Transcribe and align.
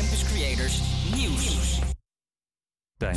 Campus 0.00 0.24
Creators 0.24 0.80
Nieuws. 1.16 1.78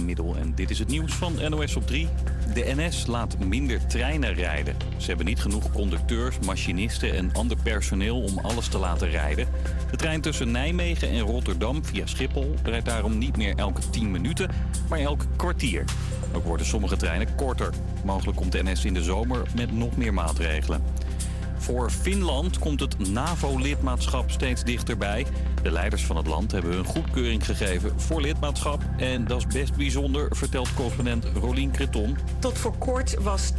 Middel 0.01 0.35
en 0.35 0.55
dit 0.55 0.69
is 0.69 0.79
het 0.79 0.87
nieuws 0.87 1.13
van 1.13 1.49
NOS 1.49 1.75
op 1.75 1.87
3. 1.87 2.07
De 2.53 2.73
NS 2.75 3.05
laat 3.05 3.39
minder 3.39 3.87
treinen 3.87 4.33
rijden. 4.33 4.75
Ze 4.97 5.07
hebben 5.07 5.25
niet 5.25 5.41
genoeg 5.41 5.71
conducteurs, 5.71 6.39
machinisten 6.39 7.13
en 7.13 7.33
ander 7.33 7.57
personeel 7.63 8.21
om 8.21 8.39
alles 8.39 8.67
te 8.67 8.77
laten 8.77 9.09
rijden. 9.09 9.47
De 9.91 9.97
trein 9.97 10.21
tussen 10.21 10.51
Nijmegen 10.51 11.09
en 11.09 11.19
Rotterdam 11.19 11.85
via 11.85 12.05
Schiphol 12.05 12.55
rijdt 12.63 12.85
daarom 12.85 13.17
niet 13.17 13.37
meer 13.37 13.55
elke 13.55 13.89
10 13.89 14.11
minuten, 14.11 14.49
maar 14.89 14.99
elk 14.99 15.25
kwartier. 15.35 15.83
Ook 16.33 16.43
worden 16.43 16.65
sommige 16.65 16.97
treinen 16.97 17.35
korter. 17.35 17.73
Mogelijk 18.03 18.37
komt 18.37 18.51
de 18.51 18.63
NS 18.63 18.85
in 18.85 18.93
de 18.93 19.03
zomer 19.03 19.41
met 19.55 19.71
nog 19.71 19.97
meer 19.97 20.13
maatregelen. 20.13 20.83
Voor 21.63 21.89
Finland 21.89 22.59
komt 22.59 22.79
het 22.79 23.09
NAVO-lidmaatschap 23.09 24.31
steeds 24.31 24.63
dichterbij. 24.63 25.25
De 25.61 25.71
leiders 25.71 26.05
van 26.05 26.17
het 26.17 26.27
land 26.27 26.51
hebben 26.51 26.71
hun 26.71 26.85
goedkeuring 26.85 27.45
gegeven 27.45 27.99
voor 27.99 28.21
lidmaatschap. 28.21 28.81
En 28.97 29.25
dat 29.25 29.37
is 29.37 29.47
best 29.47 29.75
bijzonder, 29.75 30.27
vertelt 30.35 30.73
correspondent 30.73 31.25
Rolien 31.25 31.71
Creton. 31.71 32.17
Tot 32.39 32.57
voor 32.57 32.77
kort 32.77 33.21
was 33.21 33.51
20% 33.51 33.55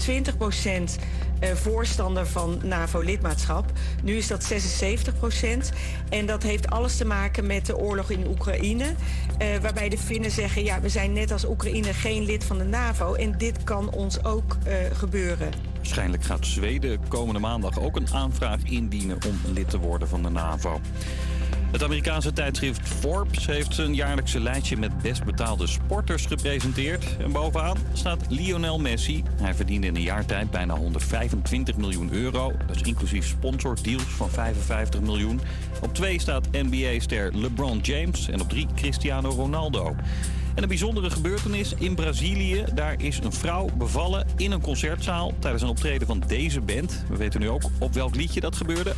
eh, 1.41 1.55
voorstander 1.55 2.27
van 2.27 2.61
NAVO-lidmaatschap. 2.62 3.73
Nu 4.03 4.17
is 4.17 4.27
dat 4.27 4.53
76% 4.53 5.73
En 6.09 6.27
dat 6.27 6.43
heeft 6.43 6.71
alles 6.71 6.97
te 6.97 7.05
maken 7.05 7.47
met 7.47 7.67
de 7.67 7.77
oorlog 7.77 8.11
in 8.11 8.27
Oekraïne. 8.27 8.84
Uh, 8.84 9.57
waarbij 9.62 9.89
de 9.89 9.98
Finnen 9.98 10.31
zeggen, 10.31 10.65
ja, 10.65 10.81
we 10.81 10.89
zijn 10.89 11.12
net 11.12 11.31
als 11.31 11.47
Oekraïne 11.47 11.93
geen 11.95 12.25
lid 12.25 12.45
van 12.45 12.59
de 12.59 12.65
NAVO. 12.65 13.15
En 13.15 13.39
dit 13.39 13.65
kan 13.65 13.91
ons 13.91 14.25
ook 14.25 14.57
uh, 14.67 14.75
gebeuren. 14.93 15.73
Waarschijnlijk 15.84 16.24
gaat 16.24 16.47
Zweden 16.47 17.09
komende 17.09 17.41
maandag 17.41 17.80
ook 17.80 17.97
een 17.97 18.12
aanvraag 18.12 18.62
indienen 18.62 19.19
om 19.27 19.52
lid 19.52 19.70
te 19.70 19.79
worden 19.79 20.09
van 20.09 20.23
de 20.23 20.29
NAVO. 20.29 20.80
Het 21.73 21.83
Amerikaanse 21.83 22.33
tijdschrift 22.33 22.88
Forbes 22.88 23.47
heeft 23.47 23.75
zijn 23.75 23.94
jaarlijkse 23.94 24.41
lijstje 24.41 24.77
met 24.77 25.03
best 25.03 25.25
betaalde 25.25 25.67
sporters 25.67 26.27
gepresenteerd. 26.27 27.17
En 27.17 27.33
bovenaan 27.33 27.77
staat 27.92 28.25
Lionel 28.28 28.78
Messi. 28.78 29.22
Hij 29.41 29.55
verdiende 29.55 29.86
in 29.86 29.97
een 29.97 30.03
jaar 30.03 30.27
tijd 30.27 30.50
bijna 30.50 30.77
125 30.77 31.77
miljoen 31.77 32.12
euro. 32.12 32.53
Dat 32.66 32.77
is 32.77 32.83
inclusief 32.83 33.27
sponsordeals 33.27 34.03
van 34.03 34.31
55 34.31 35.00
miljoen. 35.00 35.41
Op 35.83 35.94
twee 35.94 36.20
staat 36.20 36.48
NBA-ster 36.53 37.37
LeBron 37.37 37.78
James 37.78 38.28
en 38.28 38.41
op 38.41 38.48
drie 38.48 38.66
Cristiano 38.75 39.28
Ronaldo. 39.28 39.94
En 40.55 40.62
een 40.62 40.69
bijzondere 40.69 41.10
gebeurtenis 41.10 41.74
in 41.78 41.94
Brazilië. 41.94 42.64
Daar 42.74 43.02
is 43.02 43.19
een 43.19 43.33
vrouw 43.33 43.69
bevallen 43.77 44.27
in 44.36 44.52
een 44.52 44.60
concertzaal 44.60 45.33
tijdens 45.38 45.62
een 45.62 45.69
optreden 45.69 46.06
van 46.06 46.22
deze 46.27 46.60
band. 46.60 47.05
We 47.08 47.16
weten 47.16 47.41
nu 47.41 47.48
ook 47.48 47.62
op 47.78 47.94
welk 47.94 48.14
liedje 48.14 48.41
dat 48.41 48.56
gebeurde. 48.56 48.94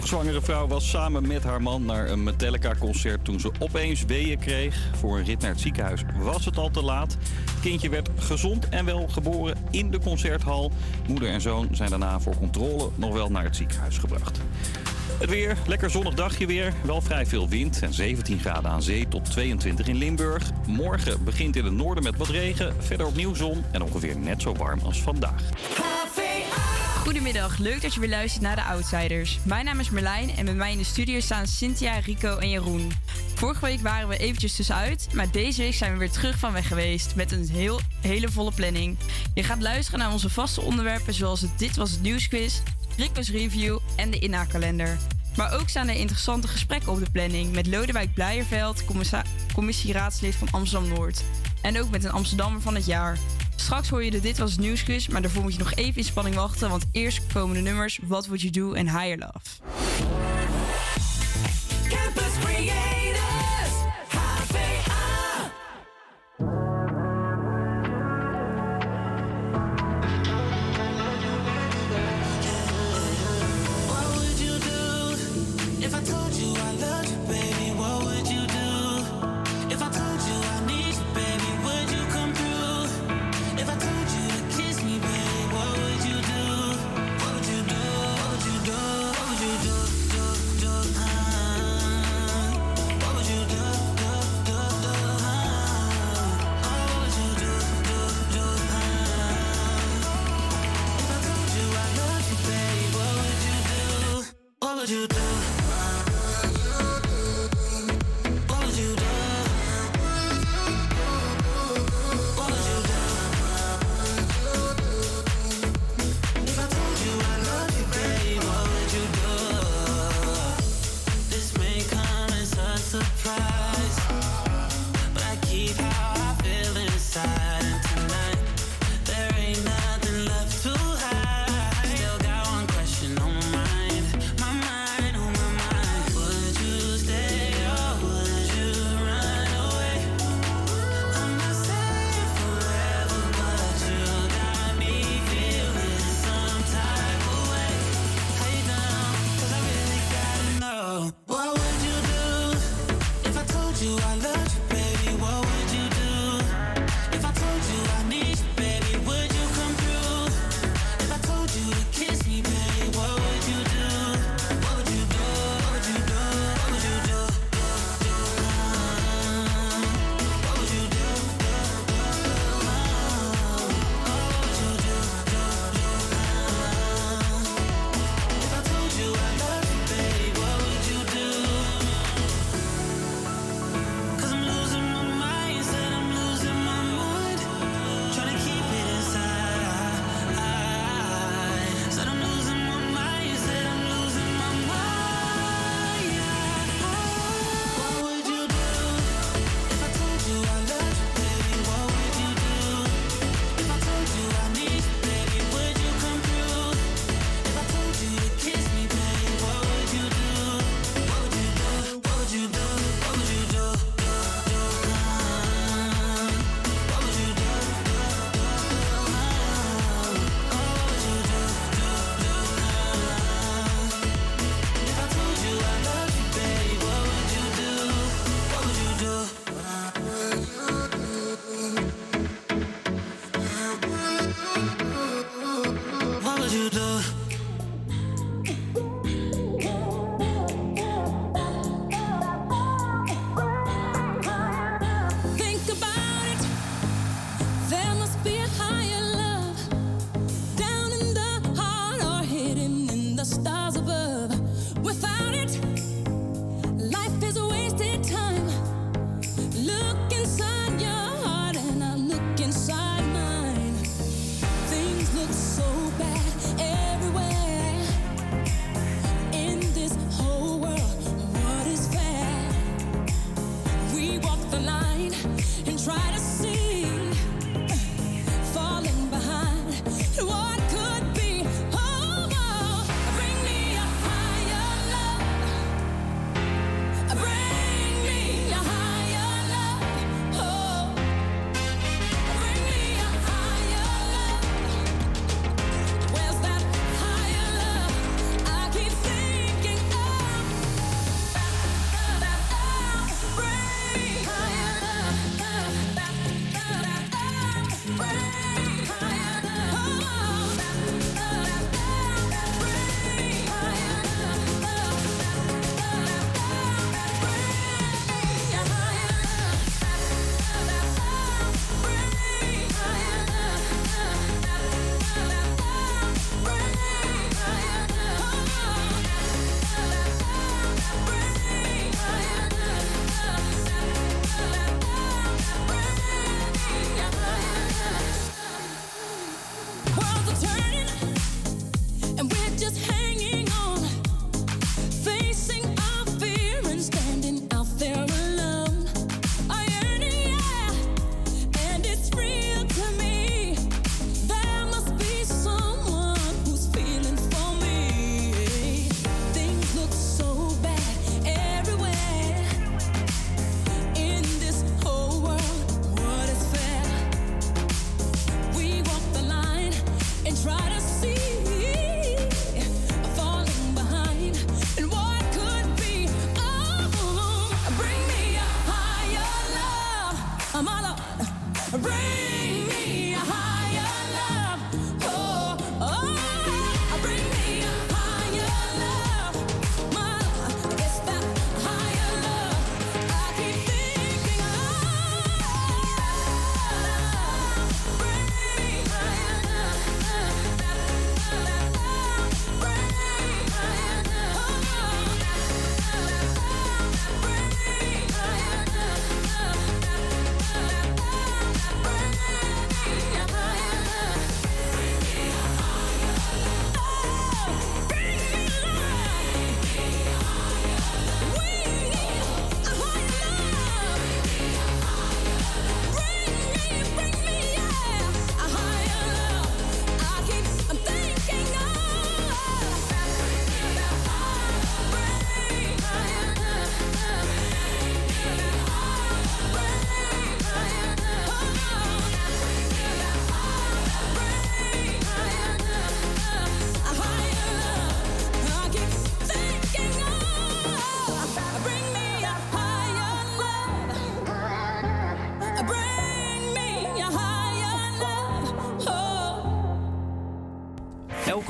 Hoogzwangere 0.00 0.40
vrouw 0.40 0.66
was 0.66 0.90
samen 0.90 1.26
met 1.26 1.44
haar 1.44 1.62
man 1.62 1.84
naar 1.84 2.10
een 2.10 2.22
Metallica-concert 2.22 3.24
toen 3.24 3.40
ze 3.40 3.50
opeens 3.58 4.04
weeën 4.04 4.38
kreeg. 4.38 4.90
Voor 4.96 5.18
een 5.18 5.24
rit 5.24 5.40
naar 5.40 5.50
het 5.50 5.60
ziekenhuis 5.60 6.02
was 6.16 6.44
het 6.44 6.56
al 6.56 6.70
te 6.70 6.82
laat. 6.82 7.16
Het 7.50 7.60
kindje 7.60 7.88
werd 7.88 8.08
gezond 8.18 8.68
en 8.68 8.84
wel 8.84 9.08
geboren 9.08 9.56
in 9.70 9.90
de 9.90 9.98
concerthal. 9.98 10.70
Moeder 11.08 11.28
en 11.28 11.40
zoon 11.40 11.68
zijn 11.72 11.90
daarna 11.90 12.20
voor 12.20 12.36
controle 12.36 12.90
nog 12.94 13.12
wel 13.12 13.30
naar 13.30 13.44
het 13.44 13.56
ziekenhuis 13.56 13.98
gebracht. 13.98 14.40
Het 15.18 15.30
weer, 15.30 15.56
lekker 15.66 15.90
zonnig 15.90 16.14
dagje 16.14 16.46
weer. 16.46 16.72
Wel 16.82 17.00
vrij 17.00 17.26
veel 17.26 17.48
wind 17.48 17.82
en 17.82 17.94
17 17.94 18.38
graden 18.38 18.70
aan 18.70 18.82
zee 18.82 19.08
tot 19.08 19.30
22 19.30 19.86
in 19.86 19.96
Limburg. 19.96 20.50
Morgen 20.66 21.24
begint 21.24 21.56
in 21.56 21.64
het 21.64 21.74
noorden 21.74 22.04
met 22.04 22.16
wat 22.16 22.28
regen. 22.28 22.74
Verder 22.78 23.06
opnieuw 23.06 23.34
zon 23.34 23.64
en 23.70 23.82
ongeveer 23.82 24.18
net 24.18 24.42
zo 24.42 24.54
warm 24.54 24.80
als 24.84 25.02
vandaag. 25.02 25.42
Goedemiddag, 27.00 27.58
leuk 27.58 27.82
dat 27.82 27.94
je 27.94 28.00
weer 28.00 28.08
luistert 28.08 28.42
naar 28.42 28.56
de 28.56 28.62
Outsiders. 28.62 29.38
Mijn 29.42 29.64
naam 29.64 29.80
is 29.80 29.90
Merlijn 29.90 30.36
en 30.36 30.44
met 30.44 30.56
mij 30.56 30.72
in 30.72 30.78
de 30.78 30.84
studio 30.84 31.20
staan 31.20 31.46
Cynthia, 31.46 31.98
Rico 31.98 32.36
en 32.36 32.50
Jeroen. 32.50 32.92
Vorige 33.34 33.64
week 33.64 33.80
waren 33.80 34.08
we 34.08 34.18
eventjes 34.18 34.56
tussenuit, 34.56 35.08
maar 35.14 35.30
deze 35.30 35.62
week 35.62 35.74
zijn 35.74 35.92
we 35.92 35.98
weer 35.98 36.10
terug 36.10 36.38
van 36.38 36.52
weg 36.52 36.68
geweest 36.68 37.14
met 37.14 37.32
een 37.32 37.48
heel, 37.48 37.80
hele 38.00 38.28
volle 38.28 38.52
planning. 38.52 38.98
Je 39.34 39.42
gaat 39.42 39.62
luisteren 39.62 40.00
naar 40.00 40.12
onze 40.12 40.30
vaste 40.30 40.60
onderwerpen 40.60 41.14
zoals 41.14 41.40
het 41.40 41.58
Dit 41.58 41.76
Was 41.76 41.90
Het 41.90 42.02
Nieuwsquiz, 42.02 42.60
Rico's 42.96 43.30
Review 43.30 43.78
en 43.96 44.10
de 44.10 44.18
innakalender. 44.18 44.98
Maar 45.36 45.54
ook 45.54 45.68
staan 45.68 45.88
er 45.88 45.94
interessante 45.94 46.48
gesprekken 46.48 46.92
op 46.92 46.98
de 46.98 47.10
planning 47.12 47.54
met 47.54 47.66
Lodewijk 47.66 48.14
Blijerveld, 48.14 48.84
commissieraadslid 49.54 50.34
van 50.34 50.48
Amsterdam-Noord. 50.50 51.22
En 51.62 51.80
ook 51.80 51.90
met 51.90 52.04
een 52.04 52.12
Amsterdammer 52.12 52.60
van 52.60 52.74
het 52.74 52.86
jaar. 52.86 53.18
Straks 53.60 53.88
hoor 53.88 54.04
je 54.04 54.10
de 54.10 54.20
Dit 54.20 54.38
Was 54.38 54.50
Het 54.50 54.60
Nieuwsquiz, 54.60 55.06
maar 55.06 55.22
daarvoor 55.22 55.42
moet 55.42 55.52
je 55.52 55.58
nog 55.58 55.74
even 55.74 55.96
in 55.96 56.04
spanning 56.04 56.34
wachten, 56.34 56.70
want 56.70 56.84
eerst 56.92 57.26
komen 57.32 57.56
de 57.56 57.62
nummers 57.62 58.00
What 58.06 58.26
Would 58.26 58.40
You 58.40 58.52
Do 58.52 58.72
en 58.72 58.88
Higher 58.88 59.18
Love. 59.18 60.39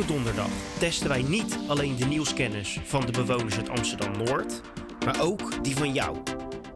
Donderdag 0.07 0.50
testen 0.78 1.09
wij 1.09 1.23
niet 1.23 1.59
alleen 1.66 1.97
de 1.97 2.04
nieuwskennis 2.04 2.78
van 2.85 3.07
de 3.07 3.12
bewoners 3.12 3.57
uit 3.57 3.69
Amsterdam-Noord, 3.69 4.61
maar 5.04 5.21
ook 5.21 5.64
die 5.64 5.76
van 5.76 5.92
jou. 5.92 6.16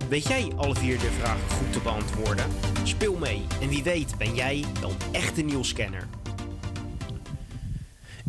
Weet 0.09 0.29
jij 0.29 0.53
alle 0.57 0.75
vier 0.75 0.99
de 0.99 1.11
vragen 1.19 1.51
goed 1.51 1.73
te 1.73 1.79
beantwoorden? 1.81 2.47
Speel 2.83 3.17
mee 3.17 3.43
en 3.61 3.69
wie 3.69 3.83
weet 3.83 4.19
ben 4.19 4.35
jij 4.35 4.65
wel 4.81 4.91
een 4.91 5.13
echte 5.13 5.43
nieuwscanner. 5.43 6.09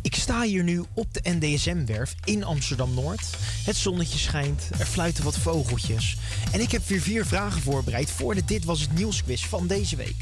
Ik 0.01 0.15
sta 0.15 0.41
hier 0.41 0.63
nu 0.63 0.83
op 0.93 1.13
de 1.13 1.21
NDSM-werf 1.23 2.15
in 2.23 2.43
Amsterdam-Noord. 2.43 3.37
Het 3.65 3.75
zonnetje 3.75 4.19
schijnt, 4.19 4.69
er 4.79 4.85
fluiten 4.85 5.23
wat 5.23 5.37
vogeltjes. 5.37 6.17
En 6.51 6.59
ik 6.59 6.71
heb 6.71 6.87
weer 6.87 7.01
vier 7.01 7.25
vragen 7.25 7.61
voorbereid 7.61 8.11
voor 8.11 8.35
de 8.35 8.45
Dit 8.45 8.65
Was 8.65 8.81
Het 8.81 8.93
Nieuwsquiz 8.93 9.45
van 9.45 9.67
deze 9.67 9.95
week. 9.95 10.15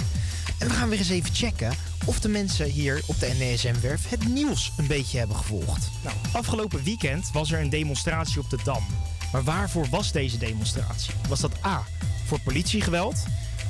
En 0.59 0.67
we 0.67 0.73
gaan 0.73 0.89
weer 0.89 0.99
eens 0.99 1.09
even 1.09 1.33
checken 1.33 1.71
of 2.05 2.19
de 2.19 2.29
mensen 2.29 2.65
hier 2.65 3.01
op 3.05 3.19
de 3.19 3.35
NDSM-werf 3.39 4.09
het 4.09 4.27
nieuws 4.27 4.71
een 4.77 4.87
beetje 4.87 5.17
hebben 5.17 5.37
gevolgd. 5.37 5.89
Nou, 6.03 6.15
afgelopen 6.31 6.83
weekend 6.83 7.29
was 7.31 7.51
er 7.51 7.59
een 7.59 7.69
demonstratie 7.69 8.39
op 8.39 8.49
de 8.49 8.57
Dam. 8.63 8.83
Maar 9.31 9.43
waarvoor 9.43 9.87
was 9.89 10.11
deze 10.11 10.37
demonstratie? 10.37 11.13
Was 11.27 11.39
dat 11.39 11.65
A 11.65 11.83
voor 12.25 12.39
politiegeweld? 12.39 13.23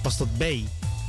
Was 0.04 0.18
dat 0.18 0.38
B 0.38 0.44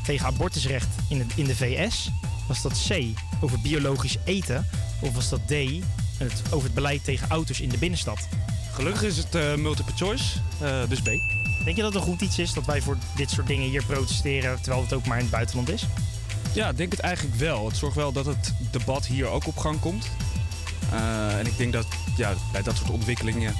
tegen 0.04 0.26
abortusrecht 0.26 0.88
in 1.08 1.18
de, 1.18 1.24
in 1.36 1.44
de 1.44 1.56
VS? 1.56 2.10
Was 2.48 2.62
dat 2.62 2.86
C 2.88 2.94
over 3.40 3.60
biologisch 3.60 4.16
eten? 4.24 4.66
Of 5.00 5.14
was 5.14 5.28
dat 5.28 5.40
D 5.46 5.52
het, 6.18 6.42
over 6.50 6.64
het 6.64 6.74
beleid 6.74 7.04
tegen 7.04 7.28
auto's 7.28 7.60
in 7.60 7.68
de 7.68 7.78
binnenstad? 7.78 8.28
Gelukkig 8.72 9.02
is 9.02 9.16
het 9.16 9.34
eh, 9.34 9.54
multiple 9.54 9.96
choice, 9.96 10.24
eh, 10.60 10.80
dus 10.88 11.00
B. 11.00 11.04
Denk 11.64 11.76
je 11.76 11.82
dat 11.82 11.92
het 11.92 12.02
een 12.02 12.08
goed 12.08 12.20
iets 12.20 12.38
is 12.38 12.52
dat 12.52 12.66
wij 12.66 12.82
voor 12.82 12.96
dit 13.16 13.30
soort 13.30 13.46
dingen 13.46 13.68
hier 13.68 13.84
protesteren, 13.84 14.60
terwijl 14.62 14.82
het 14.82 14.92
ook 14.92 15.06
maar 15.06 15.16
in 15.16 15.22
het 15.22 15.32
buitenland 15.32 15.70
is? 15.70 15.86
Ja, 16.54 16.68
ik 16.68 16.76
denk 16.76 16.92
het 16.92 17.00
eigenlijk 17.00 17.36
wel. 17.36 17.66
Het 17.66 17.76
zorgt 17.76 17.96
wel 17.96 18.12
dat 18.12 18.26
het 18.26 18.54
debat 18.70 19.06
hier 19.06 19.26
ook 19.26 19.46
op 19.46 19.56
gang 19.56 19.80
komt. 19.80 20.06
Eh, 20.92 21.38
en 21.38 21.46
ik 21.46 21.56
denk 21.56 21.72
dat 21.72 21.86
ja, 22.16 22.32
bij 22.52 22.62
dat 22.62 22.76
soort 22.76 22.90
ontwikkelingen 22.90 23.54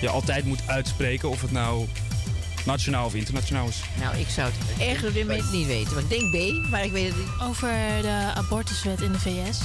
je 0.00 0.08
altijd 0.08 0.44
moet 0.44 0.60
uitspreken 0.66 1.28
of 1.28 1.40
het 1.40 1.52
nou 1.52 1.86
nationaal 2.66 3.04
of 3.06 3.14
internationaal 3.14 3.68
is. 3.68 3.80
Nou, 4.00 4.16
ik 4.16 4.28
zou 4.28 4.50
het 4.52 4.80
echt 4.88 5.06
op 5.06 5.12
dit 5.14 5.26
moment 5.26 5.52
niet 5.52 5.66
weten. 5.66 5.94
Want 5.94 6.12
ik 6.12 6.30
denk 6.32 6.64
B, 6.64 6.68
maar 6.70 6.84
ik 6.84 6.92
weet 6.92 7.06
het 7.06 7.16
niet. 7.16 7.28
Over 7.42 7.68
de 8.02 8.30
abortuswet 8.34 9.00
in 9.00 9.12
de 9.12 9.18
VS. 9.18 9.58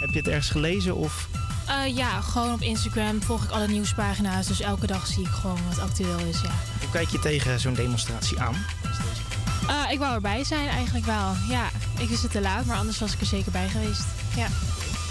Heb 0.00 0.10
je 0.10 0.18
het 0.18 0.28
ergens 0.28 0.50
gelezen 0.50 0.96
of 0.96 1.28
Eh, 1.66 1.96
ja, 1.96 2.20
gewoon 2.20 2.52
op 2.52 2.60
Instagram 2.60 3.22
volg 3.22 3.44
ik 3.44 3.50
alle 3.50 3.68
nieuwspagina's. 3.68 4.46
Dus 4.46 4.60
elke 4.60 4.86
dag 4.86 5.06
zie 5.06 5.22
ik 5.24 5.30
gewoon 5.30 5.58
wat 5.68 5.78
actueel 5.78 6.18
is, 6.18 6.40
ja. 6.40 6.50
hoe 6.80 6.90
kijk 6.92 7.08
je 7.08 7.18
tegen 7.18 7.60
zo'n 7.60 7.74
demonstratie 7.74 8.40
aan? 8.40 8.54
Eh, 9.68 9.92
ik 9.92 9.98
wou 9.98 10.14
erbij 10.14 10.44
zijn 10.44 10.68
eigenlijk 10.68 11.06
wel. 11.06 11.32
Ja, 11.48 11.68
ik 11.98 12.08
is 12.08 12.22
het 12.22 12.30
te 12.30 12.40
laat, 12.40 12.64
maar 12.64 12.76
anders 12.76 12.98
was 12.98 13.12
ik 13.12 13.20
er 13.20 13.26
zeker 13.26 13.52
bij 13.52 13.68
geweest. 13.68 14.04
Ja. 14.36 14.48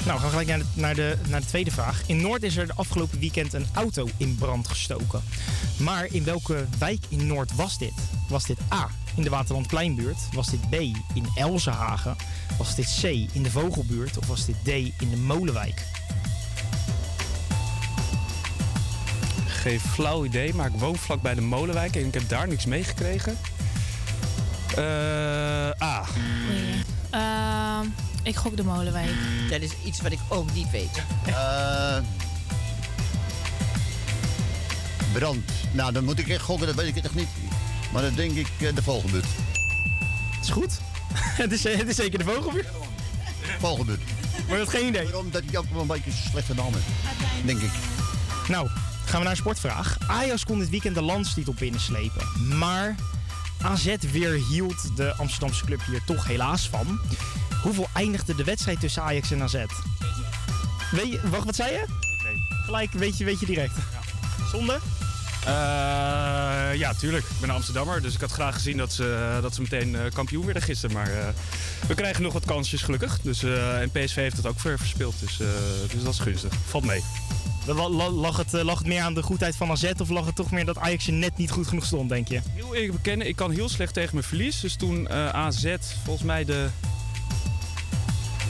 Nou, 0.05 0.17
we 0.17 0.21
gaan 0.21 0.29
gelijk 0.29 0.47
naar 0.47 0.57
de, 0.57 0.65
naar, 0.73 0.95
de, 0.95 1.17
naar 1.27 1.39
de 1.39 1.45
tweede 1.45 1.71
vraag. 1.71 2.01
In 2.05 2.21
Noord 2.21 2.43
is 2.43 2.57
er 2.57 2.67
de 2.67 2.73
afgelopen 2.75 3.19
weekend 3.19 3.53
een 3.53 3.67
auto 3.73 4.07
in 4.17 4.35
brand 4.35 4.67
gestoken. 4.67 5.23
Maar 5.77 6.07
in 6.11 6.23
welke 6.23 6.65
wijk 6.77 7.05
in 7.09 7.27
Noord 7.27 7.55
was 7.55 7.77
dit? 7.77 7.93
Was 8.29 8.45
dit 8.45 8.57
A, 8.73 8.89
in 9.15 9.23
de 9.23 9.29
Waterlandpleinbuurt? 9.29 10.17
Was 10.33 10.47
dit 10.49 10.69
B, 10.69 10.73
in 11.13 11.27
Elzenhagen? 11.35 12.15
Was 12.57 12.75
dit 12.75 12.97
C, 13.01 13.03
in 13.35 13.43
de 13.43 13.51
Vogelbuurt? 13.51 14.17
Of 14.17 14.27
was 14.27 14.45
dit 14.45 14.55
D, 14.63 14.67
in 15.01 15.09
de 15.09 15.17
Molenwijk? 15.17 15.85
Geen 19.47 19.79
flauw 19.79 20.25
idee, 20.25 20.53
maar 20.53 20.67
ik 20.67 20.79
woon 20.79 20.95
vlak 20.95 21.21
bij 21.21 21.35
de 21.35 21.41
Molenwijk 21.41 21.95
en 21.95 22.05
ik 22.05 22.13
heb 22.13 22.29
daar 22.29 22.47
niks 22.47 22.65
meegekregen. 22.65 23.37
Eh 24.75 25.81
A. 25.81 26.03
Nee. 26.47 26.83
Ehm, 27.09 27.87
ik 28.23 28.35
gok 28.35 28.57
de 28.57 28.63
molenwijk. 28.63 29.09
Dat 29.49 29.61
is 29.61 29.71
iets 29.85 30.01
wat 30.01 30.11
ik 30.11 30.19
ook 30.27 30.53
niet 30.53 30.71
weet. 30.71 31.03
Eh, 31.25 31.97
brand. 35.13 35.51
Nou, 35.71 35.91
dan 35.91 36.03
moet 36.03 36.19
ik 36.19 36.27
echt 36.27 36.41
gokken, 36.41 36.67
dat 36.67 36.75
weet 36.75 36.95
ik 36.95 37.03
echt 37.03 37.15
niet. 37.15 37.27
Maar 37.91 38.01
dan 38.01 38.15
denk 38.15 38.31
ik 38.31 38.47
eh, 38.59 38.75
de 38.75 38.83
Vogelbuurt. 38.83 39.25
Het 40.35 40.43
is 40.43 40.49
goed. 40.49 40.79
het, 41.43 41.51
is, 41.51 41.63
het 41.63 41.87
is 41.87 41.95
zeker 41.95 42.19
de 42.19 42.25
Vogelbuurt. 42.25 42.67
Vogelbuurt. 43.59 44.01
Maar 44.47 44.57
dat 44.57 44.69
geen 44.69 44.87
idee. 44.87 45.03
Waarom 45.03 45.31
dat 45.31 45.43
hij 45.45 45.59
ook 45.59 45.71
wel 45.71 45.81
een 45.81 45.87
beetje 45.87 46.11
een 46.11 46.17
slechte 46.29 46.53
naam. 46.53 46.71
Denk 47.45 47.61
ik. 47.61 47.71
Nou, 48.47 48.67
gaan 49.05 49.17
we 49.17 49.23
naar 49.23 49.31
een 49.31 49.37
sportvraag. 49.37 49.97
Ajax 50.07 50.45
kon 50.45 50.59
dit 50.59 50.69
weekend 50.69 50.95
de 50.95 51.01
landstitel 51.01 51.53
binnenslepen. 51.53 52.57
Maar 52.57 52.95
AZ 53.61 53.95
weerhield 54.11 54.95
de 54.95 55.13
Amsterdamse 55.13 55.65
club 55.65 55.81
hier 55.87 56.01
toch 56.05 56.27
helaas 56.27 56.69
van. 56.69 56.99
Hoeveel 57.61 57.87
eindigde 57.93 58.35
de 58.35 58.43
wedstrijd 58.43 58.79
tussen 58.79 59.01
Ajax 59.01 59.31
en 59.31 59.41
AZ? 59.41 59.53
Weet 60.91 61.11
je, 61.11 61.19
wacht, 61.29 61.45
wat 61.45 61.55
zei 61.55 61.71
je? 61.71 61.85
Gelijk, 62.65 62.91
weet 62.91 63.17
je, 63.17 63.25
weet 63.25 63.39
je 63.39 63.45
direct. 63.45 63.77
Zonde? 64.51 64.79
Eh, 65.45 66.75
ja, 66.77 66.93
tuurlijk. 66.93 67.23
Ik 67.25 67.39
ben 67.39 67.49
een 67.49 67.55
Amsterdammer, 67.55 68.01
dus 68.01 68.13
ik 68.13 68.21
had 68.21 68.31
graag 68.31 68.53
gezien 68.53 68.77
dat 68.77 68.93
ze, 68.93 69.37
dat 69.41 69.55
ze 69.55 69.61
meteen 69.61 69.95
eh, 69.95 70.01
kampioen 70.13 70.45
werden 70.45 70.63
gisteren. 70.63 70.95
Maar 70.95 71.11
eh, 71.11 71.27
we 71.87 71.93
krijgen 71.93 72.23
nog 72.23 72.33
wat 72.33 72.45
kansjes, 72.45 72.81
gelukkig. 72.81 73.19
Dus, 73.21 73.43
en 73.43 73.91
PSV 73.91 74.15
heeft 74.15 74.37
het 74.37 74.47
ook 74.47 74.59
ver 74.59 74.77
verspeeld, 74.77 75.15
dus, 75.19 75.37
dus 75.91 76.03
dat 76.03 76.13
is 76.13 76.19
gunstig. 76.19 76.53
Valt 76.65 76.85
mee. 76.85 77.03
La- 77.65 77.89
la- 77.89 78.09
Lag 78.09 78.37
het, 78.37 78.53
eh, 78.53 78.63
lag 78.63 78.77
het 78.77 78.87
meer 78.87 79.01
aan 79.01 79.13
de 79.13 79.21
goedheid 79.23 79.55
van 79.55 79.71
AZ 79.71 79.91
of 80.01 80.09
lag 80.09 80.25
het 80.25 80.35
toch 80.35 80.51
meer 80.51 80.65
dat 80.65 80.77
Ajax 80.77 81.07
er 81.07 81.13
net 81.13 81.37
niet 81.37 81.51
goed 81.51 81.67
genoeg 81.67 81.85
stond, 81.85 82.09
denk 82.09 82.27
je? 82.27 82.41
Heel 82.53 82.75
eerlijk 82.75 82.91
bekennen, 82.93 83.27
ik 83.27 83.35
kan 83.35 83.51
heel 83.51 83.69
slecht 83.69 83.93
tegen 83.93 84.15
mijn 84.15 84.27
verlies. 84.27 84.59
Dus 84.59 84.75
toen 84.75 85.07
eh, 85.07 85.29
AZ 85.29 85.75
volgens 86.03 86.25
mij 86.25 86.45
de 86.45 86.67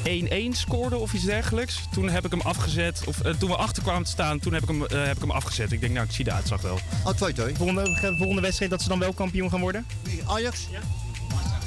1-1 0.04 0.54
scoorde 0.56 0.98
of 0.98 1.14
iets 1.14 1.24
dergelijks. 1.24 1.80
Toen 1.92 2.10
heb 2.10 2.26
ik 2.26 2.32
hem 2.32 2.42
afgezet. 2.42 3.02
Of 3.06 3.22
eh, 3.22 3.34
toen 3.34 3.50
we 3.50 3.56
achter 3.56 3.84
kwamen 3.84 4.04
te 4.04 4.12
staan, 4.12 4.40
toen 4.40 4.54
heb 4.54 4.62
ik, 4.62 4.68
hem, 4.68 4.82
heb 4.82 5.16
ik 5.16 5.22
hem 5.22 5.32
afgezet. 5.32 5.72
Ik 5.72 5.82
denk, 5.82 5.94
nou, 5.94 6.06
ik 6.06 6.12
zie 6.12 6.24
de 6.26 6.32
uitslag 6.32 6.62
wel. 6.62 6.80
Oh, 7.06 7.12
2-2. 7.14 7.56
Volgende, 7.58 8.14
volgende 8.18 8.42
wedstrijd 8.42 8.72
dat 8.72 8.82
ze 8.82 8.88
dan 8.88 9.00
wel 9.00 9.14
kampioen 9.14 9.50
gaan 9.50 9.60
worden? 9.60 9.86
Ajax? 10.26 10.68
Ja. 10.72 10.80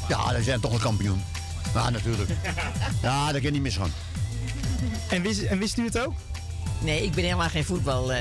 Ja, 0.09 0.33
dan 0.33 0.43
zijn 0.43 0.61
toch 0.61 0.73
een 0.73 0.81
kampioen. 0.81 1.23
Ja, 1.75 1.91
natuurlijk. 1.91 2.31
Ja, 3.03 3.33
dat 3.33 3.43
kan 3.43 3.53
niet 3.53 3.63
misgaan. 3.63 3.93
En 5.09 5.23
wist, 5.23 5.41
en 5.43 5.59
wist 5.59 5.79
u 5.79 5.85
het 5.85 5.99
ook? 5.99 6.13
Nee, 6.81 7.05
ik 7.05 7.13
ben 7.13 7.25
helemaal 7.25 7.49
geen 7.49 7.65
voetbalfan. 7.65 8.17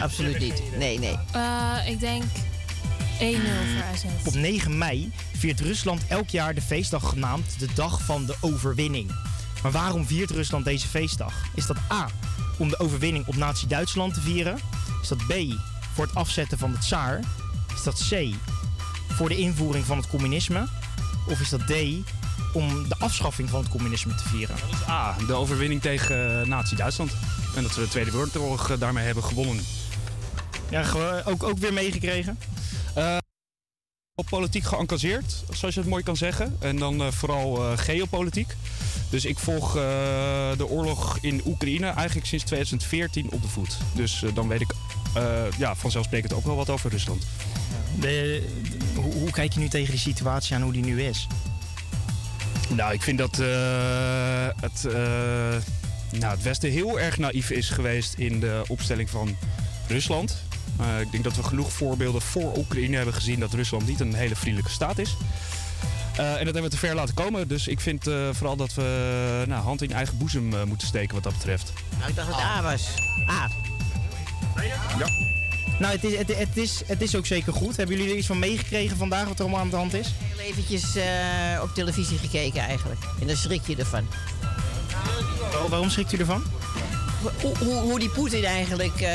Absoluut 0.00 0.38
niet. 0.38 0.62
Nee, 0.78 0.98
nee. 0.98 1.16
Eh, 1.32 1.76
ik 1.86 2.00
denk 2.00 2.22
1-0 2.22 2.26
voor 3.18 3.82
AZ. 3.92 4.04
Op 4.24 4.34
9 4.34 4.78
mei 4.78 5.12
viert 5.36 5.60
Rusland 5.60 6.06
elk 6.08 6.28
jaar 6.28 6.54
de 6.54 6.62
feestdag 6.62 7.08
genaamd 7.08 7.58
de 7.58 7.68
Dag 7.74 8.02
van 8.02 8.26
de 8.26 8.34
Overwinning. 8.40 9.10
Maar 9.62 9.72
waarom 9.72 10.06
viert 10.06 10.30
Rusland 10.30 10.64
deze 10.64 10.88
feestdag? 10.88 11.32
Is 11.54 11.66
dat 11.66 11.76
A, 11.92 12.08
om 12.58 12.68
de 12.68 12.78
overwinning 12.78 13.26
op 13.26 13.36
Nazi-Duitsland 13.36 14.14
te 14.14 14.20
vieren? 14.20 14.58
Is 15.02 15.08
dat 15.08 15.26
B, 15.26 15.34
voor 15.94 16.06
het 16.06 16.14
afzetten 16.14 16.58
van 16.58 16.72
de 16.72 16.78
tsaar? 16.78 17.20
Is 17.74 17.82
dat 17.82 18.08
C, 18.08 18.34
voor 19.08 19.28
de 19.28 19.36
invoering 19.36 19.84
van 19.84 19.96
het 19.96 20.08
communisme? 20.08 20.66
Of 21.28 21.40
is 21.40 21.48
dat 21.48 21.66
D, 21.66 21.72
om 22.52 22.88
de 22.88 22.94
afschaffing 22.98 23.48
van 23.50 23.60
het 23.60 23.68
communisme 23.68 24.14
te 24.14 24.28
vieren? 24.28 24.56
Dat 24.70 24.80
is 24.80 24.88
A, 24.88 25.16
de 25.26 25.32
overwinning 25.32 25.80
tegen 25.80 26.40
eh, 26.40 26.46
Nazi-Duitsland. 26.46 27.12
En 27.54 27.62
dat 27.62 27.74
we 27.74 27.80
de 27.80 27.88
Tweede 27.88 28.10
Wereldoorlog 28.10 28.70
eh, 28.70 28.78
daarmee 28.78 29.04
hebben 29.04 29.24
gewonnen. 29.24 29.64
Ja, 30.70 30.84
ook, 31.24 31.42
ook 31.42 31.58
weer 31.58 31.72
meegekregen? 31.72 32.38
Op 34.14 34.26
politiek 34.26 34.64
geëngageerd, 34.64 35.44
zoals 35.52 35.74
je 35.74 35.80
het 35.80 35.88
mooi 35.88 36.02
kan 36.02 36.16
zeggen. 36.16 36.56
En 36.60 36.76
dan 36.76 37.02
eh, 37.02 37.12
vooral 37.12 37.76
geopolitiek. 37.76 38.56
Dus 39.10 39.24
ik 39.24 39.38
volg 39.38 39.72
de 40.56 40.66
oorlog 40.68 41.18
in 41.20 41.42
Oekraïne 41.46 41.86
eigenlijk 41.86 42.26
sinds 42.26 42.44
2014 42.44 43.30
op 43.30 43.42
de 43.42 43.48
voet. 43.48 43.76
Dus 43.94 44.22
dan 44.34 44.48
weet 44.48 44.60
ik 44.60 44.72
ja, 45.58 45.74
vanzelfsprekend 45.74 46.32
ook 46.32 46.44
wel 46.44 46.56
wat 46.56 46.70
over 46.70 46.90
Rusland. 46.90 47.26
De, 48.00 48.00
de- 48.00 49.00
hoe, 49.00 49.12
hoe 49.12 49.30
kijk 49.30 49.52
je 49.52 49.60
nu 49.60 49.68
tegen 49.68 49.90
die 49.90 50.00
situatie 50.00 50.54
aan 50.54 50.62
hoe 50.62 50.72
die 50.72 50.84
nu 50.84 51.02
is? 51.02 51.26
Nou, 52.68 52.92
ik 52.92 53.02
vind 53.02 53.18
dat 53.18 53.36
het, 54.60 54.86
nou, 56.18 56.34
het 56.34 56.42
Westen 56.42 56.70
heel 56.70 57.00
erg 57.00 57.18
naïef 57.18 57.50
is 57.50 57.70
geweest 57.70 58.14
in 58.14 58.40
de 58.40 58.62
opstelling 58.68 59.10
van 59.10 59.36
Rusland. 59.88 60.42
Eh, 60.78 61.00
ik 61.00 61.10
denk 61.12 61.24
dat 61.24 61.36
we 61.36 61.42
genoeg 61.42 61.72
voorbeelden 61.72 62.22
voor 62.22 62.56
Oekraïne 62.56 62.96
hebben 62.96 63.14
gezien 63.14 63.40
dat 63.40 63.52
Rusland 63.52 63.86
niet 63.86 64.00
een 64.00 64.14
hele 64.14 64.36
vriendelijke 64.36 64.72
staat 64.72 64.98
is. 64.98 65.16
Eh, 66.16 66.30
en 66.30 66.44
dat 66.44 66.54
hebben 66.54 66.62
we 66.62 66.68
te 66.68 66.78
ver 66.78 66.94
laten 66.94 67.14
komen. 67.14 67.48
Dus 67.48 67.68
ik 67.68 67.80
vind 67.80 68.06
eh, 68.06 68.28
vooral 68.32 68.56
dat 68.56 68.74
we 68.74 69.44
nou, 69.48 69.62
hand 69.62 69.82
in 69.82 69.92
eigen 69.92 70.18
boezem 70.18 70.66
moeten 70.66 70.86
steken 70.86 71.14
wat 71.14 71.22
dat 71.22 71.32
betreft. 71.32 71.72
Nou, 71.98 72.10
ik 72.10 72.16
dacht 72.16 72.28
dat 72.28 72.36
het 72.36 72.46
A 72.46 72.62
was. 72.62 72.88
A. 73.28 73.50
Ja. 74.98 75.30
Nou, 75.78 75.94
het 75.94 76.04
is, 76.04 76.16
het, 76.16 76.36
het, 76.36 76.56
is, 76.56 76.82
het 76.86 77.02
is 77.02 77.16
ook 77.16 77.26
zeker 77.26 77.52
goed. 77.52 77.76
Hebben 77.76 77.96
jullie 77.96 78.12
er 78.12 78.18
iets 78.18 78.26
van 78.26 78.38
meegekregen 78.38 78.96
vandaag 78.96 79.28
wat 79.28 79.38
er 79.38 79.40
allemaal 79.40 79.60
aan 79.60 79.70
de 79.70 79.76
hand 79.76 79.94
is? 79.94 80.14
Heel 80.18 80.46
eventjes 80.46 80.96
eh, 80.96 81.62
op 81.62 81.74
televisie 81.74 82.18
gekeken 82.18 82.60
eigenlijk. 82.60 83.00
En 83.20 83.26
dan 83.26 83.36
schrik 83.36 83.66
je 83.66 83.76
ervan. 83.76 84.06
Waar- 85.52 85.68
waarom 85.68 85.90
schrikt 85.90 86.12
u 86.12 86.16
ervan? 86.18 86.42
Hoe, 87.40 87.56
hoe, 87.58 87.74
hoe 87.74 87.98
die 87.98 88.08
Poetin 88.10 88.44
eigenlijk 88.44 89.00
eh, 89.00 89.10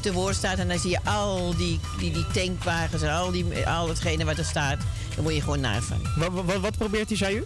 te 0.00 0.12
woord 0.12 0.36
staat. 0.36 0.58
En 0.58 0.68
dan 0.68 0.78
zie 0.78 0.90
je 0.90 1.04
al 1.04 1.54
die, 1.56 1.80
die, 1.98 2.10
die 2.12 2.26
tankwagens 2.32 3.02
en 3.02 3.10
al, 3.10 3.30
die, 3.30 3.66
al 3.68 3.88
hetgene 3.88 4.24
wat 4.24 4.38
er 4.38 4.44
staat. 4.44 4.78
Dan 5.14 5.22
word 5.24 5.34
je 5.34 5.40
gewoon 5.40 5.60
naar 5.60 5.82
van. 5.82 6.00
Wat, 6.16 6.44
wat, 6.44 6.60
wat 6.60 6.76
probeert 6.78 7.10
u, 7.10 7.16
zei 7.16 7.36
u? 7.36 7.44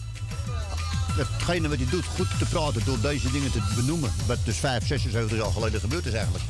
hetgene 1.18 1.68
wat 1.68 1.78
hij 1.78 1.86
doet 1.90 2.04
goed 2.04 2.38
te 2.38 2.44
praten 2.44 2.82
door 2.84 3.00
deze 3.00 3.30
dingen 3.30 3.50
te 3.50 3.60
benoemen. 3.76 4.12
Wat 4.26 4.38
dus 4.44 4.56
5, 4.56 4.86
76 4.86 5.38
jaar 5.38 5.52
geleden 5.52 5.80
gebeurd 5.80 6.06
is 6.06 6.12
eigenlijk. 6.12 6.44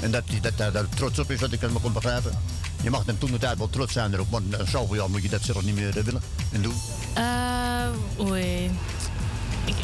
En 0.00 0.10
dat 0.10 0.22
hij 0.26 0.40
dat, 0.40 0.52
dat, 0.56 0.72
daar 0.72 0.88
trots 0.88 1.18
op 1.18 1.30
is, 1.30 1.40
wat 1.40 1.52
ik 1.52 1.60
kan 1.60 1.72
me 1.72 1.78
kon 1.78 1.92
begrijpen. 1.92 2.32
Je 2.82 2.90
mag 2.90 3.06
hem 3.06 3.18
toen 3.18 3.30
de 3.30 3.38
tijd 3.38 3.58
wel 3.58 3.70
trots 3.70 3.92
zijn 3.92 4.14
erop, 4.14 4.30
maar 4.30 4.66
zoveel 4.68 4.94
jaar 4.96 5.10
moet 5.10 5.22
je 5.22 5.28
dat 5.28 5.42
zelf 5.42 5.62
niet 5.62 5.74
meer 5.74 5.98
eh, 5.98 6.04
willen 6.04 6.22
en 6.52 6.62
doen. 6.62 6.74
Eh, 7.14 8.26
oei. 8.26 8.70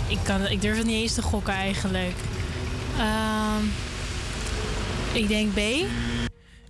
Ik, 0.09 0.19
kan, 0.23 0.47
ik 0.47 0.61
durf 0.61 0.77
het 0.77 0.87
niet 0.87 1.03
eens 1.03 1.15
te 1.15 1.23
gokken 1.23 1.53
eigenlijk. 1.53 2.15
Ehm, 2.99 3.65
ik 5.13 5.29
denk 5.29 5.53
B. 5.53 5.61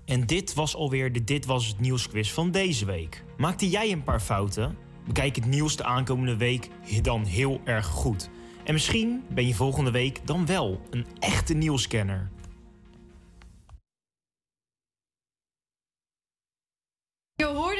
En 0.05 0.27
dit 0.27 0.55
was 0.55 0.77
alweer 0.77 1.13
de 1.13 1.25
Dit 1.25 1.47
Was 1.47 1.67
Het 1.67 1.81
Nieuwsquiz 1.81 2.31
van 2.31 2.51
deze 2.51 2.85
week. 2.85 3.25
Maakte 3.37 3.69
jij 3.69 3.93
een 3.93 4.03
paar 4.03 4.21
fouten? 4.21 4.77
Bekijk 5.07 5.37
het 5.37 5.47
nieuws 5.47 5.77
de 5.77 5.85
aankomende 5.85 6.37
week 6.37 6.69
dan 7.03 7.25
heel 7.25 7.61
erg 7.65 7.87
goed. 7.87 8.31
En 8.65 8.73
misschien 8.73 9.23
ben 9.35 9.47
je 9.47 9.55
volgende 9.55 9.91
week 9.91 10.21
dan 10.25 10.47
wel 10.47 10.81
een 10.91 11.07
echte 11.19 11.55
nieuwscanner. 11.55 12.31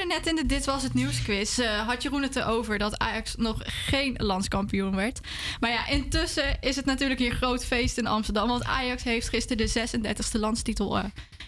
Net 0.07 0.27
in 0.27 0.35
de 0.35 0.45
Dit 0.45 0.65
Was 0.65 0.83
Het 0.83 0.93
Nieuwsquiz, 0.93 1.59
eh 1.59 1.87
had 1.87 2.03
Jeroen 2.03 2.21
het 2.21 2.35
erover 2.35 2.77
dat 2.77 2.99
Ajax 2.99 3.35
nog 3.35 3.57
geen 3.63 4.13
landskampioen 4.17 4.95
werd. 4.95 5.19
Maar 5.59 5.69
ja, 5.69 5.87
intussen 5.87 6.61
is 6.61 6.75
het 6.75 6.85
natuurlijk 6.85 7.19
hier 7.19 7.31
groot 7.31 7.65
feest 7.65 7.97
in 7.97 8.07
Amsterdam. 8.07 8.47
Want 8.47 8.63
Ajax 8.63 9.03
heeft 9.03 9.29
gisteren 9.29 9.65
de 9.65 10.37
36e 10.37 10.39
landstitel 10.39 10.97
eh, 10.97 11.03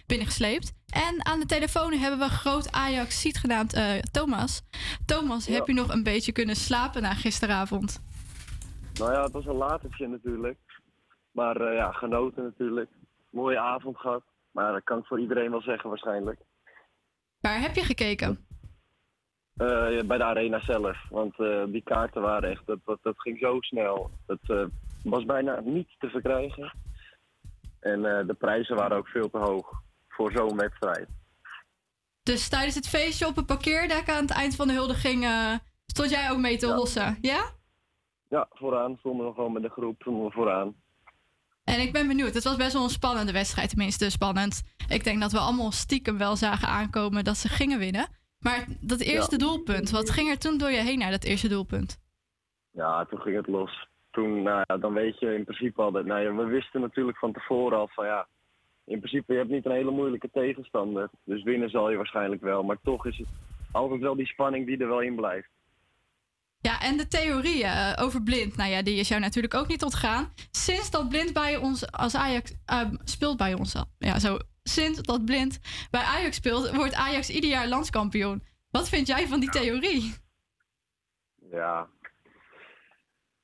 binnengesleept. 0.07 0.73
En 0.89 1.25
aan 1.25 1.39
de 1.39 1.45
telefoon 1.45 1.93
hebben 1.93 2.19
we 2.19 2.29
groot 2.29 2.71
Ajax-ziet 2.71 3.37
genaamd 3.37 3.73
eh, 3.73 3.99
Thomas. 4.11 4.61
Thomas, 5.05 5.47
heb 5.47 5.67
je 5.67 5.73
nog 5.73 5.93
een 5.93 6.03
beetje 6.03 6.31
kunnen 6.31 6.55
slapen 6.55 7.01
na 7.01 7.13
gisteravond? 7.13 8.03
Nou 8.99 9.11
ja, 9.11 9.23
het 9.23 9.31
was 9.31 9.45
een 9.45 9.55
latertje 9.55 10.07
natuurlijk. 10.07 10.57
Maar 11.31 11.73
ja, 11.73 11.91
genoten 11.91 12.43
natuurlijk. 12.43 12.89
Mooie 13.29 13.59
avond 13.59 13.97
gehad. 13.97 14.23
Maar 14.51 14.73
dat 14.73 14.83
kan 14.83 14.99
ik 14.99 15.05
voor 15.05 15.19
iedereen 15.19 15.51
wel 15.51 15.61
zeggen 15.61 15.89
waarschijnlijk. 15.89 16.39
Waar 17.45 17.61
heb 17.61 17.75
je 17.75 17.83
gekeken? 17.83 18.45
Eh, 19.55 19.99
bij 20.05 20.17
de 20.17 20.23
arena 20.23 20.59
zelf. 20.59 20.97
Want 21.09 21.39
eh, 21.39 21.63
die 21.67 21.83
kaarten 21.83 22.21
waren 22.21 22.49
echt, 22.49 22.65
dat, 22.65 22.79
dat, 22.85 22.99
dat 23.01 23.19
ging 23.21 23.39
zo 23.39 23.61
snel. 23.61 24.11
Dat 24.25 24.39
eh, 24.47 24.65
was 25.03 25.25
bijna 25.25 25.59
niet 25.59 25.89
te 25.99 26.09
verkrijgen. 26.09 26.73
En 27.79 28.01
de 28.01 28.35
prijzen 28.37 28.75
waren 28.75 28.97
ook 28.97 29.07
veel 29.07 29.29
te 29.29 29.37
hoog 29.37 29.81
voor 30.07 30.31
zo'n 30.31 30.57
wedstrijd. 30.57 31.07
Dus 32.25 32.49
tijdens 32.49 32.75
het 32.75 32.87
feestje 32.87 33.27
op 33.27 33.35
het 33.35 33.45
parkeerdek 33.45 34.09
aan 34.09 34.21
het 34.21 34.31
eind 34.31 34.55
van 34.55 34.67
de 34.67 34.73
huldiging 34.73 35.23
eh, 35.23 35.53
stond 35.85 36.09
jij 36.09 36.31
ook 36.31 36.37
mee 36.37 36.57
te 36.57 36.73
hossen, 36.73 37.17
ja? 37.21 37.43
Ja, 38.29 38.47
vooraan 38.49 38.95
stonden 38.99 39.27
we 39.27 39.33
gewoon 39.33 39.53
met 39.53 39.63
de 39.63 39.69
groep, 39.69 40.01
stonden 40.01 40.25
we 40.25 40.31
vooraan. 40.31 40.75
En 41.65 41.79
ik 41.79 41.93
ben 41.93 42.07
benieuwd. 42.07 42.33
Het 42.33 42.43
was 42.43 42.55
best 42.55 42.73
wel 42.73 42.83
een 42.83 42.89
spannende 42.89 43.31
wedstrijd, 43.31 43.69
tenminste 43.69 44.09
spannend. 44.09 44.63
Ik 44.87 45.03
denk 45.03 45.21
dat 45.21 45.31
we 45.31 45.39
allemaal 45.39 45.71
stiekem 45.71 46.17
wel 46.17 46.35
zagen 46.35 46.67
aankomen 46.67 47.23
dat 47.23 47.37
ze 47.37 47.49
gingen 47.49 47.79
winnen. 47.79 48.07
Maar 48.39 48.65
dat 48.81 48.99
eerste 48.99 49.37
doelpunt, 49.37 49.89
wat 49.89 50.09
ging 50.09 50.29
er 50.29 50.37
toen 50.37 50.57
door 50.57 50.71
je 50.71 50.81
heen 50.81 50.99
naar 50.99 51.11
dat 51.11 51.23
eerste 51.23 51.47
doelpunt? 51.47 51.99
Ja, 52.71 53.05
toen 53.05 53.19
ging 53.19 53.35
het 53.35 53.47
los. 53.47 53.87
Toen, 54.11 54.43
nou 54.43 54.63
ja, 54.67 54.77
dan 54.77 54.93
weet 54.93 55.19
je 55.19 55.35
in 55.35 55.43
principe 55.43 55.81
al 55.81 55.91
dat, 55.91 56.05
nou 56.05 56.21
ja, 56.21 56.33
we 56.33 56.45
wisten 56.45 56.81
natuurlijk 56.81 57.17
van 57.17 57.33
tevoren 57.33 57.77
al 57.77 57.87
van 57.87 58.05
ja, 58.05 58.27
in 58.85 58.99
principe 58.99 59.31
je 59.33 59.39
hebt 59.39 59.51
niet 59.51 59.65
een 59.65 59.71
hele 59.71 59.91
moeilijke 59.91 60.29
tegenstander. 60.31 61.09
Dus 61.23 61.43
winnen 61.43 61.69
zal 61.69 61.89
je 61.89 61.97
waarschijnlijk 61.97 62.41
wel. 62.41 62.63
Maar 62.63 62.77
toch 62.83 63.05
is 63.05 63.17
het 63.17 63.27
altijd 63.71 64.01
wel 64.01 64.15
die 64.15 64.27
spanning 64.27 64.65
die 64.65 64.77
er 64.77 64.87
wel 64.87 65.01
in 65.01 65.15
blijft. 65.15 65.49
Ja, 66.65 66.81
en 66.81 66.97
de 66.97 67.07
theorieën 67.07 67.69
eh, 67.69 68.03
over 68.03 68.23
Blind, 68.23 68.57
nou 68.57 68.69
ja, 68.69 68.81
die 68.81 68.99
is 68.99 69.07
jou 69.07 69.21
natuurlijk 69.21 69.53
ook 69.53 69.67
niet 69.67 69.83
ontgaan. 69.83 70.33
Sinds 70.51 70.91
dat 70.91 71.09
Blind 71.09 71.33
bij 71.33 71.57
ons 71.57 71.91
als 71.91 72.15
Ajax 72.15 72.55
eh, 72.65 72.89
speelt 73.03 73.37
bij 73.37 73.53
ons, 73.53 73.75
al- 73.75 73.91
ja, 73.97 74.19
zo, 74.19 74.37
sinds 74.63 75.01
dat 75.01 75.25
Blind 75.25 75.59
bij 75.91 76.01
Ajax 76.01 76.35
speelt, 76.35 76.75
wordt 76.75 76.95
Ajax 76.95 77.29
ieder 77.29 77.49
jaar 77.49 77.67
landskampioen. 77.67 78.43
Wat 78.69 78.89
vind 78.89 79.07
jij 79.07 79.27
van 79.27 79.39
die 79.39 79.49
theorie? 79.49 80.13
Ja. 81.51 81.87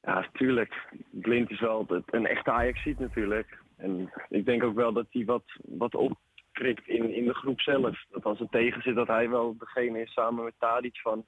Ja, 0.02 0.30
tuurlijk. 0.34 0.74
Blind 1.12 1.50
is 1.50 1.60
wel 1.60 2.04
een 2.06 2.26
echte 2.26 2.52
ajax 2.52 2.86
natuurlijk. 2.98 3.60
En 3.78 4.12
ik 4.30 4.46
denk 4.46 4.64
ook 4.64 4.76
wel 4.76 4.94
dat 4.94 5.08
hij 5.10 5.26
wat, 5.26 5.44
wat 5.62 5.96
opkrikt 5.96 6.88
in, 6.88 7.14
in 7.16 7.26
de 7.26 7.34
groep 7.34 7.62
zelf. 7.62 8.06
Dat 8.10 8.24
als 8.24 8.40
het 8.40 8.52
tegen 8.52 8.82
zit, 8.82 8.96
dat 8.96 9.08
hij 9.08 9.30
wel 9.30 9.58
degene 9.58 10.02
is 10.02 10.14
samen 10.14 10.44
met 10.44 10.54
Tadic 10.60 11.00
van... 11.00 11.26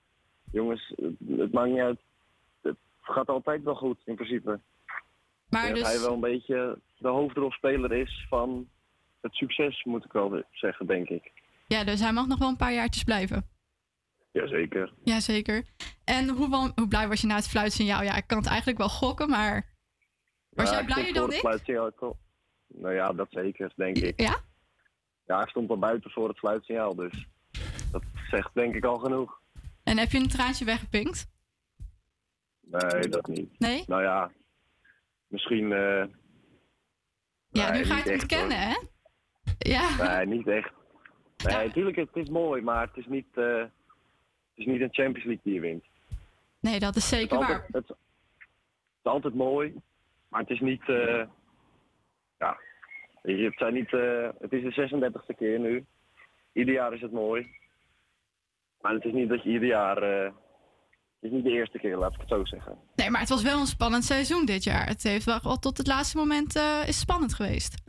Jongens, 0.53 0.93
het, 0.95 1.13
het 1.37 1.51
maakt 1.51 1.69
niet 1.69 1.79
uit. 1.79 1.99
Het 2.61 2.77
gaat 3.01 3.27
altijd 3.29 3.63
wel 3.63 3.75
goed, 3.75 3.97
in 4.05 4.15
principe. 4.15 4.59
Maar 5.49 5.67
Ik 5.67 5.75
dus, 5.75 5.87
hij 5.87 5.99
wel 5.99 6.13
een 6.13 6.19
beetje 6.19 6.79
de 6.97 7.07
hoofdrolspeler 7.07 7.91
is 7.91 8.25
van 8.29 8.69
het 9.21 9.33
succes, 9.33 9.83
moet 9.83 10.05
ik 10.05 10.11
wel 10.11 10.43
zeggen, 10.51 10.85
denk 10.85 11.09
ik. 11.09 11.31
ja, 11.67 11.83
dus 11.83 11.99
hij 11.99 12.13
mag 12.13 12.27
nog 12.27 12.39
wel 12.39 12.47
een 12.47 12.55
paar 12.57 12.73
jaartjes 12.73 13.03
blijven. 13.03 13.47
Jazeker. 14.31 14.93
Jazeker. 15.03 15.63
En 16.03 16.29
hoe, 16.29 16.71
hoe 16.75 16.87
blij 16.87 17.07
was 17.07 17.21
je 17.21 17.27
na 17.27 17.35
het 17.35 17.47
fluitsignaal? 17.49 18.03
Ja, 18.03 18.15
ik 18.15 18.27
kan 18.27 18.37
het 18.37 18.47
eigenlijk 18.47 18.77
wel 18.77 18.89
gokken, 18.89 19.29
maar 19.29 19.65
was 20.49 20.69
Ja, 20.69 20.71
jij 20.73 20.81
ik 20.81 20.93
blijer 20.93 21.13
dan 21.13 21.31
ik? 21.31 21.41
Nou 22.67 22.93
ja, 22.93 23.13
dat 23.13 23.27
zeker, 23.29 23.71
denk 23.75 23.97
ik. 23.97 24.21
Ja? 24.21 24.35
Ja, 25.25 25.37
hij 25.37 25.47
stond 25.47 25.69
al 25.69 25.77
buiten 25.77 26.11
voor 26.11 26.27
het 26.27 26.37
fluitsignaal, 26.37 26.95
dus 26.95 27.27
dat 27.91 28.03
zegt 28.29 28.49
denk 28.53 28.75
ik 28.75 28.85
al 28.85 28.97
genoeg. 28.97 29.41
En 29.93 29.99
heb 29.99 30.11
je 30.11 30.17
een 30.17 30.27
traantje 30.27 30.65
weggepinkt? 30.65 31.27
Nee, 32.61 33.07
dat 33.09 33.27
niet. 33.27 33.59
Nee? 33.59 33.83
Nou 33.87 34.01
ja, 34.01 34.31
misschien... 35.27 35.71
eh, 35.71 36.05
Ja, 37.49 37.69
nee, 37.71 37.79
nu 37.79 37.85
ga 37.85 37.93
je 37.95 37.99
het 38.01 38.09
echt, 38.09 38.21
ontkennen, 38.21 38.57
hoor. 38.63 38.67
hè? 38.69 38.79
Ja. 39.57 40.15
Nee, 40.17 40.25
niet 40.25 40.47
echt. 40.47 40.71
Nee, 41.45 41.67
natuurlijk, 41.67 41.95
het 41.95 42.09
is 42.13 42.29
mooi, 42.29 42.61
maar 42.61 42.87
het 42.87 42.97
is 42.97 43.05
niet, 43.05 43.27
eh, 43.33 43.57
het 43.57 43.71
is 44.55 44.65
niet 44.65 44.81
een 44.81 44.93
Champions 44.93 45.25
League 45.25 45.41
die 45.43 45.53
je 45.53 45.59
wint. 45.59 45.85
Nee, 46.59 46.79
dat 46.79 46.95
is 46.95 47.09
Het 47.09 47.19
zeker 47.19 47.39
is 47.39 47.47
waar. 47.47 47.55
altijd, 47.55 47.73
het, 47.73 47.87
het 47.87 47.97
is 49.03 49.11
altijd 49.11 49.33
mooi, 49.33 49.75
maar 50.27 50.41
het 50.41 50.49
is 50.49 50.59
niet... 50.59 50.89
eh, 50.89 51.25
ja, 52.37 52.57
het, 53.21 53.57
zijn 53.57 53.73
niet, 53.73 53.91
het 54.39 54.51
is 54.53 54.75
de 54.75 55.11
36e 55.31 55.35
keer 55.37 55.59
nu. 55.59 55.85
Ieder 56.53 56.73
jaar 56.73 56.93
is 56.93 57.01
het 57.01 57.11
mooi. 57.11 57.61
Maar 58.83 58.93
het 58.93 59.05
is 59.05 59.13
niet 59.13 59.29
dat 59.29 59.43
je 59.43 59.49
ieder 59.49 59.67
jaar... 59.67 59.97
eh, 59.97 60.31
het 61.19 61.31
is 61.31 61.31
niet 61.31 61.43
de 61.43 61.51
eerste 61.51 61.79
keer, 61.79 61.97
laat 61.97 62.13
ik 62.13 62.19
het 62.19 62.29
zo 62.29 62.45
zeggen. 62.45 62.77
Nee, 62.95 63.09
maar 63.09 63.19
het 63.19 63.29
was 63.29 63.43
wel 63.43 63.59
een 63.59 63.65
spannend 63.65 64.03
seizoen 64.03 64.45
dit 64.45 64.63
jaar. 64.63 64.87
Het 64.87 65.03
heeft 65.03 65.25
wel 65.25 65.57
tot 65.59 65.77
het 65.77 65.87
laatste 65.87 66.17
moment 66.17 66.55
eh, 66.55 66.87
is 66.87 66.99
spannend 66.99 67.33
geweest. 67.33 67.81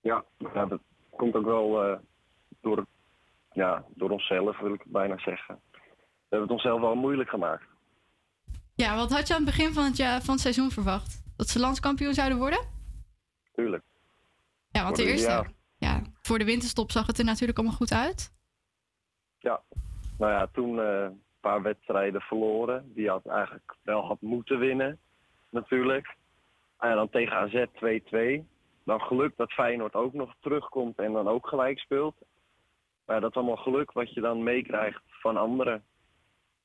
Ja, 0.00 0.24
ja, 0.54 0.66
dat 0.66 0.80
komt 1.10 1.34
ook 1.34 1.44
wel 1.44 1.84
eh, 1.84 1.98
door, 2.60 2.86
ja, 3.52 3.84
door 3.94 4.10
onszelf, 4.10 4.58
wil 4.58 4.74
ik 4.74 4.82
bijna 4.86 5.18
zeggen. 5.18 5.60
We 5.72 5.80
hebben 6.28 6.48
het 6.48 6.50
onszelf 6.50 6.80
wel 6.80 6.94
moeilijk 6.94 7.28
gemaakt. 7.28 7.64
Ja, 8.74 8.96
wat 8.96 9.12
had 9.12 9.26
je 9.26 9.34
aan 9.34 9.44
het 9.44 9.56
begin 9.56 9.72
van 9.72 9.84
het, 9.84 9.96
jaar, 9.96 10.22
van 10.22 10.32
het 10.34 10.42
seizoen 10.42 10.70
verwacht? 10.70 11.22
Dat 11.36 11.48
ze 11.48 11.58
landskampioen 11.58 12.14
zouden 12.14 12.38
worden? 12.38 12.60
Tuurlijk. 13.54 13.82
Ja, 14.68 14.82
want 14.82 14.96
de 14.96 15.04
eerste... 15.04 15.30
ja. 15.30 15.46
Ja, 15.78 16.02
voor 16.20 16.38
de 16.38 16.44
winterstop 16.44 16.90
zag 16.90 17.06
het 17.06 17.18
er 17.18 17.24
natuurlijk 17.24 17.58
allemaal 17.58 17.76
goed 17.76 17.92
uit. 17.92 18.32
Ja, 19.38 19.62
nou 20.20 20.32
ja, 20.32 20.46
toen 20.52 20.80
eh, 20.80 21.02
een 21.02 21.22
paar 21.40 21.62
wedstrijden 21.62 22.20
verloren. 22.20 22.92
Die 22.94 23.08
had 23.08 23.26
eigenlijk 23.26 23.76
wel 23.82 24.06
had 24.06 24.20
moeten 24.20 24.58
winnen, 24.58 24.98
natuurlijk. 25.50 26.16
En 26.78 26.94
dan 26.94 27.08
tegen 27.10 27.36
AZ 27.36 27.64
2-2. 28.44 28.46
Dan 28.84 29.00
geluk 29.00 29.36
dat 29.36 29.52
Feyenoord 29.52 29.94
ook 29.94 30.12
nog 30.12 30.34
terugkomt 30.40 30.98
en 30.98 31.12
dan 31.12 31.28
ook 31.28 31.46
gelijk 31.48 31.78
speelt. 31.78 32.14
Maar 33.06 33.20
dat 33.20 33.30
is 33.30 33.36
allemaal 33.36 33.56
geluk 33.56 33.92
wat 33.92 34.14
je 34.14 34.20
dan 34.20 34.42
meekrijgt 34.42 35.02
van 35.06 35.36
anderen. 35.36 35.84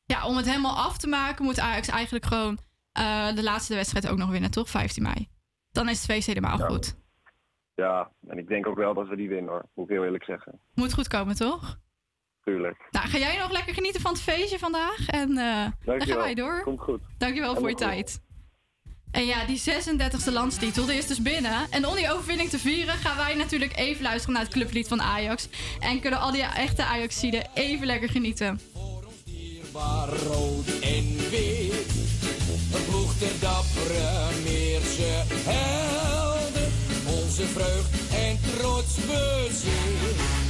Ja, 0.06 0.28
om 0.28 0.36
het 0.36 0.46
helemaal 0.50 0.76
af 0.76 0.98
te 0.98 1.08
maken 1.08 1.46
moet 1.46 1.60
Ajax 1.60 1.88
eigenlijk 1.88 2.26
gewoon 2.26 2.58
eh, 2.91 3.36
de 3.36 3.44
laatste 3.44 3.76
wedstrijd 3.76 4.10
ook 4.10 4.18
nog 4.18 4.30
winnen, 4.30 4.52
toch? 4.52 4.70
15 4.70 5.04
mei. 5.04 5.28
Dan 5.72 5.89
is 5.89 5.98
het 6.02 6.12
feest 6.12 6.28
helemaal 6.28 6.58
Ja. 6.58 6.68
goed. 6.68 7.04
Ja, 7.76 8.12
en 8.28 8.38
ik 8.38 8.48
denk 8.48 8.68
ook 8.68 8.78
wel 8.78 8.94
dat 8.94 9.08
we 9.08 9.15
die 9.15 9.30
winnen 9.30 9.52
hoor, 9.52 9.65
moet 9.74 9.89
ik 9.89 9.96
heel 9.96 10.04
eerlijk 10.04 10.24
zeggen. 10.24 10.60
Moet 10.74 10.94
goed 10.94 11.08
komen, 11.08 11.36
toch? 11.36 11.78
Tuurlijk. 12.46 12.88
Nou, 12.92 13.08
ga 13.08 13.18
jij 13.18 13.38
nog 13.38 13.52
lekker 13.52 13.74
genieten 13.74 14.02
van 14.02 14.12
het 14.12 14.22
feestje 14.22 14.60
vandaag? 14.60 15.08
En 15.08 15.30
eh, 15.30 15.36
dan 15.36 15.38
gaan 15.38 15.74
Dankjewel. 15.86 16.18
wij 16.24 16.34
door. 16.34 16.62
Komt 16.64 16.80
goed. 16.80 17.02
Dankjewel 17.18 17.54
voor 17.54 17.70
je 17.70 17.76
goed. 17.76 17.78
tijd. 17.78 18.20
En 19.12 19.26
ja, 19.26 19.46
die 19.46 19.62
36e 19.62 20.32
landstitel, 20.34 20.86
die 20.86 20.98
is 20.98 21.08
dus 21.08 21.22
binnen. 21.22 21.68
En 21.70 21.88
om 21.88 21.96
die 21.96 22.12
overwinning 22.12 22.50
te 22.50 22.60
vieren 22.60 22.96
gaan 22.96 23.18
wij 23.18 23.36
natuurlijk 23.36 23.78
even 23.78 24.04
luisteren 24.04 24.34
naar 24.34 24.44
het 24.44 24.54
clublied 24.54 24.88
van 24.88 25.02
Ajax. 25.02 25.48
En 25.80 26.00
kunnen 26.00 26.20
al 26.20 26.32
die 26.32 26.42
echte 26.44 26.84
Ajaxiden 26.84 27.48
even 27.54 27.86
lekker 27.86 28.10
genieten. 28.10 28.60
Waar 29.72 30.10
rood 30.10 30.68
en 30.82 31.30
wit. 31.30 31.94
Een 32.74 32.86
ploeg 32.90 33.18
ter 33.18 33.40
dappere 33.40 34.30
Meerse 34.44 35.24
helden. 35.50 36.72
Onze 37.24 37.44
vreugd 37.46 38.14
en 38.14 38.40
trots 38.58 38.96
bezit. 38.96 40.45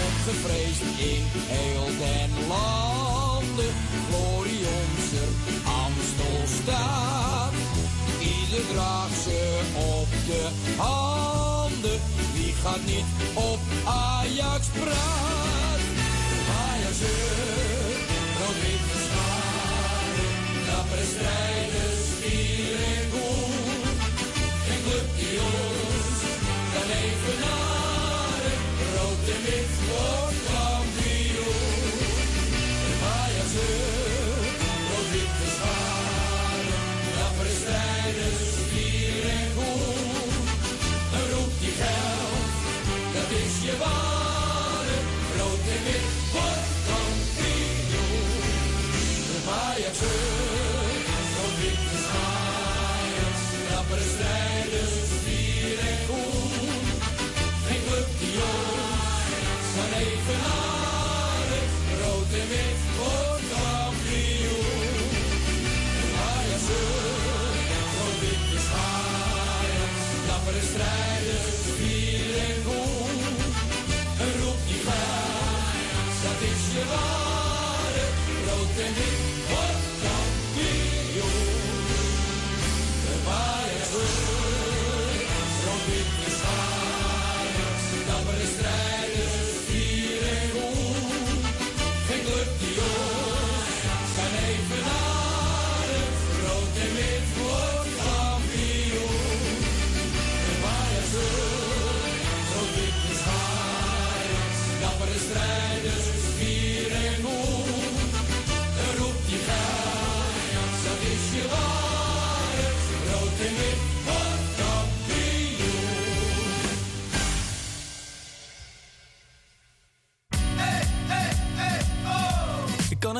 Al 0.00 0.06
opgevreesd 0.06 0.82
in 0.98 1.22
heel 1.46 1.86
den 1.98 2.30
landen. 2.48 3.72
Glorie 4.08 4.64
onze 4.80 5.24
Amstel 5.82 6.40
staat. 6.62 7.52
Ieder 8.20 8.66
draagt 8.72 9.22
ze 9.22 9.60
op 9.74 10.08
de 10.26 10.42
handen. 10.76 12.00
Wie 12.34 12.52
gaat 12.62 12.84
niet 12.86 13.04
op 13.34 13.60
Ajax 13.84 14.66
praat? 14.66 15.80
Ajax, 16.68 16.96
rood-wit 18.38 18.84
gescharen, 18.92 20.30
dappere 20.66 21.06
strijders, 21.14 22.02
vier 22.20 22.76
en 22.94 23.06
koel. 23.12 23.48
Geen 24.66 24.82
club 24.86 25.08
die 25.18 25.38
ons 25.54 26.18
kan 26.74 26.88
evenaren, 27.04 28.56
rood 28.94 29.28
en 29.34 29.42
wit 29.44 29.69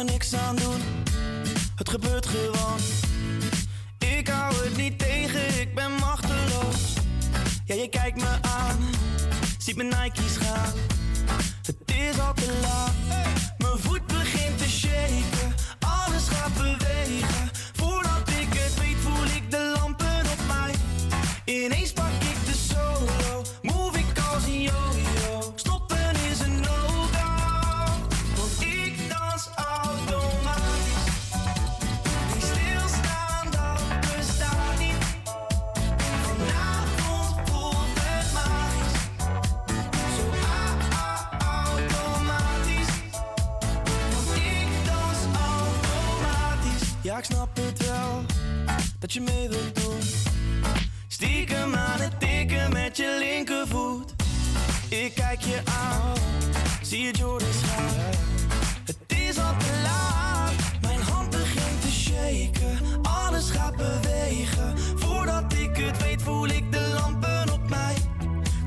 er 0.00 0.06
niks 0.06 0.34
aan 0.34 0.56
doen, 0.56 0.80
het 1.76 1.88
gebeurt 1.88 2.26
gewoon. 2.26 2.78
Ik 3.98 4.28
hou 4.28 4.54
het 4.54 4.76
niet 4.76 4.98
tegen, 4.98 5.60
ik 5.60 5.74
ben 5.74 5.92
machteloos. 5.92 6.94
Ja, 7.64 7.74
je 7.74 7.88
kijkt 7.88 8.16
me 8.16 8.38
aan, 8.40 8.78
ziet 9.58 9.76
mijn 9.76 9.88
Nike's 9.88 10.36
gaan. 10.36 10.72
Het 11.62 11.76
is 11.86 12.20
al 12.20 12.34
te 12.34 12.58
laat, 12.62 12.94
mijn 13.58 13.78
voet 13.78 14.06
begint 14.06 14.58
te 14.58 14.68
shaken. 14.68 15.54
Alles 15.80 16.28
gaat 16.28 16.54
bewegen, 16.54 17.50
voordat 17.72 18.28
ik 18.28 18.54
het 18.54 18.78
weet 18.78 18.96
voel 18.96 19.24
ik 19.24 19.50
de 19.50 19.76
lampen 19.78 20.20
op 20.20 20.46
mij. 20.46 20.74
Ineens 21.44 21.92
pak 21.92 22.19
dat 49.10 49.24
je 49.24 49.32
mee 49.32 49.48
wilt 49.48 49.82
doen. 49.82 50.00
Stiekem 51.08 51.74
aan 51.74 52.00
het 52.00 52.20
tikken 52.20 52.72
met 52.72 52.96
je 52.96 53.16
linkervoet. 53.18 54.14
Ik 54.88 55.14
kijk 55.14 55.40
je 55.40 55.60
aan, 55.64 56.16
zie 56.82 57.04
je 57.04 57.10
Jordan 57.10 57.52
gaan. 57.52 57.88
Het 58.84 58.98
is 59.08 59.38
al 59.38 59.56
te 59.58 59.80
laat, 59.82 60.52
mijn 60.80 61.00
hand 61.00 61.30
begint 61.30 61.80
te 61.80 61.90
shaken. 61.90 62.78
Alles 63.02 63.50
gaat 63.50 63.76
bewegen, 63.76 64.78
voordat 64.78 65.52
ik 65.52 65.76
het 65.76 66.02
weet 66.02 66.22
voel 66.22 66.46
ik 66.46 66.72
de 66.72 66.92
lampen 66.94 67.52
op 67.52 67.68
mij. 67.68 67.96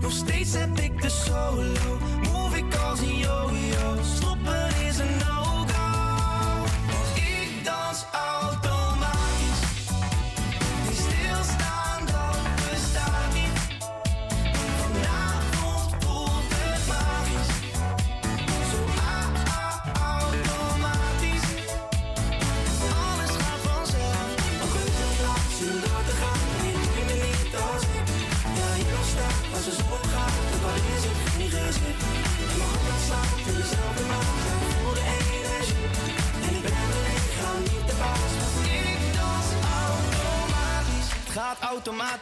Nog 0.01 0.12
steeds 0.12 0.53
heb 0.53 0.79
ik 0.79 1.01
de 1.01 1.10
solo, 1.10 1.97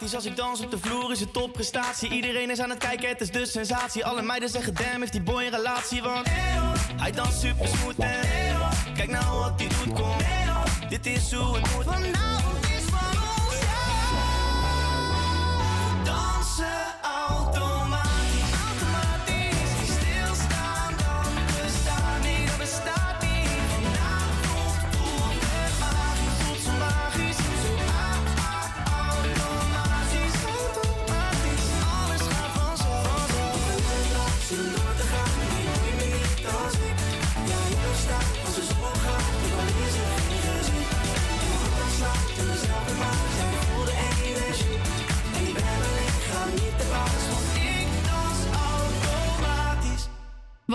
als 0.02 0.26
ik 0.26 0.36
dans 0.36 0.62
op 0.62 0.72
de 0.72 0.80
vloer 0.80 1.12
is 1.12 1.20
het 1.20 1.34
topprestatie. 1.34 2.10
Iedereen 2.10 2.50
is 2.50 2.60
aan 2.60 2.70
het 2.70 2.80
kijken, 2.80 3.10
het 3.10 3.22
is 3.22 3.32
de 3.32 3.46
sensatie. 3.46 4.06
Alle 4.06 4.22
meiden 4.22 4.50
zeggen 4.50 4.74
damn, 4.74 5.00
heeft 5.00 5.12
die 5.12 5.22
boy 5.22 5.44
een 5.44 5.50
relatie, 5.50 6.02
want 6.02 6.28
hij 6.96 7.12
danst 7.12 7.40
super 7.40 7.68
smooth 7.68 7.96
kijk 8.96 9.10
nou 9.10 9.40
wat 9.40 9.60
hij 9.60 9.68
doet, 9.68 9.94
kom. 9.94 10.16
Dit 10.90 11.06
is 11.06 11.34
hoe 11.34 11.58
het 11.58 11.76
moet. 11.76 12.61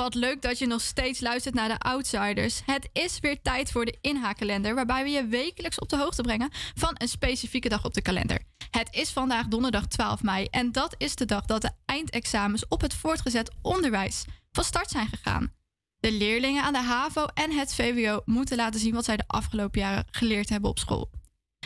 Wat 0.07 0.15
leuk 0.15 0.43
dat 0.43 0.59
je 0.59 0.67
nog 0.67 0.81
steeds 0.81 1.21
luistert 1.21 1.55
naar 1.55 1.69
de 1.69 1.79
Outsiders. 1.79 2.63
Het 2.67 2.89
is 2.93 3.19
weer 3.21 3.43
tijd 3.43 3.71
voor 3.71 3.85
de 3.85 3.99
inhaakkalender, 4.01 4.75
waarbij 4.75 5.03
we 5.03 5.11
je 5.11 5.27
wekelijks 5.27 5.79
op 5.79 5.89
de 5.89 5.97
hoogte 5.97 6.23
brengen 6.23 6.51
van 6.75 6.95
een 6.95 7.09
specifieke 7.09 7.69
dag 7.69 7.85
op 7.85 7.95
de 7.95 8.03
kalender. 8.03 8.43
Het 8.71 8.89
is 8.95 9.11
vandaag 9.11 9.47
donderdag 9.47 9.87
12 9.87 10.23
mei 10.23 10.47
en 10.51 10.73
dat 10.73 10.95
is 10.99 11.15
de 11.15 11.25
dag 11.25 11.45
dat 11.45 11.63
de 11.63 11.71
eindexamens 11.85 12.69
op 12.69 12.81
het 12.81 12.95
voortgezet 12.95 13.55
onderwijs 13.63 14.25
van 14.53 14.65
start 14.65 14.91
zijn 14.91 15.09
gegaan. 15.09 15.53
De 15.99 16.13
leerlingen 16.13 16.63
aan 16.63 16.73
de 16.73 16.83
HAVO 16.83 17.27
en 17.35 17.51
het 17.51 17.75
VWO 17.75 18.21
moeten 18.25 18.57
laten 18.57 18.81
zien 18.81 18.95
wat 18.95 19.05
zij 19.05 19.17
de 19.17 19.25
afgelopen 19.27 19.81
jaren 19.81 20.07
geleerd 20.11 20.49
hebben 20.49 20.71
op 20.71 20.79
school. 20.79 21.11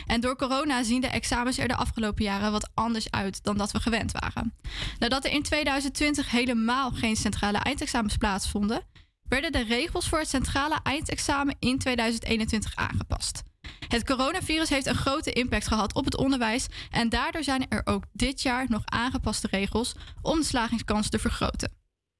En 0.05 0.21
door 0.21 0.35
corona 0.35 0.83
zien 0.83 1.01
de 1.01 1.07
examens 1.07 1.57
er 1.57 1.67
de 1.67 1.75
afgelopen 1.75 2.23
jaren 2.23 2.51
wat 2.51 2.69
anders 2.73 3.11
uit 3.11 3.43
dan 3.43 3.57
dat 3.57 3.71
we 3.71 3.79
gewend 3.79 4.11
waren. 4.11 4.53
Nadat 4.99 5.25
er 5.25 5.31
in 5.31 5.43
2020 5.43 6.31
helemaal 6.31 6.91
geen 6.91 7.15
centrale 7.15 7.57
eindexamens 7.57 8.17
plaatsvonden, 8.17 8.83
werden 9.27 9.51
de 9.51 9.63
regels 9.63 10.09
voor 10.09 10.19
het 10.19 10.29
centrale 10.29 10.79
eindexamen 10.83 11.55
in 11.59 11.77
2021 11.77 12.75
aangepast. 12.75 13.43
Het 13.87 14.05
coronavirus 14.05 14.69
heeft 14.69 14.85
een 14.85 14.95
grote 14.95 15.33
impact 15.33 15.67
gehad 15.67 15.93
op 15.93 16.05
het 16.05 16.17
onderwijs 16.17 16.67
en 16.89 17.09
daardoor 17.09 17.43
zijn 17.43 17.65
er 17.69 17.81
ook 17.83 18.03
dit 18.13 18.41
jaar 18.41 18.65
nog 18.69 18.81
aangepaste 18.85 19.47
regels 19.51 19.95
om 20.21 20.39
de 20.39 20.45
slagingskans 20.45 21.09
te 21.09 21.19
vergroten. 21.19 21.71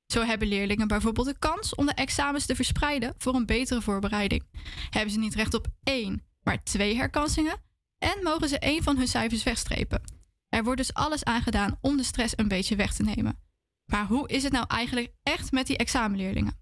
Zo 0.05 0.23
hebben 0.23 0.47
leerlingen 0.47 0.87
bijvoorbeeld 0.87 1.27
de 1.27 1.39
kans 1.39 1.75
om 1.75 1.85
de 1.85 1.93
examens 1.93 2.45
te 2.45 2.55
verspreiden 2.55 3.13
voor 3.17 3.35
een 3.35 3.45
betere 3.45 3.81
voorbereiding. 3.81 4.43
Hebben 4.89 5.11
ze 5.11 5.19
niet 5.19 5.35
recht 5.35 5.53
op 5.53 5.67
één, 5.83 6.23
maar 6.43 6.63
twee 6.63 6.95
herkansingen 6.95 7.57
en 7.97 8.23
mogen 8.23 8.47
ze 8.47 8.59
één 8.59 8.83
van 8.83 8.97
hun 8.97 9.07
cijfers 9.07 9.43
wegstrepen. 9.43 10.01
Er 10.49 10.63
wordt 10.63 10.77
dus 10.77 10.93
alles 10.93 11.23
aangedaan 11.23 11.77
om 11.81 11.97
de 11.97 12.03
stress 12.03 12.37
een 12.37 12.47
beetje 12.47 12.75
weg 12.75 12.93
te 12.93 13.03
nemen. 13.03 13.39
Maar 13.85 14.05
hoe 14.05 14.29
is 14.29 14.43
het 14.43 14.51
nou 14.51 14.65
eigenlijk 14.67 15.13
echt 15.23 15.51
met 15.51 15.67
die 15.67 15.77
examenleerlingen? 15.77 16.53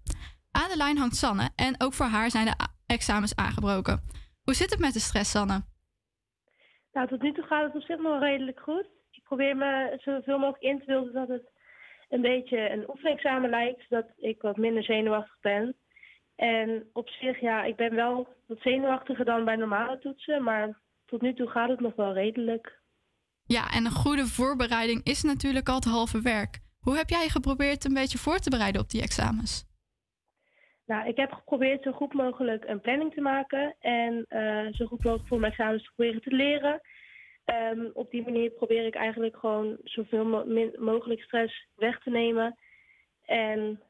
Aan 0.50 0.70
de 0.70 0.76
lijn 0.76 0.98
hangt 0.98 1.16
Sanne 1.16 1.50
en 1.56 1.74
ook 1.78 1.92
voor 1.92 2.06
haar 2.06 2.30
zijn 2.30 2.46
de 2.46 2.68
examens 2.86 3.36
aangebroken. 3.36 4.00
Hoe 4.44 4.54
zit 4.54 4.70
het 4.70 4.78
met 4.78 4.92
de 4.92 5.00
stress, 5.00 5.30
Sanne? 5.30 5.62
Nou, 6.92 7.08
tot 7.08 7.22
nu 7.22 7.32
toe 7.32 7.44
gaat 7.44 7.64
het 7.64 7.74
op 7.74 7.82
zich 7.82 7.98
nog 7.98 8.20
redelijk 8.20 8.60
goed. 8.60 8.86
Ik 9.10 9.22
probeer 9.22 9.56
me 9.56 9.94
zoveel 9.96 10.38
mogelijk 10.38 10.62
in 10.62 10.78
te 10.78 10.84
beelden 10.84 11.12
dat 11.12 11.28
het 11.28 11.50
een 12.08 12.20
beetje 12.20 12.70
een 12.70 12.90
oefenexamen 12.90 13.50
lijkt, 13.50 13.84
zodat 13.88 14.06
ik 14.16 14.42
wat 14.42 14.56
minder 14.56 14.84
zenuwachtig 14.84 15.40
ben. 15.40 15.76
En 16.40 16.88
op 16.92 17.08
zich, 17.08 17.40
ja, 17.40 17.64
ik 17.64 17.76
ben 17.76 17.94
wel 17.94 18.28
wat 18.46 18.60
zenuwachtiger 18.60 19.24
dan 19.24 19.44
bij 19.44 19.56
normale 19.56 19.98
toetsen, 19.98 20.42
maar 20.42 20.78
tot 21.06 21.20
nu 21.20 21.34
toe 21.34 21.48
gaat 21.48 21.68
het 21.68 21.80
nog 21.80 21.94
wel 21.94 22.12
redelijk. 22.12 22.78
Ja, 23.44 23.70
en 23.70 23.84
een 23.84 23.90
goede 23.90 24.26
voorbereiding 24.26 25.04
is 25.04 25.22
natuurlijk 25.22 25.68
al 25.68 25.74
het 25.74 25.84
halve 25.84 26.20
werk. 26.20 26.58
Hoe 26.80 26.96
heb 26.96 27.08
jij 27.08 27.28
geprobeerd 27.28 27.84
een 27.84 27.94
beetje 27.94 28.18
voor 28.18 28.38
te 28.38 28.50
bereiden 28.50 28.80
op 28.80 28.90
die 28.90 29.02
examens? 29.02 29.64
Nou, 30.86 31.08
ik 31.08 31.16
heb 31.16 31.32
geprobeerd 31.32 31.82
zo 31.82 31.92
goed 31.92 32.12
mogelijk 32.12 32.64
een 32.68 32.80
planning 32.80 33.14
te 33.14 33.20
maken 33.20 33.76
en 33.80 34.24
eh, 34.28 34.72
zo 34.72 34.86
goed 34.86 35.04
mogelijk 35.04 35.28
voor 35.28 35.40
mijn 35.40 35.52
examens 35.52 35.84
te 35.84 35.90
proberen 35.94 36.22
te 36.22 36.34
leren. 36.34 36.80
Ehm, 37.44 37.88
op 37.92 38.10
die 38.10 38.22
manier 38.22 38.50
probeer 38.50 38.86
ik 38.86 38.94
eigenlijk 38.94 39.36
gewoon 39.36 39.76
zoveel 39.84 40.24
mo- 40.24 40.70
mogelijk 40.78 41.22
stress 41.22 41.66
weg 41.76 42.02
te 42.02 42.10
nemen. 42.10 42.58
En 43.24 43.80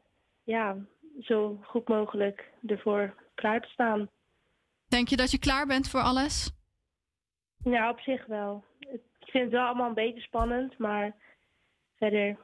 ja, 0.45 0.77
zo 1.21 1.61
goed 1.63 1.89
mogelijk 1.89 2.51
ervoor 2.67 3.15
klaar 3.35 3.61
te 3.61 3.69
staan. 3.69 4.11
Denk 4.89 5.09
je 5.09 5.17
dat 5.17 5.31
je 5.31 5.39
klaar 5.39 5.67
bent 5.67 5.89
voor 5.89 6.01
alles? 6.01 6.53
Ja, 7.65 7.91
op 7.91 8.01
zich 8.01 8.27
wel. 8.27 8.65
Ik 8.79 9.01
vind 9.27 9.45
het 9.45 9.53
wel 9.53 9.67
allemaal 9.67 9.89
een 9.89 9.95
beetje 9.95 10.21
spannend, 10.21 10.79
maar 10.79 11.15
verder. 11.97 12.39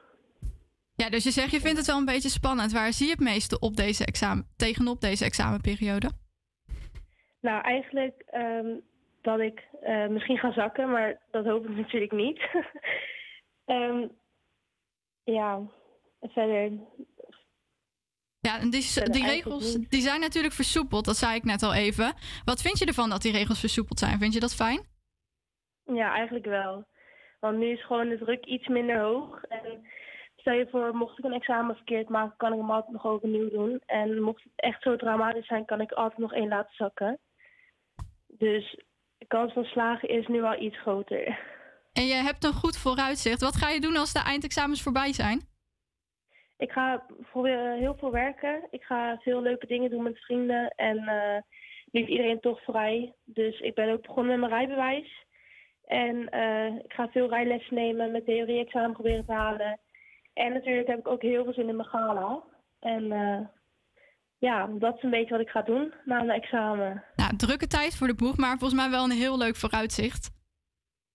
Ja, 0.95 1.09
dus 1.09 1.23
je 1.23 1.31
zegt 1.31 1.51
je 1.51 1.59
vindt 1.59 1.77
het 1.77 1.87
wel 1.87 1.97
een 1.97 2.05
beetje 2.05 2.29
spannend. 2.29 2.71
Waar 2.71 2.93
zie 2.93 3.05
je 3.05 3.11
het 3.11 3.21
meeste 3.21 3.59
op 3.59 3.75
deze 3.75 4.05
examen, 4.05 4.47
tegenop 4.55 5.01
deze 5.01 5.25
examenperiode? 5.25 6.09
Nou, 7.39 7.61
eigenlijk 7.61 8.23
ehm, 8.27 8.75
dat 9.21 9.39
ik 9.39 9.67
eh, 9.81 10.07
misschien 10.07 10.37
ga 10.37 10.51
zakken, 10.51 10.91
maar 10.91 11.21
dat 11.31 11.45
hoop 11.45 11.67
ik 11.69 11.75
natuurlijk 11.83 12.11
niet. 12.11 12.41
Ehm, 13.65 14.07
ja, 15.23 15.61
verder. 16.21 16.71
Ja, 18.47 18.59
en 18.59 18.69
die, 18.69 19.09
die 19.09 19.25
regels 19.25 19.73
die 19.73 20.01
zijn 20.01 20.19
natuurlijk 20.19 20.53
versoepeld. 20.53 21.05
Dat 21.05 21.17
zei 21.17 21.35
ik 21.35 21.43
net 21.43 21.63
al 21.63 21.73
even. 21.73 22.13
Wat 22.45 22.61
vind 22.61 22.79
je 22.79 22.85
ervan 22.85 23.09
dat 23.09 23.21
die 23.21 23.31
regels 23.31 23.59
versoepeld 23.59 23.99
zijn? 23.99 24.19
Vind 24.19 24.33
je 24.33 24.39
dat 24.39 24.55
fijn? 24.55 24.81
Ja, 25.83 26.13
eigenlijk 26.13 26.45
wel. 26.45 26.85
Want 27.39 27.57
nu 27.57 27.71
is 27.71 27.85
gewoon 27.85 28.09
de 28.09 28.17
druk 28.17 28.45
iets 28.45 28.67
minder 28.67 28.99
hoog. 28.99 29.43
En 29.43 29.87
stel 30.35 30.53
je 30.53 30.67
voor, 30.71 30.95
mocht 30.95 31.17
ik 31.17 31.25
een 31.25 31.33
examen 31.33 31.75
verkeerd 31.75 32.09
maken, 32.09 32.37
kan 32.37 32.53
ik 32.53 32.59
hem 32.59 32.71
altijd 32.71 32.93
nog 32.93 33.05
overnieuw 33.05 33.49
doen. 33.49 33.81
En 33.85 34.21
mocht 34.21 34.43
het 34.43 34.53
echt 34.55 34.81
zo 34.81 34.95
dramatisch 34.95 35.47
zijn, 35.47 35.65
kan 35.65 35.81
ik 35.81 35.91
altijd 35.91 36.19
nog 36.19 36.33
één 36.33 36.47
laten 36.47 36.75
zakken. 36.75 37.19
Dus 38.27 38.83
de 39.17 39.25
kans 39.27 39.53
van 39.53 39.63
slagen 39.63 40.09
is 40.09 40.27
nu 40.27 40.41
wel 40.41 40.61
iets 40.61 40.79
groter. 40.81 41.39
En 41.93 42.05
je 42.05 42.13
hebt 42.13 42.43
een 42.43 42.53
goed 42.53 42.77
vooruitzicht. 42.77 43.41
Wat 43.41 43.55
ga 43.55 43.69
je 43.69 43.79
doen 43.79 43.97
als 43.97 44.13
de 44.13 44.19
eindexamens 44.19 44.81
voorbij 44.81 45.13
zijn? 45.13 45.55
Ik 46.57 46.71
ga 46.71 47.05
proberen 47.31 47.77
heel 47.77 47.95
veel 47.95 48.11
werken. 48.11 48.67
Ik 48.69 48.83
ga 48.83 49.17
veel 49.17 49.41
leuke 49.41 49.67
dingen 49.67 49.89
doen 49.89 50.03
met 50.03 50.19
vrienden. 50.19 50.69
En 50.75 50.97
eh, 50.97 51.41
nu 51.91 52.01
is 52.01 52.07
iedereen 52.07 52.39
toch 52.39 52.63
vrij. 52.63 53.13
Dus 53.25 53.59
ik 53.59 53.75
ben 53.75 53.91
ook 53.91 54.01
begonnen 54.01 54.39
met 54.39 54.49
mijn 54.49 54.59
rijbewijs. 54.59 55.25
En 55.85 56.29
eh, 56.29 56.75
ik 56.75 56.93
ga 56.93 57.07
veel 57.07 57.29
rijlessen 57.29 57.75
nemen, 57.75 58.11
met 58.11 58.25
theorie-examen 58.25 58.93
proberen 58.93 59.25
te 59.25 59.31
halen. 59.33 59.79
En 60.33 60.53
natuurlijk 60.53 60.87
heb 60.87 60.99
ik 60.99 61.07
ook 61.07 61.21
heel 61.21 61.43
veel 61.43 61.53
zin 61.53 61.69
in 61.69 61.75
mijn 61.75 61.87
gala. 61.87 62.43
En 62.79 63.11
eh, 63.11 63.39
ja, 64.37 64.67
dat 64.67 64.95
is 64.95 65.03
een 65.03 65.09
beetje 65.09 65.37
wat 65.37 65.41
ik 65.45 65.49
ga 65.49 65.61
doen 65.61 65.93
na 66.05 66.23
mijn 66.23 66.41
examen. 66.41 67.03
Nou, 67.15 67.35
drukke 67.35 67.67
tijd 67.67 67.95
voor 67.95 68.07
de 68.07 68.15
boeg, 68.15 68.37
maar 68.37 68.57
volgens 68.57 68.81
mij 68.81 68.89
wel 68.89 69.03
een 69.03 69.11
heel 69.11 69.37
leuk 69.37 69.55
vooruitzicht. 69.55 70.29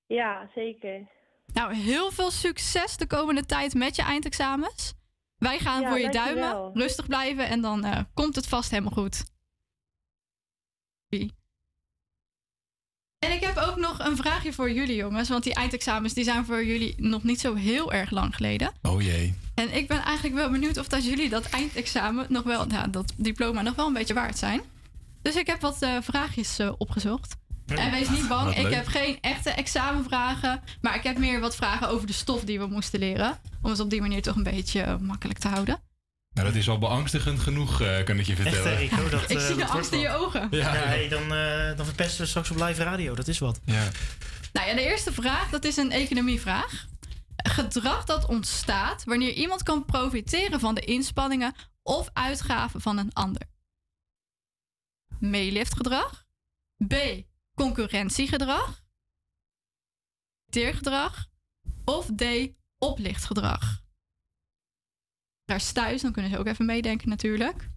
Ja, 0.07 0.49
zeker. 0.55 1.07
Nou, 1.53 1.75
heel 1.75 2.11
veel 2.11 2.31
succes 2.31 2.97
de 2.97 3.07
komende 3.07 3.47
tijd 3.47 3.75
met 3.75 3.97
je 3.97 4.03
eindexamens. 4.03 5.02
Wij 5.43 5.59
gaan 5.59 5.81
Ja, 5.81 5.89
voor 5.89 5.99
je 5.99 6.11
dankjewel. 6.11 6.53
duimen, 6.53 6.83
rustig 6.83 7.07
blijven 7.07 7.49
en 7.49 7.61
dan 7.61 7.85
eh, 7.85 7.99
komt 8.15 8.37
het 8.37 8.47
vast 8.47 8.71
helemaal 8.71 8.93
goed. 8.93 9.25
En 13.19 13.33
ik 13.33 13.41
heb 13.41 13.57
ook 13.57 13.77
nog 13.77 13.99
een 13.99 14.17
vraagje 14.17 14.53
voor 14.53 14.71
jullie 14.73 14.97
jongens, 14.97 15.29
want 15.29 15.45
die 15.45 15.55
eindexamens 15.55 16.15
die 16.15 16.25
zijn 16.25 16.45
voor 16.45 16.65
jullie 16.65 16.95
nog 16.97 17.23
niet 17.23 17.41
zo 17.41 17.55
heel 17.55 17.93
erg 17.93 18.11
lang 18.11 18.35
geleden. 18.37 18.73
Oh 18.83 19.03
jee. 19.03 19.35
En 19.55 19.77
ik 19.77 19.89
ben 19.89 20.03
eigenlijk 20.03 20.35
wel 20.35 20.51
benieuwd 20.51 20.79
of 20.79 20.89
dat 20.89 21.05
jullie 21.05 21.29
dat 21.29 21.45
eindexamen 21.45 22.27
nog 22.29 22.43
wel, 22.43 22.67
nou, 22.67 22.91
dat 22.91 23.13
diploma 23.17 23.63
nog 23.63 23.75
wel 23.75 23.87
een 23.87 23.93
beetje 23.93 24.15
waard 24.15 24.39
zijn. 24.39 24.61
Dus 25.23 25.37
ik 25.37 25.47
heb 25.47 25.61
wat 25.61 25.83
eh, 25.83 25.97
vraagjes 26.01 26.59
eh, 26.59 26.73
opgezocht. 26.79 27.37
En 27.79 27.91
wees 27.91 28.09
niet 28.09 28.29
bang, 28.29 28.57
ik 28.57 28.63
leuk. 28.63 28.75
heb 28.75 28.87
geen 28.87 29.19
echte 29.21 29.51
examenvragen. 29.51 30.61
Maar 30.81 30.95
ik 30.97 31.03
heb 31.03 31.19
meer 31.19 31.41
wat 31.41 31.57
vragen 31.57 31.89
over 31.89 32.07
de 32.07 32.13
stof 32.13 32.45
die 32.45 32.59
we 32.59 32.67
moesten 32.67 32.99
leren. 32.99 33.39
Om 33.63 33.71
het 33.71 33.81
op 33.81 33.91
die 33.91 34.01
manier 34.01 34.23
toch 34.23 34.37
een 34.37 34.43
beetje 34.43 34.81
eh, 34.81 34.97
makkelijk 34.97 35.39
te 35.39 35.49
houden. 35.49 35.81
Nou, 36.35 36.47
dat 36.47 36.57
is 36.57 36.69
al 36.69 36.79
beangstigend 36.79 37.41
genoeg, 37.41 37.81
eh, 37.81 38.05
kan 38.05 38.19
ik 38.19 38.27
je 38.27 38.33
Echt, 38.33 38.43
vertellen. 38.43 38.77
Rico, 38.79 39.09
dat, 39.09 39.23
Ik 39.31 39.39
eh, 39.39 39.47
zie 39.47 39.57
de 39.57 39.67
angst 39.67 39.93
in 39.93 39.99
je 39.99 40.09
ogen. 40.09 40.49
Ja, 40.51 40.59
Ja, 40.59 40.75
ja. 40.75 40.81
hey, 40.87 41.09
dan, 41.09 41.23
eh, 41.35 41.77
dan 41.77 41.87
verpesten 41.87 42.21
we 42.21 42.27
straks 42.27 42.51
op 42.51 42.57
live 42.57 42.83
radio. 42.83 43.15
Dat 43.15 43.29
is 43.29 43.39
wat. 43.39 43.61
Ja. 43.65 43.89
Nou 44.53 44.69
ja, 44.69 44.75
de 44.75 44.81
eerste 44.83 45.13
vraag, 45.13 45.51
dat 45.51 45.65
is 45.65 45.77
een 45.77 45.91
economievraag. 45.91 46.87
Gedrag 47.37 48.05
dat 48.05 48.27
ontstaat 48.27 49.05
wanneer 49.05 49.33
iemand 49.33 49.63
kan 49.63 49.85
profiteren 49.85 50.61
van 50.61 50.75
de 50.75 50.81
inspanningen 50.81 51.55
of 51.83 52.09
uitgaven 52.13 52.81
van 52.81 52.99
een 52.99 53.13
ander. 53.13 53.43
Meeliftgedrag. 55.19 56.25
B. 56.89 56.95
Concurrentiegedrag. 57.55 58.83
Teergedrag. 60.51 61.27
Of 61.85 62.07
D. 62.17 62.25
Oplichtgedrag. 62.79 63.83
Daar 65.45 65.57
is 65.57 65.73
thuis, 65.73 66.03
dan 66.03 66.13
kunnen 66.13 66.31
ze 66.31 66.39
ook 66.39 66.47
even 66.47 66.67
meedenken 66.67 67.09
natuurlijk. 67.09 67.71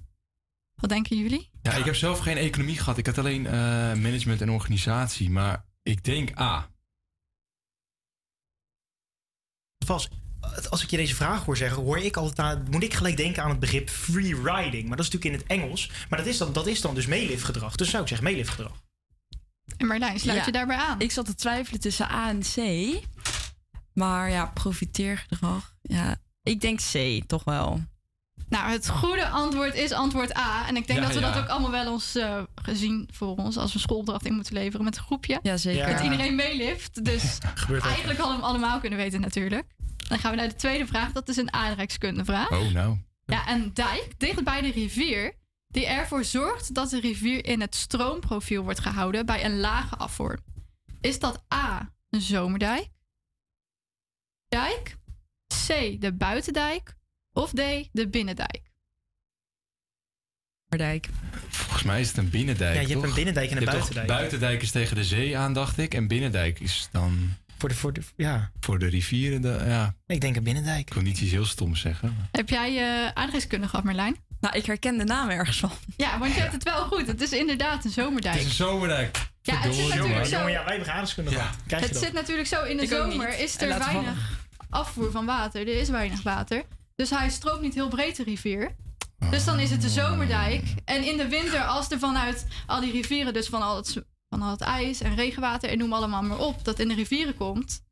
Wat 0.75 0.89
denken 0.89 1.17
jullie? 1.17 1.49
Ja, 1.61 1.73
ik 1.73 1.85
heb 1.85 1.95
zelf 1.95 2.19
geen 2.19 2.38
economie 2.38 2.77
gehad. 2.77 2.97
Ik 2.97 3.05
had 3.05 3.17
alleen 3.17 3.45
eh, 3.45 3.53
management 3.93 4.41
en 4.41 4.49
organisatie. 4.49 5.29
Maar 5.29 5.65
ik 5.81 6.03
denk 6.03 6.39
A. 6.39 6.69
Vast, 9.85 10.09
als 10.69 10.83
ik 10.83 10.89
je 10.89 10.97
deze 10.97 11.15
vraag 11.15 11.45
hoor 11.45 11.57
zeggen, 11.57 11.83
hoor 11.83 11.97
ik 11.97 12.17
altijd 12.17 12.39
aan, 12.39 12.67
moet 12.69 12.83
ik 12.83 12.93
gelijk 12.93 13.17
denken 13.17 13.43
aan 13.43 13.49
het 13.49 13.59
begrip 13.59 13.89
free 13.89 14.35
riding. 14.35 14.88
Maar 14.88 14.97
dat 14.97 15.05
is 15.05 15.11
natuurlijk 15.11 15.25
in 15.25 15.33
het 15.33 15.43
Engels. 15.47 15.91
Maar 16.09 16.19
dat 16.19 16.27
is 16.27 16.38
dan, 16.38 16.53
dat 16.53 16.67
is 16.67 16.81
dan 16.81 16.95
dus 16.95 17.05
meeliftgedrag. 17.05 17.75
Dus 17.75 17.89
zou 17.89 18.01
ik 18.01 18.07
zeggen 18.07 18.27
meeliftgedrag. 18.27 18.83
En 19.77 19.88
Marlijn, 19.88 20.19
sluit 20.19 20.39
Ja. 20.39 20.45
je 20.45 20.51
daarbij 20.51 20.77
aan? 20.77 20.99
Ik 21.01 21.11
zat 21.11 21.25
te 21.25 21.35
twijfelen 21.35 21.79
tussen 21.79 22.11
A 22.11 22.29
en 22.29 22.39
C. 22.39 22.57
Maar 23.93 24.29
ja, 24.29 24.45
profiteergedrag. 24.45 25.73
Ja, 25.81 26.15
ik 26.43 26.61
denk 26.61 26.79
C 26.91 27.21
toch 27.27 27.43
wel. 27.43 27.83
Nou, 28.49 28.71
het 28.71 28.89
goede 28.89 29.27
antwoord 29.27 29.75
is 29.75 29.91
antwoord 29.91 30.38
A. 30.38 30.67
En 30.67 30.75
ik 30.75 30.88
denk 30.88 30.99
Ja, 30.99 31.05
dat 31.05 31.15
we 31.15 31.21
dat 31.21 31.38
ook 31.38 31.47
allemaal 31.47 31.71
wel 31.71 31.93
eens 31.93 32.15
eh, 32.15 32.41
gezien 32.55 33.09
voor 33.13 33.35
ons 33.35 33.57
als 33.57 33.73
we 33.73 33.79
schoolopdracht 33.79 34.25
in 34.25 34.33
moeten 34.33 34.53
leveren 34.53 34.85
met 34.85 34.97
een 34.97 35.03
groepje. 35.03 35.39
Ja, 35.41 35.57
zeker. 35.57 35.91
Dat 35.93 36.03
iedereen 36.03 36.35
meelift. 36.35 37.05
Dus 37.05 37.38
eigenlijk 37.69 38.19
hadden 38.19 38.25
we 38.27 38.33
hem 38.33 38.41
allemaal 38.43 38.79
kunnen 38.79 38.99
weten 38.99 39.21
natuurlijk. 39.21 39.67
Dan 40.07 40.19
gaan 40.19 40.31
we 40.31 40.38
naar 40.38 40.47
de 40.47 40.55
tweede 40.55 40.85
vraag. 40.88 41.11
Dat 41.11 41.29
is 41.29 41.38
een 41.38 41.53
aardrijkskundevraag. 41.53 42.51
Oh, 42.51 42.71
nou. 42.71 42.97
Ja, 43.25 43.49
een 43.49 43.73
dijk 43.73 44.13
dicht 44.17 44.43
bij 44.43 44.61
de 44.61 44.71
rivier 44.71 45.33
die 45.75 45.85
ervoor 45.85 46.23
zorgt 46.23 46.73
dat 46.73 46.89
de 46.89 46.99
rivier 46.99 47.45
in 47.45 47.61
het 47.61 47.75
stroomprofiel 47.75 48.63
wordt 48.63 48.79
gehouden 48.79 49.25
bij 49.25 49.45
een 49.45 49.59
lage 49.59 49.95
afvoer. 49.95 50.39
Is 51.01 51.19
dat 51.19 51.43
A, 51.53 51.93
een 52.09 52.21
zomerdijk? 52.21 52.88
Dijk? 54.47 54.97
C, 55.47 56.01
de 56.01 56.13
buitendijk? 56.13 56.95
Of 57.33 57.51
D, 57.51 57.61
de 57.91 58.07
binnendijk? 58.09 58.61
Dijk. 60.67 61.09
Volgens 61.47 61.83
mij 61.83 61.99
is 61.99 62.07
het 62.07 62.17
een 62.17 62.29
binnendijk. 62.29 62.75
Ja, 62.75 62.81
je 62.81 62.88
hebt 62.88 63.03
een 63.03 63.13
binnendijk 63.13 63.51
en 63.51 63.57
een 63.57 63.65
buitendijk. 63.65 64.07
Buitendijk 64.07 64.61
is 64.61 64.71
tegen 64.71 64.95
de 64.95 65.03
zee 65.03 65.38
aan, 65.38 65.53
dacht 65.53 65.77
ik. 65.77 65.93
En 65.93 66.07
binnendijk 66.07 66.59
is 66.59 66.88
dan. 66.91 67.33
Voor 67.57 67.69
de, 67.69 67.75
voor 67.75 67.93
de, 67.93 68.01
ja. 68.15 68.51
Voor 68.59 68.79
de 68.79 68.88
rivieren, 68.88 69.41
de, 69.41 69.63
ja. 69.67 69.95
Ik 70.07 70.21
denk 70.21 70.35
een 70.35 70.43
binnendijk. 70.43 70.88
Ik 70.88 70.93
wil 70.93 71.03
niet 71.03 71.21
iets 71.21 71.31
heel 71.31 71.45
stoms 71.45 71.79
zeggen. 71.79 72.29
Heb 72.31 72.49
jij 72.49 72.73
je 72.73 73.11
aardrijkskunde 73.13 73.67
gehad, 73.67 73.85
Marlijn? 73.85 74.15
Nou, 74.45 74.58
ik 74.58 74.65
herken 74.65 74.97
de 74.97 75.03
naam 75.03 75.29
ergens 75.29 75.60
van. 75.60 75.71
Ja, 75.97 76.19
want 76.19 76.34
je 76.34 76.39
hebt 76.39 76.53
het 76.53 76.63
wel 76.63 76.86
goed. 76.86 77.08
Het 77.08 77.21
is 77.21 77.31
inderdaad 77.31 77.86
een 77.86 77.91
zomerdijk. 77.91 78.34
Het 78.36 78.43
is 78.43 78.49
een 78.49 78.65
zomerdijk. 78.65 79.17
Ja, 79.41 79.55
het 79.58 79.75
zit 79.75 79.88
natuurlijk 79.88 80.25
zo. 80.25 80.38
Ja, 80.38 80.63
wij 80.63 80.75
hebben 80.75 80.88
aardrijkskunde 80.88 81.31
gehad. 81.31 81.55
Krijg 81.67 81.81
je 81.81 81.88
Het 81.88 81.95
dat? 81.95 82.03
zit 82.03 82.13
natuurlijk 82.13 82.47
zo 82.47 82.63
in 82.63 82.77
de 82.77 82.84
Ik 82.84 82.89
zomer 82.89 83.39
is 83.39 83.62
er 83.62 83.79
weinig 83.79 84.47
afvoer 84.69 85.12
van 85.12 85.25
water. 85.25 85.62
Er 85.62 85.79
is 85.79 85.89
weinig 85.89 86.23
water. 86.23 86.63
Dus 86.95 87.10
hij 87.10 87.29
stroomt 87.29 87.62
niet 87.62 87.73
heel 87.73 87.88
breed 87.88 88.15
de 88.15 88.23
rivier. 88.23 88.75
Dus 89.29 89.45
dan 89.45 89.60
is 89.60 89.71
het 89.71 89.81
de 89.81 89.89
zomerdijk. 89.89 90.73
En 90.86 91.03
in 91.03 91.17
de 91.17 91.27
winter, 91.27 91.63
als 91.63 91.91
er 91.91 91.99
vanuit 91.99 92.45
al 92.65 92.81
die 92.81 92.91
rivieren, 92.91 93.34
dus 93.34 93.47
van 93.47 93.62
al 93.62 93.75
het, 93.75 94.03
van 94.29 94.41
al 94.41 94.51
het 94.51 94.62
ijs 94.62 95.01
en 95.01 95.15
regenwater 95.15 95.69
en 95.69 95.77
noem 95.77 95.93
allemaal 95.93 96.23
maar 96.23 96.39
op, 96.39 96.65
dat 96.65 96.79
in 96.79 96.88
de 96.88 96.95
rivieren 96.95 97.36
komt, 97.36 97.84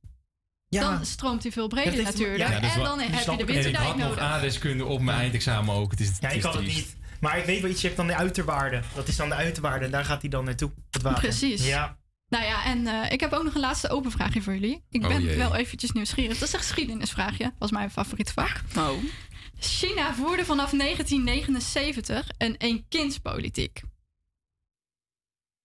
dan 0.81 1.05
stroomt 1.05 1.43
hij 1.43 1.51
veel 1.51 1.67
breder 1.67 1.91
heeft- 1.93 2.03
natuurlijk. 2.03 2.37
ja, 2.37 2.45
en 2.61 2.83
dan 2.83 2.99
heb 2.99 3.07
je 3.09 3.15
de 3.15 3.21
ik. 3.21 3.27
En 3.27 3.39
ik 3.39 3.45
winterdijk 3.45 3.77
had 3.85 3.97
nog 3.97 4.07
nodig. 4.07 4.23
aardrijkskunde 4.23 4.85
op 4.85 5.01
mijn 5.01 5.17
eindexamen 5.17 5.75
ook. 5.75 5.91
Het 5.91 5.99
is, 5.99 6.11
Ja, 6.19 6.29
ik 6.29 6.37
is 6.37 6.43
had 6.43 6.53
het 6.53 6.65
niet. 6.65 6.95
Maar 7.19 7.37
ik 7.37 7.45
weet 7.45 7.61
wel 7.61 7.69
iets, 7.69 7.81
je 7.81 7.85
hebt 7.87 7.99
dan 7.99 8.07
de 8.07 8.15
uiterwaarde. 8.15 8.81
Dat 8.95 9.07
is 9.07 9.15
dan 9.15 9.29
de 9.29 9.35
uiterwaarde 9.35 9.85
en 9.85 9.91
daar 9.91 10.05
gaat 10.05 10.21
hij 10.21 10.29
dan 10.29 10.45
naartoe. 10.45 10.71
Het 10.91 11.01
water. 11.01 11.19
Precies. 11.21 11.65
Ja. 11.67 11.97
Nou 12.29 12.45
ja, 12.45 12.65
en 12.65 12.87
eh, 12.87 13.11
ik 13.11 13.19
heb 13.19 13.31
ook 13.33 13.43
nog 13.43 13.53
een 13.53 13.59
laatste 13.59 13.89
open 13.89 14.11
vraagje 14.11 14.41
voor 14.41 14.53
jullie. 14.53 14.83
Ik 14.89 15.01
Oh 15.03 15.07
ben 15.07 15.37
wel 15.37 15.55
eventjes 15.55 15.91
nieuwsgierig. 15.91 16.37
Dat 16.37 16.47
is 16.47 16.53
een 16.53 16.59
geschiedenisvraagje. 16.59 17.43
Dat 17.43 17.53
was 17.57 17.71
mijn 17.71 17.91
favoriete 17.91 18.33
vak. 18.33 18.61
Oh. 18.77 18.89
China 19.59 20.13
voerde 20.13 20.45
vanaf 20.45 20.71
1979 20.71 22.27
een 22.37 22.55
eenkindspolitiek. 22.57 23.81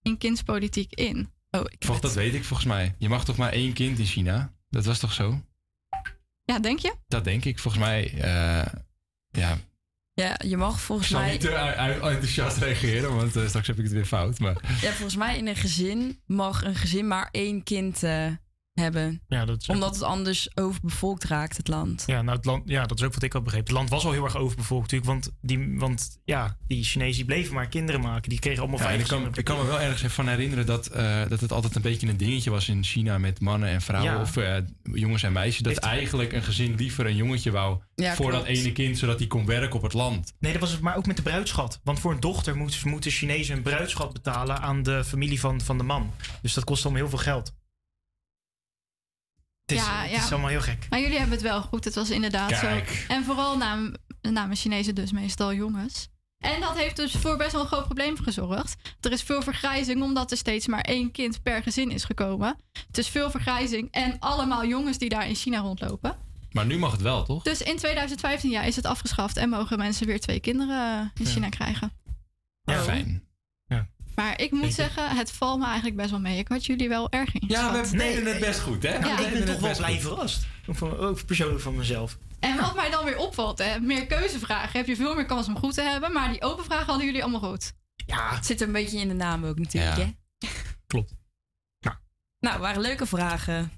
Eenkindspolitiek 0.02 0.92
in. 0.94 1.32
Oh, 1.50 1.60
Volgens 1.78 2.00
dat 2.06 2.14
weet 2.14 2.34
ik 2.34 2.44
volgens 2.44 2.68
mij. 2.68 2.94
Je 2.98 3.08
mag 3.08 3.24
toch 3.24 3.36
maar 3.36 3.52
één 3.52 3.72
kind 3.72 3.98
in 3.98 4.04
China? 4.04 4.52
Dat 4.70 4.84
was 4.84 4.98
toch 4.98 5.12
zo? 5.12 5.40
Ja, 6.44 6.58
denk 6.58 6.78
je? 6.78 6.94
Dat 7.08 7.24
denk 7.24 7.44
ik. 7.44 7.58
Volgens 7.58 7.82
mij, 7.84 8.12
eh, 8.20 8.66
ja. 9.30 9.58
Ja, 10.12 10.36
je 10.46 10.56
mag 10.56 10.74
Ik 10.74 10.80
volgens 10.80 11.08
zal 11.08 11.20
mij... 11.20 11.30
niet 11.30 11.40
te 11.40 11.48
u- 11.48 11.52
u- 12.06 12.10
enthousiast 12.10 12.56
reageren, 12.56 13.14
want 13.16 13.36
eh, 13.36 13.46
straks 13.48 13.66
heb 13.66 13.76
ik 13.78 13.84
het 13.84 13.92
weer 13.92 14.04
fout. 14.04 14.38
Maar 14.38 14.56
Ja, 14.82 14.90
volgens 14.90 15.16
mij 15.16 15.36
in 15.38 15.46
een 15.46 15.56
gezin 15.56 16.22
mag 16.26 16.64
een 16.64 16.74
gezin 16.74 17.06
maar 17.06 17.28
één 17.30 17.62
kind 17.62 18.02
eh, 18.02 18.26
hebben. 18.78 19.22
Ja, 19.28 19.44
dat 19.44 19.60
is 19.60 19.68
Omdat 19.68 19.94
het 19.94 20.02
anders 20.02 20.56
overbevolkt 20.56 21.24
raakt, 21.24 21.56
het 21.56 21.68
land. 21.68 22.02
Ja, 22.06 22.22
nou, 22.22 22.36
het 22.36 22.46
land, 22.46 22.62
ja, 22.66 22.86
dat 22.86 22.98
is 22.98 23.04
ook 23.04 23.14
wat 23.14 23.22
ik 23.22 23.32
had 23.32 23.44
begrepen. 23.44 23.66
Het 23.66 23.76
land 23.76 23.90
was 23.90 24.04
al 24.04 24.12
heel 24.12 24.24
erg 24.24 24.36
overbevolkt 24.36 24.92
natuurlijk. 24.92 25.10
Want 25.10 25.36
die, 25.40 25.78
want, 25.78 26.20
ja, 26.24 26.56
die 26.66 26.84
Chinezen 26.84 27.16
die 27.16 27.24
bleven 27.24 27.54
maar 27.54 27.68
kinderen 27.68 28.00
maken. 28.00 28.28
Die 28.28 28.38
kregen 28.38 28.60
allemaal 28.60 28.78
Ja, 28.78 28.84
vijf 28.84 29.00
ik, 29.00 29.06
kan, 29.06 29.16
kinderen 29.18 29.38
ik 29.38 29.44
kan 29.44 29.58
me 29.58 29.66
wel 29.66 29.80
ergens 29.80 30.12
van 30.12 30.28
herinneren 30.28 30.66
dat, 30.66 30.86
eh, 30.86 31.20
dat 31.28 31.40
het 31.40 31.52
altijd 31.52 31.74
een 31.76 31.82
beetje 31.82 32.08
een 32.08 32.16
dingetje 32.16 32.50
was 32.50 32.68
in 32.68 32.84
China 32.84 33.18
met 33.18 33.40
mannen 33.40 33.68
en 33.68 33.80
vrouwen. 33.80 34.12
Ja. 34.12 34.20
Of 34.20 34.36
eh, 34.36 34.56
jongens 34.82 35.22
en 35.22 35.32
meisjes. 35.32 35.62
Dat 35.62 35.72
Heeft- 35.72 35.84
eigenlijk 35.84 36.32
een 36.32 36.42
gezin 36.42 36.74
liever 36.74 37.06
een 37.06 37.16
jongetje 37.16 37.50
wou 37.50 37.80
Ja, 37.94 38.14
voor 38.14 38.30
dat 38.30 38.44
ene 38.44 38.72
kind, 38.72 38.98
zodat 38.98 39.18
hij 39.18 39.26
kon 39.26 39.46
werken 39.46 39.76
op 39.76 39.82
het 39.82 39.92
land. 39.92 40.34
Nee, 40.38 40.52
dat 40.52 40.60
was 40.60 40.70
het 40.70 40.80
maar 40.80 40.96
ook 40.96 41.06
met 41.06 41.16
de 41.16 41.22
bruidschat. 41.22 41.80
Want 41.84 42.00
voor 42.00 42.12
een 42.12 42.20
dochter 42.20 42.56
moeten, 42.56 42.88
moeten 42.88 43.10
Chinezen 43.10 43.56
een 43.56 43.62
bruidschat 43.62 44.12
betalen 44.12 44.60
aan 44.60 44.82
de 44.82 45.04
familie 45.04 45.40
van, 45.40 45.60
van 45.60 45.78
de 45.78 45.84
man. 45.84 46.12
Dus 46.42 46.54
dat 46.54 46.64
kost 46.64 46.84
allemaal 46.84 47.00
heel 47.02 47.10
veel 47.10 47.18
geld. 47.18 47.52
Het 49.68 49.78
is, 49.78 49.84
ja, 49.84 50.00
het 50.02 50.10
ja. 50.10 50.24
is 50.24 50.30
allemaal 50.32 50.50
heel 50.50 50.60
gek. 50.60 50.86
Maar 50.90 51.00
jullie 51.00 51.18
hebben 51.18 51.34
het 51.34 51.46
wel 51.46 51.62
goed. 51.62 51.84
Het 51.84 51.94
was 51.94 52.10
inderdaad 52.10 52.60
Kijk. 52.60 52.88
zo. 52.88 53.12
En 53.12 53.24
vooral 53.24 53.56
namen, 53.56 54.00
namen 54.20 54.56
Chinezen 54.56 54.94
dus 54.94 55.12
meestal 55.12 55.54
jongens. 55.54 56.08
En 56.38 56.60
dat 56.60 56.76
heeft 56.78 56.96
dus 56.96 57.12
voor 57.12 57.36
best 57.36 57.52
wel 57.52 57.60
een 57.60 57.66
groot 57.66 57.84
probleem 57.84 58.16
gezorgd. 58.16 58.76
Er 59.00 59.12
is 59.12 59.22
veel 59.22 59.42
vergrijzing 59.42 60.02
omdat 60.02 60.30
er 60.30 60.36
steeds 60.36 60.66
maar 60.66 60.80
één 60.80 61.10
kind 61.10 61.42
per 61.42 61.62
gezin 61.62 61.90
is 61.90 62.04
gekomen. 62.04 62.56
Het 62.86 62.98
is 62.98 63.08
veel 63.08 63.30
vergrijzing 63.30 63.88
en 63.90 64.16
allemaal 64.18 64.66
jongens 64.66 64.98
die 64.98 65.08
daar 65.08 65.28
in 65.28 65.34
China 65.34 65.58
rondlopen. 65.58 66.16
Maar 66.52 66.66
nu 66.66 66.78
mag 66.78 66.92
het 66.92 67.02
wel, 67.02 67.24
toch? 67.24 67.42
Dus 67.42 67.62
in 67.62 67.76
2015 67.76 68.50
ja, 68.50 68.62
is 68.62 68.76
het 68.76 68.86
afgeschaft 68.86 69.36
en 69.36 69.48
mogen 69.48 69.78
mensen 69.78 70.06
weer 70.06 70.20
twee 70.20 70.40
kinderen 70.40 71.12
in 71.14 71.24
Ja. 71.24 71.30
China 71.30 71.48
krijgen. 71.48 71.92
Ja, 72.62 72.80
fijn. 72.82 73.27
Maar 74.18 74.40
ik 74.40 74.50
moet 74.50 74.74
zeggen, 74.74 75.16
het 75.16 75.32
valt 75.32 75.58
me 75.58 75.64
eigenlijk 75.64 75.96
best 75.96 76.10
wel 76.10 76.20
mee. 76.20 76.38
Ik 76.38 76.48
had 76.48 76.66
jullie 76.66 76.88
wel 76.88 77.10
erg 77.10 77.34
in. 77.34 77.48
Ja, 77.48 77.72
we 77.82 77.96
deden 77.96 78.26
het 78.26 78.40
best 78.40 78.60
goed, 78.60 78.82
hè? 78.82 78.92
Ja, 78.94 79.00
We 79.00 79.08
ik 79.08 79.16
deden 79.16 79.32
ben 79.32 79.40
het 79.42 79.46
toch 79.50 79.60
wel 79.60 79.68
best 79.68 79.80
blij 79.80 80.00
verrast. 80.00 80.46
Ook, 80.66 80.76
van, 80.76 80.96
ook 80.96 81.24
persoonlijk 81.26 81.60
van 81.60 81.76
mezelf. 81.76 82.18
En 82.40 82.56
wat 82.60 82.74
mij 82.74 82.90
dan 82.90 83.04
weer 83.04 83.16
opvalt, 83.18 83.58
hè, 83.58 83.80
meer 83.80 84.06
keuzevragen 84.06 84.78
heb 84.78 84.86
je 84.86 84.96
veel 84.96 85.14
meer 85.14 85.26
kans 85.26 85.46
om 85.46 85.58
goed 85.58 85.74
te 85.74 85.82
hebben. 85.82 86.12
Maar 86.12 86.28
die 86.30 86.42
open 86.42 86.64
vragen 86.64 86.86
hadden 86.86 87.06
jullie 87.06 87.22
allemaal 87.22 87.50
goed. 87.50 87.72
Ja. 88.06 88.34
Het 88.34 88.46
zit 88.46 88.60
een 88.60 88.72
beetje 88.72 88.98
in 88.98 89.08
de 89.08 89.14
naam 89.14 89.44
ook 89.44 89.58
natuurlijk, 89.58 89.96
Ja. 89.96 90.04
hè? 90.04 90.48
Klopt. 90.86 91.14
Nou, 92.40 92.60
waren 92.60 92.80
leuke 92.80 93.06
vragen. 93.06 93.72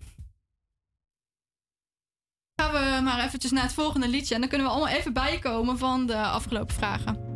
Gaan 2.54 2.72
we 2.72 3.00
maar 3.02 3.24
eventjes 3.24 3.50
naar 3.50 3.62
het 3.62 3.72
volgende 3.72 4.08
liedje. 4.08 4.34
En 4.34 4.40
dan 4.40 4.48
kunnen 4.48 4.66
we 4.66 4.72
allemaal 4.72 4.94
even 4.94 5.12
bijkomen 5.12 5.78
van 5.78 6.06
de 6.06 6.16
afgelopen 6.16 6.74
vragen. 6.74 7.29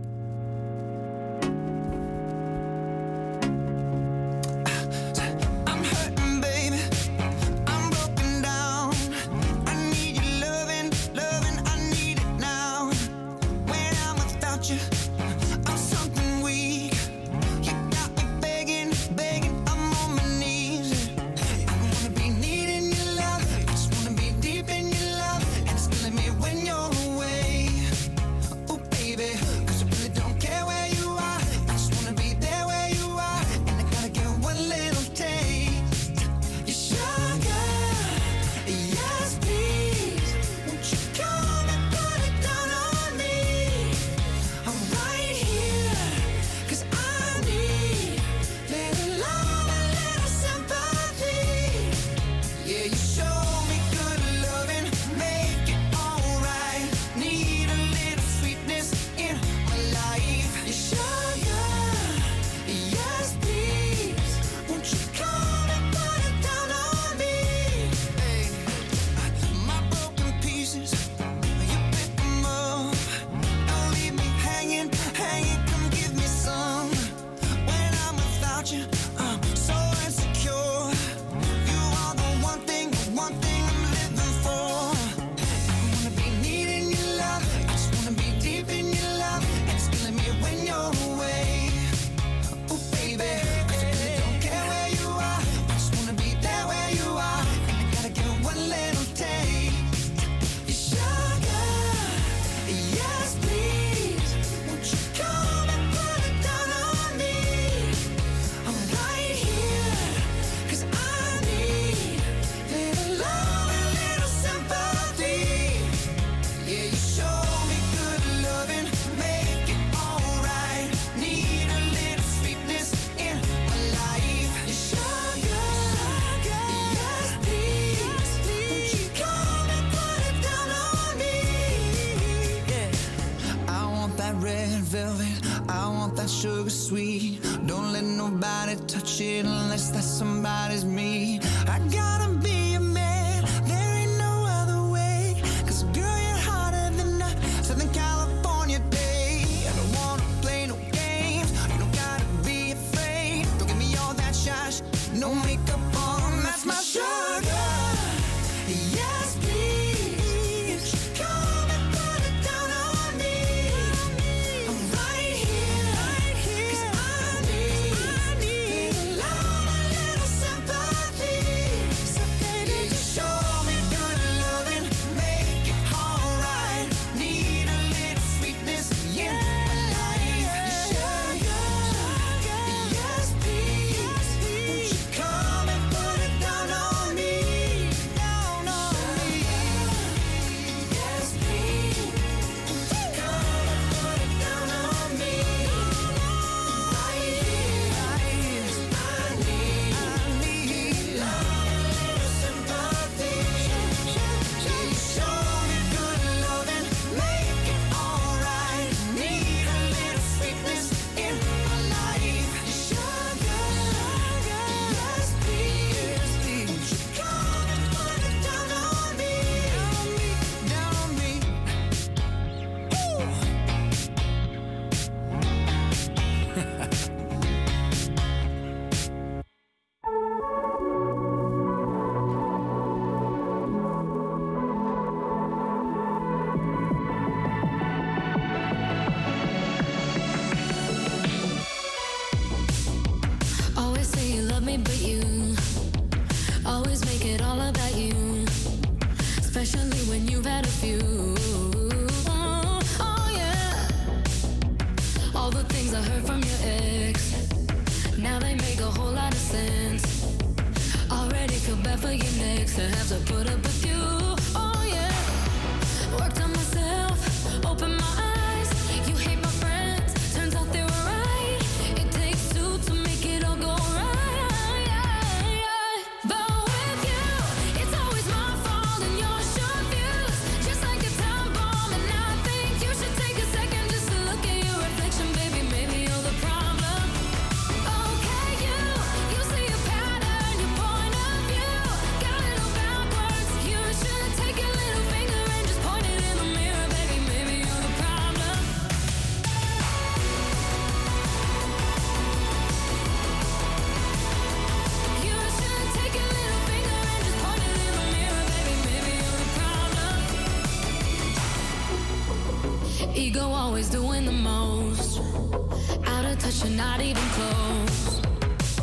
you're 316.62 316.72
not 316.72 317.00
even 317.00 317.22
close. 317.32 318.20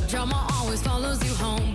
Drama 0.07 0.47
always 0.53 0.81
follows 0.81 1.23
you 1.23 1.33
home. 1.35 1.70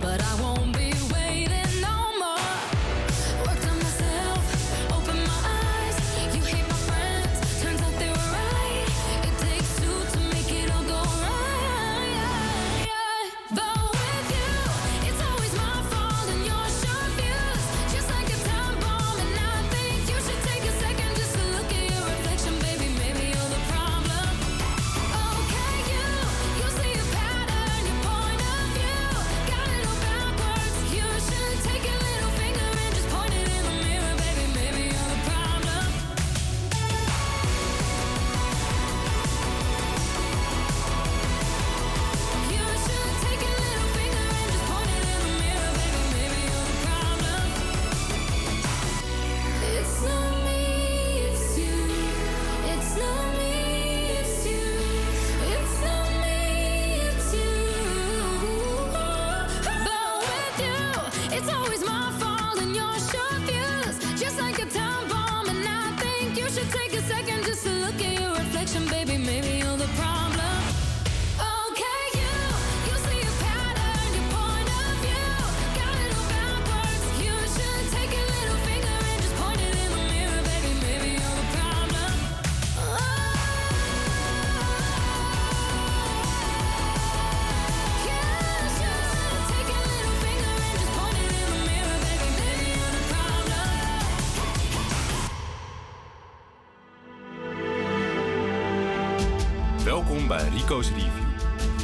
Koos 100.67 100.89
Review. 100.89 101.23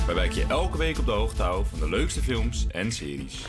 Waarbij 0.06 0.26
ik 0.26 0.32
je 0.32 0.46
elke 0.46 0.78
week 0.78 1.00
op 1.00 1.06
de 1.06 1.12
hoogte 1.12 1.42
hou 1.42 1.66
van 1.66 1.80
de 1.80 1.90
leukste 1.90 2.22
films 2.22 2.68
en 2.68 2.92
series. 2.92 3.46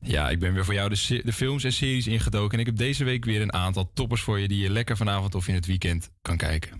Ja, 0.00 0.30
ik 0.30 0.38
ben 0.38 0.54
weer 0.54 0.64
voor 0.64 0.74
jou 0.74 0.88
de, 0.88 1.20
de, 1.24 1.32
films 1.32 1.64
en 1.64 1.72
series 1.72 2.06
ingedoken. 2.06 2.52
En 2.52 2.58
ik 2.58 2.66
heb 2.66 2.76
deze 2.76 3.04
week 3.04 3.24
weer 3.24 3.40
een 3.40 3.52
aantal 3.52 3.90
toppers 3.94 4.20
voor 4.20 4.38
je 4.38 4.48
die 4.48 4.62
je 4.62 4.70
lekker 4.70 4.96
vanavond 4.96 5.34
of 5.34 5.48
in 5.48 5.54
het 5.54 5.66
weekend 5.66 6.10
kan 6.22 6.36
kijken. 6.36 6.79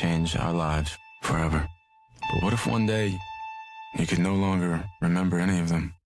Change 0.00 0.38
our 0.38 0.54
lives 0.54 0.98
forever. 1.20 1.66
What 2.40 2.52
if 2.52 2.66
one 2.66 2.86
day 2.86 3.18
you 3.92 4.06
could 4.06 4.22
no 4.22 4.34
longer 4.34 4.84
remember 5.00 5.40
any 5.40 5.60
of 5.60 5.66
them? 5.66 5.98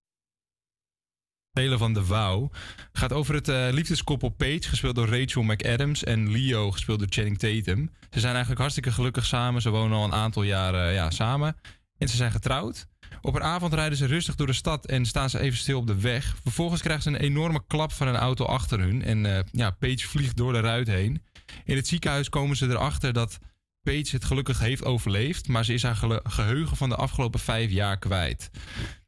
Delen 1.51 1.79
van 1.79 1.93
de 1.93 2.05
Wouw 2.05 2.49
gaat 2.91 3.13
over 3.13 3.33
het 3.33 3.47
eh, 3.47 3.67
liefdeskoppel 3.71 4.29
Paige, 4.29 4.69
gespeeld 4.69 4.95
door 4.95 5.07
Rachel 5.07 5.43
McAdams, 5.43 6.03
en 6.03 6.31
Leo, 6.31 6.71
gespeeld 6.71 6.99
door 6.99 7.07
Channing 7.11 7.37
Tatum. 7.37 7.91
Ze 8.09 8.19
zijn 8.19 8.31
eigenlijk 8.31 8.59
hartstikke 8.59 8.91
gelukkig 8.91 9.25
samen. 9.25 9.61
Ze 9.61 9.69
wonen 9.69 9.97
al 9.97 10.03
een 10.03 10.13
aantal 10.13 10.43
jaren 10.43 10.93
ja, 10.93 11.09
samen. 11.09 11.55
En 11.97 12.07
ze 12.07 12.15
zijn 12.15 12.31
getrouwd. 12.31 12.87
Op 13.21 13.35
een 13.35 13.43
avond 13.43 13.73
rijden 13.73 13.97
ze 13.97 14.05
rustig 14.05 14.35
door 14.35 14.47
de 14.47 14.53
stad 14.53 14.85
en 14.85 15.05
staan 15.05 15.29
ze 15.29 15.39
even 15.39 15.57
stil 15.57 15.79
op 15.79 15.87
de 15.87 15.99
weg. 15.99 16.35
Vervolgens 16.43 16.81
krijgen 16.81 17.03
ze 17.03 17.09
een 17.09 17.25
enorme 17.25 17.63
klap 17.67 17.91
van 17.91 18.07
een 18.07 18.15
auto 18.15 18.45
achter 18.45 18.79
hun. 18.79 19.03
En 19.03 19.25
eh, 19.25 19.43
ja, 19.51 19.71
Paige 19.71 20.07
vliegt 20.07 20.37
door 20.37 20.53
de 20.53 20.59
ruit 20.59 20.87
heen. 20.87 21.23
In 21.63 21.75
het 21.75 21.87
ziekenhuis 21.87 22.29
komen 22.29 22.55
ze 22.55 22.67
erachter 22.67 23.13
dat 23.13 23.39
Paige 23.85 24.15
het 24.15 24.25
gelukkig 24.25 24.59
heeft 24.59 24.85
overleefd. 24.85 25.47
Maar 25.47 25.65
ze 25.65 25.73
is 25.73 25.83
haar 25.83 26.21
geheugen 26.23 26.77
van 26.77 26.89
de 26.89 26.95
afgelopen 26.95 27.39
vijf 27.39 27.71
jaar 27.71 27.99
kwijt. 27.99 28.49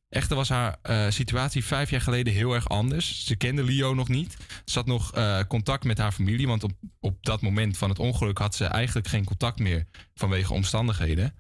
Echter 0.10 0.36
was 0.36 0.50
haar 0.50 0.78
eh, 0.82 1.06
situatie 1.10 1.64
vijf 1.64 1.90
jaar 1.90 2.02
geleden 2.02 2.34
heel 2.34 2.54
erg 2.54 2.70
anders. 2.70 3.26
Ze 3.26 3.36
kende 3.36 3.64
Leo 3.64 3.94
nog 3.94 4.08
niet. 4.08 4.38
Ze 4.66 4.78
had 4.78 4.88
nog 4.88 5.14
eh, 5.14 5.40
contact 5.48 5.84
met 5.84 5.98
haar 5.98 6.12
familie. 6.12 6.48
Want 6.48 6.64
op, 6.64 6.72
op 7.00 7.26
dat 7.26 7.42
moment 7.42 7.78
van 7.78 7.90
het 7.90 8.00
ongeluk 8.00 8.38
had 8.38 8.56
ze 8.56 8.66
eigenlijk 8.66 9.08
geen 9.08 9.26
contact 9.26 9.60
meer 9.60 9.86
vanwege 10.14 10.54
omstandigheden. 10.54 11.34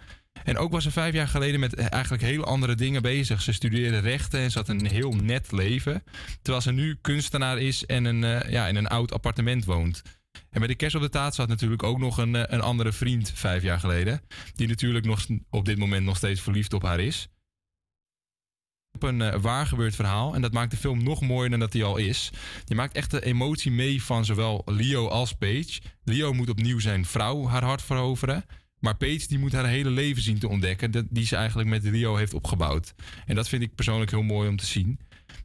En 0.43 0.57
ook 0.57 0.71
was 0.71 0.83
ze 0.83 0.91
vijf 0.91 1.13
jaar 1.13 1.27
geleden 1.27 1.59
met 1.59 1.73
eigenlijk 1.73 2.23
hele 2.23 2.43
andere 2.43 2.75
dingen 2.75 3.01
bezig. 3.01 3.41
Ze 3.41 3.53
studeerde 3.53 3.99
rechten 3.99 4.39
en 4.39 4.51
ze 4.51 4.57
had 4.57 4.69
een 4.69 4.87
heel 4.87 5.11
net 5.11 5.51
leven. 5.51 6.03
Terwijl 6.41 6.63
ze 6.63 6.71
nu 6.71 6.97
kunstenaar 7.01 7.59
is 7.59 7.85
en 7.85 8.05
een, 8.05 8.23
eh, 8.23 8.51
ja, 8.51 8.67
in 8.67 8.75
een 8.75 8.87
oud 8.87 9.13
appartement 9.13 9.65
woont. 9.65 10.01
En 10.49 10.59
bij 10.59 10.67
de 10.67 10.75
kerst 10.75 10.95
op 10.95 11.01
de 11.01 11.09
taart 11.09 11.35
zat 11.35 11.47
natuurlijk 11.47 11.83
ook 11.83 11.99
nog 11.99 12.17
een, 12.17 12.35
eh, 12.35 12.43
een 12.47 12.61
andere 12.61 12.91
vriend 12.91 13.31
vijf 13.35 13.63
jaar 13.63 13.79
geleden. 13.79 14.21
Die 14.55 14.67
natuurlijk 14.67 15.05
nog, 15.05 15.25
op 15.49 15.65
dit 15.65 15.77
moment 15.77 16.05
nog 16.05 16.17
steeds 16.17 16.41
verliefd 16.41 16.73
op 16.73 16.81
haar 16.81 16.99
is 16.99 17.29
op 18.97 19.03
een 19.03 19.21
eh, 19.21 19.39
waar 19.41 19.67
gebeurd 19.67 19.95
verhaal. 19.95 20.35
En 20.35 20.41
dat 20.41 20.51
maakt 20.51 20.71
de 20.71 20.77
film 20.77 21.03
nog 21.03 21.21
mooier 21.21 21.49
dan 21.49 21.59
dat 21.59 21.73
hij 21.73 21.83
al 21.83 21.97
is. 21.97 22.29
Je 22.65 22.75
maakt 22.75 22.95
echt 22.95 23.11
de 23.11 23.25
emotie 23.25 23.71
mee 23.71 24.03
van 24.03 24.25
zowel 24.25 24.61
Leo 24.65 25.07
als 25.07 25.33
Paige. 25.33 25.81
Leo 26.03 26.33
moet 26.33 26.49
opnieuw 26.49 26.79
zijn 26.79 27.05
vrouw 27.05 27.47
haar 27.47 27.63
hart 27.63 27.81
veroveren. 27.81 28.45
Maar 28.79 28.97
Paige 28.97 29.27
die 29.27 29.39
moet 29.39 29.51
haar 29.51 29.67
hele 29.67 29.89
leven 29.89 30.21
zien 30.21 30.39
te 30.39 30.47
ontdekken. 30.47 31.07
Die 31.09 31.25
ze 31.25 31.35
eigenlijk 31.35 31.69
met 31.69 31.83
Leo 31.83 32.15
heeft 32.15 32.33
opgebouwd. 32.33 32.93
En 33.25 33.35
dat 33.35 33.49
vind 33.49 33.61
ik 33.61 33.75
persoonlijk 33.75 34.11
heel 34.11 34.23
mooi 34.23 34.49
om 34.49 34.57
te 34.57 34.65
zien. 34.65 34.99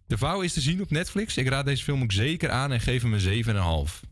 De 0.07 0.19
Vouw 0.19 0.41
is 0.41 0.53
te 0.53 0.61
zien 0.61 0.81
op 0.81 0.91
Netflix. 0.91 1.37
Ik 1.37 1.49
raad 1.49 1.65
deze 1.65 1.85
film 1.85 2.03
ook 2.03 2.13
zeker 2.13 2.51
aan 2.51 2.73
en 2.73 2.81
geef 2.81 3.03
hem 3.03 3.13
een 3.13 3.45
7,5. 3.45 4.12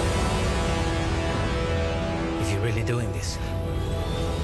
Really 2.61 2.83
doing 2.83 3.11
this, 3.11 3.37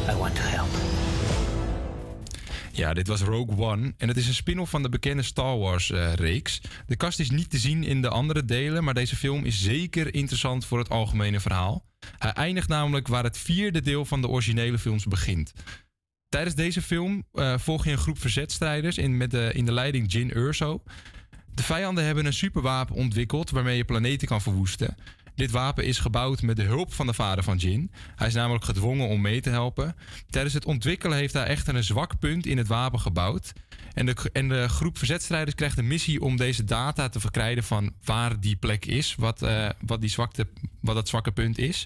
I 0.09 0.17
want 0.17 0.35
to 0.35 0.41
help. 0.41 0.69
Ja, 2.71 2.93
dit 2.93 3.07
was 3.07 3.21
Rogue 3.21 3.57
One. 3.57 3.93
En 3.97 4.07
het 4.07 4.17
is 4.17 4.27
een 4.27 4.33
spin-off 4.33 4.69
van 4.69 4.83
de 4.83 4.89
bekende 4.89 5.21
Star 5.21 5.57
Wars-reeks. 5.57 6.61
de 6.87 6.95
kast 6.95 7.19
is 7.19 7.29
niet 7.29 7.49
te 7.49 7.57
zien 7.57 7.83
in 7.83 8.01
de 8.01 8.09
andere 8.09 8.45
delen, 8.45 8.83
maar 8.83 8.93
deze 8.93 9.15
film 9.15 9.45
is 9.45 9.61
zeker 9.61 10.13
interessant 10.13 10.65
voor 10.65 10.79
het 10.79 10.89
algemene 10.89 11.39
verhaal. 11.39 11.85
Hij 12.17 12.31
eindigt 12.31 12.67
namelijk 12.67 13.07
waar 13.07 13.23
het 13.23 13.37
vierde 13.37 13.81
deel 13.81 14.05
van 14.05 14.21
de 14.21 14.27
originele 14.27 14.77
films 14.77 15.05
begint. 15.05 15.53
Tijdens 16.29 16.55
deze 16.55 16.81
film 16.81 17.23
eh, 17.33 17.57
volg 17.57 17.85
je 17.85 17.91
een 17.91 17.97
groep 17.97 18.19
verzetstrijders 18.19 18.97
in, 18.97 19.17
met 19.17 19.31
de, 19.31 19.51
in 19.53 19.65
de 19.65 19.73
leiding 19.73 20.11
Jin 20.11 20.37
Urso. 20.37 20.83
De 21.53 21.63
vijanden 21.63 22.05
hebben 22.05 22.25
een 22.25 22.33
superwapen 22.33 22.95
ontwikkeld 22.95 23.49
waarmee 23.49 23.77
je 23.77 23.85
planeten 23.85 24.27
kan 24.27 24.41
verwoesten. 24.41 24.95
Dit 25.37 25.51
wapen 25.51 25.85
is 25.85 25.99
gebouwd 25.99 26.41
met 26.41 26.55
de 26.55 26.63
hulp 26.63 26.93
van 26.93 27.07
de 27.07 27.13
vader 27.13 27.43
van 27.43 27.57
Jin. 27.57 27.91
Hij 28.15 28.27
is 28.27 28.33
namelijk 28.33 28.65
gedwongen 28.65 29.07
om 29.07 29.21
mee 29.21 29.41
te 29.41 29.49
helpen. 29.49 29.95
Tijdens 30.29 30.53
het 30.53 30.65
ontwikkelen 30.65 31.17
heeft 31.17 31.33
hij 31.33 31.45
echter 31.45 31.75
een 31.75 31.83
zwak 31.83 32.19
punt 32.19 32.45
in 32.45 32.57
het 32.57 32.67
wapen 32.67 32.99
gebouwd. 32.99 33.53
En 33.93 34.05
de, 34.05 34.15
en 34.33 34.47
de 34.47 34.69
groep 34.69 34.97
verzetstrijders 34.97 35.55
krijgt 35.55 35.75
de 35.75 35.83
missie 35.83 36.21
om 36.21 36.37
deze 36.37 36.63
data 36.63 37.09
te 37.09 37.19
verkrijgen 37.19 37.63
van 37.63 37.93
waar 38.03 38.39
die 38.39 38.55
plek 38.55 38.85
is, 38.85 39.15
wat, 39.15 39.41
eh, 39.41 39.69
wat, 39.79 40.01
die 40.01 40.09
zwakte, 40.09 40.47
wat 40.81 40.95
dat 40.95 41.07
zwakke 41.07 41.31
punt 41.31 41.57
is. 41.57 41.85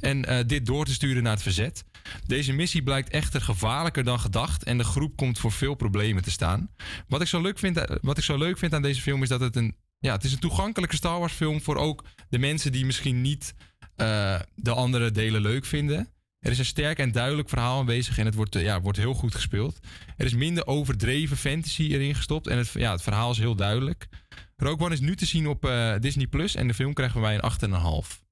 En 0.00 0.24
eh, 0.24 0.46
dit 0.46 0.66
door 0.66 0.84
te 0.84 0.92
sturen 0.92 1.22
naar 1.22 1.32
het 1.32 1.42
verzet. 1.42 1.84
Deze 2.26 2.52
missie 2.52 2.82
blijkt 2.82 3.10
echter 3.10 3.40
gevaarlijker 3.40 4.04
dan 4.04 4.20
gedacht 4.20 4.64
en 4.64 4.78
de 4.78 4.84
groep 4.84 5.16
komt 5.16 5.38
voor 5.38 5.52
veel 5.52 5.74
problemen 5.74 6.22
te 6.22 6.30
staan. 6.30 6.70
Wat 7.08 7.20
ik 7.20 7.26
zo 7.26 7.40
leuk 7.40 7.58
vind, 7.58 7.98
wat 8.00 8.18
ik 8.18 8.24
zo 8.24 8.38
leuk 8.38 8.58
vind 8.58 8.74
aan 8.74 8.82
deze 8.82 9.00
film 9.00 9.22
is 9.22 9.28
dat 9.28 9.40
het 9.40 9.56
een, 9.56 9.74
ja, 9.98 10.12
het 10.12 10.24
is 10.24 10.32
een 10.32 10.38
toegankelijke 10.38 10.96
Star 10.96 11.18
Wars 11.18 11.32
film 11.32 11.60
voor 11.60 11.76
ook 11.76 12.04
de 12.28 12.38
mensen 12.38 12.72
die 12.72 12.86
misschien 12.86 13.20
niet 13.20 13.54
eh, 13.96 14.40
de 14.54 14.72
andere 14.72 15.10
delen 15.10 15.40
leuk 15.40 15.64
vinden. 15.64 16.08
Er 16.38 16.50
is 16.50 16.58
een 16.58 16.64
sterk 16.64 16.98
en 16.98 17.12
duidelijk 17.12 17.48
verhaal 17.48 17.78
aanwezig 17.78 18.18
en 18.18 18.24
het 18.24 18.34
wordt, 18.34 18.56
eh, 18.56 18.62
ja, 18.62 18.80
wordt 18.80 18.98
heel 18.98 19.14
goed 19.14 19.34
gespeeld. 19.34 19.78
Er 20.16 20.26
is 20.26 20.34
minder 20.34 20.66
overdreven 20.66 21.36
fantasy 21.36 21.82
erin 21.82 22.14
gestopt 22.14 22.46
en 22.46 22.58
het, 22.58 22.70
ja, 22.72 22.92
het 22.92 23.02
verhaal 23.02 23.30
is 23.30 23.38
heel 23.38 23.54
duidelijk. 23.54 24.08
Rogue 24.56 24.84
One 24.84 24.94
is 24.94 25.00
nu 25.00 25.16
te 25.16 25.26
zien 25.26 25.48
op 25.48 25.64
eh, 25.64 25.94
Disney 25.98 26.26
Plus 26.26 26.54
en 26.54 26.66
de 26.68 26.74
film 26.74 26.92
krijgen 26.92 27.20
wij 27.20 27.34
een 27.34 27.70
8,5. 27.70 28.26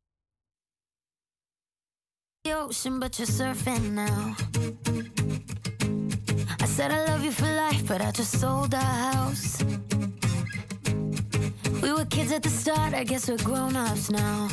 the 2.47 2.53
ocean, 2.53 3.01
but 3.01 3.19
you're 3.19 3.27
surfing 3.27 3.95
now. 3.95 4.37
I 6.61 6.67
said 6.67 6.93
I 6.93 7.05
love 7.11 7.25
you 7.25 7.33
for 7.33 7.47
life, 7.47 7.89
but 7.89 8.01
I 8.01 8.13
just 8.13 8.39
sold 8.39 8.73
house. 8.73 9.65
We 11.83 11.93
were 11.93 12.05
kids 12.07 12.33
at 12.33 12.43
the 12.43 12.49
start, 12.49 12.95
I 12.95 13.05
guess 13.05 13.29
we're 13.29 13.37
grown 13.39 13.77
ups 13.77 14.11
now. 14.11 14.49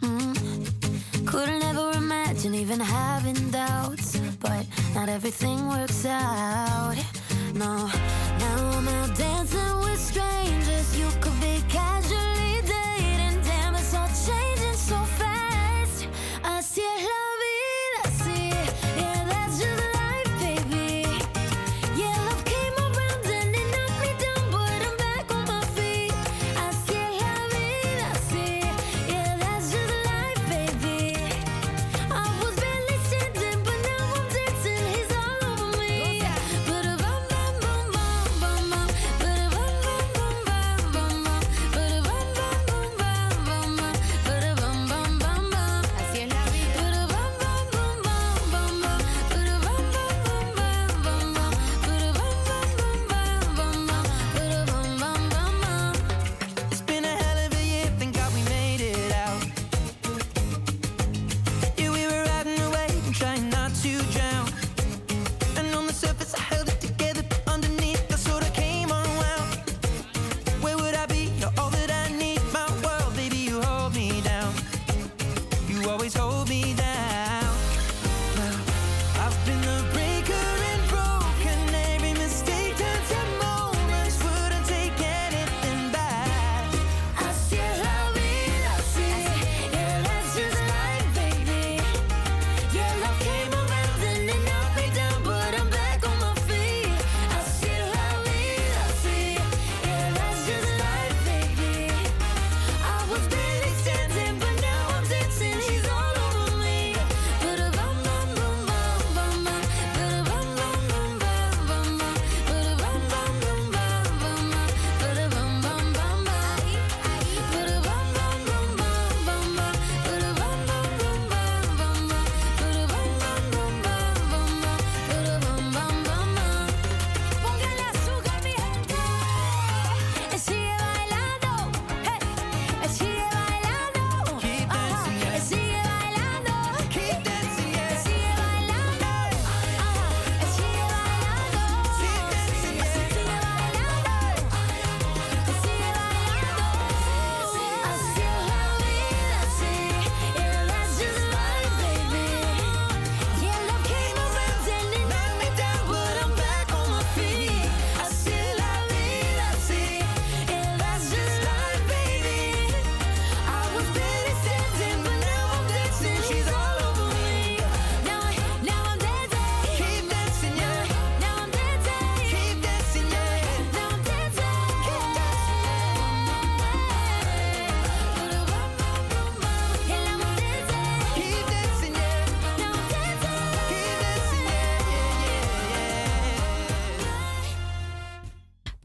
Mm. 0.00 1.26
Couldn't 1.26 1.62
ever 1.62 1.92
imagine 1.96 2.54
even 2.54 2.80
having 2.80 3.50
doubts, 3.50 4.18
but 4.40 4.66
not 4.94 5.08
everything 5.08 5.68
works 5.68 6.04
out. 6.06 6.96
No, 7.54 7.86
now 8.38 8.70
I'm 8.76 8.88
out 8.88 9.16
dancing 9.16 9.76
with 9.80 10.00
strangers. 10.00 10.98
You 10.98 11.08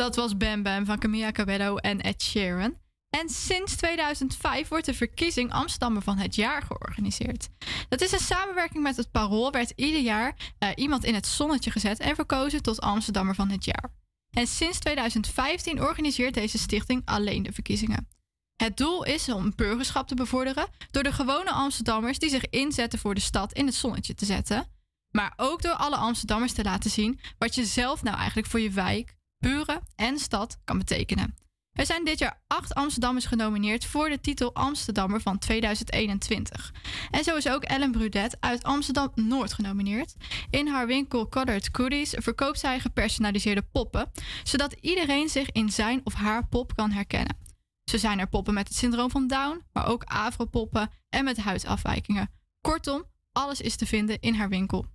Dat 0.05 0.15
was 0.15 0.37
Bam 0.37 0.85
van 0.85 0.99
Camilla 0.99 1.31
Cabello 1.31 1.75
en 1.75 2.01
Ed 2.01 2.21
Sheeran. 2.21 2.77
En 3.09 3.29
sinds 3.29 3.75
2005 3.75 4.67
wordt 4.67 4.85
de 4.85 4.93
verkiezing 4.93 5.51
Amsterdammer 5.51 6.01
van 6.01 6.17
het 6.17 6.35
jaar 6.35 6.61
georganiseerd. 6.61 7.49
Dat 7.89 8.01
is 8.01 8.11
een 8.11 8.19
samenwerking 8.19 8.83
met 8.83 8.97
het 8.97 9.11
Parool, 9.11 9.51
werd 9.51 9.73
ieder 9.75 10.01
jaar 10.01 10.53
eh, 10.57 10.69
iemand 10.75 11.03
in 11.03 11.13
het 11.13 11.27
zonnetje 11.27 11.71
gezet 11.71 11.99
en 11.99 12.15
verkozen 12.15 12.61
tot 12.61 12.81
Amsterdammer 12.81 13.35
van 13.35 13.49
het 13.49 13.65
jaar. 13.65 13.89
En 14.29 14.47
sinds 14.47 14.79
2015 14.79 15.81
organiseert 15.81 16.33
deze 16.33 16.57
stichting 16.57 17.01
alleen 17.05 17.43
de 17.43 17.53
verkiezingen. 17.53 18.07
Het 18.55 18.77
doel 18.77 19.03
is 19.03 19.29
om 19.29 19.53
burgerschap 19.55 20.07
te 20.07 20.15
bevorderen 20.15 20.67
door 20.91 21.03
de 21.03 21.13
gewone 21.13 21.51
Amsterdammers 21.51 22.19
die 22.19 22.29
zich 22.29 22.49
inzetten 22.49 22.99
voor 22.99 23.15
de 23.15 23.21
stad 23.21 23.53
in 23.53 23.65
het 23.65 23.75
zonnetje 23.75 24.13
te 24.13 24.25
zetten. 24.25 24.67
Maar 25.11 25.33
ook 25.35 25.61
door 25.61 25.75
alle 25.75 25.95
Amsterdammers 25.95 26.53
te 26.53 26.63
laten 26.63 26.89
zien 26.89 27.19
wat 27.37 27.55
je 27.55 27.65
zelf 27.65 28.03
nou 28.03 28.17
eigenlijk 28.17 28.47
voor 28.47 28.59
je 28.59 28.71
wijk, 28.71 29.15
buren 29.45 29.81
en 29.95 30.19
stad 30.19 30.57
kan 30.63 30.77
betekenen. 30.77 31.35
Er 31.71 31.85
zijn 31.85 32.05
dit 32.05 32.19
jaar 32.19 32.41
acht 32.47 32.73
Amsterdammers 32.73 33.25
genomineerd 33.25 33.85
voor 33.85 34.09
de 34.09 34.21
titel 34.21 34.53
Amsterdammer 34.53 35.21
van 35.21 35.37
2021. 35.37 36.73
En 37.11 37.23
zo 37.23 37.35
is 37.35 37.49
ook 37.49 37.63
Ellen 37.63 37.91
Brudet 37.91 38.37
uit 38.39 38.63
Amsterdam 38.63 39.11
Noord 39.15 39.53
genomineerd. 39.53 40.15
In 40.49 40.67
haar 40.67 40.87
winkel 40.87 41.29
Colored 41.29 41.69
Goodies 41.71 42.13
verkoopt 42.17 42.59
zij 42.59 42.79
gepersonaliseerde 42.79 43.61
poppen, 43.61 44.11
zodat 44.43 44.75
iedereen 44.81 45.29
zich 45.29 45.51
in 45.51 45.69
zijn 45.69 46.01
of 46.03 46.13
haar 46.13 46.47
pop 46.47 46.75
kan 46.75 46.91
herkennen. 46.91 47.37
Zo 47.83 47.97
zijn 47.97 48.19
er 48.19 48.27
poppen 48.27 48.53
met 48.53 48.67
het 48.67 48.77
syndroom 48.77 49.09
van 49.09 49.27
Down, 49.27 49.63
maar 49.73 49.87
ook 49.87 50.03
afropoppen 50.03 50.89
en 51.09 51.23
met 51.23 51.37
huidafwijkingen. 51.37 52.31
Kortom, 52.61 53.03
alles 53.31 53.61
is 53.61 53.75
te 53.75 53.85
vinden 53.85 54.19
in 54.19 54.33
haar 54.33 54.49
winkel. 54.49 54.85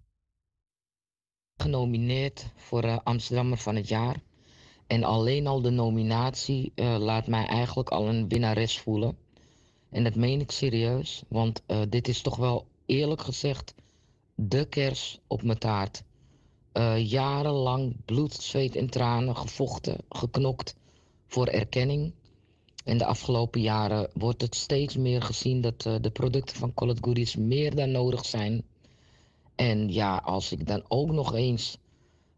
genomineerd 1.57 2.47
voor 2.57 2.83
eh, 2.83 2.99
Amsterdammer 3.03 3.59
van 3.59 3.77
het 3.77 3.89
jaar. 3.89 4.17
En 4.91 5.05
alleen 5.05 5.47
al 5.47 5.61
de 5.61 5.71
nominatie 5.71 6.73
eh, 6.75 6.97
laat 6.99 7.27
mij 7.27 7.47
eigenlijk 7.47 7.89
al 7.89 8.09
een 8.09 8.29
winnares 8.29 8.79
voelen. 8.79 9.17
En 9.91 10.05
dat 10.05 10.15
meen 10.15 10.41
ik 10.41 10.51
serieus, 10.51 11.23
want 11.29 11.63
eh, 11.67 11.81
dit 11.89 12.09
is 12.09 12.23
toch 12.23 12.37
wel 12.37 12.67
eerlijk 12.87 13.21
gezegd 13.21 13.75
de 14.35 14.65
kers 14.65 15.19
op 15.27 15.43
mijn 15.43 15.59
taart. 15.59 16.03
Eh, 16.73 17.11
jarenlang 17.11 17.97
bloed, 18.05 18.35
zweet 18.35 18.77
en 18.77 18.91
tranen 18.91 19.37
gevochten, 19.37 19.97
geknokt 20.09 20.75
voor 21.27 21.47
erkenning. 21.47 22.13
En 22.85 22.99
de 22.99 23.05
afgelopen 23.05 23.61
jaren 23.61 24.11
wordt 24.15 24.43
het 24.43 24.55
steeds 24.55 24.97
meer 24.97 25.23
gezien 25.23 25.61
dat 25.61 25.83
de 25.83 26.11
producten 26.13 26.57
van 26.57 26.75
Collet 26.75 26.99
Goodies 27.01 27.37
meer 27.37 27.75
dan 27.75 27.91
nodig 27.91 28.27
zijn. 28.27 28.63
En 29.55 29.93
ja, 29.93 30.17
als 30.17 30.53
ik 30.53 30.67
dan 30.67 30.83
ook 30.89 31.11
nog 31.11 31.35
eens 31.35 31.79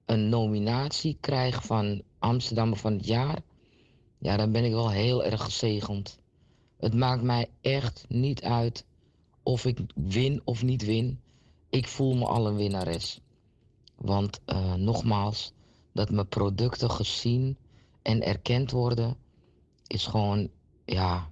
een 0.06 0.28
nominatie 0.28 1.16
krijg 1.20 1.64
van 1.64 2.02
Amsterdammer 2.18 2.78
van 2.78 2.92
het 2.92 3.06
jaar, 3.06 3.42
ja, 4.18 4.36
dan 4.36 4.52
ben 4.52 4.64
ik 4.64 4.72
wel 4.72 4.90
heel 4.90 5.24
erg 5.24 5.42
gezegend. 5.42 6.18
Het 6.76 6.94
maakt 6.94 7.22
mij 7.22 7.50
echt 7.60 8.04
niet 8.08 8.42
uit 8.42 8.84
of 9.42 9.64
ik 9.64 9.78
win 9.94 10.40
of 10.44 10.62
niet 10.62 10.84
win. 10.84 11.20
Ik 11.68 11.88
voel 11.88 12.14
me 12.14 12.26
al 12.26 12.46
een 12.46 12.56
winnares. 12.56 13.20
Want 13.96 14.40
eh, 14.44 14.74
nogmaals, 14.74 15.52
dat 15.92 16.10
mijn 16.10 16.28
producten 16.28 16.90
gezien 16.90 17.56
en 18.02 18.22
erkend 18.22 18.70
worden, 18.70 19.16
is 19.86 20.06
gewoon, 20.06 20.48
ja, 20.84 21.28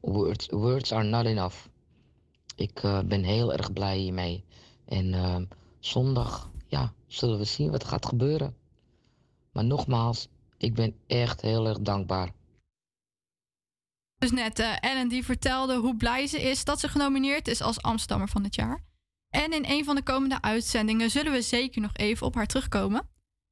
words, 0.00 0.46
words 0.46 0.92
are 0.92 1.04
not 1.04 1.24
enough. 1.24 1.66
Ik 2.56 2.82
eh, 2.82 3.00
ben 3.00 3.22
heel 3.22 3.52
erg 3.52 3.72
blij 3.72 3.98
hiermee. 3.98 4.44
En 4.84 5.14
eh, 5.14 5.36
zondag, 5.78 6.50
ja, 6.74 6.92
zullen 7.06 7.38
we 7.38 7.44
zien 7.44 7.70
wat 7.70 7.84
gaat 7.84 8.06
gebeuren. 8.06 8.56
Maar 9.52 9.64
nogmaals, 9.64 10.28
ik 10.58 10.74
ben 10.74 10.96
echt 11.06 11.40
heel 11.40 11.66
erg 11.66 11.78
dankbaar. 11.78 12.32
Dus 14.18 14.30
net 14.30 14.58
eh, 14.58 14.76
Ellen 14.80 15.08
die 15.08 15.24
vertelde 15.24 15.76
hoe 15.76 15.96
blij 15.96 16.26
ze 16.26 16.42
is 16.42 16.64
dat 16.64 16.80
ze 16.80 16.88
genomineerd 16.88 17.48
is 17.48 17.60
als 17.62 17.82
Amsterdammer 17.82 18.28
van 18.28 18.44
het 18.44 18.54
jaar. 18.54 18.84
En 19.28 19.52
in 19.52 19.64
een 19.66 19.84
van 19.84 19.94
de 19.94 20.02
komende 20.02 20.42
uitzendingen 20.42 21.10
zullen 21.10 21.32
we 21.32 21.42
zeker 21.42 21.80
nog 21.80 21.90
even 21.92 22.26
op 22.26 22.34
haar 22.34 22.46
terugkomen. 22.46 23.08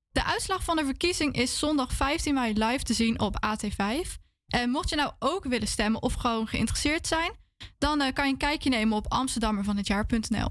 De 0.09 0.25
uitslag 0.25 0.65
van 0.65 0.77
de 0.77 0.85
verkiezing 0.85 1.35
is 1.35 1.59
zondag 1.59 1.93
15 1.93 2.35
mei 2.35 2.53
live 2.53 2.85
te 2.85 2.95
zien 2.95 3.21
op 3.21 3.47
AT5. 3.47 4.21
En 4.47 4.71
mocht 4.71 4.89
je 4.89 4.97
nou 4.97 5.13
ook 5.19 5.45
willen 5.45 5.69
stemmen 5.69 6.03
of 6.03 6.15
gewoon 6.15 6.47
geïnteresseerd 6.47 7.07
zijn, 7.07 7.33
dan 7.79 8.01
eh, 8.01 8.13
kan 8.13 8.27
je 8.27 8.33
een 8.33 8.39
kijkje 8.39 8.71
nemen 8.71 8.97
op 8.97 9.13
amsterdammervanhetjaar.nl. 9.13 10.49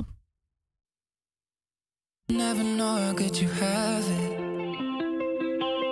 Never 2.31 2.63
know 2.63 2.95
how 2.95 3.11
good 3.11 3.37
you 3.37 3.49
have 3.49 4.05
it. 4.09 4.39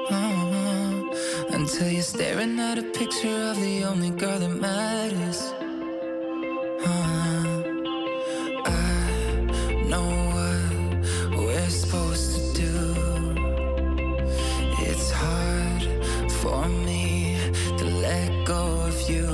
Uh-huh. 0.10 1.50
Until 1.50 1.90
you're 1.90 2.02
staring 2.02 2.58
at 2.60 2.78
a 2.78 2.84
picture 2.84 3.52
of 3.52 3.60
the 3.60 3.84
only 3.84 4.12
girl 4.12 4.40
that 4.40 4.50
matters. 4.50 5.42
Uh-huh. 6.86 7.64
I 8.66 9.84
know 9.90 10.08
what 10.36 11.38
we're 11.38 11.70
supposed 11.70 12.56
to 12.56 12.62
do. 12.62 12.96
It's 14.88 15.12
hard 15.12 15.84
for 16.40 16.66
me 16.70 17.38
to 17.78 17.84
let 17.84 18.46
go 18.46 18.80
of 18.88 19.10
you. 19.10 19.28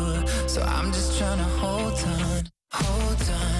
So 0.47 0.63
I'm 0.63 0.91
just 0.91 1.19
trying 1.19 1.37
to 1.37 1.43
hold 1.43 1.93
on, 1.93 2.49
hold 2.71 3.29
on. 3.29 3.54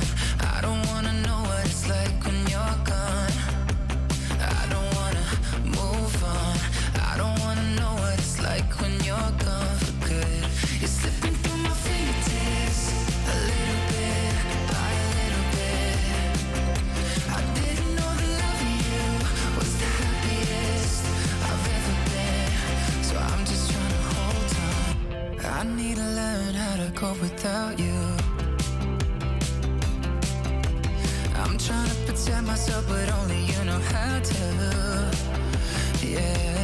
cold 26.96 27.20
without 27.20 27.78
you. 27.78 27.94
I'm 31.36 31.58
trying 31.58 31.90
to 31.90 31.96
protect 32.06 32.48
myself, 32.48 32.86
but 32.88 33.12
only 33.12 33.42
you 33.44 33.64
know 33.66 33.80
how 33.80 34.20
to. 34.20 35.12
Yeah. 36.02 36.55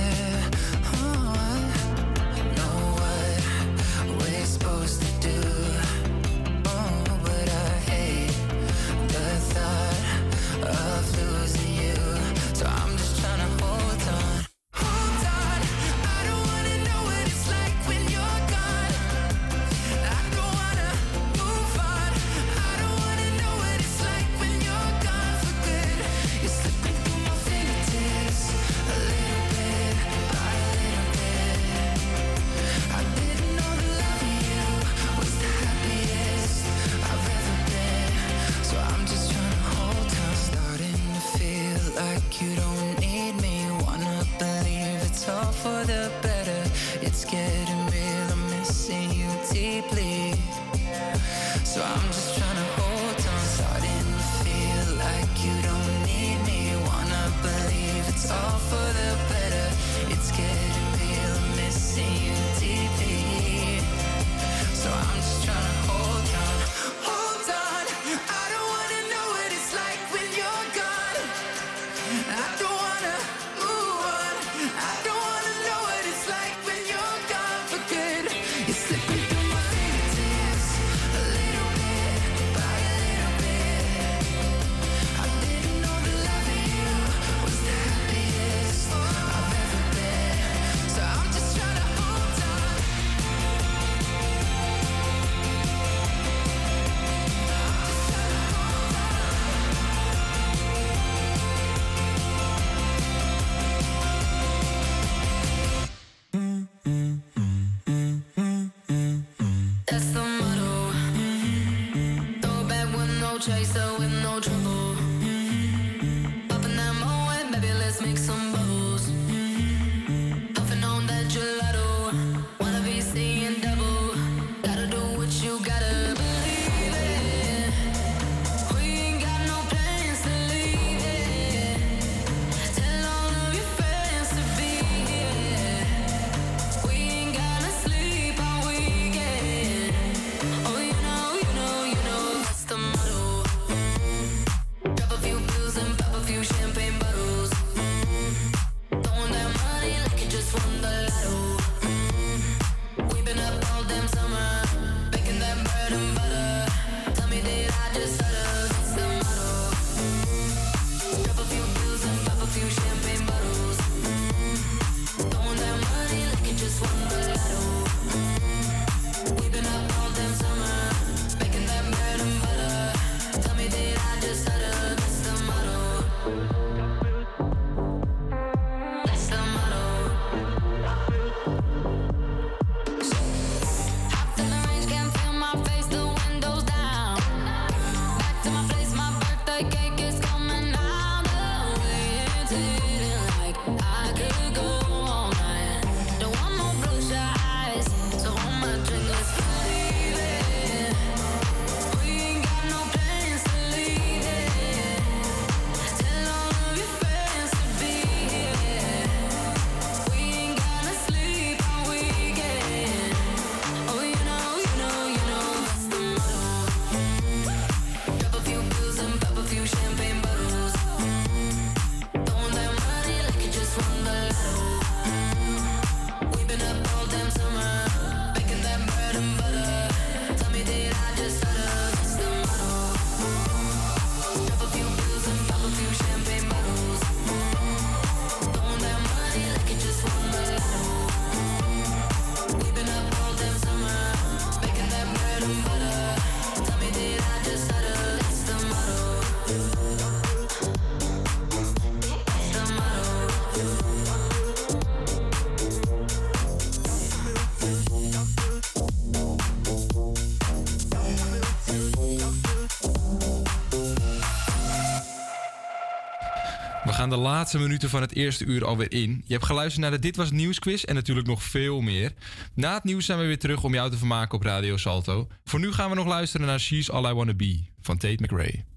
de 267.11 267.17
laatste 267.17 267.59
minuten 267.59 267.89
van 267.89 268.01
het 268.01 268.15
eerste 268.15 268.45
uur 268.45 268.65
alweer 268.65 268.91
in. 268.91 269.23
Je 269.25 269.33
hebt 269.33 269.45
geluisterd 269.45 269.81
naar 269.81 269.91
de 269.91 269.99
Dit 269.99 270.15
Was 270.15 270.31
nieuwsquiz 270.31 270.83
en 270.83 270.95
natuurlijk 270.95 271.27
nog 271.27 271.43
veel 271.43 271.81
meer. 271.81 272.13
Na 272.53 272.73
het 272.73 272.83
nieuws 272.83 273.05
zijn 273.05 273.19
we 273.19 273.25
weer 273.25 273.39
terug 273.39 273.63
om 273.63 273.73
jou 273.73 273.89
te 273.91 273.97
vermaken 273.97 274.37
op 274.37 274.43
Radio 274.43 274.77
Salto. 274.77 275.27
Voor 275.43 275.59
nu 275.59 275.71
gaan 275.71 275.89
we 275.89 275.95
nog 275.95 276.07
luisteren 276.07 276.47
naar 276.47 276.59
She's 276.59 276.89
All 276.89 277.09
I 277.11 277.13
Wanna 277.13 277.33
Be 277.33 277.59
van 277.81 277.97
Tate 277.97 278.23
McRae. 278.23 278.70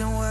working 0.00 0.16
well. 0.18 0.29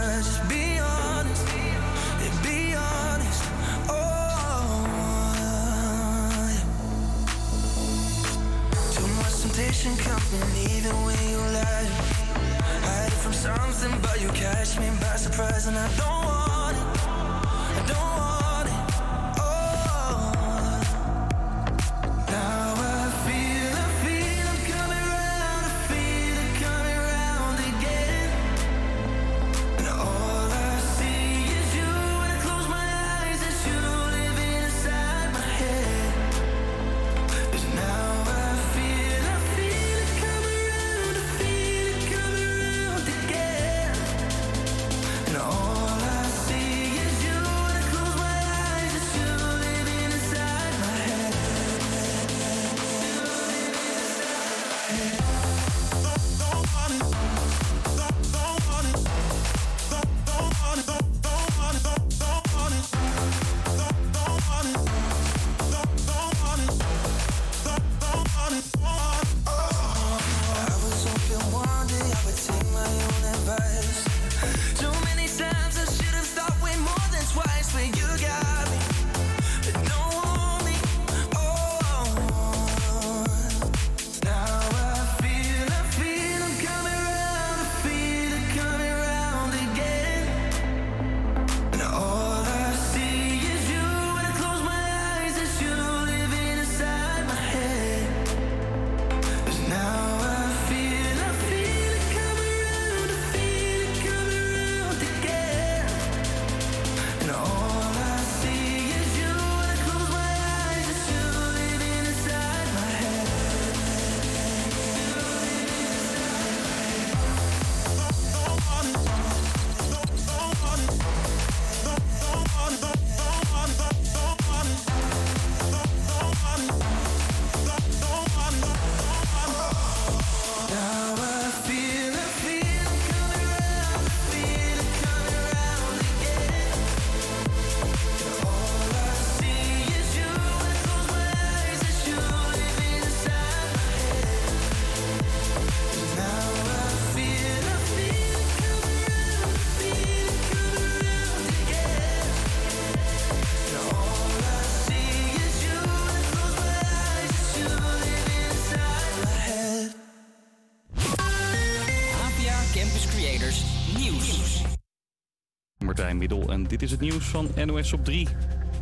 Dit 166.70 166.82
is 166.82 166.90
het 166.90 167.00
nieuws 167.00 167.24
van 167.24 167.50
NOS 167.64 167.92
op 167.92 168.04
3. 168.04 168.28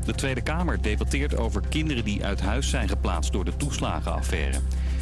De 0.04 0.14
Tweede 0.14 0.40
Kamer 0.40 0.82
debatteert 0.82 1.36
over 1.36 1.62
kinderen 1.68 2.04
die 2.04 2.24
uit 2.24 2.40
huis 2.40 2.68
zijn 2.70 2.88
geplaatst 2.88 3.32
door 3.32 3.44
de 3.44 3.56
toeslagenaffaire. 3.56 4.58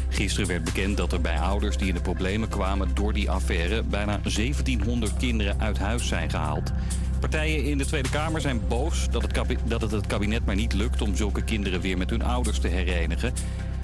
Gisteren 0.09 0.47
werd 0.47 0.63
bekend 0.63 0.97
dat 0.97 1.13
er 1.13 1.21
bij 1.21 1.39
ouders 1.39 1.77
die 1.77 1.87
in 1.87 1.93
de 1.93 2.01
problemen 2.01 2.49
kwamen 2.49 2.89
door 2.93 3.13
die 3.13 3.29
affaire 3.29 3.83
bijna 3.83 4.19
1700 4.23 5.17
kinderen 5.17 5.59
uit 5.59 5.77
huis 5.77 6.07
zijn 6.07 6.29
gehaald. 6.29 6.71
Partijen 7.19 7.63
in 7.63 7.77
de 7.77 7.85
Tweede 7.85 8.09
Kamer 8.09 8.41
zijn 8.41 8.61
boos 8.67 9.09
dat 9.09 9.21
het, 9.21 9.59
dat 9.65 9.81
het 9.81 9.91
het 9.91 10.07
kabinet 10.07 10.45
maar 10.45 10.55
niet 10.55 10.73
lukt 10.73 11.01
om 11.01 11.15
zulke 11.15 11.43
kinderen 11.43 11.81
weer 11.81 11.97
met 11.97 12.09
hun 12.09 12.23
ouders 12.23 12.59
te 12.59 12.67
herenigen. 12.67 13.33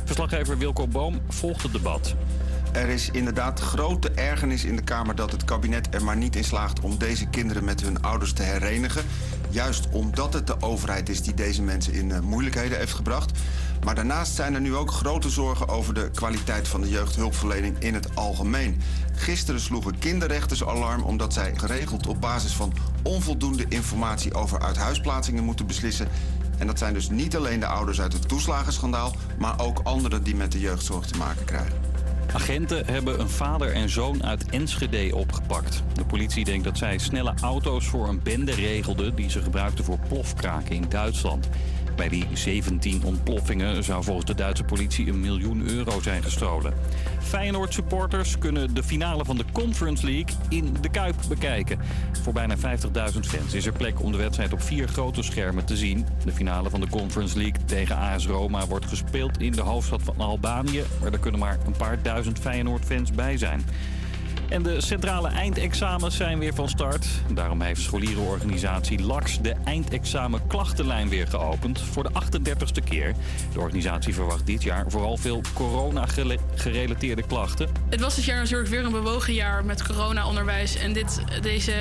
Verslaggever 0.03 0.57
Wilco 0.57 0.87
Boom 0.87 1.21
volgt 1.27 1.63
het 1.63 1.71
debat. 1.71 2.15
Er 2.73 2.89
is 2.89 3.09
inderdaad 3.09 3.59
grote 3.59 4.11
ergernis 4.11 4.65
in 4.65 4.75
de 4.75 4.81
Kamer 4.81 5.15
dat 5.15 5.31
het 5.31 5.45
kabinet 5.45 5.93
er 5.93 6.03
maar 6.03 6.17
niet 6.17 6.35
in 6.35 6.43
slaagt 6.43 6.79
om 6.79 6.97
deze 6.97 7.25
kinderen 7.25 7.63
met 7.63 7.81
hun 7.81 8.01
ouders 8.01 8.33
te 8.33 8.43
herenigen. 8.43 9.03
Juist 9.49 9.89
omdat 9.91 10.33
het 10.33 10.47
de 10.47 10.61
overheid 10.61 11.09
is 11.09 11.21
die 11.21 11.33
deze 11.33 11.61
mensen 11.61 11.93
in 11.93 12.11
eh, 12.11 12.19
moeilijkheden 12.19 12.77
heeft 12.77 12.93
gebracht. 12.93 13.39
Maar 13.83 13.95
daarnaast 13.95 14.35
zijn 14.35 14.53
er 14.53 14.61
nu 14.61 14.75
ook 14.75 14.91
grote 14.91 15.29
zorgen 15.29 15.67
over 15.67 15.93
de 15.93 16.09
kwaliteit 16.13 16.67
van 16.67 16.81
de 16.81 16.89
jeugdhulpverlening 16.89 17.79
in 17.79 17.93
het 17.93 18.15
algemeen. 18.15 18.81
Gisteren 19.13 19.61
sloegen 19.61 19.99
kinderrechters 19.99 20.65
alarm 20.65 21.03
omdat 21.03 21.33
zij 21.33 21.53
geregeld 21.55 22.07
op 22.07 22.21
basis 22.21 22.53
van 22.53 22.73
onvoldoende 23.03 23.65
informatie 23.69 24.33
over 24.33 24.59
uithuisplaatsingen 24.59 25.43
moeten 25.43 25.67
beslissen. 25.67 26.07
En 26.57 26.67
dat 26.67 26.77
zijn 26.77 26.93
dus 26.93 27.09
niet 27.09 27.35
alleen 27.35 27.59
de 27.59 27.65
ouders 27.65 28.01
uit 28.01 28.13
het 28.13 28.27
toeslagenschandaal, 28.27 29.15
maar 29.37 29.59
ook 29.59 29.79
anderen 29.83 30.23
die 30.23 30.35
met 30.35 30.51
de 30.51 30.59
jeugdzorg 30.59 31.05
te 31.05 31.17
maken 31.17 31.45
krijgen. 31.45 31.92
Agenten 32.33 32.85
hebben 32.85 33.19
een 33.19 33.29
vader 33.29 33.73
en 33.73 33.89
zoon 33.89 34.23
uit 34.23 34.49
Enschede 34.49 35.15
opgepakt. 35.15 35.83
De 35.93 36.05
politie 36.05 36.45
denkt 36.45 36.63
dat 36.63 36.77
zij 36.77 36.97
snelle 36.97 37.33
auto's 37.41 37.87
voor 37.87 38.07
een 38.07 38.23
bende 38.23 38.51
regelden 38.51 39.15
die 39.15 39.29
ze 39.29 39.41
gebruikten 39.41 39.83
voor 39.83 39.99
plofkraken 40.07 40.75
in 40.75 40.85
Duitsland. 40.89 41.49
Bij 41.95 42.09
die 42.09 42.27
17 42.33 43.03
ontploffingen 43.03 43.83
zou 43.83 44.03
volgens 44.03 44.25
de 44.25 44.35
Duitse 44.35 44.63
politie 44.63 45.07
een 45.07 45.19
miljoen 45.19 45.69
euro 45.69 46.01
zijn 46.01 46.23
gestolen. 46.23 46.73
Feyenoord 47.19 47.73
supporters 47.73 48.37
kunnen 48.37 48.73
de 48.73 48.83
finale 48.83 49.25
van 49.25 49.37
de 49.37 49.45
Conference 49.51 50.05
League 50.05 50.35
in 50.49 50.75
de 50.81 50.89
Kuip 50.89 51.15
bekijken. 51.27 51.79
Voor 52.21 52.33
bijna 52.33 52.55
50.000 52.57 52.61
fans 53.19 53.53
is 53.53 53.65
er 53.65 53.71
plek 53.71 54.01
om 54.01 54.11
de 54.11 54.17
wedstrijd 54.17 54.53
op 54.53 54.61
vier 54.61 54.87
grote 54.87 55.21
schermen 55.23 55.65
te 55.65 55.77
zien. 55.77 56.05
De 56.25 56.31
finale 56.31 56.69
van 56.69 56.79
de 56.79 56.89
Conference 56.89 57.37
League 57.37 57.65
tegen 57.65 57.97
AS 57.97 58.27
Roma 58.27 58.67
wordt 58.67 58.85
gespeeld 58.85 59.39
in 59.39 59.51
de 59.51 59.61
hoofdstad 59.61 60.01
van 60.03 60.15
Albanië. 60.17 60.83
Maar 61.01 61.13
er 61.13 61.19
kunnen 61.19 61.39
maar 61.39 61.57
een 61.65 61.77
paar 61.77 62.01
duizend 62.01 62.39
Feyenoord-fans 62.39 63.11
bij 63.11 63.37
zijn. 63.37 63.63
En 64.53 64.63
de 64.63 64.81
centrale 64.81 65.27
eindexamens 65.27 66.15
zijn 66.15 66.39
weer 66.39 66.53
van 66.53 66.69
start. 66.69 67.07
Daarom 67.33 67.61
heeft 67.61 67.81
scholierenorganisatie 67.81 69.01
LAX 69.01 69.41
de 69.41 69.55
eindexamen 69.63 70.47
klachtenlijn 70.47 71.09
weer 71.09 71.27
geopend 71.27 71.81
voor 71.81 72.03
de 72.03 72.09
38ste 72.09 72.83
keer. 72.83 73.13
De 73.53 73.59
organisatie 73.59 74.13
verwacht 74.13 74.45
dit 74.45 74.63
jaar 74.63 74.85
vooral 74.87 75.17
veel 75.17 75.41
corona-gerelateerde 75.53 77.23
klachten. 77.27 77.69
Het 77.89 78.01
was 78.01 78.15
dit 78.15 78.25
jaar 78.25 78.37
natuurlijk 78.37 78.69
weer 78.69 78.85
een 78.85 78.91
bewogen 78.91 79.33
jaar 79.33 79.65
met 79.65 79.83
corona-onderwijs. 79.83 80.75
En 80.75 80.93
dit, 80.93 81.21
deze 81.41 81.73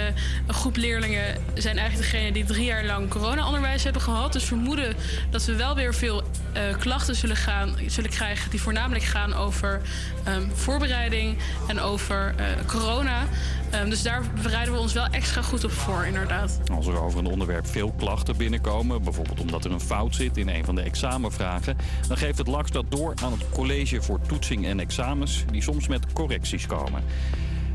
groep 0.46 0.76
leerlingen 0.76 1.36
zijn 1.54 1.78
eigenlijk 1.78 2.10
degene 2.10 2.32
die 2.32 2.44
drie 2.44 2.64
jaar 2.64 2.84
lang 2.84 3.08
corona-onderwijs 3.08 3.84
hebben 3.84 4.02
gehad. 4.02 4.32
Dus 4.32 4.44
vermoeden 4.44 4.94
dat 5.30 5.44
we 5.44 5.56
wel 5.56 5.74
weer 5.74 5.94
veel 5.94 6.21
eh, 6.52 6.78
klachten 6.78 7.16
zullen, 7.16 7.36
gaan, 7.36 7.76
zullen 7.86 8.10
krijgen... 8.10 8.50
die 8.50 8.60
voornamelijk 8.60 9.04
gaan 9.04 9.34
over 9.34 9.80
ehm, 10.24 10.48
voorbereiding 10.54 11.36
en 11.66 11.80
over 11.80 12.34
eh, 12.36 12.46
corona. 12.66 13.26
Ehm, 13.70 13.88
dus 13.88 14.02
daar 14.02 14.22
bereiden 14.42 14.74
we 14.74 14.80
ons 14.80 14.92
wel 14.92 15.06
extra 15.06 15.42
goed 15.42 15.64
op 15.64 15.70
voor, 15.70 16.06
inderdaad. 16.06 16.60
Als 16.72 16.86
er 16.86 17.00
over 17.00 17.18
een 17.18 17.26
onderwerp 17.26 17.66
veel 17.66 17.92
klachten 17.92 18.36
binnenkomen, 18.36 19.02
bijvoorbeeld 19.02 19.40
omdat 19.40 19.64
er 19.64 19.70
een 19.70 19.80
fout 19.80 20.14
zit 20.14 20.36
in 20.36 20.48
een 20.48 20.64
van 20.64 20.74
de 20.74 20.82
examenvragen, 20.82 21.76
dan 22.08 22.16
geeft 22.16 22.38
het 22.38 22.46
LAX 22.46 22.70
dat 22.70 22.84
door 22.88 23.14
aan 23.22 23.32
het 23.32 23.48
College 23.50 24.02
voor 24.02 24.20
Toetsing 24.26 24.66
en 24.66 24.80
Examens, 24.80 25.44
die 25.50 25.62
soms 25.62 25.88
met 25.88 26.12
correcties 26.12 26.66
komen. 26.66 27.02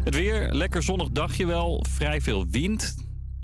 Het 0.03 0.15
weer, 0.15 0.53
lekker 0.53 0.83
zonnig 0.83 1.09
dagje 1.11 1.45
wel, 1.45 1.85
vrij 1.89 2.21
veel 2.21 2.45
wind. 2.49 2.95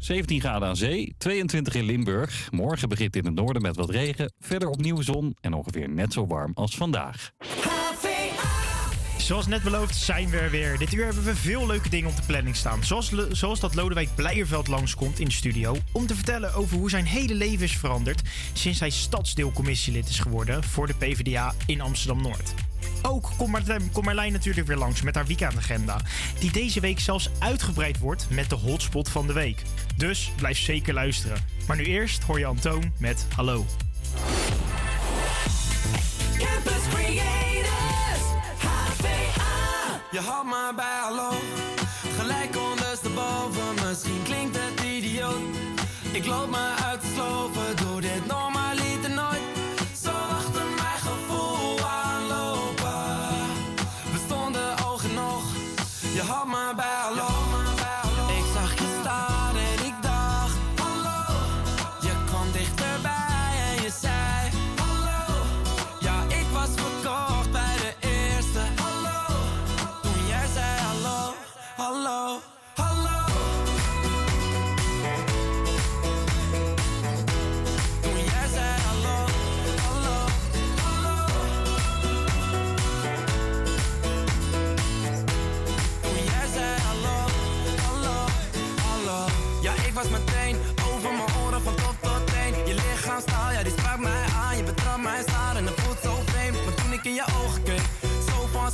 17 0.03 0.39
graden 0.39 0.67
aan 0.67 0.75
zee, 0.75 1.15
22 1.17 1.75
in 1.75 1.83
Limburg. 1.83 2.51
Morgen 2.51 2.89
begint 2.89 3.15
in 3.15 3.25
het 3.25 3.35
noorden 3.35 3.61
met 3.61 3.75
wat 3.75 3.89
regen. 3.89 4.33
Verder 4.39 4.69
opnieuw 4.69 5.01
zon 5.01 5.37
en 5.41 5.53
ongeveer 5.53 5.89
net 5.89 6.13
zo 6.13 6.27
warm 6.27 6.51
als 6.53 6.75
vandaag. 6.75 7.31
Zoals 9.17 9.47
net 9.47 9.63
beloofd 9.63 9.95
zijn 9.95 10.29
we 10.29 10.37
er 10.37 10.49
weer. 10.49 10.77
Dit 10.77 10.93
uur 10.93 11.05
hebben 11.05 11.23
we 11.23 11.35
veel 11.35 11.67
leuke 11.67 11.89
dingen 11.89 12.09
op 12.09 12.15
de 12.15 12.21
planning 12.27 12.55
staan. 12.55 12.83
Zoals, 13.31 13.59
dat 13.59 13.75
Lodewijk 13.75 14.09
Blijerveld 14.15 14.67
langskomt 14.67 15.19
in 15.19 15.25
de 15.25 15.31
studio... 15.31 15.75
om 15.91 16.07
te 16.07 16.15
vertellen 16.15 16.53
over 16.53 16.77
hoe 16.77 16.89
zijn 16.89 17.05
hele 17.05 17.33
leven 17.33 17.63
is 17.63 17.77
veranderd... 17.77 18.21
sinds 18.53 18.79
hij 18.79 18.89
stadsdeelcommissielid 18.89 20.09
is 20.09 20.19
geworden 20.19 20.63
voor 20.63 20.87
de 20.87 20.95
PvdA 20.95 21.53
in 21.65 21.81
Amsterdam-Noord. 21.81 22.53
Ook 23.05 23.29
komt 23.37 24.01
Marlijn 24.03 24.31
natuurlijk 24.31 24.67
weer 24.67 24.77
langs 24.77 25.01
met 25.01 25.15
haar 25.15 25.25
weekendagenda... 25.25 25.99
die 26.39 26.51
deze 26.51 26.79
week 26.79 26.99
zelfs 26.99 27.29
uitgebreid 27.39 27.99
wordt 27.99 28.27
met 28.29 28.49
de 28.49 28.55
hotspot 28.55 29.09
van 29.09 29.27
de 29.27 29.33
week. 29.33 29.61
Dus 29.95 30.31
blijf 30.35 30.57
zeker 30.57 30.93
luisteren. 30.93 31.45
Maar 31.67 31.77
nu 31.77 31.83
eerst 31.83 32.23
hoor 32.23 32.39
je 32.39 32.45
Antoon 32.45 32.93
met 32.97 33.25
Hallo. 33.35 33.65
Campus 36.37 36.83
Creators, 36.93 38.23
HVA. 38.57 40.01
Je 40.11 40.19
had 40.19 40.45
maar 40.45 40.75
bij 40.75 40.99
hallo, 41.01 41.31
gelijk 42.19 42.57
ondersteboven. 42.71 43.87
Misschien 43.87 44.23
klinkt 44.23 44.57
het 44.59 44.85
idioot. 44.85 45.41
Ik 46.11 46.25
loop 46.25 46.49
me 46.49 46.73
uit 46.83 47.01
te 47.01 47.07
sloven, 47.15 47.75
doe 47.75 48.01
dit 48.01 48.25
normaliter 48.27 48.52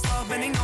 zo 0.02 0.08
van 0.08 0.10
slag 0.10 0.28
ben 0.28 0.41
ik 0.43 0.59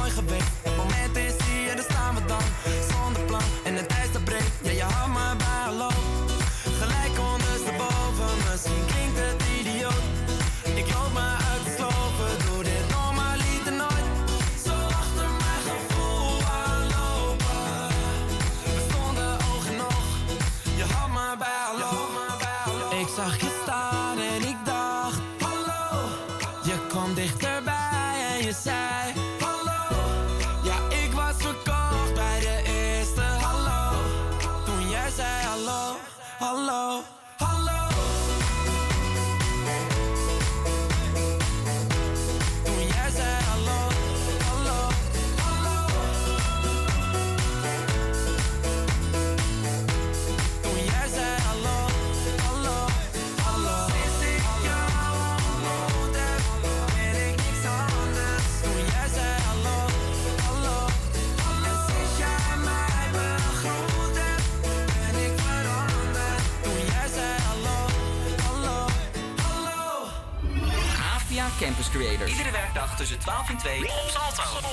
tussen 73.06 73.20
12 73.20 73.50
en 73.50 73.58
2 73.58 73.84
op. 73.84 74.65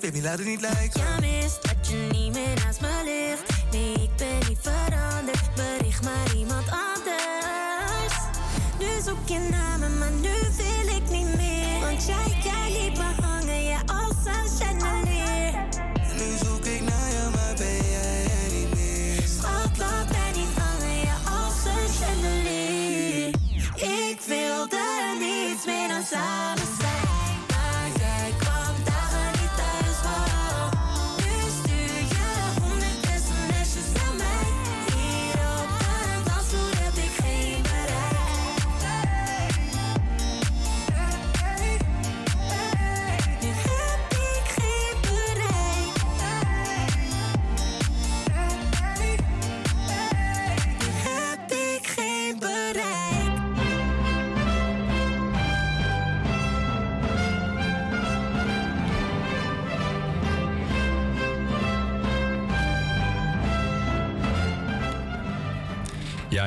baby, 0.00 0.20
laat 0.20 0.38
het 0.38 0.46
niet 0.46 0.60
lijken. 0.60 1.02
Je 1.82 2.27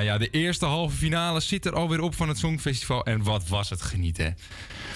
Ja, 0.04 0.18
de 0.18 0.30
eerste 0.30 0.66
halve 0.66 0.96
finale 0.96 1.40
zit 1.40 1.66
er 1.66 1.76
alweer 1.76 2.02
op 2.02 2.16
van 2.16 2.28
het 2.28 2.38
Songfestival. 2.38 3.06
En 3.06 3.24
wat 3.24 3.48
was 3.48 3.70
het 3.70 3.82
genieten. 3.82 4.38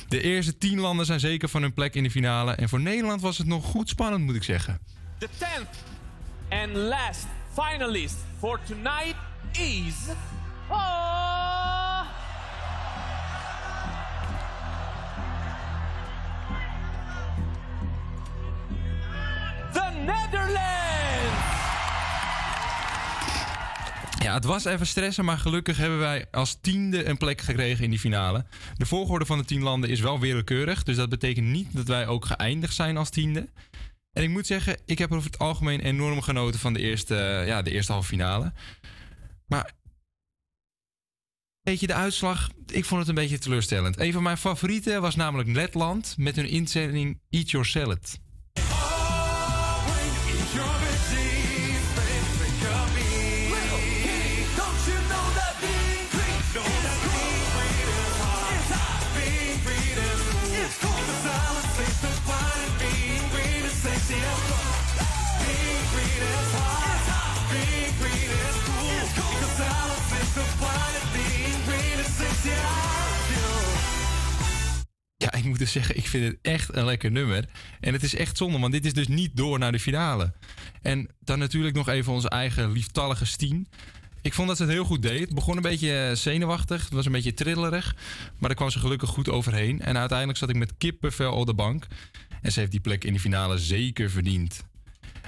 De 0.07 0.22
eerste 0.22 0.57
tien 0.57 0.80
landen 0.80 1.06
zijn 1.06 1.19
zeker 1.19 1.49
van 1.49 1.61
hun 1.61 1.73
plek 1.73 1.95
in 1.95 2.03
de 2.03 2.11
finale. 2.11 2.52
En 2.52 2.69
voor 2.69 2.80
Nederland 2.82 3.22
was 3.22 3.38
het 3.38 3.48
nog 3.48 3.65
goed 3.65 3.90
spannend, 3.90 4.23
moet 4.23 4.36
ik 4.36 4.44
zeggen. 4.44 4.80
The 5.18 5.27
10th 5.40 5.76
and 6.49 6.76
last 6.76 7.26
finalist 7.53 8.18
for 8.40 8.60
tonight 8.68 9.15
is. 9.52 9.94
Het 24.36 24.45
was 24.45 24.66
even 24.66 24.88
stressen, 24.88 25.26
maar 25.26 25.38
gelukkig 25.38 25.78
hebben 25.78 25.99
wij 25.99 26.26
als 26.32 26.57
tiende 26.62 27.06
een 27.06 27.18
plek 27.18 27.41
gekregen 27.41 27.84
in 27.84 27.90
die 27.90 27.99
finale. 27.99 28.45
De 28.78 28.86
volgorde 28.86 29.26
van 29.26 29.38
de 29.38 29.45
tien 29.45 29.62
landen 29.62 29.90
is 29.90 29.99
wel 29.99 30.20
willekeurig, 30.20 30.84
dus 30.84 30.95
dat 30.95 31.10
betekent 31.10 31.48
niet 31.48 31.68
dat 31.72 31.88
wij 31.88 32.07
ook 32.07 32.26
geëindigd 32.26 32.76
zijn 32.76 32.98
als 32.98 33.10
tiende. 33.10 33.49
En 34.14 34.24
ik 34.24 34.30
moet 34.30 34.48
zeggen, 34.48 34.78
ik 34.86 34.98
heb 34.98 35.12
over 35.12 35.32
het 35.32 35.40
algemeen 35.40 35.80
enorm 35.80 36.22
genoten 36.22 36.60
van 36.60 36.74
de 36.74 36.80
eerste, 36.80 37.18
eh, 37.18 37.48
ja, 37.48 37.62
de 37.62 37.72
eerste 37.72 37.91
halve 37.91 38.07
finale. 38.07 38.53
Maar 39.48 39.74
Weet 41.62 41.80
je, 41.80 41.88
de 41.88 41.94
uitslag, 41.94 42.49
ik 42.66 42.86
vond 42.86 42.99
het 42.99 43.10
een 43.10 43.16
beetje 43.16 43.38
teleurstellend. 43.38 43.99
Een 43.99 44.14
van 44.14 44.24
mijn 44.24 44.38
favorieten 44.38 45.02
was 45.02 45.16
namelijk 45.16 45.49
Letland 45.49 46.16
met 46.18 46.36
hun 46.36 46.48
inzending 46.48 47.20
Eat 47.30 47.52
Your 47.52 47.66
Salad. 47.66 48.20
Ja, 75.52 75.52
ik 75.52 75.58
moet 75.58 75.60
dus 75.60 75.72
zeggen, 75.72 75.98
ik 75.98 76.08
vind 76.08 76.26
het 76.26 76.38
echt 76.42 76.76
een 76.76 76.86
lekker 76.86 77.12
nummer. 77.12 77.46
En 77.80 77.94
het 77.94 78.04
is 78.04 78.16
echt 78.16 78.38
zonde, 78.38 78.60
want 78.60 78.74
dit 78.74 78.86
is 78.86 78.94
dus 78.94 79.08
niet 79.08 79.38
door 79.38 79.60
naar 79.60 79.72
de 79.72 79.80
finale. 79.80 80.34
En 80.82 81.10
dan 81.20 81.40
natuurlijk 81.40 81.76
nog 81.76 81.88
even 81.88 82.14
onze 82.14 82.30
eigen 82.30 82.72
lieftallige 82.72 83.26
Stien. 83.26 83.68
Ik 84.22 84.34
vond 84.34 84.48
dat 84.48 84.58
ze 84.58 84.64
het 84.64 84.72
heel 84.72 84.86
goed 84.86 85.02
deed. 85.02 85.20
Het 85.20 85.34
begon 85.34 85.56
een 85.56 85.62
beetje 85.62 86.08
eh, 86.08 86.16
zenuwachtig. 86.16 86.84
Het 86.84 86.94
was 86.94 87.06
een 87.06 87.12
beetje 87.12 87.34
trillerig. 87.34 87.96
Maar 88.38 88.50
daar 88.50 88.58
kwam 88.58 88.70
ze 88.70 88.80
gelukkig 88.80 89.10
goed 89.10 89.30
overheen. 89.30 89.82
En 89.82 89.98
uiteindelijk 89.98 90.38
zat 90.38 90.50
ik 90.50 90.56
met 90.56 90.78
kippenvel 90.78 91.34
op 91.34 91.46
de 91.46 91.54
bank. 91.54 91.88
En 92.42 92.52
ze 92.52 92.60
heeft 92.60 92.72
die 92.72 92.80
plek 92.80 93.04
in 93.04 93.14
de 93.14 93.20
finale 93.20 93.58
zeker 93.58 94.10
verdiend. 94.10 94.64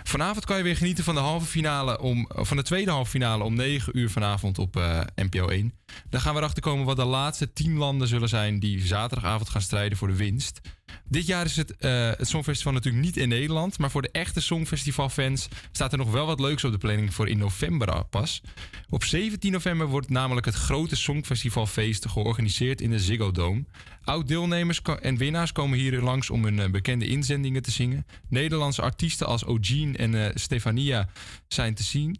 Vanavond 0.08 0.46
kan 0.46 0.58
je 0.58 0.64
weer 0.64 0.76
genieten 0.76 1.04
van 1.04 1.16
de, 1.16 1.22
halve 1.22 1.46
finale 1.46 2.00
om, 2.00 2.28
van 2.30 2.58
de 2.58 2.64
tweede 2.64 2.92
halve 2.92 3.10
finale 3.10 3.44
om 3.44 3.56
9 3.56 3.98
uur 3.98 4.10
vanavond 4.10 4.60
op 4.60 4.78
eh, 4.78 5.00
NPO 5.16 5.48
1. 5.48 5.74
Dan 6.10 6.22
gaan 6.22 6.34
we 6.34 6.40
erachter 6.40 6.62
komen 6.62 6.86
wat 6.86 6.96
de 6.96 7.06
laatste 7.06 7.54
10 7.54 7.78
landen 7.78 8.08
zullen 8.08 8.30
zijn 8.30 8.60
die 8.60 8.86
zaterdagavond 8.86 9.50
gaan 9.50 9.62
strijden 9.62 9.98
voor 9.98 10.08
de 10.08 10.16
winst. 10.16 10.62
Dit 11.10 11.26
jaar 11.26 11.46
is 11.46 11.56
het, 11.56 11.78
eh, 11.78 12.12
het 12.18 12.28
Songfestival 12.28 12.74
natuurlijk 12.74 13.06
niet 13.06 13.18
in 13.18 13.30
Nederland. 13.30 13.78
Maar 13.78 13.92
voor 13.92 14.02
de 14.02 14.12
echte 14.12 14.42
Songfestival-fans 14.42 15.48
staat 15.72 15.92
er 15.92 15.98
nog 15.98 16.12
wel 16.12 16.26
wat 16.26 16.40
leuks 16.40 16.64
op 16.64 16.72
de 16.72 16.78
planning 16.78 17.14
voor 17.14 17.30
in 17.30 17.38
november 17.38 18.06
pas. 18.06 18.42
Op 18.90 19.04
17 19.04 19.52
november 19.52 19.88
wordt 19.88 20.10
namelijk 20.10 20.46
het 20.46 20.56
grote 20.56 20.96
Songfestivalfeest 20.96 22.08
georganiseerd 22.08 22.82
in 22.82 22.90
de 22.90 23.00
Ziggo 23.00 23.32
Dome. 23.32 23.66
Oud-deelnemers 24.04 24.82
en 24.82 25.18
winnaars 25.18 25.52
komen 25.52 25.78
hier 25.78 26.02
langs 26.02 26.30
om 26.30 26.44
hun 26.44 26.60
eh, 26.60 26.70
bekende 26.70 27.08
inzendingen 27.08 27.62
te 27.62 27.72
zingen. 27.72 28.06
Nederlandse 28.30 28.82
artiesten 28.82 29.28
als 29.28 29.44
O'Gene 29.44 29.98
en 29.98 30.26
eh, 30.26 30.32
Stefania 30.34 31.10
zijn 31.48 31.74
te 31.74 31.84
zien. 31.84 32.20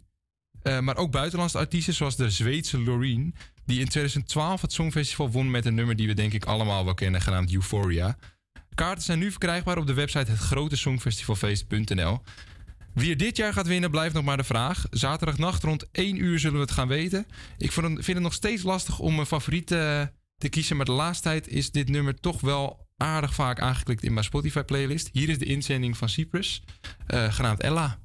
Maar 0.80 0.96
ook 0.96 1.10
buitenlandse 1.10 1.58
artiesten 1.58 1.94
zoals 1.94 2.16
de 2.16 2.30
Zweedse 2.30 2.78
Loreen... 2.80 3.34
die 3.64 3.80
in 3.80 3.88
2012 3.88 4.60
het 4.60 4.72
Songfestival 4.72 5.30
won 5.30 5.50
met 5.50 5.64
een 5.64 5.74
nummer 5.74 5.96
die 5.96 6.06
we 6.06 6.14
denk 6.14 6.32
ik 6.32 6.44
allemaal 6.44 6.84
wel 6.84 6.94
kennen... 6.94 7.20
genaamd 7.20 7.54
Euphoria. 7.54 8.16
Kaarten 8.78 9.04
zijn 9.04 9.18
nu 9.18 9.30
verkrijgbaar 9.30 9.78
op 9.78 9.86
de 9.86 9.94
website 9.94 10.30
hetgrotesongfestivalfeest.nl. 10.30 12.20
Wie 12.94 13.10
er 13.10 13.16
dit 13.16 13.36
jaar 13.36 13.52
gaat 13.52 13.66
winnen, 13.66 13.90
blijft 13.90 14.14
nog 14.14 14.24
maar 14.24 14.36
de 14.36 14.44
vraag. 14.44 14.84
Zaterdagnacht 14.90 15.62
rond 15.62 15.90
1 15.90 16.22
uur 16.22 16.38
zullen 16.38 16.56
we 16.56 16.62
het 16.62 16.70
gaan 16.70 16.88
weten. 16.88 17.26
Ik 17.56 17.72
vind 17.72 18.06
het 18.06 18.18
nog 18.18 18.32
steeds 18.32 18.62
lastig 18.62 18.98
om 18.98 19.18
een 19.18 19.26
favoriet 19.26 19.70
eh, 19.70 20.02
te 20.36 20.48
kiezen... 20.48 20.76
maar 20.76 20.84
de 20.84 20.92
laatste 20.92 21.28
tijd 21.28 21.48
is 21.48 21.70
dit 21.70 21.88
nummer 21.88 22.20
toch 22.20 22.40
wel 22.40 22.86
aardig 22.96 23.34
vaak 23.34 23.60
aangeklikt 23.60 24.02
in 24.02 24.12
mijn 24.12 24.24
Spotify-playlist. 24.24 25.08
Hier 25.12 25.28
is 25.28 25.38
de 25.38 25.44
inzending 25.44 25.96
van 25.96 26.08
Cyprus, 26.08 26.64
eh, 27.06 27.32
genaamd 27.32 27.60
Ella. 27.60 27.98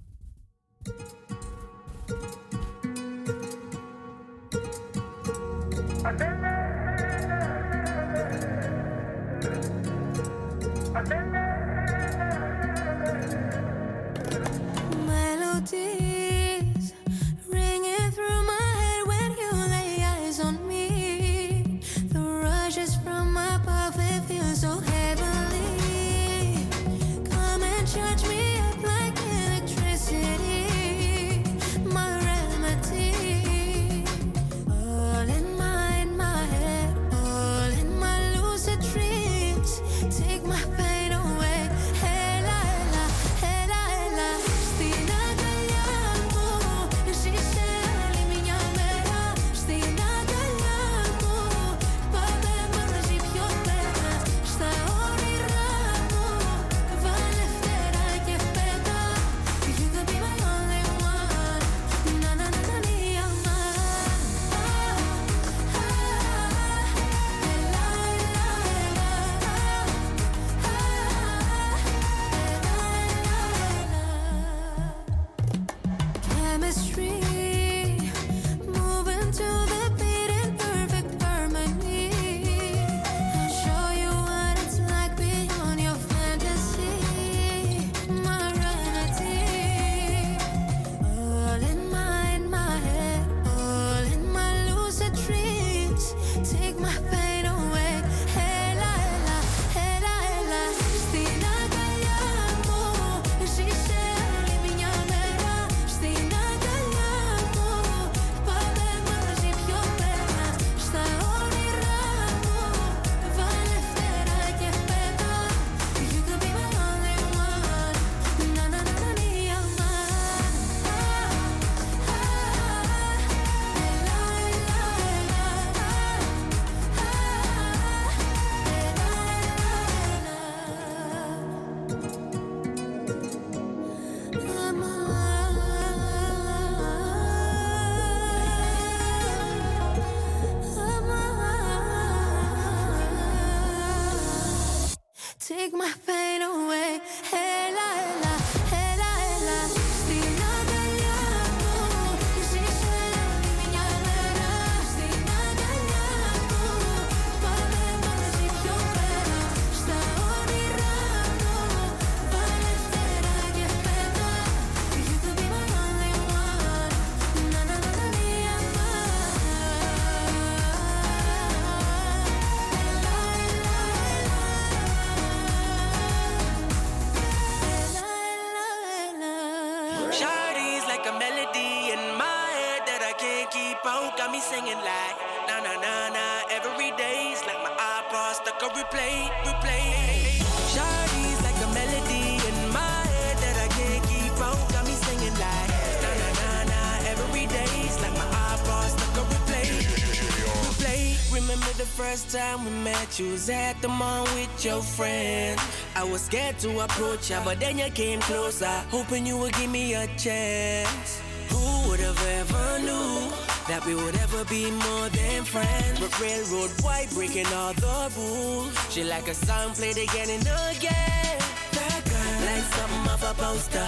Met? 203.04 203.20
You 203.20 203.32
was 203.32 203.50
at 203.50 203.82
the 203.82 203.88
mall 203.88 204.24
with 204.36 204.66
your 204.66 204.82
friend. 204.82 205.60
I 205.96 206.04
was 206.04 206.22
scared 206.22 206.60
to 206.60 206.80
approach 206.80 207.30
ya, 207.30 207.42
but 207.44 207.60
then 207.60 207.78
you 207.78 207.90
came 207.92 208.20
closer, 208.22 208.76
hoping 208.90 209.26
you 209.26 209.38
would 209.38 209.54
give 209.54 209.72
me 209.72 209.94
a 209.94 210.08
chance. 210.18 211.22
Who 211.50 211.90
would 211.90 212.00
have 212.00 212.22
ever 212.40 212.80
knew 212.80 213.32
that 213.68 213.84
we 213.86 213.96
would 213.96 214.16
ever 214.16 214.44
be 214.46 214.72
more 214.72 215.10
than 215.10 215.44
friends? 215.44 216.00
But 216.00 216.20
railroad 216.20 216.72
white 216.82 217.10
breaking 217.14 217.48
all 217.48 217.74
the 217.74 218.12
rules. 218.18 218.74
She 218.92 219.04
like 219.04 219.28
a 219.28 219.34
song 219.34 219.74
played 219.74 219.98
again 219.98 220.30
and 220.30 220.48
again. 220.72 221.38
That 221.78 222.02
girl, 222.10 222.36
like 222.48 222.68
something 222.76 223.06
off 223.14 223.24
a 223.24 223.34
poster. 223.42 223.88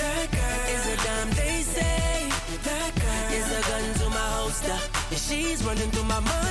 That 0.00 0.26
girl 0.36 0.62
is 0.74 0.84
a 0.94 0.96
damn 1.04 1.30
they 1.30 1.62
say. 1.62 2.28
That 2.64 2.92
girl 3.02 3.28
is 3.38 3.48
a 3.58 3.60
gun 3.70 3.84
to 4.00 4.10
my 4.10 4.26
holster. 4.36 4.78
And 5.10 5.18
she's 5.18 5.62
running 5.64 5.90
through 5.90 6.08
my 6.08 6.20
mind 6.20 6.45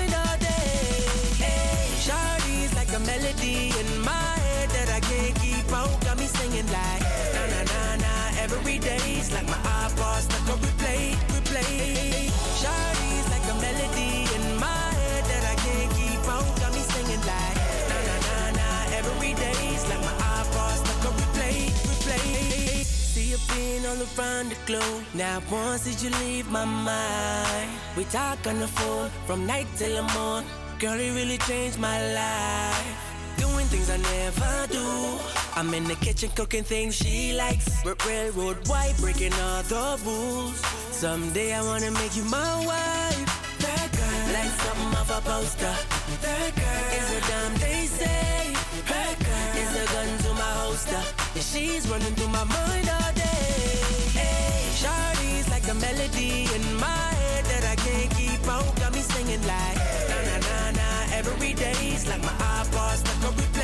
day's 8.86 9.34
like 9.34 9.48
my 9.48 9.60
iPod 9.82 10.20
stuck 10.22 10.48
on 10.54 10.60
replay, 10.62 11.18
replay. 11.34 12.30
Shawty's 12.62 13.28
like 13.34 13.46
a 13.54 13.56
melody 13.66 14.14
in 14.36 14.44
my 14.62 14.86
head 15.00 15.24
that 15.32 15.44
I 15.54 15.56
can't 15.66 15.92
keep 15.98 16.22
out. 16.30 16.46
Got 16.62 16.72
me 16.78 16.84
singing 16.94 17.24
like 17.32 17.58
na 17.90 17.98
na 18.08 18.16
na 18.28 18.38
na 18.60 18.68
every 19.00 19.34
day's 19.34 19.84
like 19.90 20.04
my 20.10 20.16
iPod 20.38 20.76
stuck 20.82 21.02
on 21.10 21.14
replay, 21.22 21.58
replay. 21.90 22.86
See 22.86 23.28
you 23.34 23.40
being 23.52 23.84
all 23.90 24.02
around 24.06 24.50
the 24.54 24.58
globe. 24.70 25.04
Now 25.16 25.42
once 25.52 25.84
did 25.86 26.00
you 26.04 26.12
leave 26.24 26.48
my 26.52 26.66
mind? 26.66 27.72
We 27.98 28.04
talk 28.06 28.46
on 28.46 28.60
the 28.60 28.68
phone 28.68 29.10
from 29.26 29.48
night 29.48 29.68
till 29.78 29.96
the 30.00 30.06
morning. 30.14 30.50
Girl, 30.78 31.00
it 31.00 31.12
really 31.20 31.40
changed 31.50 31.80
my 31.80 31.98
life. 32.14 33.02
Doing 33.38 33.66
things 33.66 33.90
I 33.90 33.98
never 33.98 34.68
do. 34.72 35.35
I'm 35.58 35.74
in 35.74 35.86
the 35.86 35.96
kitchen 35.96 36.30
cooking 36.36 36.64
things 36.66 36.96
she 36.96 37.32
likes. 37.32 37.70
Railroad 38.06 38.68
white, 38.68 38.94
breaking 39.00 39.32
all 39.34 39.64
the 39.64 39.98
rules. 40.04 40.60
Someday 40.92 41.54
I 41.54 41.62
wanna 41.62 41.92
make 41.92 42.14
you 42.18 42.26
my 42.26 42.66
wife. 42.66 43.26
That 43.60 43.88
girl, 43.96 44.34
like 44.36 44.52
something 44.52 45.00
off 45.00 45.10
a 45.18 45.22
poster. 45.22 45.76
That 46.22 46.52
girl 46.60 46.88
is 47.00 47.08
a 47.18 47.22
damn 47.30 47.54
they 47.64 47.86
say. 47.86 48.52
That 48.92 49.16
girl 49.18 49.52
is 49.64 49.72
a 49.80 49.86
gun 49.94 50.10
to 50.26 50.34
my 50.34 50.52
holster. 50.60 51.02
And 51.36 51.44
she's 51.44 51.88
running 51.88 52.14
through 52.16 52.34
my 52.36 52.44
mind 52.44 52.90
all 52.90 53.14
day. 53.14 53.80
Hey, 54.12 54.60
Shawty's 54.76 55.50
like 55.50 55.68
a 55.70 55.76
melody 55.76 56.50
in 56.54 56.64
my 56.76 57.08
head 57.22 57.46
that 57.46 57.64
I 57.64 57.76
can't 57.78 58.12
keep 58.14 58.46
out. 58.50 58.76
Got 58.76 58.94
me 58.94 59.00
singing 59.00 59.42
like 59.48 59.78
na 60.12 60.18
na 60.28 60.38
na 60.48 60.72
na 60.72 60.88
every 61.14 61.54
day's 61.54 62.08
like 62.10 62.22
my 62.22 62.36
iPod 62.60 62.98
stuck 62.98 63.24
on 63.30 63.55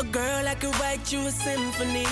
A 0.00 0.04
girl 0.04 0.48
I 0.48 0.54
could 0.54 0.74
write 0.80 1.12
you 1.12 1.20
a 1.26 1.30
symphony, 1.30 2.06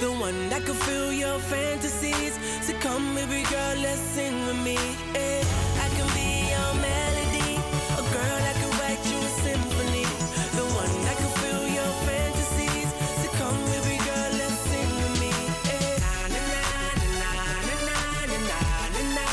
the 0.00 0.10
one 0.10 0.48
that 0.48 0.64
could 0.64 0.76
fill 0.76 1.12
your 1.12 1.38
fantasies. 1.40 2.32
So 2.62 2.72
come, 2.80 3.14
baby 3.14 3.42
girl, 3.50 3.76
let's 3.84 4.00
sing 4.00 4.34
with 4.46 4.56
me. 4.64 4.78
eh. 5.14 5.44
I 5.84 5.88
can 5.96 6.08
be 6.16 6.48
your 6.48 6.72
melody, 6.80 7.60
a 8.00 8.04
girl 8.16 8.40
I 8.50 8.54
could 8.60 8.74
write 8.80 9.04
you 9.12 9.18
a 9.20 9.30
symphony, 9.44 10.06
the 10.56 10.64
one 10.72 10.94
that 11.04 11.16
could 11.20 11.34
fill 11.44 11.64
your 11.68 11.92
fantasies. 12.08 12.88
So 13.20 13.28
come, 13.36 13.60
baby 13.76 13.96
girl, 14.08 14.30
let's 14.40 14.58
sing 14.72 14.90
with 15.04 15.14
me. 15.20 15.32
eh. 15.68 16.00
Na, 16.00 16.12
na, 16.32 16.40
na, 16.48 16.64
na, 17.20 17.28
na, 17.28 17.88
na, 17.88 17.98
na, 18.32 18.48
na, 18.48 19.04
na, 19.16 19.26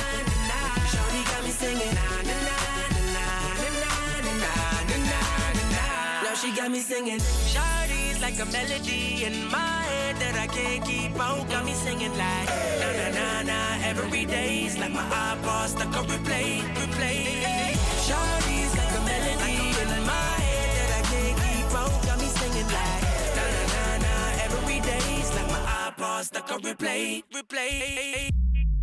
na. 0.51 0.59
Shawty 0.91 1.21
got 1.31 1.41
me 1.47 1.51
singing. 1.51 1.95
Na, 1.95 2.07
na, 2.27 2.35
na, 2.43 2.57
na, 2.91 3.07
na, 3.15 3.27
na, 3.71 3.79
na, 3.79 4.35
na, 4.35 4.53
na, 4.99 5.21
na, 5.55 5.63
na. 5.71 6.23
Now 6.27 6.35
she 6.35 6.51
got 6.51 6.69
me 6.71 6.79
singing. 6.81 7.21
Like 8.21 8.39
a 8.39 8.45
melody 8.45 9.25
in 9.25 9.49
my 9.49 9.81
head 9.89 10.15
that 10.17 10.35
I 10.37 10.47
can't 10.47 10.85
keep 10.85 11.19
out. 11.19 11.49
Got 11.49 11.65
me 11.65 11.73
singing 11.73 12.15
like 12.17 12.47
na 12.81 12.89
na 12.99 13.07
na 13.17 13.41
na 13.49 13.59
every 13.89 14.25
day's 14.25 14.77
like 14.77 14.93
my 14.93 15.01
iPod 15.01 15.67
stuck 15.67 15.97
on 15.97 16.05
replay, 16.05 16.61
replay. 16.79 17.73
Shawty's 18.05 18.73
like 18.77 18.93
a 18.99 19.01
melody 19.09 19.57
in 19.81 20.05
my 20.05 20.31
head 20.45 20.69
that 20.77 20.91
I 20.99 21.01
can't 21.11 21.37
keep 21.43 21.73
out. 21.81 22.05
Got 22.05 22.17
me 22.21 22.27
singing 22.39 22.69
like 22.77 23.01
na 23.37 23.43
na 23.55 23.63
na 23.73 23.83
na 24.05 24.13
every 24.45 24.79
day's 24.79 25.29
like 25.35 25.49
my 25.55 25.61
iPod 25.87 26.23
stuck 26.23 26.51
on 26.51 26.61
replay, 26.61 27.23
replay. 27.29 28.29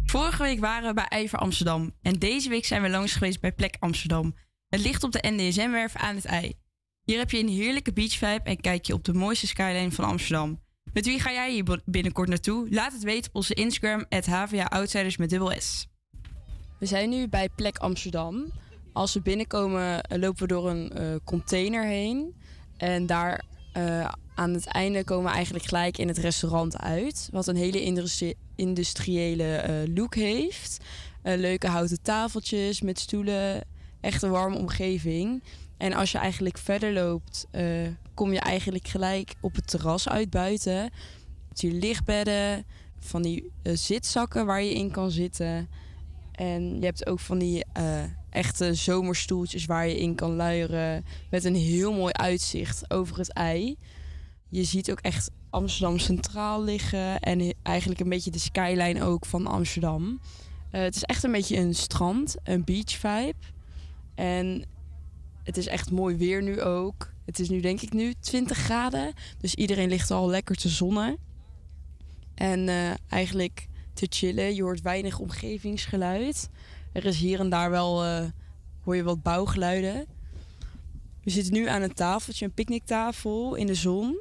Vorige 0.04 0.42
week 0.42 0.60
waren 0.60 0.88
we 0.88 0.94
bij 0.94 1.08
IJver 1.08 1.38
Amsterdam 1.38 1.92
en 2.02 2.18
deze 2.18 2.48
week 2.48 2.64
zijn 2.64 2.82
we 2.82 2.88
langs 2.88 3.12
geweest 3.12 3.40
bij 3.40 3.52
Plek 3.52 3.76
Amsterdam. 3.78 4.34
Het 4.68 4.80
ligt 4.80 5.02
op 5.02 5.12
de 5.12 5.24
NDSM-werf 5.30 5.96
aan 5.96 6.14
het 6.14 6.24
IJ. 6.24 6.66
Hier 7.08 7.18
heb 7.18 7.30
je 7.30 7.38
een 7.38 7.48
heerlijke 7.48 7.92
beach 7.92 8.12
vibe 8.12 8.40
en 8.42 8.60
kijk 8.60 8.84
je 8.86 8.92
op 8.92 9.04
de 9.04 9.12
mooiste 9.12 9.46
skyline 9.46 9.90
van 9.90 10.04
Amsterdam. 10.04 10.60
Met 10.92 11.06
wie 11.06 11.20
ga 11.20 11.32
jij 11.32 11.52
hier 11.52 11.80
binnenkort 11.84 12.28
naartoe? 12.28 12.66
Laat 12.70 12.92
het 12.92 13.02
weten 13.02 13.30
op 13.30 13.36
onze 13.36 13.54
Instagram, 13.54 14.04
HVA 14.08 14.64
Outsiders 14.64 15.16
met 15.16 15.30
dubbel 15.30 15.60
S. 15.60 15.86
We 16.78 16.86
zijn 16.86 17.10
nu 17.10 17.28
bij 17.28 17.48
Plek 17.48 17.78
Amsterdam. 17.78 18.52
Als 18.92 19.14
we 19.14 19.20
binnenkomen 19.20 20.02
eh, 20.02 20.18
lopen 20.18 20.42
we 20.42 20.46
door 20.46 20.70
een 20.70 20.90
eh, 20.90 21.14
container 21.24 21.84
heen. 21.84 22.34
En 22.76 23.06
daar 23.06 23.44
eh, 23.72 24.10
aan 24.34 24.54
het 24.54 24.66
einde 24.66 25.04
komen 25.04 25.24
we 25.24 25.36
eigenlijk 25.36 25.64
gelijk 25.64 25.98
in 25.98 26.08
het 26.08 26.18
restaurant 26.18 26.78
uit. 26.78 27.28
Wat 27.32 27.46
een 27.46 27.56
hele 27.56 27.82
industriële 28.56 29.86
look 29.94 30.14
heeft. 30.14 30.78
Leuke 31.22 31.68
houten 31.68 32.02
tafeltjes 32.02 32.80
met 32.80 32.98
stoelen. 32.98 33.64
Echt 34.00 34.22
een 34.22 34.30
warme 34.30 34.56
omgeving. 34.56 35.42
En 35.78 35.92
als 35.92 36.12
je 36.12 36.18
eigenlijk 36.18 36.58
verder 36.58 36.92
loopt, 36.92 37.46
eh, 37.50 37.88
kom 38.14 38.32
je 38.32 38.40
eigenlijk 38.40 38.88
gelijk 38.88 39.34
op 39.40 39.54
het 39.54 39.66
terras 39.66 40.08
uit 40.08 40.30
buiten. 40.30 40.90
Hier 41.54 41.72
lichtbedden, 41.72 42.64
van 42.98 43.22
die 43.22 43.52
eh, 43.62 43.76
zitzakken 43.76 44.46
waar 44.46 44.62
je 44.62 44.74
in 44.74 44.90
kan 44.90 45.10
zitten. 45.10 45.68
En 46.32 46.78
je 46.78 46.84
hebt 46.84 47.06
ook 47.06 47.20
van 47.20 47.38
die 47.38 47.64
eh, 47.72 48.02
echte 48.30 48.74
zomerstoeltjes 48.74 49.66
waar 49.66 49.88
je 49.88 49.98
in 49.98 50.14
kan 50.14 50.34
luieren. 50.34 51.04
Met 51.30 51.44
een 51.44 51.54
heel 51.54 51.92
mooi 51.92 52.12
uitzicht 52.12 52.90
over 52.90 53.18
het 53.18 53.32
ei. 53.32 53.76
Je 54.48 54.64
ziet 54.64 54.90
ook 54.90 55.00
echt 55.00 55.30
Amsterdam 55.50 55.98
Centraal 55.98 56.64
liggen. 56.64 57.20
En 57.20 57.54
eigenlijk 57.62 58.00
een 58.00 58.08
beetje 58.08 58.30
de 58.30 58.38
skyline 58.38 59.02
ook 59.04 59.26
van 59.26 59.46
Amsterdam. 59.46 60.20
Het 60.70 60.96
is 60.96 61.02
echt 61.02 61.22
een 61.22 61.32
beetje 61.32 61.56
een 61.56 61.74
strand, 61.74 62.36
een 62.42 62.64
beach 62.64 62.90
vibe. 62.90 63.38
En 64.14 64.64
het 65.48 65.56
is 65.56 65.66
echt 65.66 65.90
mooi 65.90 66.16
weer 66.16 66.42
nu 66.42 66.60
ook. 66.60 67.12
Het 67.24 67.38
is 67.38 67.48
nu 67.48 67.60
denk 67.60 67.80
ik 67.80 67.92
nu 67.92 68.14
20 68.20 68.56
graden. 68.56 69.12
Dus 69.38 69.54
iedereen 69.54 69.88
ligt 69.88 70.10
al 70.10 70.28
lekker 70.28 70.56
te 70.56 70.68
zonnen. 70.68 71.16
En 72.34 72.68
eh, 72.68 72.90
eigenlijk 73.08 73.68
te 73.94 74.06
chillen. 74.10 74.54
Je 74.54 74.62
hoort 74.62 74.80
weinig 74.80 75.18
omgevingsgeluid. 75.18 76.48
Er 76.92 77.04
is 77.04 77.18
hier 77.18 77.40
en 77.40 77.48
daar 77.48 77.70
wel, 77.70 78.04
eh, 78.04 78.24
hoor 78.84 78.96
je 78.96 79.02
wat 79.02 79.22
bouwgeluiden. 79.22 80.06
We 81.24 81.30
zitten 81.30 81.52
nu 81.52 81.68
aan 81.68 81.82
een 81.82 81.94
tafeltje, 81.94 82.44
een 82.44 82.52
picknicktafel 82.52 83.54
in 83.54 83.66
de 83.66 83.74
zon. 83.74 84.20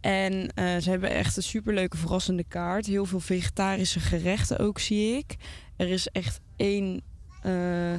En 0.00 0.54
eh, 0.54 0.76
ze 0.76 0.90
hebben 0.90 1.10
echt 1.10 1.36
een 1.36 1.42
superleuke 1.42 1.96
verrassende 1.96 2.44
kaart. 2.44 2.86
Heel 2.86 3.06
veel 3.06 3.20
vegetarische 3.20 4.00
gerechten 4.00 4.58
ook, 4.58 4.78
zie 4.78 5.16
ik. 5.16 5.36
Er 5.76 5.88
is 5.88 6.06
echt 6.08 6.40
één 6.56 7.02
eh 7.42 7.94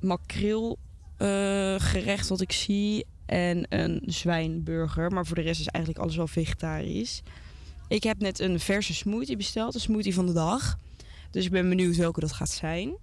makreel 0.00 0.78
eh, 1.20 1.74
gerecht 1.78 2.28
wat 2.28 2.40
ik 2.40 2.52
zie. 2.52 3.06
En 3.26 3.66
een 3.68 4.02
zwijnburger. 4.06 5.10
Maar 5.10 5.26
voor 5.26 5.36
de 5.36 5.42
rest 5.42 5.60
is 5.60 5.66
eigenlijk 5.66 6.04
alles 6.04 6.16
wel 6.16 6.26
vegetarisch. 6.26 7.22
Ik 7.88 8.02
heb 8.02 8.18
net 8.20 8.38
een 8.38 8.60
verse 8.60 8.94
smoothie 8.94 9.36
besteld. 9.36 9.74
Een 9.74 9.80
smoothie 9.80 10.14
van 10.14 10.26
de 10.26 10.32
dag. 10.32 10.78
Dus 11.30 11.44
ik 11.44 11.50
ben 11.50 11.68
benieuwd 11.68 11.96
welke 11.96 12.20
dat 12.20 12.32
gaat 12.32 12.50
zijn. 12.50 12.96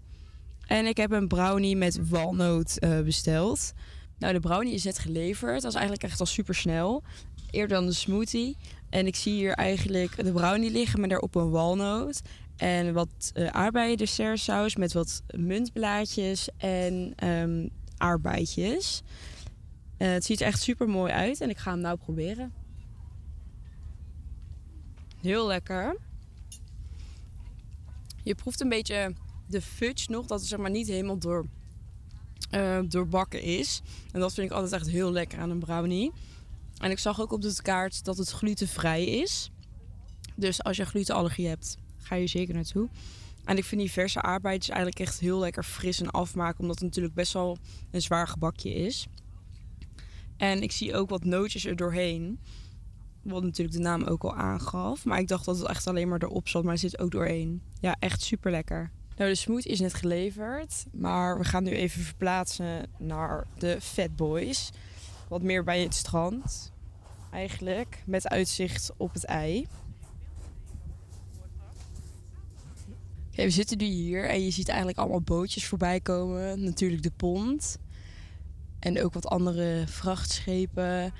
En 0.67 0.85
ik 0.85 0.97
heb 0.97 1.11
een 1.11 1.27
brownie 1.27 1.75
met 1.75 2.09
walnoot 2.09 2.77
eh, 2.77 2.99
besteld. 2.99 3.73
Nou, 4.17 4.33
de 4.33 4.39
brownie 4.39 4.73
is 4.73 4.83
net 4.83 4.99
geleverd. 4.99 5.61
Dat 5.61 5.71
is 5.71 5.77
eigenlijk 5.77 6.03
echt 6.03 6.19
al 6.19 6.25
super 6.25 6.55
snel. 6.55 7.03
Eerder 7.51 7.77
dan 7.77 7.85
de 7.85 7.93
smoothie. 7.93 8.57
En 8.89 9.07
ik 9.07 9.15
zie 9.15 9.33
hier 9.33 9.53
eigenlijk 9.53 10.23
de 10.23 10.31
brownie 10.31 10.71
liggen 10.71 10.99
met 10.99 11.09
daarop 11.09 11.35
een 11.35 11.49
walnoot. 11.49 12.21
En 12.57 12.93
wat 12.93 13.31
uh, 13.33 13.47
aardbeien 13.47 13.97
dessertsaus 13.97 14.75
met 14.75 14.93
wat 14.93 15.21
muntblaadjes 15.35 16.49
en 16.57 17.13
ehm 17.15 17.67
aardbeidjes. 17.97 19.01
Eh, 19.97 20.11
het 20.11 20.25
ziet 20.25 20.41
er 20.41 20.47
echt 20.47 20.61
super 20.61 20.89
mooi 20.89 21.11
uit 21.11 21.41
en 21.41 21.49
ik 21.49 21.57
ga 21.57 21.71
hem 21.71 21.79
nou 21.79 21.97
proberen. 21.97 22.53
Heel 25.21 25.47
lekker. 25.47 25.97
Je 28.23 28.35
proeft 28.35 28.61
een 28.61 28.69
beetje 28.69 29.13
de 29.47 29.61
fudge 29.61 30.11
nog, 30.11 30.25
dat 30.25 30.39
het 30.39 30.49
zeg 30.49 30.59
maar 30.59 30.69
niet 30.69 30.87
helemaal 30.87 31.17
door, 31.17 31.45
eh, 32.49 32.79
doorbakken 32.87 33.41
is. 33.41 33.81
En 34.11 34.19
dat 34.19 34.33
vind 34.33 34.49
ik 34.49 34.55
altijd 34.55 34.73
echt 34.73 34.89
heel 34.89 35.11
lekker 35.11 35.39
aan 35.39 35.49
een 35.49 35.59
brownie. 35.59 36.11
En 36.77 36.91
ik 36.91 36.99
zag 36.99 37.21
ook 37.21 37.31
op 37.31 37.41
de 37.41 37.55
kaart 37.61 38.05
dat 38.05 38.17
het 38.17 38.29
glutenvrij 38.29 39.05
is. 39.05 39.51
Dus 40.35 40.63
als 40.63 40.77
je 40.77 40.85
glutenallergie 40.85 41.47
hebt, 41.47 41.77
ga 41.97 42.15
je 42.15 42.27
zeker 42.27 42.53
naartoe. 42.53 42.89
En 43.47 43.57
ik 43.57 43.65
vind 43.65 43.81
die 43.81 43.91
verse 43.91 44.21
aardbeidjes 44.21 44.69
eigenlijk 44.69 44.99
echt 44.99 45.19
heel 45.19 45.39
lekker 45.39 45.63
fris 45.63 46.01
en 46.01 46.11
afmaken. 46.11 46.59
Omdat 46.59 46.75
het 46.75 46.83
natuurlijk 46.83 47.15
best 47.15 47.33
wel 47.33 47.57
een 47.91 48.01
zwaar 48.01 48.27
gebakje 48.27 48.73
is. 48.73 49.07
En 50.37 50.61
ik 50.61 50.71
zie 50.71 50.95
ook 50.95 51.09
wat 51.09 51.23
nootjes 51.23 51.65
er 51.65 51.75
doorheen. 51.75 52.39
Wat 53.21 53.43
natuurlijk 53.43 53.77
de 53.77 53.83
naam 53.83 54.03
ook 54.03 54.23
al 54.23 54.35
aangaf. 54.35 55.05
Maar 55.05 55.19
ik 55.19 55.27
dacht 55.27 55.45
dat 55.45 55.57
het 55.57 55.67
echt 55.67 55.87
alleen 55.87 56.07
maar 56.07 56.23
erop 56.23 56.47
zat. 56.47 56.63
Maar 56.63 56.73
er 56.73 56.79
zit 56.79 56.99
ook 56.99 57.11
doorheen. 57.11 57.61
Ja, 57.79 57.95
echt 57.99 58.21
super 58.21 58.51
lekker. 58.51 58.91
Nou, 59.15 59.29
de 59.29 59.35
smoothie 59.35 59.71
is 59.71 59.79
net 59.79 59.93
geleverd. 59.93 60.85
Maar 60.91 61.37
we 61.37 61.43
gaan 61.43 61.63
nu 61.63 61.71
even 61.71 62.01
verplaatsen 62.01 62.89
naar 62.97 63.47
de 63.57 63.81
Fat 63.81 64.15
Boys. 64.15 64.69
Wat 65.27 65.41
meer 65.41 65.63
bij 65.63 65.81
het 65.81 65.93
strand. 65.93 66.71
Eigenlijk. 67.31 68.03
Met 68.05 68.27
uitzicht 68.27 68.91
op 68.97 69.13
het 69.13 69.25
ei. 69.25 69.67
We 73.45 73.49
zitten 73.49 73.77
nu 73.77 73.85
hier 73.85 74.29
en 74.29 74.43
je 74.43 74.51
ziet 74.51 74.67
eigenlijk 74.67 74.97
allemaal 74.97 75.21
bootjes 75.21 75.65
voorbij 75.65 75.99
komen. 75.99 76.63
Natuurlijk 76.63 77.01
de 77.01 77.11
pont. 77.15 77.77
En 78.79 79.03
ook 79.03 79.13
wat 79.13 79.27
andere 79.27 79.83
vrachtschepen. 79.87 81.13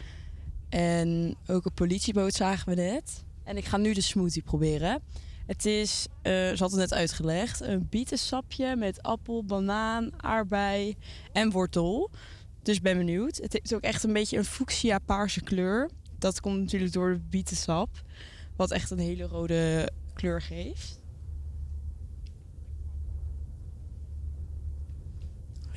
En 0.70 1.36
ook 1.48 1.66
een 1.66 1.74
politieboot 1.74 2.34
zagen 2.34 2.70
we 2.70 2.76
net. 2.76 3.24
En 3.44 3.58
ik 3.58 3.66
ga 3.66 3.78
nu 3.78 3.94
de 3.94 4.02
smoothie 4.02 4.42
proberen. 4.42 5.02
Het 5.46 5.66
is, 5.66 6.08
eh 6.22 6.32
ze 6.32 6.56
had 6.58 6.72
het 6.72 6.80
net 6.80 6.94
uitgelegd, 6.94 7.62
een 7.62 7.88
bietensapje 7.90 8.76
met 8.76 9.04
appel, 9.04 9.44
banaan, 9.44 10.24
aardbei 10.24 10.96
en 11.32 11.52
wortel. 11.52 12.12
Dus 12.62 12.82
ben 12.82 12.98
benieuwd. 12.98 13.38
Het 13.38 13.54
heeft 13.54 13.74
ook 13.74 13.82
echt 13.82 14.04
een 14.04 14.14
beetje 14.14 14.38
een 14.38 14.46
fuchsia 14.46 15.00
paarse 15.00 15.42
kleur. 15.42 15.90
Dat 16.18 16.40
komt 16.40 16.60
natuurlijk 16.60 16.94
door 16.94 17.10
het 17.10 17.30
bietensap. 17.30 18.02
Wat 18.56 18.72
echt 18.72 18.92
een 18.92 19.00
hele 19.00 19.24
rode 19.24 19.92
kleur 20.14 20.42
geeft. 20.42 21.00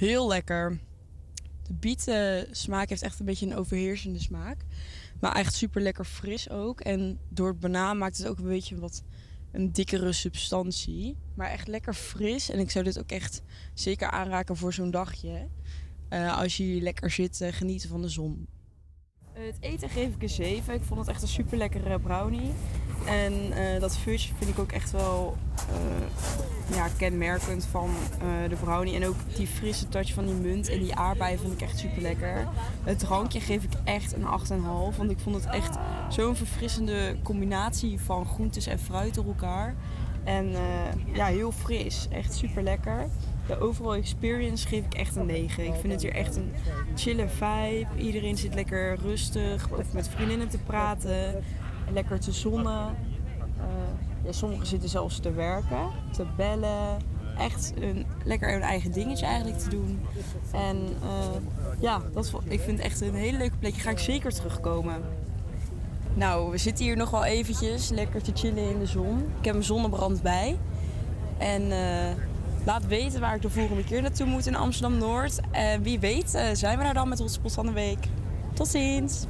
Heel 0.00 0.28
lekker. 0.28 0.78
De 1.62 1.74
bietensmaak 1.74 2.88
heeft 2.88 3.02
echt 3.02 3.18
een 3.20 3.26
beetje 3.26 3.46
een 3.46 3.56
overheersende 3.56 4.18
smaak. 4.18 4.64
Maar 5.20 5.34
echt 5.36 5.54
super 5.54 5.82
lekker 5.82 6.04
fris 6.04 6.50
ook. 6.50 6.80
En 6.80 7.18
door 7.28 7.48
het 7.48 7.60
banaan 7.60 7.98
maakt 7.98 8.18
het 8.18 8.26
ook 8.26 8.38
een 8.38 8.48
beetje 8.48 8.78
wat 8.78 9.02
een 9.52 9.72
dikkere 9.72 10.12
substantie. 10.12 11.16
Maar 11.34 11.50
echt 11.50 11.68
lekker 11.68 11.94
fris. 11.94 12.50
En 12.50 12.58
ik 12.58 12.70
zou 12.70 12.84
dit 12.84 12.98
ook 12.98 13.10
echt 13.10 13.42
zeker 13.74 14.10
aanraken 14.10 14.56
voor 14.56 14.72
zo'n 14.72 14.90
dagje. 14.90 15.48
Eh, 16.08 16.38
als 16.38 16.56
je 16.56 16.80
lekker 16.80 17.10
zit, 17.10 17.40
genieten 17.50 17.88
van 17.88 18.02
de 18.02 18.08
zon. 18.08 18.46
Het 19.32 19.56
eten 19.60 19.88
geef 19.88 20.14
ik 20.14 20.22
een 20.22 20.28
7. 20.28 20.74
Ik 20.74 20.82
vond 20.82 21.00
het 21.00 21.08
echt 21.08 21.22
een 21.22 21.28
super 21.28 21.58
lekkere 21.58 21.98
brownie. 21.98 22.50
En 23.06 23.52
eh, 23.52 23.80
dat 23.80 23.96
fudge 23.96 24.34
vind 24.38 24.50
ik 24.50 24.58
ook 24.58 24.72
echt 24.72 24.90
wel 24.90 25.36
eh, 25.56 26.76
ja, 26.76 26.88
kenmerkend 26.96 27.64
van 27.64 27.90
eh, 28.20 28.48
de 28.48 28.56
brownie. 28.56 28.94
En 28.94 29.06
ook 29.06 29.16
die 29.36 29.46
frisse 29.46 29.88
touch 29.88 30.12
van 30.12 30.26
die 30.26 30.34
munt 30.34 30.68
en 30.68 30.78
die 30.78 30.94
aardbeien 30.94 31.38
vond 31.38 31.52
ik 31.52 31.60
echt 31.60 31.78
super 31.78 32.02
lekker. 32.02 32.48
Het 32.84 32.98
drankje 32.98 33.40
geef 33.40 33.64
ik 33.64 33.72
echt 33.84 34.12
een 34.12 34.24
8,5. 34.92 34.96
Want 34.96 35.10
ik 35.10 35.18
vond 35.18 35.36
het 35.36 35.46
echt 35.46 35.76
zo'n 36.08 36.36
verfrissende 36.36 37.16
combinatie 37.22 38.00
van 38.00 38.26
groentes 38.26 38.66
en 38.66 38.78
fruit 38.78 39.14
door 39.14 39.26
elkaar. 39.26 39.74
En 40.24 40.52
ja, 41.12 41.26
heel 41.26 41.52
fris. 41.52 42.08
Echt 42.10 42.34
super 42.34 42.62
lekker. 42.62 43.08
De 43.46 43.60
overall 43.60 43.98
experience 43.98 44.68
geef 44.68 44.84
ik 44.84 44.94
echt 44.94 45.16
een 45.16 45.26
9. 45.26 45.66
Ik 45.66 45.74
vind 45.80 45.92
het 45.92 46.02
hier 46.02 46.14
echt 46.14 46.36
een 46.36 46.52
chille 46.94 47.28
vibe. 47.28 47.86
Iedereen 47.96 48.36
zit 48.36 48.54
lekker 48.54 48.98
rustig 49.02 49.70
of 49.70 49.92
met 49.92 50.08
vriendinnen 50.08 50.48
te 50.48 50.58
praten. 50.58 51.42
Lekker 51.92 52.20
te 52.20 52.32
zonnen. 52.32 52.96
Eh, 53.58 54.24
ja, 54.24 54.32
sommigen 54.32 54.66
zitten 54.66 54.88
zelfs 54.88 55.18
te 55.18 55.32
werken, 55.32 55.88
te 56.12 56.26
bellen. 56.36 56.98
Echt 57.38 57.72
een, 57.80 58.06
lekker 58.24 58.54
een 58.54 58.62
eigen 58.62 58.92
dingetje 58.92 59.26
eigenlijk 59.26 59.58
te 59.58 59.68
doen. 59.68 60.00
En 60.52 60.76
eh, 61.02 61.80
ja, 61.80 62.02
dat, 62.12 62.32
ik 62.44 62.60
vind 62.60 62.76
het 62.76 62.86
echt 62.86 63.00
een 63.00 63.14
hele 63.14 63.38
leuke 63.38 63.56
plek. 63.56 63.74
Ga 63.74 63.90
ik 63.90 63.98
zeker 63.98 64.32
terugkomen. 64.32 65.02
Nou, 66.14 66.50
we 66.50 66.58
zitten 66.58 66.84
hier 66.84 66.96
nog 66.96 67.10
wel 67.10 67.24
eventjes 67.24 67.88
lekker 67.88 68.22
te 68.22 68.32
chillen 68.34 68.70
in 68.70 68.78
de 68.78 68.86
zon. 68.86 69.18
Ik 69.38 69.44
heb 69.44 69.54
een 69.54 69.62
zonnebrand 69.62 70.22
bij. 70.22 70.58
En 71.38 71.72
eh, 71.72 72.16
laat 72.64 72.86
weten 72.86 73.20
waar 73.20 73.34
ik 73.34 73.42
de 73.42 73.50
volgende 73.50 73.84
keer 73.84 74.02
naartoe 74.02 74.26
moet 74.26 74.46
in 74.46 74.54
Amsterdam-Noord. 74.56 75.40
En 75.50 75.82
wie 75.82 75.98
weet 75.98 76.34
eh, 76.34 76.44
zijn 76.52 76.78
we 76.78 76.84
daar 76.84 76.94
dan 76.94 77.08
met 77.08 77.18
Hotspot 77.18 77.52
van 77.52 77.66
de 77.66 77.72
Week. 77.72 78.06
Tot 78.54 78.68
ziens! 78.68 79.26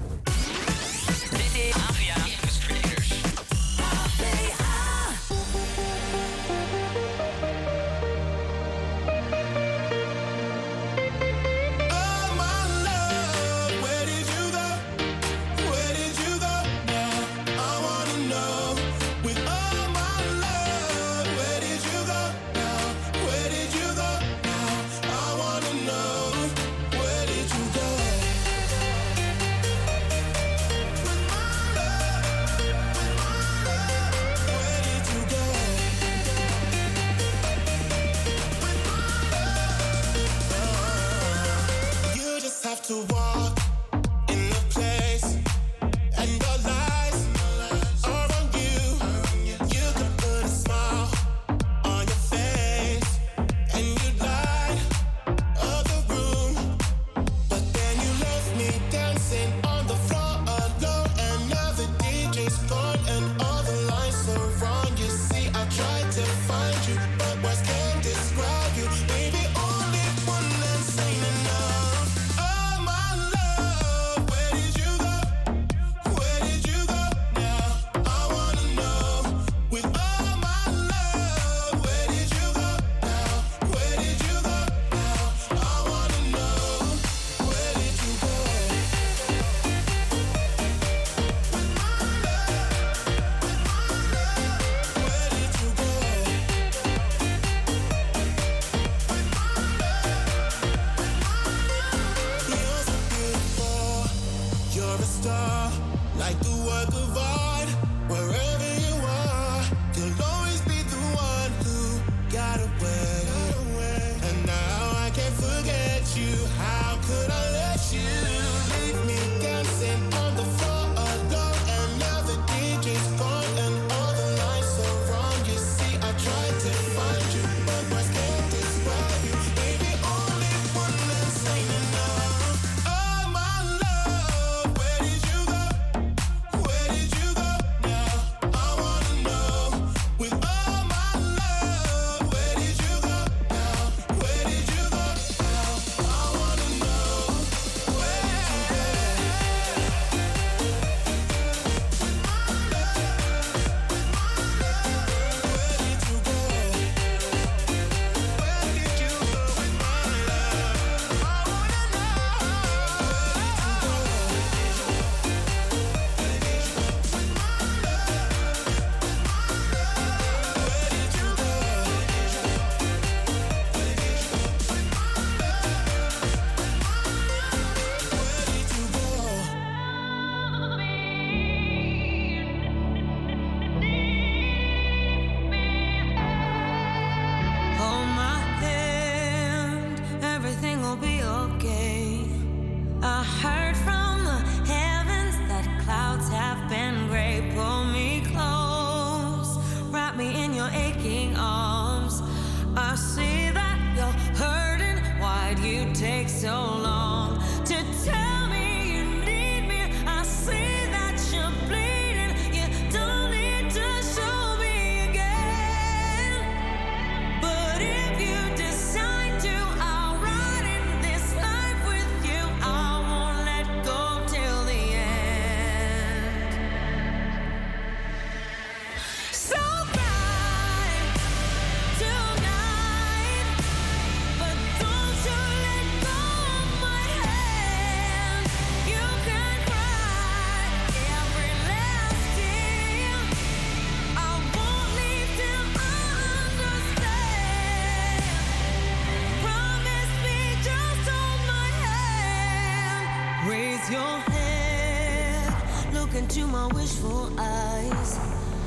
Into 256.30 256.46
my 256.46 256.68
wishful 256.68 257.28
eyes. 257.40 258.18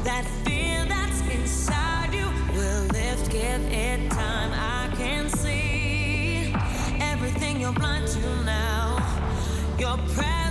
That 0.03 0.26
fear 0.44 0.84
that's 0.85 1.22
inside 1.22 2.14
you 2.14 2.27
will 2.53 2.84
lift, 2.88 3.31
give 3.31 3.61
it 3.72 4.11
time. 4.11 4.52
I 4.52 4.94
can 4.98 5.30
see 5.30 6.53
everything 6.99 7.61
you're 7.61 7.72
blind 7.72 8.10
to 8.10 8.44
now. 8.44 8.98
Your 9.80 9.98
prayers 10.14 10.43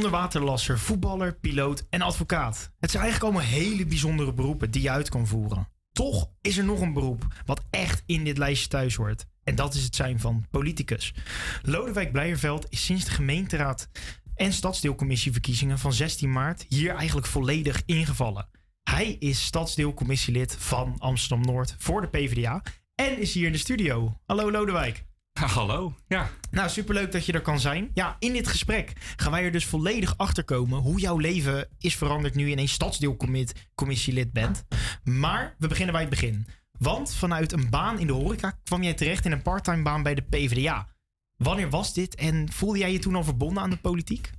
Onderwaterlasser, 0.00 0.78
voetballer, 0.78 1.34
piloot 1.34 1.86
en 1.90 2.02
advocaat. 2.02 2.72
Het 2.78 2.90
zijn 2.90 3.02
eigenlijk 3.02 3.34
allemaal 3.34 3.52
hele 3.52 3.86
bijzondere 3.86 4.32
beroepen 4.32 4.70
die 4.70 4.82
je 4.82 4.90
uit 4.90 5.08
kan 5.08 5.26
voeren. 5.26 5.68
Toch 5.92 6.30
is 6.40 6.58
er 6.58 6.64
nog 6.64 6.80
een 6.80 6.92
beroep 6.92 7.26
wat 7.44 7.64
echt 7.70 8.02
in 8.06 8.24
dit 8.24 8.38
lijstje 8.38 8.68
thuis 8.68 8.94
hoort. 8.94 9.26
En 9.44 9.54
dat 9.54 9.74
is 9.74 9.84
het 9.84 9.96
zijn 9.96 10.20
van 10.20 10.46
politicus. 10.50 11.14
Lodewijk 11.62 12.12
Blijerveld 12.12 12.66
is 12.68 12.84
sinds 12.84 13.04
de 13.04 13.10
gemeenteraad 13.10 13.90
en 14.34 14.52
stadsdeelcommissieverkiezingen 14.52 15.78
van 15.78 15.92
16 15.92 16.32
maart 16.32 16.64
hier 16.68 16.94
eigenlijk 16.94 17.26
volledig 17.26 17.82
ingevallen. 17.86 18.48
Hij 18.82 19.16
is 19.18 19.44
stadsdeelcommissielid 19.44 20.56
van 20.58 20.94
Amsterdam 20.98 21.46
Noord 21.46 21.74
voor 21.78 22.00
de 22.00 22.08
PvdA 22.08 22.62
en 22.94 23.18
is 23.18 23.34
hier 23.34 23.46
in 23.46 23.52
de 23.52 23.58
studio. 23.58 24.20
Hallo 24.26 24.50
Lodewijk. 24.50 25.08
Hallo, 25.32 25.94
ja. 26.08 26.30
Nou, 26.50 26.68
superleuk 26.68 27.12
dat 27.12 27.26
je 27.26 27.32
er 27.32 27.40
kan 27.40 27.60
zijn. 27.60 27.90
Ja, 27.94 28.16
in 28.18 28.32
dit 28.32 28.48
gesprek 28.48 28.92
gaan 29.16 29.32
wij 29.32 29.44
er 29.44 29.52
dus 29.52 29.66
volledig 29.66 30.16
achter 30.16 30.44
komen 30.44 30.78
hoe 30.78 31.00
jouw 31.00 31.18
leven 31.18 31.68
is 31.78 31.96
veranderd 31.96 32.34
nu 32.34 32.44
je 32.44 32.50
ineens 32.50 32.72
stadsdeelcommissielid 32.72 34.32
bent. 34.32 34.64
Maar 35.04 35.54
we 35.58 35.68
beginnen 35.68 35.92
bij 35.92 36.02
het 36.02 36.10
begin. 36.10 36.46
Want 36.78 37.14
vanuit 37.14 37.52
een 37.52 37.70
baan 37.70 37.98
in 37.98 38.06
de 38.06 38.12
horeca 38.12 38.58
kwam 38.64 38.82
jij 38.82 38.94
terecht 38.94 39.24
in 39.24 39.32
een 39.32 39.42
parttime 39.42 39.82
baan 39.82 40.02
bij 40.02 40.14
de 40.14 40.22
PvdA. 40.22 40.88
Wanneer 41.36 41.70
was 41.70 41.94
dit 41.94 42.14
en 42.14 42.52
voelde 42.52 42.78
jij 42.78 42.92
je 42.92 42.98
toen 42.98 43.14
al 43.14 43.24
verbonden 43.24 43.62
aan 43.62 43.70
de 43.70 43.76
politiek? 43.76 44.30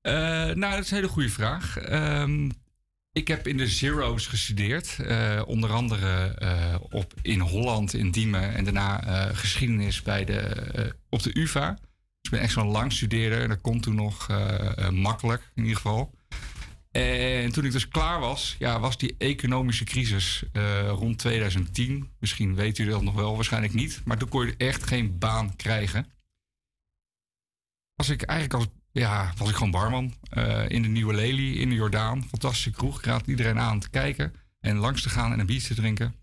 Eh, 0.00 0.14
nou, 0.44 0.58
dat 0.58 0.84
is 0.84 0.90
een 0.90 0.96
hele 0.96 1.08
goede 1.08 1.28
vraag. 1.28 1.78
Ehm, 1.78 2.50
ik 3.18 3.28
heb 3.28 3.46
in 3.46 3.56
de 3.56 3.66
Zero's 3.66 4.26
gestudeerd. 4.26 4.98
eh, 4.98 5.42
onder 5.46 5.72
andere 5.72 6.34
eh, 6.34 6.74
op, 6.90 7.14
in 7.22 7.40
Holland, 7.40 7.94
in 7.94 8.10
Diemen. 8.10 8.54
En 8.54 8.64
daarna 8.64 9.04
eh, 9.04 9.36
geschiedenis 9.36 10.02
bij 10.02 10.24
de, 10.24 10.94
op 11.08 11.22
de 11.22 11.38
UvA. 11.38 11.70
Dus 11.70 11.80
ik 12.22 12.30
ben 12.30 12.40
echt 12.40 12.52
zo'n 12.52 12.66
lang 12.70 12.92
studeerder. 12.92 13.48
Dat 13.48 13.60
kon 13.60 13.80
toen 13.80 13.94
nog 13.94 14.26
makkelijk, 14.90 15.50
in 15.54 15.62
ieder 15.62 15.76
geval. 15.76 16.14
En 16.90 17.52
toen 17.52 17.64
ik 17.64 17.72
dus 17.72 17.88
klaar 17.88 18.20
was, 18.20 18.56
ja, 18.58 18.80
was 18.80 18.98
die 18.98 19.14
economische 19.18 19.84
crisis 19.84 20.42
rond 20.88 21.18
2010. 21.18 22.10
Misschien 22.18 22.54
weet 22.54 22.78
u 22.78 22.84
dat 22.84 23.02
nog 23.02 23.14
wel, 23.14 23.34
waarschijnlijk 23.34 23.74
niet. 23.74 24.00
Maar 24.04 24.18
toen 24.18 24.28
kon 24.28 24.46
je 24.46 24.54
echt 24.56 24.86
geen 24.86 25.18
baan 25.18 25.56
krijgen. 25.56 26.06
Was 27.94 28.08
ik 28.08 28.22
eigenlijk 28.22 28.60
als, 28.60 28.74
ja, 28.98 29.32
was 29.36 29.48
ik 29.48 29.54
gewoon 29.54 29.70
barman 29.70 30.14
eh, 30.30 30.68
in 30.68 30.82
de 30.82 30.88
Nieuwe 30.88 31.14
Lely 31.14 31.56
in 31.56 31.68
de 31.68 31.74
Jordaan. 31.74 32.24
Fantastische 32.28 32.70
kroeg. 32.70 32.98
Ik 32.98 33.04
raad 33.04 33.26
iedereen 33.26 33.58
aan 33.58 33.80
te 33.80 33.90
kijken 33.90 34.34
en 34.60 34.76
langs 34.76 35.02
te 35.02 35.08
gaan 35.08 35.32
en 35.32 35.38
een 35.38 35.46
biertje 35.46 35.74
te 35.74 35.80
drinken. 35.80 36.14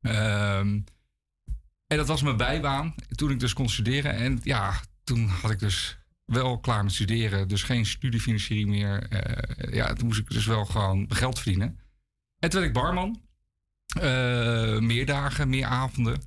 Ehm, 0.00 0.80
en 1.86 1.96
dat 1.96 2.06
was 2.06 2.22
mijn 2.22 2.36
bijbaan 2.36 2.94
toen 3.14 3.30
ik 3.30 3.40
dus 3.40 3.52
kon 3.52 3.68
studeren. 3.68 4.14
En 4.14 4.40
ja, 4.42 4.80
toen 5.04 5.28
had 5.28 5.50
ik 5.50 5.58
dus 5.58 5.98
wel 6.24 6.58
klaar 6.58 6.84
met 6.84 6.92
studeren. 6.92 7.48
Dus 7.48 7.62
geen 7.62 7.86
studiefinanciering 7.86 8.68
meer. 8.68 9.08
Eh, 9.08 9.74
ja, 9.74 9.92
toen 9.92 10.06
moest 10.06 10.20
ik 10.20 10.30
dus 10.30 10.46
wel 10.46 10.64
gewoon 10.64 11.06
geld 11.08 11.38
verdienen. 11.38 11.78
En 12.38 12.50
toen 12.50 12.60
werd 12.60 12.76
ik 12.76 12.82
barman. 12.82 13.20
Eh, 14.00 14.78
meer 14.78 15.06
dagen, 15.06 15.48
meer 15.48 15.66
avonden. 15.66 16.22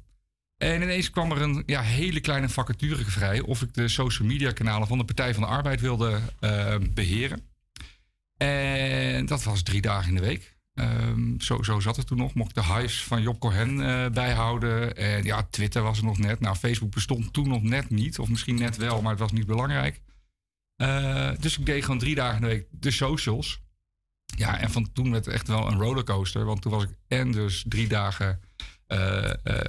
En 0.60 0.82
ineens 0.82 1.10
kwam 1.10 1.32
er 1.32 1.42
een 1.42 1.64
ja, 1.66 1.82
hele 1.82 2.20
kleine 2.20 2.50
vacature 2.50 3.06
vrij 3.06 3.40
of 3.42 3.62
ik 3.62 3.74
de 3.74 3.88
social 3.88 4.28
media 4.28 4.52
kanalen 4.52 4.88
van 4.88 4.98
de 4.98 5.06
Partij 5.06 5.34
van 5.34 5.44
de 5.44 5.50
Arbeid 5.50 5.82
wilde 5.82 6.20
eh, 6.40 6.76
beheren. 6.94 7.42
En 8.38 9.26
dat 9.26 9.44
was 9.44 9.64
drie 9.64 9.82
dagen 9.82 10.10
in 10.10 10.16
de 10.16 10.22
week. 10.22 10.58
Ehm, 10.74 11.40
zo, 11.40 11.64
zo 11.64 11.80
zat 11.80 11.96
het 11.96 12.08
toen 12.08 12.18
nog. 12.18 12.34
Mocht 12.34 12.56
de 12.56 12.64
hives 12.64 13.04
van 13.04 13.22
Job 13.22 13.40
Cohen 13.40 13.82
eh, 13.82 14.12
bijhouden. 14.12 14.96
En 14.96 15.24
ja, 15.24 15.48
Twitter 15.50 15.82
was 15.82 15.98
er 15.98 16.04
nog 16.04 16.18
net. 16.18 16.40
Nou, 16.40 16.56
Facebook 16.56 16.92
bestond 16.92 17.34
toen 17.34 17.48
nog 17.48 17.62
net 17.62 17.90
niet. 17.90 18.20
Of 18.20 18.30
misschien 18.30 18.56
net 18.56 18.78
wel, 18.78 19.02
maar 19.02 19.12
het 19.12 19.20
was 19.20 19.32
niet 19.32 19.46
belangrijk. 19.46 20.02
Eh, 20.76 21.32
dus 21.40 21.58
ik 21.58 21.66
deed 21.66 21.84
gewoon 21.84 22.00
drie 22.00 22.16
dagen 22.16 22.36
in 22.36 22.42
de 22.42 22.48
week 22.48 22.68
de 22.72 22.92
socials. 22.92 23.62
Ja, 24.26 24.60
en 24.60 24.72
van 24.72 24.92
toen 24.94 25.12
werd 25.12 25.26
het 25.26 25.34
echt 25.34 25.48
wel 25.48 25.68
een 25.68 25.80
rollercoaster. 25.80 26.46
Want 26.46 26.62
toen 26.62 26.72
was 26.72 26.84
ik 26.84 26.90
en 27.08 27.32
dus 27.32 27.66
drie 27.68 27.88
dagen 27.88 28.40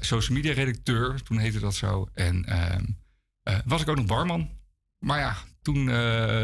social 0.01 0.37
media 0.37 0.53
redacteur. 0.53 1.23
Toen 1.23 1.39
heette 1.39 1.61
dat 1.61 1.75
zo. 1.75 2.09
En 2.15 2.45
ehm, 2.45 2.85
eh, 3.43 3.59
was 3.65 3.83
ik 3.83 3.89
ook 3.89 3.97
nog 3.97 4.07
barman. 4.07 4.51
Maar 4.99 5.19
ja, 5.19 5.37
toen 5.63 5.89
eh, 5.89 5.95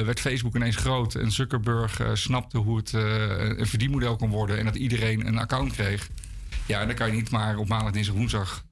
werd 0.03 0.21
Facebook 0.21 0.55
ineens 0.57 0.77
groot. 0.77 1.15
En 1.15 1.33
Zuckerberg 1.33 2.01
eh, 2.01 2.15
snapte 2.15 2.59
hoe 2.59 2.77
het 2.77 2.95
eh, 2.95 3.59
een 3.59 3.67
verdienmodel 3.67 4.17
kon 4.17 4.31
worden. 4.31 4.59
En 4.59 4.65
dat 4.65 4.75
iedereen 4.75 5.27
een 5.27 5.39
account 5.39 5.73
kreeg. 5.73 6.09
Ja, 6.67 6.81
en 6.81 6.87
dan 6.87 6.97
kan 6.97 7.07
je 7.07 7.13
niet 7.13 7.31
maar 7.31 7.57
op 7.57 7.69
maandag, 7.69 7.93
dinsdag, 7.93 8.15
woensdag 8.15 8.65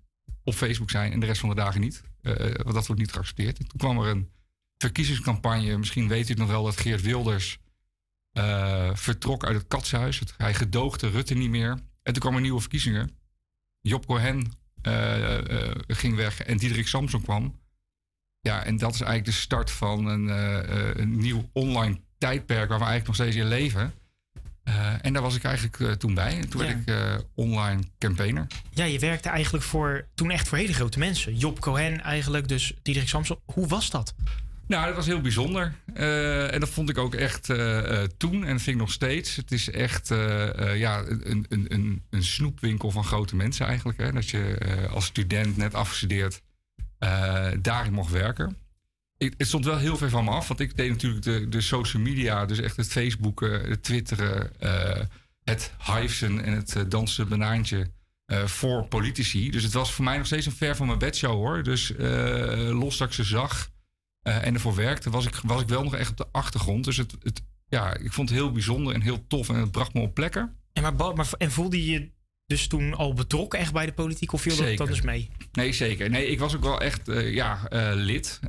op 0.44 0.55
Facebook 0.55 0.90
zijn. 0.90 1.12
En 1.12 1.20
de 1.20 1.26
rest 1.26 1.40
van 1.40 1.48
de 1.48 1.55
dagen 1.55 1.81
niet. 1.81 2.02
Eh, 2.22 2.35
want 2.35 2.74
dat 2.74 2.86
wordt 2.86 3.01
niet 3.01 3.12
geaccepteerd. 3.12 3.59
En 3.59 3.66
toen 3.66 3.78
kwam 3.78 3.98
er 3.98 4.09
een 4.09 4.31
verkiezingscampagne. 4.78 5.78
Misschien 5.78 6.09
weet 6.09 6.26
u 6.26 6.28
het 6.28 6.39
nog 6.39 6.48
wel 6.48 6.64
dat 6.64 6.81
Geert 6.81 7.02
Wilders 7.02 7.59
eh, 8.32 8.90
vertrok 8.94 9.44
uit 9.44 9.56
het 9.56 9.68
katshuis. 9.68 10.20
Hij 10.36 10.55
gedoogde 10.55 11.09
Rutte 11.09 11.35
niet 11.35 11.51
meer. 11.51 11.70
En 12.02 12.12
toen 12.12 12.22
kwamen 12.22 12.43
nieuwe 12.43 12.60
verkiezingen. 12.60 13.10
Job 13.89 14.06
Cohen 14.06 14.52
eh, 14.82 15.69
eh, 15.69 15.74
ging 15.86 16.16
weg 16.16 16.43
en 16.43 16.56
Diederik 16.56 16.86
Samson 16.86 17.23
kwam. 17.23 17.61
Ja, 18.40 18.65
en 18.65 18.77
dat 18.77 18.94
is 18.94 19.01
eigenlijk 19.01 19.36
de 19.36 19.43
start 19.43 19.70
van 19.70 20.06
een, 20.06 20.28
eh, 20.31 20.90
een 20.94 21.19
nieuw 21.19 21.51
online 21.52 22.01
tijdperk 22.19 22.69
waar 22.69 22.78
we 22.78 22.85
eigenlijk 22.85 23.06
nog 23.06 23.15
steeds 23.15 23.36
in 23.36 23.48
leven. 23.48 23.94
En 25.01 25.12
daar 25.12 25.23
was 25.23 25.36
ik 25.36 25.44
eigenlijk 25.44 25.98
toen 26.01 26.15
bij. 26.15 26.39
En 26.39 26.48
toen 26.48 26.65
Ja. 26.65 26.66
werd 26.85 26.89
ik 27.20 27.24
online 27.35 27.82
campaigner. 27.98 28.47
Ja, 28.70 28.85
je 28.85 28.98
werkte 28.98 29.28
eigenlijk 29.28 29.65
voor 29.65 30.06
toen 30.15 30.31
echt 30.31 30.48
voor 30.48 30.59
hele 30.59 30.73
grote 30.73 30.98
mensen. 30.98 31.36
Job 31.36 31.61
Cohen 31.61 32.01
eigenlijk, 32.01 32.48
dus 32.48 32.74
Diederik 32.82 33.09
Samson. 33.09 33.39
Hoe 33.44 33.66
was 33.66 33.90
dat? 33.90 34.15
Nou, 34.66 34.86
dat 34.86 34.95
was 34.95 35.07
heel 35.07 35.20
bijzonder. 35.20 35.74
Eh, 35.95 36.55
en 36.55 36.61
dat 36.61 36.69
vond 36.69 36.91
ik 36.91 36.99
ook 36.99 37.15
echt 37.15 37.51
eh, 37.51 38.03
eh, 38.03 38.09
toen 38.16 38.45
en 38.45 38.53
dat 38.53 38.62
vind 38.62 38.77
ik 38.77 38.82
nog 38.82 38.93
steeds. 38.93 39.36
Het 39.36 39.53
is 39.53 39.70
echt 39.70 40.09
ja, 40.74 41.05
een, 41.07 41.47
een, 41.49 41.65
een, 41.69 42.03
een 42.11 42.24
snoepwinkel 42.24 42.91
van 42.91 43.05
grote 43.05 43.36
mensen 43.36 43.66
eigenlijk. 43.66 43.99
Hè? 43.99 44.12
Dat 44.12 44.28
je 44.28 44.59
als 44.91 45.05
student 45.05 45.57
net 45.57 45.74
afgestudeerd 45.74 46.43
daarin 47.61 47.93
mocht 47.93 48.11
werken. 48.11 48.57
Ik, 49.19 49.35
het 49.36 49.47
stond 49.47 49.65
wel 49.65 49.78
heel 49.78 49.97
ver 49.97 50.11
van 50.11 50.24
me 50.24 50.31
af, 50.31 50.49
want 50.49 50.61
ik 50.61 50.77
deed 50.77 50.91
natuurlijk 50.91 51.23
de, 51.23 51.49
de 51.49 51.61
social 51.61 52.03
media, 52.03 52.47
dus 52.47 52.61
echt 52.61 52.77
het 52.77 52.89
Facebooken, 52.89 53.70
het 53.70 53.82
Twitteren, 53.82 54.51
het 55.45 55.73
hivesen 55.78 56.45
en 56.45 56.53
het 56.53 56.85
dansen 56.89 57.28
banaantje 57.28 57.86
voor 58.45 58.86
politici. 58.86 59.51
Dus 59.51 59.62
het 59.62 59.73
was 59.73 59.93
voor 59.93 60.05
mij 60.05 60.16
nog 60.16 60.27
steeds 60.27 60.47
een 60.47 60.53
ver 60.53 60.77
van 60.77 60.86
mijn 60.86 60.99
bedshow 60.99 61.32
hoor. 61.32 61.62
Dus 61.62 61.93
los 62.70 62.97
dat 62.97 63.09
ik 63.09 63.15
ze 63.15 63.24
zag 63.24 63.73
eh, 64.25 64.47
en 64.47 64.55
ervoor 64.55 64.75
werkte, 64.75 65.11
was 65.11 65.27
ik, 65.27 65.35
was 65.35 65.63
ik 65.63 65.69
wel 65.69 65.83
nog 65.83 65.95
echt 65.95 66.11
op 66.11 66.17
de 66.17 66.27
achtergrond. 66.33 66.85
Dus 66.85 66.97
het, 66.97 67.17
het, 67.23 67.43
ja, 67.69 67.97
ik 67.97 68.13
vond 68.13 68.29
het 68.29 68.39
heel 68.39 68.53
bijzonder 68.53 68.95
en 68.95 69.01
heel 69.01 69.27
tof 69.27 69.49
en 69.49 69.55
het 69.55 69.71
bracht 69.71 69.95
me 69.95 70.01
op 70.01 70.15
plekken. 70.15 70.57
En, 70.73 70.83
maar, 70.83 71.15
maar, 71.15 71.29
en 71.39 71.51
voelde 71.51 71.85
je 71.85 71.93
je 71.93 72.11
dus 72.47 72.67
toen 72.67 72.95
al 72.95 73.15
betrokken 73.15 73.59
echt 73.59 73.73
bij 73.73 73.87
de 73.87 73.93
politiek? 73.93 74.33
Of 74.33 74.43
viel 74.43 74.77
dat, 74.77 74.87
dus 74.87 75.01
mee? 75.01 75.31
Nee, 75.53 75.73
zeker. 75.73 76.11
Nee, 76.11 76.27
ik 76.27 76.39
was 76.39 76.57
ook 76.57 76.63
wel 76.63 76.81
echt 76.81 77.09
eh, 77.09 77.35
ja, 77.35 77.69
eh, 77.69 77.91
lid. 77.95 78.41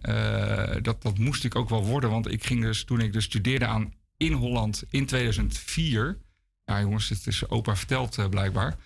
Dat, 0.82 1.02
dat 1.02 1.18
moest 1.18 1.44
ik 1.44 1.56
ook 1.56 1.70
wel 1.70 1.84
worden. 1.84 2.10
Want 2.10 2.32
ik 2.32 2.46
ging 2.46 2.62
dus 2.62 2.84
toen 2.84 3.00
ik 3.00 3.14
dus 3.14 3.24
studeerde 3.24 3.66
aan 3.66 3.94
in 4.18 4.32
Holland 4.34 4.84
in 4.90 5.06
2004. 5.06 6.18
Ja, 6.66 6.82
jongens, 6.82 7.10
het 7.10 7.28
is 7.28 7.50
opa 7.50 7.76
verteld 7.76 8.30
blijkbaar. 8.30 8.78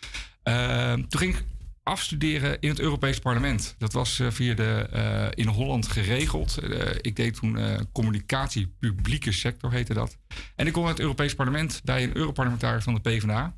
Toen 1.07 1.19
ging 1.19 1.35
ik 1.35 1.43
afstuderen 1.89 2.59
in 2.59 2.69
het 2.69 2.79
Europees 2.79 3.19
Parlement. 3.19 3.75
Dat 3.77 3.93
was 3.93 4.19
eh, 4.19 4.31
via 4.31 4.53
de 4.53 4.87
eh, 4.91 5.27
in 5.33 5.47
Holland 5.47 5.87
geregeld. 5.87 6.57
Eh, 6.57 6.95
ik 7.01 7.15
deed 7.15 7.33
toen 7.33 7.87
communicatie 7.91 8.75
publieke 8.79 9.31
sector 9.31 9.71
heette 9.71 9.93
dat. 9.93 10.17
En 10.55 10.67
ik 10.67 10.73
kom 10.73 10.83
uit 10.83 10.91
het 10.91 11.01
Europees 11.01 11.35
Parlement 11.35 11.81
bij 11.83 12.03
een 12.03 12.17
Europarlementariër 12.17 12.81
van 12.81 12.93
de 12.93 12.99
PvdA. 12.99 13.55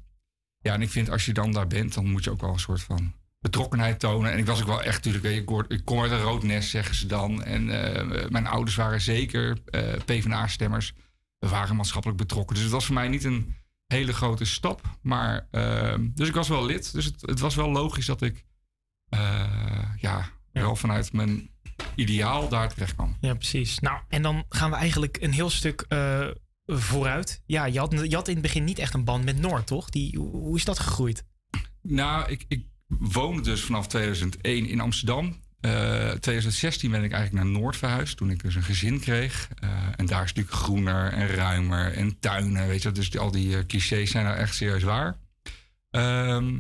Ja, 0.60 0.74
en 0.74 0.82
ik 0.82 0.90
vind 0.90 1.10
als 1.10 1.26
je 1.26 1.34
dan 1.34 1.52
daar 1.52 1.68
bent, 1.68 1.94
dan 1.94 2.12
moet 2.12 2.24
je 2.24 2.32
ook 2.32 2.42
wel 2.42 2.54
een 2.54 2.60
soort 2.60 2.82
van 2.82 3.14
betrokkenheid 3.40 4.00
tonen. 4.00 4.32
En 4.32 4.38
ik 4.38 4.46
was 4.46 4.62
ook 4.62 4.68
wel 4.68 4.84
echt, 4.84 5.06
natuurlijk, 5.06 5.50
ik, 5.70 5.86
kom 5.86 6.02
uit 6.02 6.12
een 6.12 6.22
rood 6.22 6.44
nest, 6.44 6.70
zeggen 6.70 6.96
ze 6.96 7.08
dan. 7.08 7.44
En 7.44 7.66
mijn 8.32 8.48
ouders 8.48 8.76
waren 8.76 9.02
zeker 9.02 9.58
PvdA-stemmers. 10.06 10.94
We 11.40 11.48
waren 11.48 11.76
maatschappelijk 11.76 12.20
betrokken. 12.20 12.56
Dus 12.56 12.64
het 12.64 12.74
was 12.74 12.86
voor 12.86 12.96
mij 12.96 13.08
niet 13.08 13.24
een 13.24 13.56
hele 13.92 14.14
grote 14.14 14.46
stap. 14.46 14.82
Maar, 15.02 15.48
eh, 15.52 15.96
dus 16.00 16.28
ik 16.28 16.34
was 16.34 16.48
wel 16.48 16.66
lid. 16.66 16.94
Dus 16.94 17.06
het, 17.06 17.22
het 17.22 17.40
was 17.40 17.56
wel 17.56 17.72
logisch 17.72 18.06
dat 18.06 18.22
ik, 18.22 18.46
eh, 19.10 19.90
ja, 19.98 20.30
wel 20.52 20.76
vanuit 20.76 21.14
mijn 21.14 21.50
ideaal 21.96 22.50
daar 22.50 22.74
terecht 22.74 22.96
kwam. 22.96 23.18
Ja, 23.22 23.34
precies. 23.34 23.80
Nou, 23.80 24.00
en 24.10 24.22
dan 24.22 24.46
gaan 24.50 24.70
we 24.70 24.76
eigenlijk 24.76 25.18
een 25.22 25.34
heel 25.34 25.50
stuk 25.50 25.86
eh, 25.88 26.28
vooruit. 26.66 27.44
Ja, 27.46 27.66
je 27.66 27.80
had, 27.80 27.92
je 27.92 28.16
had 28.16 28.28
in 28.28 28.34
het 28.34 28.44
begin 28.44 28.64
niet 28.64 28.80
echt 28.80 28.94
een 28.94 29.04
band 29.04 29.24
met 29.24 29.40
Noord, 29.40 29.68
toch? 29.68 29.90
Die, 29.90 30.18
hoe 30.18 30.30
hoe 30.30 30.58
is 30.58 30.66
dat 30.66 30.80
gegroeid? 30.80 31.26
Nou, 31.82 32.32
ik, 32.32 32.46
ik 32.48 32.66
woonde 32.88 33.42
dus 33.42 33.62
vanaf 33.62 33.88
2001 33.88 34.68
in 34.68 34.80
Amsterdam. 34.80 35.40
Eh 35.62 36.10
2016 36.12 36.92
ben 36.92 37.04
ik 37.04 37.12
eigenlijk 37.12 37.44
naar 37.44 37.54
Noord 37.54 37.78
verhuisd 37.78 38.18
toen 38.18 38.30
ik 38.30 38.42
dus 38.44 38.56
een 38.56 38.64
gezin 38.64 39.00
kreeg. 39.00 39.50
Eh, 39.60 39.70
en 39.96 40.06
daar 40.06 40.24
is 40.24 40.34
natuurlijk 40.34 40.56
groener 40.56 41.12
en 41.14 41.28
ruimer 41.28 41.94
en 41.94 42.20
tuinen, 42.20 42.68
weet 42.68 42.82
je. 42.82 42.92
Dus 42.92 43.18
al 43.18 43.32
die 43.32 43.58
eh, 43.58 43.66
clichés 43.66 44.12
zijn 44.12 44.26
nou 44.26 44.38
echt 44.38 44.56
serieus 44.56 44.84
waar. 44.84 45.18
Ehm, 45.92 46.60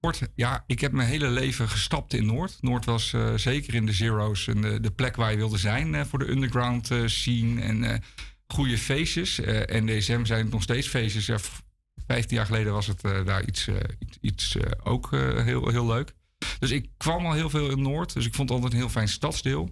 kort, 0.00 0.20
ja, 0.34 0.64
ik 0.66 0.80
heb 0.80 0.92
mijn 0.92 1.08
hele 1.08 1.28
leven 1.30 1.68
gestapt 1.68 2.12
in 2.14 2.26
Noord. 2.26 2.58
Noord 2.60 2.84
was 2.84 3.14
zeker 3.36 3.74
in 3.74 3.86
de 3.86 3.92
zero's 3.92 4.48
en 4.48 4.60
de, 4.82 4.90
plek 4.90 5.16
waar 5.16 5.30
je 5.30 5.36
wilde 5.36 5.58
zijn 5.58 6.06
voor 6.06 6.18
de 6.18 6.30
underground 6.30 6.90
scene 7.04 7.60
en 7.62 8.02
goede 8.46 8.78
feestjes. 8.78 9.40
Eh 9.40 9.80
NDSM 9.82 10.24
zijn 10.24 10.48
nog 10.48 10.62
steeds 10.62 10.88
feestjes. 10.88 11.26
Ja, 11.26 11.38
v- 11.38 11.58
15 12.06 12.36
jaar 12.36 12.46
geleden 12.46 12.72
was 12.72 12.86
het 12.86 13.00
daar 13.00 13.44
iets, 13.46 13.68
iets, 13.98 14.18
iets, 14.20 14.56
ook 14.82 15.10
heel, 15.10 15.68
heel 15.68 15.86
leuk. 15.86 16.14
Dus 16.58 16.70
ik 16.70 16.90
kwam 16.96 17.26
al 17.26 17.32
heel 17.32 17.50
veel 17.50 17.70
in 17.70 17.82
Noord. 17.82 18.14
Dus 18.14 18.26
ik 18.26 18.34
vond 18.34 18.48
het 18.48 18.58
altijd 18.58 18.72
een 18.74 18.84
heel 18.84 18.94
fijn 18.94 19.08
stadsdeel. 19.08 19.70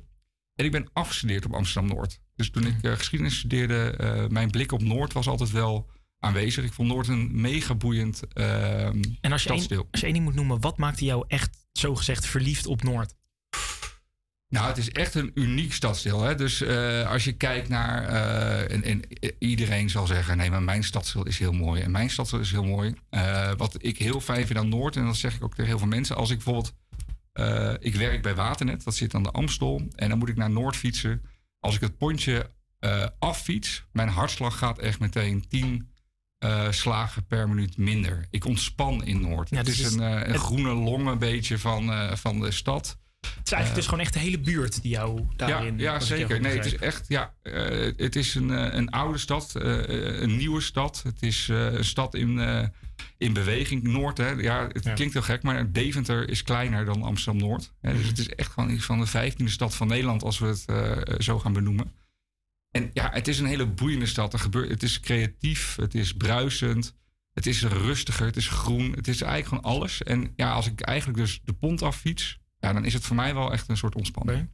En 0.55 0.64
ik 0.64 0.72
ben 0.72 0.88
afgestudeerd 0.92 1.44
op 1.44 1.55
Amsterdam-Noord. 1.55 2.20
Dus 2.36 2.51
toen 2.51 2.66
ik 2.66 2.82
eh, 2.82 2.92
geschiedenis 2.92 3.38
studeerde, 3.38 3.90
eh, 3.90 4.26
mijn 4.26 4.51
blik 4.51 4.72
op 4.72 4.82
Noord 4.82 5.12
was 5.12 5.28
altijd 5.28 5.51
wel 5.51 5.90
aanwezig. 6.18 6.64
Ik 6.64 6.72
vond 6.72 6.88
Noord 6.88 7.09
een 7.09 7.40
mega 7.40 7.74
boeiend 7.74 8.22
ehm 8.32 9.02
En 9.20 9.32
als 9.32 9.42
je, 9.42 9.48
stadsdeel. 9.48 9.88
als 9.90 10.01
je 10.01 10.06
één 10.06 10.14
ding 10.14 10.26
moet 10.26 10.34
noemen, 10.34 10.60
wat 10.60 10.78
maakte 10.78 11.05
jou 11.05 11.24
echt, 11.28 11.66
zogezegd, 11.72 12.26
verliefd 12.26 12.66
op 12.66 12.82
Noord? 12.82 13.14
Nou, 14.51 14.66
het 14.66 14.77
is 14.78 14.90
echt 14.90 15.14
een 15.14 15.31
uniek 15.35 15.72
stadsdeel. 15.72 16.22
Hè? 16.22 16.35
Dus 16.35 16.60
eh, 16.60 17.10
als 17.10 17.24
je 17.24 17.32
kijkt 17.32 17.68
naar. 17.68 18.05
eh, 18.09 18.74
en, 18.74 18.85
en 18.85 19.02
iedereen 19.39 19.90
zal 19.90 20.06
zeggen: 20.06 20.36
nee, 20.36 20.51
maar 20.51 20.62
mijn 20.62 20.85
stadsdeel 20.85 21.27
is 21.27 21.39
heel 21.39 21.52
mooi. 21.52 21.81
En 21.82 21.90
mijn 21.90 22.10
stadsdeel 22.10 22.40
is 22.40 22.51
heel 22.51 22.64
mooi. 22.64 22.94
Eh, 23.10 23.52
wat 23.56 23.77
ik 23.78 23.98
heel 23.98 24.20
fijn 24.20 24.47
vind 24.47 24.59
aan 24.59 24.68
Noord, 24.68 24.97
en 24.97 25.05
dat 25.05 25.16
zeg 25.16 25.35
ik 25.35 25.43
ook 25.44 25.51
tegen 25.55 25.66
heel 25.70 25.78
veel 25.78 25.86
mensen. 25.89 26.16
Als 26.16 26.31
ik 26.31 26.36
bijvoorbeeld. 26.36 26.72
eh, 27.32 27.72
ik 27.78 27.94
werk 27.94 28.22
bij 28.22 28.35
Waternet, 28.35 28.85
dat 28.85 28.94
zit 28.94 29.14
aan 29.14 29.22
de 29.22 29.31
Amstel. 29.31 29.82
En 29.97 30.09
dan 30.09 30.18
moet 30.18 30.28
ik 30.28 30.36
naar 30.36 30.51
Noord 30.51 30.77
fietsen. 30.77 31.22
Als 31.60 31.74
ik 31.74 31.81
het 31.81 31.97
pontje 31.97 32.51
eh 32.78 33.06
affiets, 33.18 33.85
mijn 33.93 34.09
hartslag 34.09 34.59
gaat 34.59 34.78
echt 34.78 34.98
meteen 35.01 35.44
10 35.48 35.89
eh, 36.39 36.70
slagen 36.70 37.27
per 37.27 37.48
minuut 37.48 37.77
minder. 37.77 38.27
Ik 38.31 38.44
ontspan 38.44 39.05
in 39.05 39.20
Noord. 39.20 39.51
Ja, 39.51 39.56
het 39.56 39.66
dus 39.66 39.81
is 39.81 39.93
een, 39.94 40.01
eh, 40.01 40.10
een 40.10 40.32
het- 40.32 40.36
groene 40.40 40.72
long 40.74 41.06
een 41.09 41.18
beetje 41.18 41.59
van, 41.59 41.90
eh, 41.93 42.14
van 42.14 42.40
de 42.40 42.51
stad. 42.51 42.98
Het 43.20 43.47
is 43.47 43.52
eigenlijk 43.52 43.74
dus 43.74 43.84
gewoon 43.84 44.01
echt 44.01 44.12
de 44.12 44.18
hele 44.18 44.40
buurt 44.40 44.82
die 44.82 44.90
jou 44.90 45.26
daarin... 45.36 45.78
Ja, 45.78 45.92
ja 45.92 46.01
zeker. 46.01 46.40
Nee, 46.40 46.56
het 46.56 46.66
is 46.66 46.76
echt. 46.76 47.05
Ja, 47.09 47.34
eh, 47.42 47.92
het 47.97 48.16
is 48.16 48.34
een, 48.34 48.51
eh, 48.51 48.74
een 48.74 48.90
oude 48.90 49.18
stad, 49.18 49.56
eh, 49.56 50.20
een 50.20 50.36
nieuwe 50.36 50.60
stad. 50.60 51.02
Het 51.02 51.22
is 51.22 51.48
eh, 51.48 51.72
een 51.72 51.84
stad 51.84 52.14
in, 52.14 52.38
eh, 52.40 52.66
in 53.18 53.32
beweging. 53.32 53.82
Noord, 53.82 54.18
hè. 54.18 54.28
Ja, 54.30 54.68
het 54.72 54.92
klinkt 54.92 55.12
heel 55.12 55.22
gek, 55.22 55.42
maar 55.42 55.72
Deventer 55.72 56.28
is 56.28 56.42
kleiner 56.42 56.84
dan 56.84 57.02
Amsterdam 57.02 57.48
Noord. 57.48 57.72
Hè, 57.80 57.97
dus 57.97 58.06
het 58.06 58.18
is 58.18 58.28
echt 58.28 58.52
gewoon 58.52 58.70
iets 58.70 58.84
van 58.84 58.98
de 59.01 59.06
vijftiende 59.06 59.52
stad 59.52 59.74
van 59.76 59.88
Nederland, 59.88 60.22
als 60.22 60.38
we 60.38 60.47
het 60.47 60.64
eh, 60.66 61.14
zo 61.18 61.38
gaan 61.38 61.52
benoemen. 61.52 61.92
En 62.70 62.90
ja, 62.92 63.10
het 63.12 63.28
is 63.28 63.38
een 63.38 63.47
hele 63.47 63.66
boeiende 63.66 64.06
stad. 64.06 64.32
Er 64.32 64.38
gebeurt, 64.38 64.70
het 64.70 64.82
is 64.82 65.01
creatief, 65.01 65.76
het 65.76 65.94
is 65.94 66.12
bruisend, 66.14 66.97
het 67.32 67.47
is 67.47 67.62
rustiger, 67.62 68.26
het 68.26 68.36
is 68.36 68.48
groen. 68.48 68.92
Het 68.92 69.09
is 69.09 69.22
eigenlijk 69.22 69.48
gewoon 69.48 69.78
alles. 69.80 70.02
En 70.02 70.32
ja, 70.36 70.52
als 70.52 70.66
ik 70.66 70.80
eigenlijk 70.80 71.18
dus 71.18 71.40
de 71.44 71.52
pont 71.52 71.82
affiets, 71.82 72.38
ja, 72.61 72.73
dan 72.73 72.85
is 72.85 72.95
het 72.95 73.05
voor 73.05 73.16
mij 73.16 73.35
wel 73.35 73.53
echt 73.53 73.69
een 73.69 73.77
soort 73.77 73.95
ontspanning. 73.95 74.49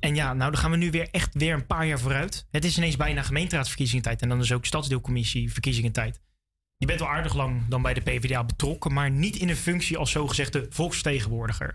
En 0.00 0.14
ja, 0.14 0.34
nou 0.34 0.50
dan 0.50 0.60
gaan 0.60 0.70
we 0.70 0.76
nu 0.76 0.90
weer 0.90 1.08
echt 1.10 1.34
weer 1.34 1.54
een 1.54 1.66
paar 1.66 1.86
jaar 1.86 2.00
vooruit. 2.00 2.46
Het 2.50 2.64
is 2.64 2.76
ineens 2.76 2.96
bijna 2.96 3.22
gemeenteraadsverkiezingentijd 3.22 4.22
en 4.22 4.28
dan 4.28 4.40
is 4.40 4.52
ook 4.52 4.64
stadsdeelcommissie 4.64 5.52
verkiezingentijd. 5.52 6.20
je 6.76 6.86
bent 6.86 7.00
wel 7.00 7.08
aardig 7.08 7.34
lang 7.34 7.68
dan 7.68 7.82
bij 7.82 7.94
de 7.94 8.00
PvdA 8.00 8.44
betrokken, 8.44 8.92
maar 8.92 9.10
niet 9.10 9.36
in 9.36 9.48
een 9.48 9.56
functie 9.56 9.96
als 9.98 10.10
zogezegde 10.10 10.66
volksvertegenwoordiger. 10.70 11.74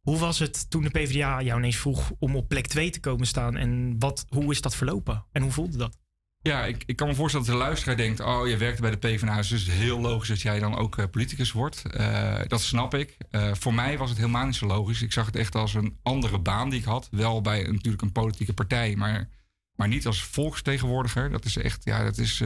Hoe 0.00 0.18
was 0.18 0.38
het 0.38 0.70
toen 0.70 0.82
de 0.82 0.90
PvdA 0.90 1.42
jou 1.42 1.58
ineens 1.58 1.76
vroeg 1.76 2.12
om 2.18 2.36
op 2.36 2.48
plek 2.48 2.66
2 2.66 2.90
te 2.90 3.00
komen 3.00 3.26
staan? 3.26 3.56
En 3.56 3.98
wat, 3.98 4.26
hoe 4.28 4.50
is 4.50 4.60
dat 4.60 4.76
verlopen? 4.76 5.24
En 5.32 5.42
hoe 5.42 5.52
voelde 5.52 5.76
dat? 5.76 5.98
Ja, 6.46 6.64
ik, 6.64 6.82
ik 6.86 6.96
kan 6.96 7.08
me 7.08 7.14
voorstellen 7.14 7.46
dat 7.46 7.54
de 7.54 7.62
luisteraar 7.62 7.96
denkt: 7.96 8.20
Oh, 8.20 8.48
je 8.48 8.56
werkt 8.56 8.80
bij 8.80 8.90
de 8.90 8.96
PvdA, 8.96 9.36
dus 9.36 9.50
het 9.50 9.60
is 9.60 9.68
heel 9.68 10.00
logisch 10.00 10.28
dat 10.28 10.40
jij 10.40 10.58
dan 10.58 10.76
ook 10.76 10.98
eh, 10.98 11.04
politicus 11.10 11.52
wordt. 11.52 11.82
Eh, 11.86 12.40
dat 12.46 12.60
snap 12.60 12.94
ik. 12.94 13.16
Eh, 13.30 13.54
voor 13.54 13.74
mij 13.74 13.98
was 13.98 14.08
het 14.08 14.18
helemaal 14.18 14.46
niet 14.46 14.54
zo 14.54 14.66
logisch. 14.66 15.02
Ik 15.02 15.12
zag 15.12 15.26
het 15.26 15.36
echt 15.36 15.54
als 15.54 15.74
een 15.74 15.98
andere 16.02 16.38
baan 16.38 16.70
die 16.70 16.78
ik 16.78 16.84
had. 16.84 17.08
Wel 17.10 17.40
bij 17.40 17.62
natuurlijk 17.62 18.02
een 18.02 18.12
politieke 18.12 18.52
partij, 18.52 18.96
maar, 18.96 19.28
maar 19.76 19.88
niet 19.88 20.06
als 20.06 20.22
volksvertegenwoordiger. 20.22 21.30
Dat 21.30 21.44
is 21.44 21.56
echt, 21.56 21.84
ja, 21.84 22.04
dat 22.04 22.18
is 22.18 22.42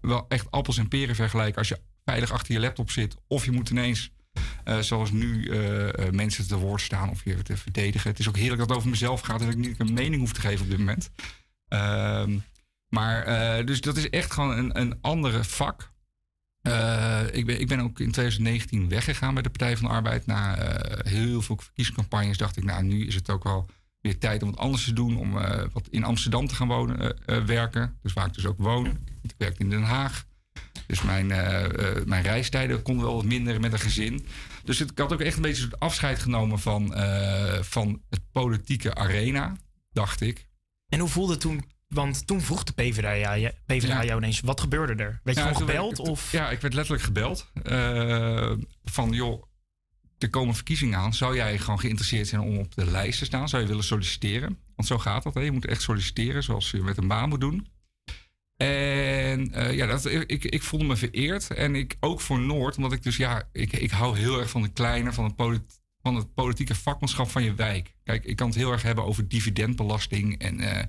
wel 0.00 0.26
echt 0.28 0.50
appels 0.50 0.78
en 0.78 0.88
peren 0.88 1.14
vergelijken. 1.14 1.58
Als 1.58 1.68
je 1.68 1.80
veilig 2.04 2.32
achter 2.32 2.54
je 2.54 2.60
laptop 2.60 2.90
zit, 2.90 3.16
of 3.26 3.44
je 3.44 3.52
moet 3.52 3.70
ineens. 3.70 4.10
zoals 4.80 5.10
nu 5.10 5.50
mensen 6.10 6.48
te 6.48 6.56
woord 6.56 6.80
staan 6.80 7.10
of 7.10 7.24
je 7.24 7.42
te 7.42 7.56
verdedigen. 7.56 8.10
Het 8.10 8.18
is 8.18 8.28
ook 8.28 8.36
heerlijk 8.36 8.58
dat 8.58 8.68
het 8.68 8.78
over 8.78 8.90
mezelf 8.90 9.20
gaat 9.20 9.40
en 9.40 9.46
dat 9.46 9.54
ik 9.54 9.60
niet 9.60 9.80
een 9.80 9.92
mening 9.92 10.20
hoef 10.20 10.32
te 10.32 10.40
geven 10.40 10.64
op 10.64 10.70
dit 10.70 10.78
moment. 10.78 11.10
Ehm, 11.68 12.38
maar 12.92 13.22
eh, 13.22 13.66
dus 13.66 13.80
dat 13.80 13.96
is 13.96 14.10
echt 14.10 14.32
gewoon 14.32 14.58
een, 14.58 14.80
een 14.80 14.98
andere 15.00 15.44
vak. 15.44 15.92
Eh, 16.62 17.20
ik, 17.32 17.46
ben, 17.46 17.60
ik 17.60 17.68
ben 17.68 17.80
ook 17.80 18.00
in 18.00 18.10
2019 18.10 18.88
weggegaan 18.88 19.34
bij 19.34 19.42
de 19.42 19.50
Partij 19.50 19.76
van 19.76 19.88
de 19.88 19.94
Arbeid. 19.94 20.26
Na 20.26 20.56
eh, 20.56 21.12
heel 21.12 21.42
veel 21.42 21.56
verkiezingscampagnes 21.56 22.36
dacht 22.36 22.56
ik, 22.56 22.64
nou 22.64 22.82
nu 22.82 23.06
is 23.06 23.14
het 23.14 23.30
ook 23.30 23.44
wel 23.44 23.68
weer 24.00 24.18
tijd 24.18 24.42
om 24.42 24.50
wat 24.50 24.58
anders 24.58 24.84
te 24.84 24.92
doen. 24.92 25.16
Om 25.16 25.32
wat 25.72 25.88
in 25.90 26.04
Amsterdam 26.04 26.46
te 26.46 26.54
gaan 26.54 26.68
wonen, 26.68 27.16
werken. 27.46 27.98
Dus 28.02 28.12
waar 28.12 28.26
ik 28.26 28.34
dus 28.34 28.46
ook 28.46 28.58
woon. 28.58 28.86
Ik 29.22 29.34
werk 29.38 29.58
in 29.58 29.70
Den 29.70 29.82
Haag. 29.82 30.24
Dus 30.86 31.02
mijn, 31.02 31.26
mijn 32.06 32.22
reistijden 32.22 32.82
konden 32.82 33.04
wel 33.04 33.14
wat 33.14 33.24
minder 33.24 33.60
met 33.60 33.72
een 33.72 33.78
gezin. 33.78 34.26
Dus 34.64 34.78
het, 34.78 34.90
ik 34.90 34.98
had 34.98 35.12
ook 35.12 35.20
echt 35.20 35.36
een 35.36 35.42
beetje 35.42 35.68
afscheid 35.78 36.18
genomen 36.18 36.58
van, 36.58 36.94
van 37.60 38.02
het 38.10 38.20
politieke 38.32 38.94
arena, 38.94 39.56
dacht 39.92 40.20
ik. 40.20 40.46
En 40.88 40.98
hoe 40.98 41.08
voelde 41.08 41.36
toen? 41.36 41.71
Want 41.94 42.26
toen 42.26 42.40
vroeg 42.40 42.62
de 42.64 42.72
PvdA, 42.72 43.10
ja, 43.12 43.52
PvdA 43.66 43.86
Ja. 43.86 44.04
jou 44.04 44.18
ineens, 44.20 44.40
wat 44.40 44.60
gebeurde 44.60 45.02
er? 45.02 45.20
Werd 45.24 45.36
je 45.36 45.42
gewoon 45.42 45.56
gebeld? 45.56 45.98
ik- 45.98 46.06
of? 46.06 46.32
Ja, 46.32 46.50
ik 46.50 46.60
werd 46.60 46.74
letterlijk 46.74 47.04
gebeld. 47.04 47.50
eh, 47.62 48.52
van, 48.84 49.10
joh, 49.12 49.42
er 50.18 50.30
komen 50.30 50.54
verkiezingen 50.54 50.98
aan. 50.98 51.14
Zou 51.14 51.34
jij 51.36 51.58
gewoon 51.58 51.80
geïnteresseerd 51.80 52.28
zijn 52.28 52.40
om 52.40 52.58
op 52.58 52.74
de 52.74 52.90
lijst 52.90 53.18
te 53.18 53.24
staan? 53.24 53.48
Zou 53.48 53.62
je 53.62 53.68
willen 53.68 53.84
solliciteren? 53.84 54.58
Want 54.76 54.88
zo 54.88 54.98
gaat 54.98 55.22
dat. 55.22 55.34
Hè? 55.34 55.40
Je 55.40 55.50
moet 55.52 55.66
echt 55.66 55.82
solliciteren 55.82 56.42
zoals 56.42 56.70
je 56.70 56.82
met 56.82 56.96
een 56.96 57.08
baan 57.08 57.28
moet 57.28 57.40
doen. 57.40 57.66
En 58.56 59.52
eh, 59.52 59.74
ja, 59.74 59.86
dat, 59.86 60.04
ik, 60.04 60.44
ik 60.44 60.62
voelde 60.62 60.84
me 60.86 60.96
vereerd. 60.96 61.50
En 61.50 61.74
ik 61.74 61.96
ook 62.00 62.20
voor 62.20 62.40
Noord, 62.40 62.76
omdat 62.76 62.92
ik 62.92 63.02
dus, 63.02 63.16
ja, 63.16 63.48
ik, 63.52 63.72
ik 63.72 63.90
hou 63.90 64.18
heel 64.18 64.40
erg 64.40 64.50
van 64.50 64.62
de 64.62 64.72
kleine, 64.72 65.12
van 65.12 65.24
het, 65.24 65.36
polit- 65.36 65.80
van 66.02 66.14
het 66.16 66.34
politieke 66.34 66.74
vakmanschap 66.74 67.28
van 67.30 67.42
je 67.44 67.54
wijk. 67.54 67.94
Kijk, 68.04 68.24
ik 68.24 68.36
kan 68.36 68.46
het 68.46 68.56
heel 68.56 68.72
erg 68.72 68.82
hebben 68.82 69.04
over 69.04 69.28
dividendbelasting 69.28 70.38
en, 70.38 70.60
eh, 70.60 70.84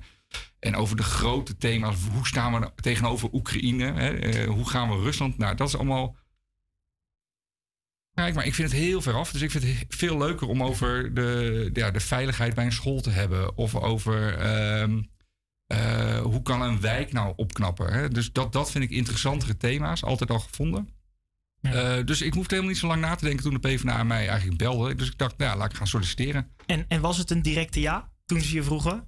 en 0.58 0.76
over 0.76 0.96
de 0.96 1.02
grote 1.02 1.56
thema's. 1.56 1.96
Hoe 2.12 2.26
staan 2.26 2.60
we 2.60 2.70
tegenover 2.74 3.28
Oekraïne? 3.32 3.92
Hè? 3.92 4.08
Eh, 4.18 4.48
hoe 4.48 4.68
gaan 4.68 4.88
we 4.88 5.02
Rusland? 5.02 5.38
Nou, 5.38 5.54
dat 5.56 5.68
is 5.68 5.74
allemaal. 5.76 6.16
Kijk, 8.14 8.34
maar 8.34 8.46
ik 8.46 8.54
vind 8.54 8.70
het 8.70 8.80
heel 8.80 9.02
ver 9.02 9.14
af. 9.14 9.32
Dus 9.32 9.40
ik 9.40 9.50
vind 9.50 9.64
het 9.64 9.72
he- 9.76 9.84
veel 9.88 10.18
leuker 10.18 10.48
om 10.48 10.62
over 10.62 11.14
de, 11.14 11.70
ja, 11.72 11.90
de 11.90 12.00
veiligheid 12.00 12.54
bij 12.54 12.64
een 12.64 12.72
school 12.72 13.00
te 13.00 13.10
hebben. 13.10 13.56
Of 13.56 13.74
over 13.74 14.38
ehm, 14.38 15.02
eh, 15.66 16.18
hoe 16.20 16.42
kan 16.42 16.62
een 16.62 16.80
wijk 16.80 17.12
nou 17.12 17.32
opknappen. 17.36 17.92
Hè? 17.92 18.08
Dus 18.08 18.32
dat, 18.32 18.52
dat 18.52 18.70
vind 18.70 18.84
ik 18.84 18.90
interessantere 18.90 19.56
thema's. 19.56 20.04
Altijd 20.04 20.30
al 20.30 20.38
gevonden. 20.38 20.88
Eh, 21.60 21.96
dus 22.04 22.22
ik 22.22 22.34
hoefde 22.34 22.48
helemaal 22.48 22.70
niet 22.72 22.80
zo 22.80 22.86
lang 22.86 23.00
na 23.00 23.14
te 23.14 23.24
denken 23.24 23.42
toen 23.44 23.54
de 23.60 23.68
PvdA 23.68 24.02
mij 24.04 24.28
eigenlijk 24.28 24.58
belde. 24.58 24.94
Dus 24.94 25.10
ik 25.10 25.18
dacht, 25.18 25.38
nou, 25.38 25.50
ja, 25.50 25.56
laat 25.56 25.70
ik 25.70 25.76
gaan 25.76 25.86
solliciteren. 25.86 26.50
En, 26.66 26.84
en 26.88 27.00
was 27.00 27.18
het 27.18 27.30
een 27.30 27.42
directe 27.42 27.80
ja 27.80 28.12
toen 28.24 28.40
ze 28.40 28.54
je 28.54 28.62
vroegen? 28.62 29.04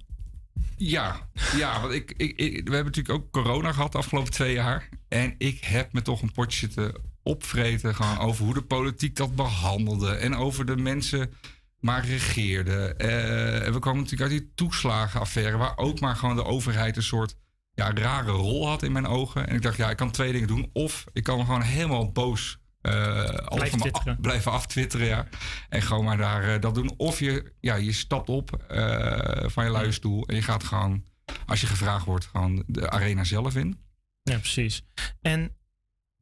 Ja, 0.75 1.29
ja 1.55 1.81
want 1.81 1.93
ik, 1.93 2.13
ik, 2.17 2.37
we 2.37 2.75
hebben 2.75 2.93
natuurlijk 2.93 3.19
ook 3.19 3.31
corona 3.31 3.71
gehad 3.71 3.91
de 3.91 3.97
afgelopen 3.97 4.31
twee 4.31 4.53
jaar. 4.53 4.89
En 5.07 5.35
ik 5.37 5.63
heb 5.63 5.93
me 5.93 6.01
toch 6.01 6.21
een 6.21 6.31
potje 6.31 6.59
zitten 6.59 6.93
opvreten 7.23 7.95
gewoon 7.95 8.17
over 8.19 8.45
hoe 8.45 8.53
de 8.53 8.61
politiek 8.61 9.15
dat 9.15 9.35
behandelde. 9.35 10.11
En 10.15 10.35
over 10.35 10.65
de 10.65 10.77
mensen 10.77 11.33
maar 11.79 12.05
regeerden. 12.05 12.97
Eh, 12.99 13.65
en 13.65 13.73
we 13.73 13.79
kwamen 13.79 14.01
natuurlijk 14.01 14.31
uit 14.31 14.39
die 14.39 14.51
toeslagenaffaire... 14.55 15.57
waar 15.57 15.77
ook 15.77 15.99
maar 15.99 16.15
gewoon 16.15 16.35
de 16.35 16.45
overheid 16.45 16.95
een 16.95 17.03
soort 17.03 17.35
ja, 17.73 17.91
rare 17.93 18.31
rol 18.31 18.67
had 18.67 18.83
in 18.83 18.91
mijn 18.91 19.07
ogen. 19.07 19.47
En 19.47 19.55
ik 19.55 19.61
dacht, 19.61 19.77
ja, 19.77 19.89
ik 19.89 19.97
kan 19.97 20.11
twee 20.11 20.31
dingen 20.31 20.47
doen. 20.47 20.69
Of 20.73 21.05
ik 21.13 21.23
kan 21.23 21.45
gewoon 21.45 21.61
helemaal 21.61 22.11
boos... 22.11 22.59
eh, 22.87 23.33
af- 23.33 24.19
blijven 24.21 24.51
aftwitteren, 24.51 25.07
ja. 25.07 25.27
En 25.69 25.81
gewoon 25.81 26.03
maar 26.03 26.17
daar 26.17 26.53
eh, 26.53 26.61
dat 26.61 26.75
doen. 26.75 26.93
Of 26.97 27.19
je, 27.19 27.53
ja, 27.59 27.75
je 27.75 27.91
stapt 27.91 28.29
op 28.29 28.63
eh, 28.67 29.49
van 29.49 29.63
je 29.65 29.71
luie 29.71 29.91
stoel 29.91 30.25
en 30.25 30.35
je 30.35 30.41
gaat 30.41 30.63
gewoon, 30.63 31.03
als 31.45 31.61
je 31.61 31.67
gevraagd 31.67 32.05
wordt, 32.05 32.25
gewoon 32.25 32.63
de 32.67 32.89
arena 32.89 33.23
zelf 33.23 33.55
in. 33.55 33.79
Ja, 34.21 34.37
precies. 34.37 34.83
En 35.21 35.55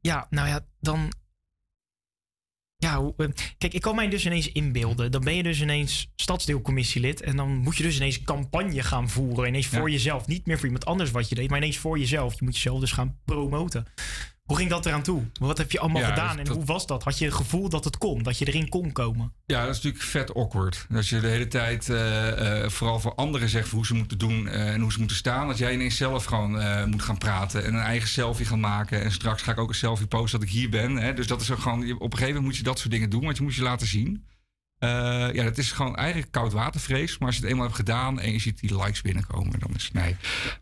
ja, 0.00 0.26
nou 0.30 0.48
ja, 0.48 0.66
dan. 0.80 1.12
Ja, 2.78 3.12
kijk, 3.58 3.74
ik 3.74 3.80
kan 3.80 3.94
mij 3.94 4.08
dus 4.08 4.26
ineens 4.26 4.52
inbeelden. 4.52 5.10
Dan 5.10 5.24
ben 5.24 5.34
je 5.34 5.42
dus 5.42 5.60
ineens 5.60 6.12
stadsdeelcommissielid. 6.16 7.20
En 7.22 7.36
dan 7.36 7.56
moet 7.56 7.76
je 7.76 7.82
dus 7.82 7.96
ineens 7.96 8.22
campagne 8.22 8.82
gaan 8.82 9.08
voeren. 9.08 9.48
Ineens 9.48 9.66
voor 9.66 9.90
jezelf. 9.90 10.26
Niet 10.26 10.46
meer 10.46 10.56
voor 10.56 10.64
iemand 10.64 10.84
anders 10.84 11.10
wat 11.10 11.28
je 11.28 11.34
deed, 11.34 11.48
maar 11.48 11.58
ineens 11.58 11.78
voor 11.78 11.98
jezelf. 11.98 12.32
Je 12.38 12.44
moet 12.44 12.54
jezelf 12.54 12.80
dus 12.80 12.92
gaan 12.92 13.18
promoten. 13.24 13.86
Hoe 14.46 14.56
ging 14.56 14.70
dat 14.70 14.86
eraan 14.86 15.02
toe? 15.02 15.22
Wat 15.40 15.58
heb 15.58 15.72
je 15.72 15.78
allemaal 15.80 16.00
Ja, 16.02 16.08
gedaan 16.08 16.28
dus 16.30 16.38
en 16.38 16.44
dat- 16.44 16.56
hoe 16.56 16.64
was 16.64 16.86
dat? 16.86 17.02
Had 17.02 17.18
je 17.18 17.24
het 17.24 17.34
gevoel 17.34 17.68
dat 17.68 17.84
het 17.84 17.98
kon? 17.98 18.22
Dat 18.22 18.38
je 18.38 18.44
erin 18.46 18.68
kon 18.68 18.92
komen? 18.92 19.32
Ja, 19.46 19.60
dat 19.60 19.68
is 19.70 19.76
natuurlijk 19.76 20.04
vet 20.04 20.34
awkward. 20.34 20.86
Dat 20.88 21.08
je 21.08 21.20
de 21.20 21.26
hele 21.26 21.48
tijd 21.48 21.88
eh, 21.88 22.62
eh, 22.64 22.70
vooral 22.70 23.00
voor 23.00 23.14
anderen 23.14 23.48
zegt 23.48 23.70
hoe 23.70 23.86
ze 23.86 23.94
moeten 23.94 24.18
doen 24.18 24.48
eh, 24.48 24.72
en 24.72 24.80
hoe 24.80 24.92
ze 24.92 24.98
moeten 24.98 25.16
staan. 25.16 25.46
Dat 25.48 25.58
jij 25.58 25.72
ineens 25.72 25.96
zelf 25.96 26.24
gewoon 26.24 26.88
moet 26.90 27.02
gaan 27.02 27.18
praten 27.18 27.64
en 27.64 27.74
een 27.74 27.80
eigen 27.80 28.08
selfie 28.08 28.46
gaan 28.46 28.60
maken. 28.60 29.02
En 29.02 29.12
straks 29.12 29.42
ga 29.42 29.52
ik 29.52 29.58
ook 29.58 29.68
een 29.68 29.74
selfie 29.74 30.06
posten 30.06 30.40
dat 30.40 30.48
ik 30.48 30.54
hier 30.54 30.70
ben. 30.70 30.96
Hè? 30.96 31.14
Dus 31.14 31.26
dat 31.26 31.40
is 31.40 31.50
ook 31.50 31.58
gewoon, 31.58 31.78
op 31.80 31.88
een 31.88 32.18
gegeven 32.18 32.26
moment 32.26 32.44
moet 32.44 32.56
je 32.56 32.62
dat 32.62 32.78
soort 32.78 32.90
dingen 32.90 33.10
doen, 33.10 33.24
want 33.24 33.36
je 33.36 33.42
moet 33.42 33.54
je 33.54 33.62
laten 33.62 33.86
zien. 33.86 34.24
Ja, 34.78 35.42
dat 35.42 35.58
is 35.58 35.72
gewoon 35.72 35.96
eigenlijk 35.96 36.32
koud 36.32 36.52
watervrees. 36.52 37.18
Maar 37.18 37.26
als 37.28 37.36
je 37.36 37.40
het 37.42 37.50
eenmaal 37.50 37.64
hebt 37.66 37.78
gedaan 37.78 38.20
en 38.20 38.32
je 38.32 38.38
ziet 38.38 38.60
die 38.60 38.76
likes 38.82 39.02
binnenkomen, 39.02 39.58
dan 39.60 39.70
is 39.74 39.84
het 39.84 39.92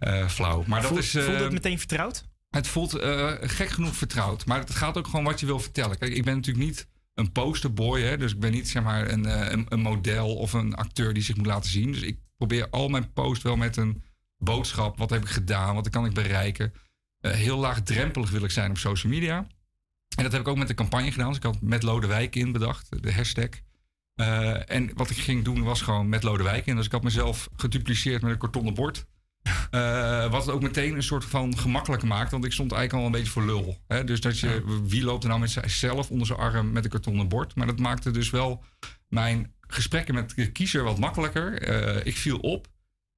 nee, 0.01 0.29
flauw. 0.29 0.65
Maar 0.67 0.81
dat 0.81 0.89
Voel- 0.91 0.99
is. 0.99 1.11
voelde 1.11 1.43
het 1.43 1.53
meteen 1.53 1.79
vertrouwd? 1.79 2.25
Het 2.55 2.69
voelt 2.69 2.95
eh, 2.95 3.33
gek 3.41 3.69
genoeg 3.69 3.97
vertrouwd. 3.97 4.47
Maar 4.47 4.59
het 4.59 4.75
gaat 4.75 4.99
ook 4.99 5.07
gewoon 5.07 5.25
wat 5.25 5.41
je 5.41 5.47
wil 5.47 5.59
vertellen. 5.59 5.99
Kijk, 5.99 6.13
ik 6.13 6.25
ben 6.25 6.35
natuurlijk 6.35 6.67
niet 6.67 6.87
een 7.15 7.33
posterboy. 7.33 8.01
Hè, 8.01 8.17
dus 8.17 8.33
ik 8.33 8.41
ben 8.41 8.53
niet 8.53 8.69
zeg 8.69 8.83
maar 8.83 9.11
een, 9.11 9.27
eh, 9.27 9.51
een, 9.51 9.67
een 9.69 9.81
model 9.81 10.37
of 10.37 10.53
een 10.53 10.75
acteur 10.75 11.15
die 11.15 11.23
zich 11.23 11.37
moet 11.37 11.47
laten 11.47 11.71
zien. 11.71 11.93
Dus 11.93 12.03
ik 12.03 12.19
probeer 12.37 12.71
al 12.71 12.89
mijn 12.89 13.13
post 13.13 13.43
wel 13.43 13.57
met 13.57 13.77
een 13.77 14.03
boodschap. 14.39 14.99
Wat 14.99 15.11
heb 15.11 15.23
ik 15.23 15.29
gedaan? 15.29 15.75
Wat 15.75 15.91
kan 15.91 16.07
ik 16.07 16.15
bereiken? 16.15 16.73
Eh, 17.21 17.33
heel 17.33 17.59
laagdrempelig 17.59 18.31
wil 18.31 18.45
ik 18.45 18.51
zijn 18.51 18.71
op 18.71 18.79
social 18.79 19.13
media. 19.13 19.37
En 20.17 20.23
dat 20.23 20.33
heb 20.33 20.41
ik 20.41 20.49
ook 20.49 20.59
met 20.59 20.69
de 20.69 20.75
campagne 20.75 21.13
gedaan. 21.13 21.29
Dus 21.29 21.37
ik 21.37 21.43
had 21.43 21.61
met 21.61 21.83
Lodewijk 21.83 22.37
in 22.37 22.53
bedacht, 22.53 23.03
de 23.03 23.13
hashtag. 23.13 23.49
En 24.67 24.91
wat 24.95 25.11
ik 25.11 25.17
ging 25.17 25.45
doen 25.45 25.63
was 25.63 25.83
gewoon 25.83 26.09
met 26.09 26.23
Lodewijk 26.23 26.67
in. 26.67 26.77
Dus 26.77 26.87
ik 26.87 26.93
had 26.93 27.03
mezelf 27.03 27.49
gedupliceerd 27.57 28.23
met 28.23 28.33
een 28.33 28.39
kartonnen 28.39 28.75
bord. 28.75 29.07
Eh, 29.71 30.31
wat 30.31 30.47
het 30.47 30.55
ook 30.55 30.63
meteen 30.63 30.95
een 30.95 31.03
soort 31.03 31.25
van 31.25 31.59
gemakkelijker 31.59 32.09
maakt. 32.09 32.31
Want 32.31 32.45
ik 32.45 32.53
stond 32.53 32.73
eigenlijk 32.73 33.03
al 33.03 33.07
een 33.07 33.19
beetje 33.19 33.33
voor 33.33 33.45
lul. 33.45 33.79
Hè? 33.87 34.05
Dus 34.05 34.21
dat 34.21 34.39
je, 34.39 34.81
wie 34.87 35.05
loopt 35.05 35.23
er 35.23 35.29
nou 35.29 35.41
met 35.41 35.51
zichzelf 35.51 36.11
onder 36.11 36.27
zijn 36.27 36.39
arm 36.39 36.73
met 36.73 36.85
een 36.85 36.91
kartonnen 36.91 37.29
bord? 37.29 37.55
Maar 37.55 37.67
dat 37.67 37.79
maakte 37.79 38.11
dus 38.11 38.31
wel 38.31 38.63
mijn 39.09 39.53
gesprekken 39.61 40.15
met 40.15 40.33
de 40.37 40.53
kiezer 40.53 40.83
wat 40.83 40.99
makkelijker. 40.99 41.63
Eh, 41.63 42.07
ik 42.07 42.17
viel 42.17 42.39
op. 42.39 42.67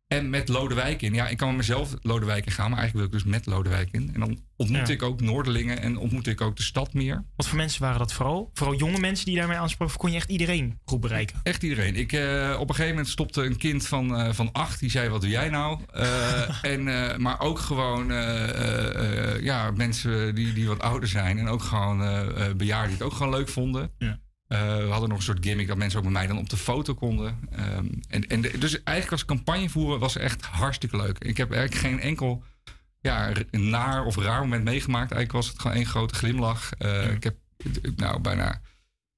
En 0.07 0.31
met 0.31 0.49
Lodewijk 0.49 1.03
in. 1.03 1.15
Ja, 1.15 1.29
ik 1.29 1.37
kan 1.37 1.49
met 1.49 1.57
mezelf 1.57 1.95
Lodewijk 2.01 2.47
in 2.47 2.53
gaan. 2.53 2.71
Maar 2.71 2.79
eigenlijk 2.79 3.11
wil 3.11 3.19
ik 3.19 3.25
dus 3.25 3.33
met 3.33 3.47
Lodewijk 3.47 3.89
in. 3.93 4.11
En 4.15 4.21
dan 4.21 4.39
ontmoet 4.57 4.87
Ja. 4.87 4.93
ik 4.95 5.03
ook 5.03 5.21
Noorderlingen. 5.21 5.81
En 5.81 5.97
ontmoet 5.99 6.27
ik 6.27 6.41
ook 6.41 6.57
de 6.57 6.63
stad 6.63 6.95
meer. 6.95 7.25
Wat 7.37 7.47
voor 7.47 7.57
mensen 7.57 7.83
waren 7.83 7.99
dat 7.99 8.13
vooral? 8.13 8.51
Vooral 8.55 8.77
jonge 8.77 8.99
mensen 8.99 9.27
die 9.27 9.37
daarmee 9.37 9.57
aanspraken? 9.57 9.95
Of 9.95 10.01
kon 10.01 10.11
je 10.11 10.17
echt 10.17 10.31
iedereen 10.31 10.79
goed 10.85 11.01
bereiken? 11.01 11.41
Echt 11.43 11.63
iedereen. 11.63 11.97
Ik, 11.97 12.13
eh, 12.13 12.57
op 12.61 12.69
een 12.69 12.75
gegeven 12.75 12.95
moment 12.97 13.09
stopte 13.09 13.43
een 13.43 13.57
kind 13.57 13.87
van, 13.87 14.17
eh, 14.17 14.33
van 14.33 14.53
acht. 14.53 14.81
Die 14.81 14.91
zei, 14.91 15.09
wat 15.09 15.21
doe 15.21 15.31
jij 15.31 15.49
nou? 15.49 15.81
Eh, 15.93 16.65
en, 16.73 16.85
maar 17.23 17.41
ook 17.41 17.59
gewoon 17.59 18.13
ja, 19.43 19.71
mensen 19.71 20.35
die, 20.35 20.53
die 20.53 20.69
wat 20.69 20.81
ouder 20.81 21.09
zijn. 21.09 21.39
En 21.39 21.49
ook 21.49 21.63
gewoon 21.63 21.99
bejaarden 22.57 22.89
die 22.89 22.99
het 22.99 23.07
ook 23.07 23.13
gewoon 23.13 23.33
leuk 23.33 23.49
vonden. 23.49 23.91
Ja. 23.99 24.19
Eh, 24.49 24.77
we 24.77 24.89
hadden 24.91 25.09
nog 25.09 25.19
een 25.19 25.25
soort 25.25 25.45
gimmick 25.47 25.67
dat 25.67 25.77
mensen 25.77 25.99
ook 25.99 26.05
met 26.05 26.13
mij 26.15 26.27
dan 26.27 26.39
op 26.39 26.49
de 26.51 26.57
foto 26.57 26.95
konden. 26.95 27.39
Ehm, 27.51 27.87
en, 28.09 28.27
en 28.29 28.41
de- 28.41 28.59
dus 28.59 28.73
eigenlijk 28.83 29.11
als 29.13 29.25
campagne 29.25 29.69
voeren 29.69 29.99
was 30.01 30.17
echt 30.17 30.45
hartstikke 30.45 30.97
leuk. 30.97 31.19
Ik 31.19 31.37
heb 31.37 31.53
eigenlijk 31.53 31.81
geen 31.83 32.01
enkel 32.01 32.43
ja, 33.01 33.33
naar 33.51 34.05
of 34.05 34.17
raar 34.17 34.41
moment 34.41 34.65
meegemaakt. 34.65 35.13
Eigenlijk 35.13 35.33
was 35.33 35.49
het 35.49 35.61
gewoon 35.61 35.77
één 35.77 35.87
grote 35.87 36.15
glimlach. 36.15 36.73
Eh, 36.79 37.13
Ik 37.13 37.23
heb 37.23 37.37
nou 37.97 38.21
bijna 38.21 38.61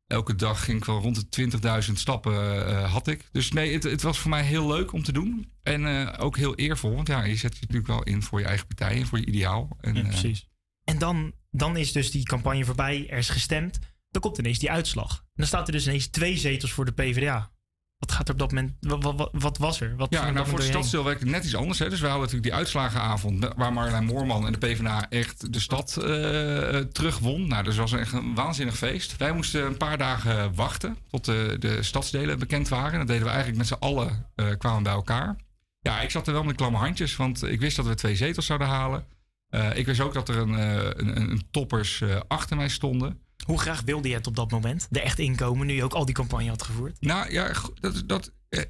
elke 0.06 0.34
dag 0.34 0.64
ging 0.64 0.78
ik 0.78 0.84
wel 0.84 1.00
rond 1.00 1.16
de 1.32 1.50
20.000 1.88 1.92
stappen 1.98 2.66
eh, 2.66 2.92
had 2.92 3.06
ik. 3.06 3.28
Dus 3.32 3.52
nee, 3.52 3.72
het, 3.72 3.82
het 3.82 4.02
was 4.02 4.18
voor 4.18 4.30
mij 4.30 4.42
heel 4.42 4.66
leuk 4.66 4.92
om 4.92 5.02
te 5.02 5.12
doen. 5.12 5.52
En 5.62 6.10
ook 6.16 6.36
heel 6.36 6.55
eervol. 6.55 6.94
Want 6.94 7.09
ja, 7.09 7.24
je 7.24 7.36
zet 7.36 7.52
je 7.55 7.60
natuurlijk 7.60 7.86
wel 7.86 8.02
in 8.02 8.22
voor 8.22 8.40
je 8.40 8.46
eigen 8.46 8.66
partij 8.66 8.96
en 9.00 9.06
voor 9.06 9.18
je 9.18 9.26
ideaal. 9.26 9.76
En, 9.80 9.94
Ja, 9.94 10.02
precies. 10.02 10.48
En 10.84 10.98
dan 10.98 11.32
dan 11.50 11.76
is 11.76 11.92
dus 11.92 12.10
die 12.10 12.22
campagne 12.24 12.64
voorbij, 12.64 13.06
er 13.10 13.18
is 13.18 13.28
gestemd. 13.28 13.78
Dan 14.10 14.22
komt 14.22 14.39
ineens 14.39 14.59
die 14.59 14.70
uitslag. 14.70 15.12
En 15.12 15.24
dan 15.35 15.47
staat 15.47 15.66
er 15.66 15.72
dus 15.72 15.86
ineens 15.86 16.06
twee 16.06 16.36
zetels 16.36 16.72
voor 16.72 16.85
de 16.85 16.93
PvdA. 16.93 17.51
Wat 17.98 18.12
gaat 18.12 18.26
er 18.28 18.32
op 18.32 18.39
dat 18.39 18.52
moment, 18.52 18.72
wat, 18.80 19.02
wat, 19.02 19.16
wat- 19.16 19.30
wat 19.32 19.59
was 19.59 19.80
er? 19.80 19.97
Wat 19.97 20.10
Ja, 20.10 20.30
nou 20.30 20.47
voor 20.47 20.59
de 20.59 20.64
stadsdeel 20.64 21.05
werkt 21.05 21.20
het 21.20 21.28
net 21.30 21.44
iets 21.44 21.55
anders. 21.55 21.78
Hè. 21.78 21.89
Dus 21.90 22.01
we 22.01 22.06
hadden 22.06 22.24
natuurlijk 22.24 22.51
die 22.51 22.59
uitslagenavond... 22.59 23.48
waar 23.56 23.72
Marjolein 23.72 24.05
Moorman 24.05 24.47
en 24.47 24.52
de 24.52 24.59
PvdA 24.59 25.10
echt 25.10 25.52
de 25.52 25.60
stad 25.60 25.97
eh 25.97 26.78
terugwon. 26.78 27.48
Nou, 27.48 27.64
dus 27.64 27.76
was 27.76 27.93
echt 27.93 28.12
een 28.12 28.35
waanzinnig 28.35 28.76
feest. 28.76 29.16
Wij 29.16 29.32
moesten 29.32 29.66
een 29.66 29.76
paar 29.76 29.98
dagen 29.98 30.55
wachten 30.55 30.97
tot 31.10 31.24
de, 31.24 31.56
de 31.59 31.82
stadsdelen 31.82 32.39
bekend 32.39 32.68
waren. 32.68 32.98
Dat 32.98 33.06
deden 33.09 33.22
we 33.22 33.28
eigenlijk 33.28 33.59
met 33.59 33.66
z'n 33.66 33.74
allen, 33.85 34.26
eh, 34.35 34.47
kwamen 34.59 34.82
bij 34.82 34.93
elkaar. 34.93 35.36
Ja, 35.80 36.01
ik 36.01 36.10
zat 36.10 36.26
er 36.26 36.32
wel 36.32 36.43
met 36.44 36.56
klamme 36.56 36.78
handjes, 36.78 37.16
want 37.16 37.43
ik 37.43 37.60
wist 37.60 37.76
dat 37.76 37.86
we 37.86 37.94
twee 37.94 38.16
zetels 38.16 38.47
zouden 38.47 38.68
halen. 38.68 39.05
Eh, 39.49 39.77
ik 39.77 39.87
wist 39.87 40.01
ook 40.01 40.15
dat 40.15 40.29
er 40.29 40.37
een, 40.37 40.55
eh, 40.55 40.85
een, 40.85 41.16
een, 41.16 41.43
toppers 41.51 42.01
eh, 42.01 42.20
achter 42.29 42.57
mij 42.57 42.69
stonden. 42.69 43.20
Hoe 43.45 43.61
graag 43.61 43.83
wilde 43.83 44.09
je 44.09 44.15
het 44.15 44.27
op 44.27 44.37
dat 44.37 44.51
moment? 44.51 44.89
Er 44.91 45.03
echt 45.03 45.19
inkomen, 45.19 45.66
nu 45.66 45.75
je 45.75 45.85
ook 45.85 45.93
al 45.93 46.05
die 46.05 46.15
campagne 46.15 46.49
had 46.49 46.62
gevoerd? 46.62 47.01
Nou 47.01 47.33
ja, 47.33 47.53
dat, 47.81 48.03
dat, 48.07 48.33
eh, 48.49 48.62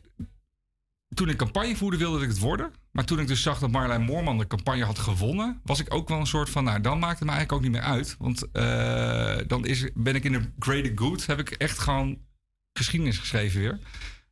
toen 1.15 1.29
ik 1.29 1.37
campagne 1.37 1.77
voerde 1.77 1.97
wilde 1.97 2.23
ik 2.23 2.29
het 2.29 2.39
worden. 2.39 2.73
Maar 2.91 3.05
toen 3.05 3.19
ik 3.19 3.27
dus 3.27 3.43
zag 3.43 3.59
dat 3.59 3.71
Marjolein 3.71 4.03
Moorman 4.03 4.39
de 4.39 4.47
campagne 4.47 4.85
had 4.85 4.99
gewonnen... 4.99 5.61
was 5.65 5.81
ik 5.81 5.95
ook 5.95 6.09
wel 6.09 6.19
een 6.21 6.27
soort 6.27 6.51
van, 6.51 6.65
nou 6.65 6.81
dan 6.81 6.99
maakt 6.99 7.19
het 7.19 7.29
me 7.29 7.35
eigenlijk 7.35 7.53
ook 7.53 7.71
niet 7.71 7.81
meer 7.81 7.91
uit. 7.91 8.17
Want 8.19 8.49
dan 9.49 9.67
is, 9.67 9.89
ben 9.95 10.15
ik 10.15 10.25
in 10.25 10.33
de 10.33 10.51
greater 10.59 10.93
good, 10.95 11.27
heb 11.27 11.39
ik 11.39 11.51
echt 11.51 11.79
gewoon 11.79 12.19
geschiedenis 12.73 13.19
geschreven 13.19 13.61
weer. 13.61 13.79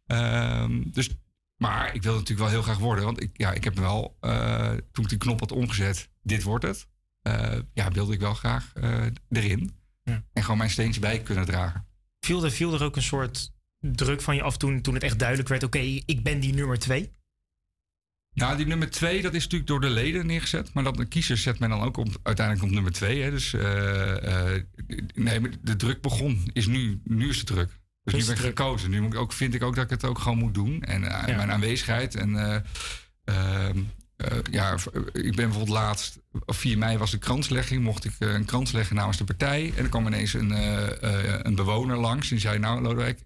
Ehm, 0.06 0.82
dus, 0.86 1.10
maar 1.56 1.94
ik 1.94 2.02
wilde 2.02 2.18
natuurlijk 2.18 2.48
wel 2.48 2.58
heel 2.58 2.62
graag 2.62 2.78
worden. 2.78 3.04
Want 3.04 3.22
ik, 3.22 3.30
ja, 3.32 3.52
ik 3.52 3.64
heb 3.64 3.78
wel, 3.78 4.16
eh, 4.20 4.72
toen 4.92 5.04
ik 5.04 5.10
die 5.10 5.18
knop 5.18 5.40
had 5.40 5.52
omgezet, 5.52 6.08
dit 6.22 6.42
wordt 6.42 6.64
het. 6.64 6.86
eh, 7.22 7.58
ja, 7.74 7.90
wilde 7.90 8.12
ik 8.12 8.20
wel 8.20 8.34
graag 8.34 8.72
eh, 8.74 9.06
erin. 9.30 9.76
Ja. 10.02 10.24
En 10.32 10.42
gewoon 10.42 10.58
mijn 10.58 10.70
steentje 10.70 11.00
bij 11.00 11.22
kunnen 11.22 11.44
dragen. 11.44 11.86
Viel 12.20 12.44
er, 12.44 12.50
viel 12.50 12.74
er 12.74 12.82
ook 12.82 12.96
een 12.96 13.02
soort 13.02 13.52
druk 13.80 14.20
van 14.20 14.34
je 14.36 14.42
af 14.42 14.56
toen, 14.56 14.80
toen 14.82 14.94
het 14.94 15.02
echt 15.02 15.18
duidelijk 15.18 15.48
werd... 15.48 15.62
oké, 15.62 15.78
ik 16.06 16.22
ben 16.22 16.40
die 16.40 16.54
nummer 16.54 16.78
twee? 16.78 17.10
Nou, 18.32 18.56
die 18.56 18.66
nummer 18.66 18.90
twee, 18.90 19.22
dat 19.22 19.34
is 19.34 19.42
natuurlijk 19.42 19.70
door 19.70 19.80
de 19.80 19.90
leden 19.90 20.26
neergezet. 20.26 20.72
Maar 20.72 20.84
dat 20.84 20.96
de 20.96 21.06
kiezer 21.06 21.36
zet 21.36 21.58
men 21.58 21.68
dan 21.68 21.80
ook 21.82 21.96
op, 21.96 22.08
uiteindelijk 22.22 22.66
op 22.66 22.72
nummer 22.72 22.92
twee. 22.92 23.22
Hè. 23.22 23.30
Dus 23.30 23.52
nee, 25.14 25.40
de 25.62 25.76
druk 25.76 26.00
begon. 26.02 26.50
Is 26.52 26.66
nu, 26.66 27.00
nu 27.04 27.28
is 27.28 27.38
de 27.38 27.44
druk. 27.44 27.78
Dus 28.12 28.14
Nu 28.14 28.24
ben 28.34 28.34
ik 28.34 28.40
gekozen. 28.40 28.90
Nu 28.90 29.00
moet 29.00 29.12
ik 29.14 29.18
ook, 29.18 29.32
vind 29.32 29.54
ik 29.54 29.62
ook 29.62 29.74
dat 29.74 29.84
ik 29.84 29.90
het 29.90 30.04
ook 30.04 30.18
gewoon 30.18 30.38
moet 30.38 30.54
doen. 30.54 30.82
En 30.82 31.04
eh, 31.04 31.36
mijn 31.36 31.52
aanwezigheid. 31.52 32.14
En 32.14 32.36
eh, 32.36 32.60
ehm, 33.24 33.78
eh, 34.16 34.38
ja, 34.50 34.74
ik 35.12 35.34
ben 35.34 35.34
bijvoorbeeld 35.34 35.68
laatst, 35.68 36.18
op 36.44 36.54
4 36.54 36.78
mei 36.78 36.98
was 36.98 37.10
de 37.10 37.18
kranslegging. 37.18 37.82
Mocht 37.82 38.04
ik 38.04 38.12
een 38.18 38.44
krans 38.44 38.72
leggen 38.72 38.96
namens 38.96 39.16
de 39.16 39.24
partij. 39.24 39.72
En 39.76 39.84
er 39.84 39.90
kwam 39.90 40.06
ineens 40.06 40.34
een, 40.34 40.50
een 41.46 41.54
bewoner 41.54 41.96
langs. 41.96 42.28
Die 42.28 42.38
zei, 42.38 42.58
nou 42.58 42.82
Lodewijk, 42.82 43.24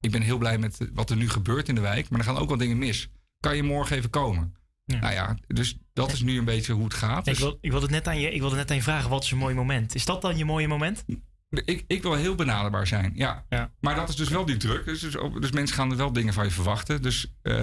ik 0.00 0.10
ben 0.10 0.22
heel 0.22 0.38
blij 0.38 0.58
met 0.58 0.78
wat 0.92 1.10
er 1.10 1.16
nu 1.16 1.28
gebeurt 1.28 1.68
in 1.68 1.74
de 1.74 1.80
wijk. 1.80 2.08
Maar 2.08 2.18
er 2.18 2.26
gaan 2.26 2.38
ook 2.38 2.48
wel 2.48 2.58
dingen 2.58 2.78
mis. 2.78 3.08
Kan 3.40 3.56
je 3.56 3.62
morgen 3.62 3.96
even 3.96 4.10
komen? 4.10 4.54
Nou 4.84 5.12
ja, 5.12 5.36
dus 5.46 5.78
dat 5.92 6.12
is 6.12 6.22
nu 6.22 6.38
een 6.38 6.44
beetje 6.44 6.72
hoe 6.72 6.84
het 6.84 6.94
gaat. 6.94 7.26
Ik, 7.26 7.32
Dus 7.32 7.38
wil, 7.38 7.58
ik, 7.60 7.70
wilde 7.70 7.86
het 7.86 7.94
net 7.94 8.08
aan 8.08 8.20
je, 8.20 8.30
ik 8.30 8.40
wilde 8.40 8.56
net 8.56 8.70
aan 8.70 8.76
je 8.76 8.82
vragen, 8.82 9.10
wat 9.10 9.24
is 9.24 9.30
een 9.30 9.38
mooi 9.38 9.54
moment? 9.54 9.94
Is 9.94 10.04
dat 10.04 10.22
dan 10.22 10.36
je 10.36 10.44
mooie 10.44 10.68
moment? 10.68 11.04
Ik, 11.50 11.84
ik 11.86 12.02
wil 12.02 12.14
heel 12.14 12.34
benaderbaar 12.34 12.86
zijn, 12.86 13.12
ja. 13.14 13.44
Ja. 13.48 13.72
Maar 13.80 13.94
dat 13.94 14.08
is 14.08 14.16
dus 14.16 14.28
wel 14.28 14.44
die 14.44 14.56
druk. 14.56 14.84
Dus, 14.84 15.00
dus, 15.00 15.16
dus 15.40 15.52
mensen 15.52 15.76
gaan 15.76 15.90
er 15.90 15.96
wel 15.96 16.12
dingen 16.12 16.32
van 16.34 16.44
je 16.44 16.50
verwachten. 16.50 17.02
Dus 17.02 17.32
eh, 17.42 17.54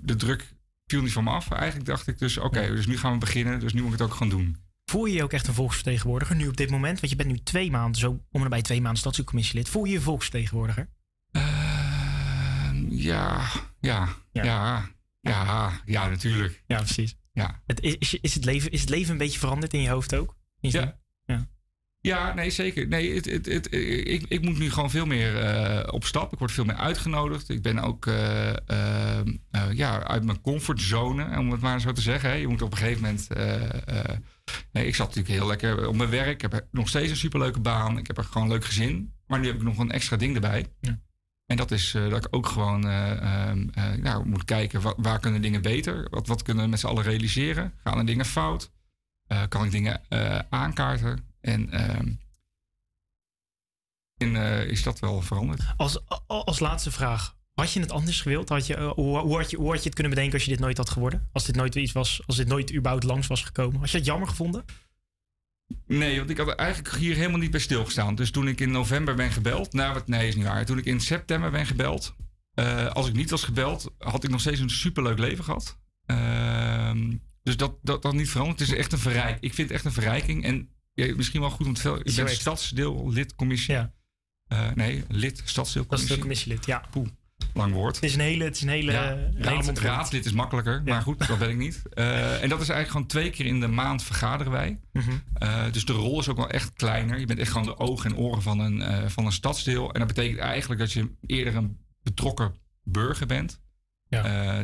de 0.00 0.16
druk 0.16 0.54
viel 0.86 1.02
niet 1.02 1.12
van 1.12 1.24
me 1.24 1.30
af. 1.30 1.50
Eigenlijk 1.50 1.88
dacht 1.88 2.06
ik 2.06 2.18
dus, 2.18 2.38
oké, 2.38 2.66
dus 2.66 2.86
nu 2.86 2.98
gaan 2.98 3.12
we 3.12 3.18
beginnen. 3.18 3.60
Dus 3.60 3.72
nu 3.72 3.82
moet 3.82 3.92
ik 3.92 3.98
het 3.98 4.08
ook 4.08 4.14
gaan 4.14 4.28
doen. 4.28 4.56
Voel 4.84 5.04
je 5.04 5.14
je 5.14 5.22
ook 5.22 5.32
echt 5.32 5.46
een 5.46 5.54
volksvertegenwoordiger 5.54 6.36
nu 6.36 6.48
op 6.48 6.56
dit 6.56 6.70
moment? 6.70 7.00
Want 7.00 7.10
je 7.10 7.16
bent 7.16 7.28
nu 7.28 7.38
twee 7.38 7.70
maanden, 7.70 8.00
zo 8.00 8.24
om 8.30 8.42
en 8.42 8.50
bij 8.50 8.62
twee 8.62 8.80
maanden 8.80 9.00
stadscommissielid. 9.00 9.68
Voel 9.68 9.84
je 9.84 9.92
je 9.92 10.00
volksvertegenwoordiger? 10.00 10.88
Ja, 12.88 13.46
ja, 13.80 14.08
ja, 14.32 14.88
ja, 15.20 15.80
ja, 15.84 16.08
natuurlijk. 16.08 16.62
Ja, 16.66 16.76
precies. 16.76 17.16
Ja. 17.32 17.62
Het, 17.66 17.80
is, 17.80 18.18
is, 18.20 18.34
het 18.34 18.44
leven, 18.44 18.70
is 18.70 18.80
het 18.80 18.90
leven 18.90 19.12
een 19.12 19.18
beetje 19.18 19.38
veranderd 19.38 19.74
in 19.74 19.80
je 19.80 19.88
hoofd 19.88 20.14
ook? 20.14 20.36
Ja. 20.60 20.98
Ja. 22.08 22.34
Nee, 22.34 22.50
zeker. 22.50 22.88
Nee, 22.88 23.14
het, 23.14 23.24
het, 23.24 23.46
het, 23.46 23.72
ik, 24.08 24.24
ik 24.28 24.42
moet 24.42 24.58
nu 24.58 24.70
gewoon 24.70 24.90
veel 24.90 25.06
meer 25.06 25.38
eh, 25.38 25.92
op 25.92 26.04
stap. 26.04 26.32
Ik 26.32 26.38
word 26.38 26.52
veel 26.52 26.64
meer 26.64 26.76
uitgenodigd. 26.76 27.48
Ik 27.48 27.62
ben 27.62 27.78
ook 27.78 28.06
eh, 28.06 28.48
eh, 28.50 29.26
ja, 29.72 30.02
uit 30.02 30.24
mijn 30.24 30.40
comfortzone, 30.40 31.38
om 31.38 31.50
het 31.50 31.60
maar 31.60 31.80
zo 31.80 31.92
te 31.92 32.00
zeggen. 32.00 32.30
Hè. 32.30 32.34
Je 32.36 32.46
moet 32.48 32.62
op 32.62 32.72
een 32.72 32.78
gegeven 32.78 33.02
moment... 33.02 33.28
nee, 34.72 34.86
ik 34.86 34.94
zat 34.94 35.06
natuurlijk 35.06 35.34
heel 35.34 35.46
lekker 35.46 35.88
op 35.88 35.96
mijn 35.96 36.10
werk. 36.10 36.42
Ik 36.42 36.52
heb 36.52 36.66
nog 36.70 36.88
steeds 36.88 37.10
een 37.10 37.16
superleuke 37.16 37.60
baan. 37.60 37.98
Ik 37.98 38.06
heb 38.06 38.18
er 38.18 38.24
gewoon 38.24 38.42
een 38.42 38.52
leuk 38.52 38.64
gezin. 38.64 39.12
Maar 39.26 39.38
nu 39.40 39.46
heb 39.46 39.56
ik 39.56 39.62
nog 39.62 39.78
een 39.78 39.90
extra 39.90 40.16
ding 40.16 40.34
erbij. 40.34 40.66
Ja. 40.80 40.98
En 41.46 41.56
dat 41.56 41.70
is 41.70 41.90
dat 41.90 42.24
ik 42.24 42.36
ook 42.36 42.46
gewoon 42.46 42.80
nou, 44.00 44.26
moet 44.26 44.44
kijken... 44.44 44.80
wa- 44.80 44.94
waar 44.96 45.20
kunnen 45.20 45.42
dingen 45.42 45.62
beter? 45.62 46.06
Wat, 46.10 46.26
wat 46.26 46.42
kunnen 46.42 46.64
we 46.64 46.70
met 46.70 46.80
z'n 46.80 46.86
allen 46.86 47.02
realiseren? 47.02 47.72
Gaan 47.84 47.98
er 47.98 48.06
dingen 48.06 48.24
fout? 48.24 48.70
Kan 49.48 49.64
ik 49.64 49.70
dingen 49.70 50.00
aankaarten? 50.50 51.27
En, 51.48 51.70
ehm, 51.70 52.12
en 54.16 54.36
eh, 54.36 54.70
is 54.70 54.82
dat 54.82 54.98
wel 54.98 55.22
veranderd? 55.22 55.62
Als, 55.76 56.02
als 56.26 56.58
laatste 56.58 56.90
vraag. 56.90 57.36
Had 57.54 57.72
je 57.72 57.80
het 57.80 57.90
anders 57.90 58.20
gewild? 58.20 58.48
Had 58.48 58.66
je, 58.66 58.74
eh, 58.74 58.90
hoe, 58.90 59.18
hoe, 59.18 59.36
had 59.36 59.50
je, 59.50 59.56
hoe 59.56 59.68
had 59.68 59.78
je 59.78 59.84
het 59.84 59.94
kunnen 59.94 60.12
bedenken 60.12 60.34
als 60.34 60.44
je 60.44 60.50
dit 60.50 60.60
nooit 60.60 60.76
had 60.76 60.90
geworden? 60.90 61.28
Als 61.32 61.44
dit 61.44 61.56
nooit 61.56 61.74
iets 61.74 61.92
was, 61.92 62.22
als 62.26 62.36
dit 62.36 62.48
nooit 62.48 62.74
überhaupt 62.74 63.04
langs 63.04 63.26
was 63.26 63.42
gekomen? 63.42 63.80
Had 63.80 63.90
je 63.90 63.96
het 63.96 64.06
jammer 64.06 64.28
gevonden? 64.28 64.64
Nee, 65.86 66.18
want 66.18 66.30
ik 66.30 66.38
had 66.38 66.48
eigenlijk 66.48 66.96
hier 66.96 67.16
helemaal 67.16 67.38
niet 67.38 67.50
bij 67.50 67.60
stilgestaan. 67.60 68.14
Dus 68.14 68.30
toen 68.30 68.48
ik 68.48 68.60
in 68.60 68.70
november 68.70 69.14
ben 69.14 69.30
gebeld... 69.30 69.72
Nou, 69.72 69.94
wat, 69.94 70.08
nee, 70.08 70.28
is 70.28 70.34
niet 70.36 70.44
waar. 70.44 70.66
Toen 70.66 70.78
ik 70.78 70.84
in 70.84 71.00
september 71.00 71.50
ben 71.50 71.66
gebeld... 71.66 72.14
eh, 72.54 72.86
als 72.86 73.08
ik 73.08 73.14
niet 73.14 73.30
was 73.30 73.44
gebeld, 73.44 73.94
had 73.98 74.24
ik 74.24 74.30
nog 74.30 74.40
steeds 74.40 74.60
een 74.60 74.70
superleuk 74.70 75.18
leven 75.18 75.44
gehad. 75.44 75.78
Ehm, 76.06 77.16
dus 77.42 77.56
dat, 77.56 77.78
dat, 77.82 78.02
dat 78.02 78.14
niet 78.14 78.30
veranderd. 78.30 78.58
Het 78.58 78.68
is 78.68 78.74
echt 78.74 78.92
een 78.92 78.98
verrijking. 78.98 79.40
Ik 79.40 79.54
vind 79.54 79.68
het 79.68 79.76
echt 79.76 79.86
een 79.86 80.02
verrijking. 80.02 80.44
En 80.44 80.68
ja, 81.06 81.14
misschien 81.16 81.40
wel 81.40 81.50
goed 81.50 81.66
om 81.66 81.74
te 81.74 81.80
vertellen. 81.80 82.06
Ik 82.06 82.16
ben 82.16 82.26
echt. 82.26 82.40
stadsdeellidcommissie. 82.40 83.74
Ja. 83.74 83.92
Eh, 84.46 84.70
nee, 84.74 85.04
lid 85.08 85.42
stadsdeelcommissie. 85.44 85.86
Stadsdeelcommissielid, 85.86 86.66
ja. 86.66 86.84
Poeh, 86.90 87.08
lang 87.54 87.72
woord. 87.72 87.94
Het 87.94 88.04
is 88.04 88.14
een 88.14 88.20
hele, 88.20 88.44
het 88.44 88.56
is 88.56 88.62
een 88.62 88.68
hele, 88.68 88.92
Ja, 88.92 89.10
een 89.12 89.34
hele 89.34 89.62
raad, 89.62 89.78
raadslid 89.78 90.24
is 90.24 90.32
makkelijker, 90.32 90.82
maar 90.84 91.02
goed, 91.02 91.26
dat 91.26 91.38
ben 91.38 91.50
ik 91.50 91.56
niet. 91.56 91.82
Eh, 91.90 92.42
en 92.42 92.48
dat 92.48 92.60
is 92.60 92.68
eigenlijk 92.68 92.90
gewoon 92.90 93.06
twee 93.06 93.30
keer 93.30 93.46
in 93.46 93.60
de 93.60 93.66
maand 93.66 94.02
vergaderen 94.02 94.52
wij. 94.52 94.80
Mhm. 94.92 95.10
Eh, 95.34 95.64
dus 95.72 95.84
de 95.84 95.92
rol 95.92 96.20
is 96.20 96.28
ook 96.28 96.36
wel 96.36 96.50
echt 96.50 96.72
kleiner. 96.72 97.18
Je 97.18 97.26
bent 97.26 97.38
echt 97.38 97.50
gewoon 97.50 97.66
de 97.66 97.78
ogen 97.78 98.10
en 98.10 98.16
oren 98.16 98.42
van 98.42 98.58
een, 98.58 99.10
van 99.10 99.26
een 99.26 99.32
stadsdeel. 99.32 99.92
En 99.92 99.98
dat 99.98 100.08
betekent 100.08 100.38
eigenlijk 100.38 100.80
dat 100.80 100.92
je 100.92 101.10
eerder 101.26 101.56
een 101.56 101.78
betrokken 102.02 102.54
burger 102.82 103.26
bent. 103.26 103.60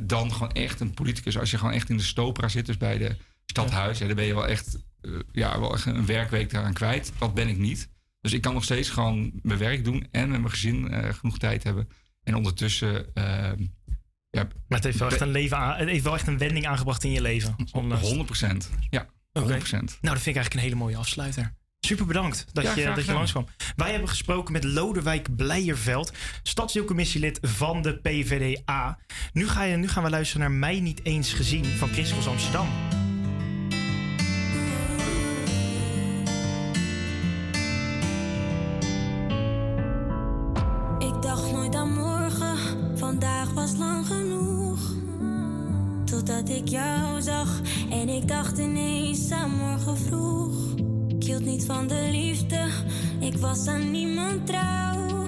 dan 0.05 0.32
gewoon 0.32 0.52
echt 0.52 0.81
een 0.81 0.94
politicus. 0.94 1.39
Als 1.39 1.51
je 1.51 1.59
gewoon 1.59 1.74
echt 1.74 1.90
in 1.90 1.97
de 1.97 2.02
stopera 2.02 2.48
zit, 2.48 2.66
dus 2.66 2.77
bij 2.77 2.98
de 2.98 3.16
stadhuis, 3.47 3.99
ja, 3.99 4.07
dan 4.07 4.16
ben 4.16 4.25
je 4.25 4.35
wel 4.35 4.47
echt, 4.49 4.79
eh, 5.01 5.11
ja, 5.33 5.61
wel 5.61 5.75
echt 5.75 5.87
een 5.87 6.07
werkweek 6.07 6.51
daaraan 6.51 6.73
kwijt. 6.73 7.12
Dat 7.19 7.35
ben 7.35 7.49
ik 7.49 7.59
niet. 7.59 7.89
Dus 8.21 8.33
ik 8.33 8.41
kan 8.41 8.55
nog 8.55 8.65
steeds 8.65 8.91
gewoon 8.91 9.33
mijn 9.43 9.59
werk 9.59 9.85
doen 9.85 10.07
en 10.11 10.29
met 10.29 10.39
mijn 10.41 10.51
gezin 10.53 10.91
eh, 10.91 11.15
genoeg 11.15 11.39
tijd 11.39 11.62
hebben. 11.62 11.89
En 12.23 12.35
ondertussen. 12.35 13.15
ehm, 13.15 13.62
ja, 14.31 14.43
Maar 14.43 14.79
het 14.79 14.85
heeft 14.85 14.99
wel 14.99 15.09
echt 15.11 15.21
een, 15.21 15.31
leven 15.31 15.57
aan, 15.57 15.79
het 15.79 15.89
heeft 15.89 16.05
wel 16.05 16.15
echt 16.15 16.27
een 16.27 16.39
wending 16.39 16.66
aangebracht 16.66 17.05
in 17.05 17.11
je 17.11 17.21
leven. 17.21 17.57
Ondanks- 17.73 18.05
100 18.07 18.27
procent. 18.27 18.71
Ja, 18.91 19.07
100 19.33 19.62
Oké. 19.62 19.71
Nou, 19.77 19.87
dat 19.87 19.93
vind 20.01 20.27
ik 20.27 20.35
eigenlijk 20.37 20.55
een 20.55 20.61
hele 20.61 20.75
mooie 20.75 20.97
afsluiter. 20.97 21.55
Super 21.81 22.07
bedankt 22.07 22.47
dat, 22.53 22.65
Ja, 22.65 22.75
je, 22.75 22.95
dat 22.95 23.05
je 23.05 23.12
langskwam. 23.12 23.47
Wij 23.77 23.91
hebben 23.91 24.09
gesproken 24.09 24.53
met 24.53 24.65
Lodewijk 24.65 25.37
Blijerveld, 25.37 26.12
stadsdeelcommissielid 26.43 27.39
van 27.43 27.83
de 27.83 27.99
PVDA. 27.99 28.99
Nu, 29.33 29.49
ga 29.49 29.62
je, 29.65 29.77
nu 29.77 29.89
gaan 29.89 30.03
we 30.03 30.11
luisteren 30.11 30.41
naar 30.51 30.59
Mij 30.59 30.81
Niet 30.81 31.05
Eens 31.05 31.33
Gezien 31.33 31.65
van 31.65 31.89
Christels 31.89 32.27
Amsterdam. 32.27 32.69
Totdat 46.45 46.62
ik 46.62 46.69
jou 46.69 47.23
zag 47.23 47.61
en 47.91 48.09
ik 48.09 48.29
dacht 48.29 48.59
ineens 48.59 49.31
aan 49.31 49.51
morgen 49.51 49.97
vroeg. 49.97 50.75
Ik 51.09 51.23
hield 51.25 51.45
niet 51.45 51.65
van 51.65 51.87
de 51.87 52.09
liefde, 52.11 52.69
ik 53.21 53.37
was 53.37 53.66
aan 53.66 53.91
niemand 53.91 54.47
trouw. 54.47 55.27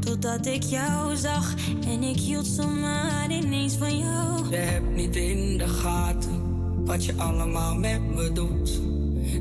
Totdat 0.00 0.46
ik 0.46 0.62
jou 0.62 1.16
zag 1.16 1.54
en 1.86 2.02
ik 2.02 2.16
hield 2.16 2.46
zomaar 2.46 3.30
ineens 3.30 3.74
van 3.74 3.98
jou. 3.98 4.48
Je 4.50 4.56
hebt 4.56 4.94
niet 4.94 5.16
in 5.16 5.58
de 5.58 5.68
gaten 5.68 6.84
wat 6.84 7.04
je 7.04 7.14
allemaal 7.16 7.74
met 7.74 8.14
me 8.14 8.32
doet. 8.32 8.80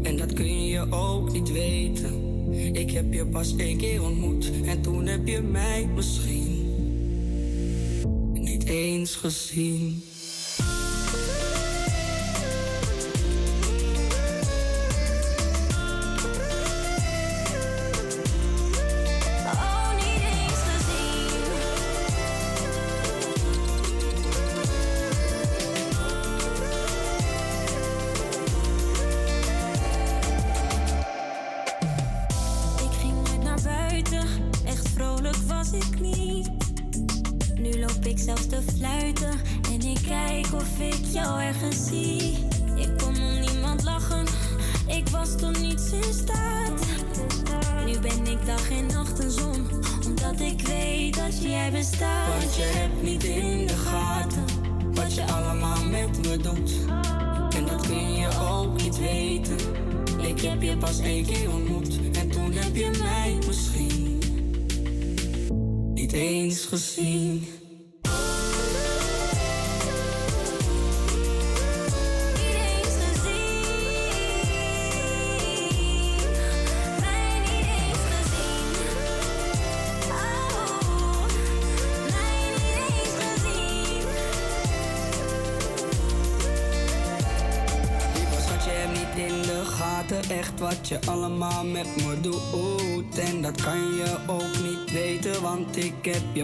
En 0.03 0.17
dat 0.17 0.33
kun 0.33 0.65
je 0.65 0.91
ook 0.91 1.31
niet 1.31 1.51
weten. 1.51 2.13
Ik 2.75 2.91
heb 2.91 3.13
je 3.13 3.25
pas 3.25 3.55
één 3.55 3.77
keer 3.77 4.03
ontmoet 4.03 4.51
en 4.65 4.81
toen 4.81 5.05
heb 5.05 5.27
je 5.27 5.41
mij 5.41 5.89
misschien 5.95 6.61
niet 8.33 8.63
eens 8.63 9.15
gezien. 9.15 10.03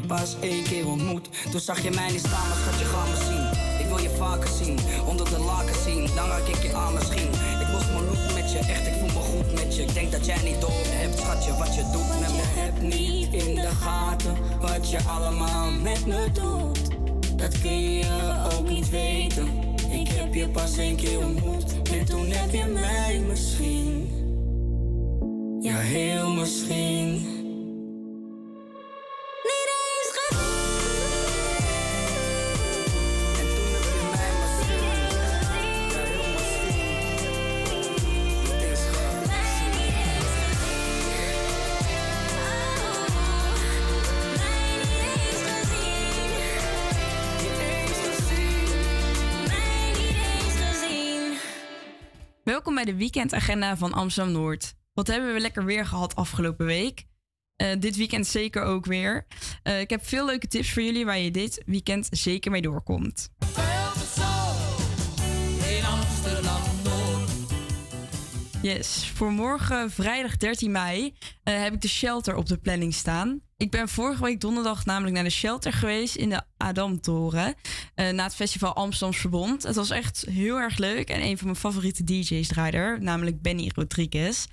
Pas 0.02 0.36
één 0.40 0.64
keer 0.64 0.88
ontmoet. 0.88 1.30
Toen 1.52 1.60
zag 1.60 1.84
je 1.84 1.92
mij 1.92 2.12
niet 2.12 2.20
staan, 2.20 2.48
maar 2.48 2.58
schat, 2.58 2.80
je 2.80 2.86
gaat 2.86 3.08
me 3.08 3.18
zien. 3.26 3.80
Ik 3.80 3.86
wil 3.88 4.00
je 4.00 4.10
vaker 4.18 4.50
zien, 4.50 4.78
onder 5.06 5.30
de 5.30 5.40
laken 5.40 5.76
zien. 5.86 6.10
Dan 6.16 6.28
raak 6.28 6.48
ik 6.48 6.62
je 6.62 6.74
aan 6.74 6.94
misschien. 6.94 7.30
Ik 7.64 7.68
mocht 7.72 7.90
me 7.94 8.02
look 8.02 8.34
met 8.34 8.52
je, 8.52 8.58
echt, 8.58 8.88
ik 8.88 8.94
voel 9.00 9.08
me 9.08 9.22
goed 9.32 9.54
met 9.54 9.76
je. 9.76 9.82
Ik 9.82 9.94
denk 9.94 10.12
dat 10.12 10.26
jij 10.26 10.42
niet 10.44 10.62
door 10.62 10.84
hebt, 10.86 11.20
schatje, 11.20 11.58
wat 11.58 11.76
je 11.76 11.84
doet 11.92 12.20
met 12.20 12.32
me. 12.38 12.44
Heb 12.62 12.82
niet 12.82 13.34
in 13.34 13.56
de 13.56 13.70
gaten 13.82 14.38
wat 14.62 14.90
je 14.90 15.00
allemaal 15.04 15.72
met 15.72 16.06
me 16.06 16.32
doet. 16.34 16.80
Dat 17.40 17.62
kun 17.62 17.94
je 17.94 18.06
ook 18.58 18.70
niet 18.70 18.90
weten. 18.90 19.48
Ik 19.92 20.08
heb 20.08 20.34
je 20.34 20.50
pas 20.50 20.78
één 20.78 20.96
keer 20.96 21.26
ontmoet. 21.26 21.82
En 21.92 22.06
toen 22.06 22.26
heb 22.30 22.52
je 22.52 22.66
mij 22.66 23.22
misschien. 23.28 24.10
Ja, 25.62 25.78
heel 25.78 26.30
misschien. 26.30 26.99
Bij 52.84 52.94
de 52.94 52.98
weekendagenda 52.98 53.78
van 53.78 53.94
Amsterdam 53.94 54.34
Noord. 54.34 54.74
Wat 54.94 55.08
hebben 55.08 55.34
we 55.34 55.40
lekker 55.40 55.66
weer 55.66 55.86
gehad 55.86 56.16
afgelopen 56.16 56.66
week? 56.66 57.06
Eh, 57.56 57.68
dit 57.80 57.96
weekend 57.96 58.28
zeker 58.28 58.64
ook 58.64 58.86
weer. 58.86 59.26
Eh, 59.64 59.80
ik 59.80 59.90
heb 59.90 60.06
veel 60.06 60.26
leuke 60.26 60.48
tips 60.48 60.74
voor 60.74 60.84
jullie 60.84 61.06
waar 61.06 61.18
je 61.18 61.32
dit 61.32 61.64
weekend 61.66 62.08
zeker 62.12 62.52
mee 62.52 62.62
doorkomt. 62.62 63.30
Yes, 68.62 69.12
voor 69.16 69.32
morgen 69.32 69.92
vrijdag 69.92 70.38
13 70.38 70.72
mei 70.72 71.14
eh, 71.44 71.62
heb 71.62 71.74
ik 71.74 71.82
de 71.82 71.88
shelter 71.88 72.36
op 72.36 72.46
de 72.46 72.58
planning 72.58 72.94
staan. 72.94 73.42
Ik 73.58 73.72
ben 73.72 73.90
vorige 73.90 74.24
week 74.24 74.42
donderdag 74.42 74.86
namelijk 74.86 75.16
naar 75.16 75.24
de 75.24 75.30
shelter 75.30 75.74
geweest 75.74 76.16
in 76.16 76.30
de 76.30 76.42
Adamtoren. 76.58 77.56
eh 77.96 78.10
na 78.10 78.24
het 78.24 78.36
festival 78.36 78.76
Amsterdams 78.76 79.18
Verbond. 79.18 79.64
Het 79.64 79.76
was 79.76 79.90
echt 79.90 80.26
heel 80.30 80.58
erg 80.58 80.78
leuk. 80.78 81.10
En 81.10 81.22
een 81.22 81.38
van 81.38 81.48
mijn 81.48 81.60
favoriete 81.60 82.04
DJ's 82.04 82.48
draaide 82.48 82.78
er, 82.78 83.02
namelijk 83.02 83.42
Benny 83.42 83.72
Rodriguez. 83.76 84.46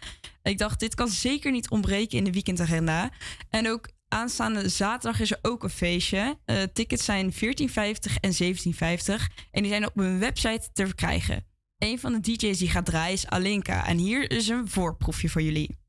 Ik 0.43 0.59
dacht, 0.59 0.81
dit 0.81 0.95
kan 0.95 1.09
zeker 1.09 1.51
niet 1.51 1.71
ontbreken 1.71 2.19
in 2.19 2.25
de 2.25 2.33
weekendagenda. 2.33 3.11
En 3.51 3.69
ook 3.69 3.89
aanstaande 4.09 4.69
zaterdag 4.69 5.21
is 5.21 5.31
er 5.31 5.39
ook 5.43 5.63
een 5.63 5.71
feestje. 5.71 6.39
Eh, 6.45 6.63
tickets 6.73 7.05
zijn 7.05 7.33
14,50 7.33 8.17
en 8.21 8.33
17,50. 8.33 9.29
En 9.51 9.63
die 9.63 9.71
zijn 9.71 9.87
op 9.87 9.95
mijn 9.95 10.19
website 10.19 10.69
te 10.73 10.87
verkrijgen. 10.87 11.46
Een 11.79 11.99
van 11.99 12.13
de 12.13 12.21
DJ's 12.21 12.59
die 12.59 12.69
gaat 12.69 12.85
draaien 12.85 13.13
is 13.13 13.27
Alinka. 13.27 13.87
En 13.87 13.99
hier 13.99 14.31
is 14.31 14.49
een 14.49 14.69
voorproefje 14.69 15.29
voor 15.29 15.43
jullie. 15.43 15.86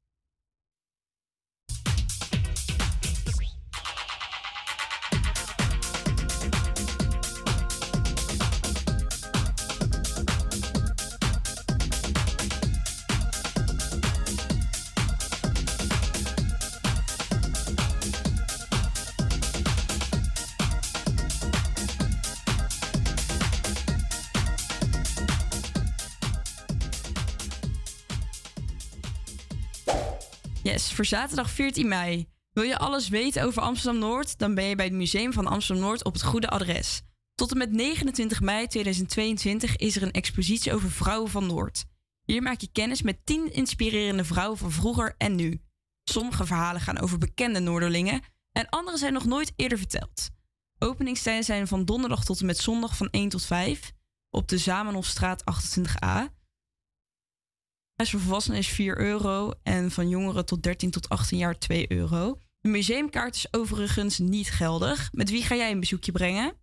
Yes, 30.68 30.92
voor 30.94 31.06
zaterdag 31.06 31.50
14 31.50 31.88
mei. 31.88 32.28
Wil 32.52 32.64
je 32.64 32.78
alles 32.78 33.08
weten 33.08 33.44
over 33.44 33.62
Amsterdam 33.62 34.00
Noord? 34.00 34.38
Dan 34.38 34.56
ben 34.56 34.64
je 34.64 34.76
bij 34.76 34.86
het 34.86 34.94
Museum 34.94 35.34
van 35.34 35.48
Amsterdam 35.48 35.86
Noord 35.86 36.04
op 36.04 36.14
het 36.14 36.24
goede 36.24 36.50
adres. 36.50 37.02
Tot 37.36 37.52
en 37.52 37.58
met 37.58 37.72
29 37.72 38.42
mei 38.42 38.68
2022 38.68 39.76
is 39.76 39.96
er 39.96 40.04
een 40.04 40.12
expositie 40.12 40.74
over 40.74 40.92
vrouwen 40.92 41.30
van 41.30 41.46
Noord. 41.46 41.86
Hier 42.24 42.42
maak 42.42 42.62
je 42.62 42.70
kennis 42.72 43.02
met 43.02 43.26
10 43.26 43.54
inspirerende 43.54 44.24
vrouwen 44.24 44.58
van 44.58 44.72
vroeger 44.72 45.16
en 45.18 45.36
nu. 45.36 45.62
Sommige 46.04 46.46
verhalen 46.46 46.82
gaan 46.82 47.00
over 47.00 47.18
bekende 47.18 47.60
Noorderlingen 47.60 48.22
en 48.52 48.70
andere 48.70 48.98
zijn 48.98 49.14
nog 49.14 49.26
nooit 49.26 49.54
eerder 49.56 49.78
verteld. 49.78 50.30
Openingstijden 50.80 51.44
zijn 51.44 51.68
van 51.68 51.86
donderdag 51.86 52.26
tot 52.26 52.40
en 52.40 52.46
met 52.46 52.58
zondag 52.58 52.98
van 52.98 53.10
1 53.10 53.30
tot 53.30 53.46
5 53.46 53.92
op 54.30 54.48
de 54.48 54.58
Zamenhofstraat 54.58 55.44
28a. 55.44 56.37
Prijs 57.98 58.12
voor 58.12 58.22
volwassenen 58.22 58.60
is 58.60 58.68
4 58.68 59.00
euro 59.00 59.52
en 59.64 59.92
van 59.92 60.10
jongeren 60.10 60.46
tot 60.46 60.64
13 60.64 60.92
tot 60.92 61.10
18 61.10 61.38
jaar 61.38 61.60
2 61.60 61.92
euro. 61.92 62.40
De 62.60 62.70
museumkaart 62.70 63.36
is 63.36 63.54
overigens 63.54 64.18
niet 64.18 64.52
geldig. 64.52 65.10
Met 65.12 65.30
wie 65.30 65.44
ga 65.44 65.56
jij 65.56 65.72
een 65.72 65.80
bezoekje 65.80 66.12
brengen? 66.12 66.54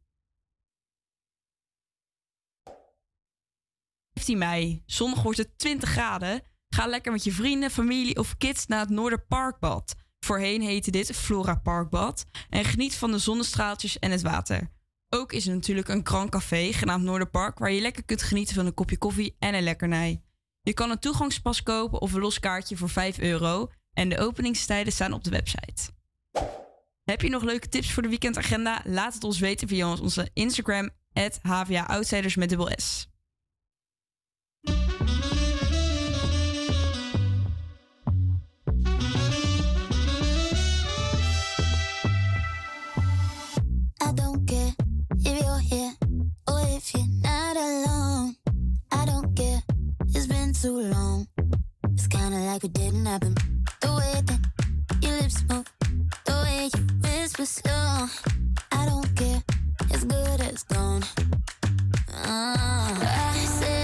15 4.12 4.38
mei. 4.38 4.82
Zondag 4.86 5.22
wordt 5.22 5.38
het 5.38 5.58
20 5.58 5.88
graden. 5.88 6.42
Ga 6.68 6.86
lekker 6.86 7.12
met 7.12 7.24
je 7.24 7.32
vrienden, 7.32 7.70
familie 7.70 8.18
of 8.18 8.36
kids 8.36 8.66
naar 8.66 8.80
het 8.80 8.90
Noorderparkbad. 8.90 9.94
Voorheen 10.24 10.62
heette 10.62 10.90
dit 10.90 11.10
Flora 11.16 11.54
Parkbad. 11.54 12.24
En 12.48 12.64
geniet 12.64 12.94
van 12.94 13.10
de 13.10 13.18
zonnestraaltjes 13.18 13.98
en 13.98 14.10
het 14.10 14.22
water. 14.22 14.70
Ook 15.08 15.32
is 15.32 15.46
er 15.46 15.54
natuurlijk 15.54 15.88
een 15.88 16.06
grand 16.06 16.30
café 16.30 16.72
genaamd 16.72 17.04
Noorderpark... 17.04 17.58
waar 17.58 17.72
je 17.72 17.80
lekker 17.80 18.04
kunt 18.04 18.22
genieten 18.22 18.54
van 18.54 18.66
een 18.66 18.74
kopje 18.74 18.98
koffie 18.98 19.36
en 19.38 19.54
een 19.54 19.62
lekkernij. 19.62 20.23
Je 20.64 20.74
kan 20.74 20.90
een 20.90 20.98
toegangspas 20.98 21.62
kopen 21.62 22.00
of 22.00 22.12
een 22.12 22.20
los 22.20 22.40
kaartje 22.40 22.76
voor 22.76 22.88
5 22.88 23.18
euro. 23.18 23.70
En 23.92 24.08
de 24.08 24.18
openingstijden 24.18 24.92
staan 24.92 25.12
op 25.12 25.24
de 25.24 25.30
website. 25.30 25.90
Heb 27.04 27.20
je 27.20 27.28
nog 27.28 27.42
leuke 27.42 27.68
tips 27.68 27.92
voor 27.92 28.02
de 28.02 28.08
weekendagenda? 28.08 28.80
Laat 28.84 29.14
het 29.14 29.24
ons 29.24 29.38
weten 29.38 29.68
via 29.68 29.90
onze 29.90 30.30
Instagram, 30.32 30.90
HVA 31.42 31.86
Outsiders 31.86 32.36
met 32.36 32.48
dubbel 32.48 32.70
S. 32.76 33.08
I 44.02 44.12
don't 44.14 44.46
care 44.46 44.74
if. 45.70 46.04
Too 50.64 50.80
long. 50.80 51.28
It's 51.92 52.06
kinda 52.06 52.38
like 52.38 52.64
it 52.64 52.72
didn't 52.72 53.04
happen. 53.04 53.34
The 53.82 53.90
way 53.98 54.14
that 54.28 54.40
your 55.02 55.12
lips 55.20 55.44
move, 55.50 55.66
the 56.24 56.32
way 56.44 56.70
you 56.74 56.82
whisper 57.02 57.44
slow. 57.44 58.08
I 58.72 58.86
don't 58.86 59.08
care, 59.14 59.42
it's 59.90 60.04
good 60.04 60.40
as 60.40 60.62
gone. 60.62 61.04
Ah. 62.14 63.34
I 63.34 63.44
said 63.44 63.83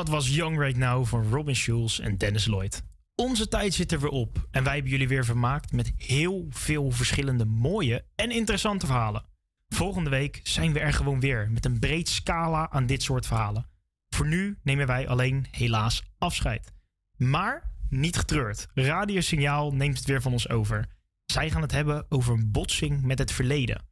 Dat 0.00 0.08
was 0.08 0.34
Young 0.34 0.58
Right 0.58 0.76
Now 0.76 1.06
van 1.06 1.30
Robin 1.30 1.56
Schulz 1.56 1.98
en 1.98 2.16
Dennis 2.16 2.46
Lloyd. 2.46 2.82
Onze 3.14 3.48
tijd 3.48 3.74
zit 3.74 3.92
er 3.92 4.00
weer 4.00 4.10
op 4.10 4.48
en 4.50 4.64
wij 4.64 4.74
hebben 4.74 4.90
jullie 4.90 5.08
weer 5.08 5.24
vermaakt 5.24 5.72
met 5.72 5.92
heel 5.96 6.46
veel 6.50 6.90
verschillende 6.90 7.44
mooie 7.44 8.04
en 8.14 8.30
interessante 8.30 8.86
verhalen. 8.86 9.24
Volgende 9.68 10.10
week 10.10 10.40
zijn 10.42 10.72
we 10.72 10.80
er 10.80 10.92
gewoon 10.92 11.20
weer 11.20 11.50
met 11.50 11.64
een 11.64 11.78
breed 11.78 12.08
scala 12.08 12.70
aan 12.70 12.86
dit 12.86 13.02
soort 13.02 13.26
verhalen. 13.26 13.66
Voor 14.08 14.26
nu 14.26 14.58
nemen 14.62 14.86
wij 14.86 15.08
alleen 15.08 15.46
helaas 15.50 16.02
afscheid. 16.18 16.72
Maar 17.16 17.72
niet 17.88 18.16
getreurd. 18.16 18.68
Radiosignaal 18.74 19.74
neemt 19.74 19.98
het 19.98 20.06
weer 20.06 20.22
van 20.22 20.32
ons 20.32 20.48
over. 20.48 20.86
Zij 21.24 21.50
gaan 21.50 21.62
het 21.62 21.72
hebben 21.72 22.06
over 22.08 22.32
een 22.32 22.50
botsing 22.50 23.02
met 23.02 23.18
het 23.18 23.32
verleden. 23.32 23.84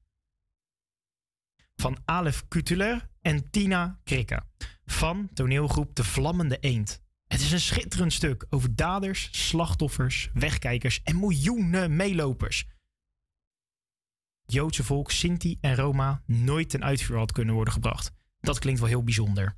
Van 1.76 1.98
Alef 2.04 2.48
Kutuler 2.48 3.08
en 3.20 3.50
Tina 3.50 4.00
Krikke. 4.04 4.42
Van 4.90 5.28
toneelgroep 5.34 5.94
De 5.94 6.04
Vlammende 6.04 6.58
Eend. 6.60 7.02
Het 7.26 7.40
is 7.40 7.52
een 7.52 7.60
schitterend 7.60 8.12
stuk 8.12 8.46
over 8.50 8.76
daders, 8.76 9.28
slachtoffers, 9.48 10.30
wegkijkers 10.34 11.00
en 11.02 11.18
miljoenen 11.18 11.96
meelopers. 11.96 12.66
Joodse 14.46 14.84
volk 14.84 15.10
Sinti 15.10 15.58
en 15.60 15.74
Roma 15.74 16.22
nooit 16.26 16.70
ten 16.70 16.84
uitvoer 16.84 17.16
had 17.16 17.32
kunnen 17.32 17.54
worden 17.54 17.72
gebracht. 17.72 18.12
Dat 18.40 18.58
klinkt 18.58 18.80
wel 18.80 18.88
heel 18.88 19.02
bijzonder. 19.02 19.56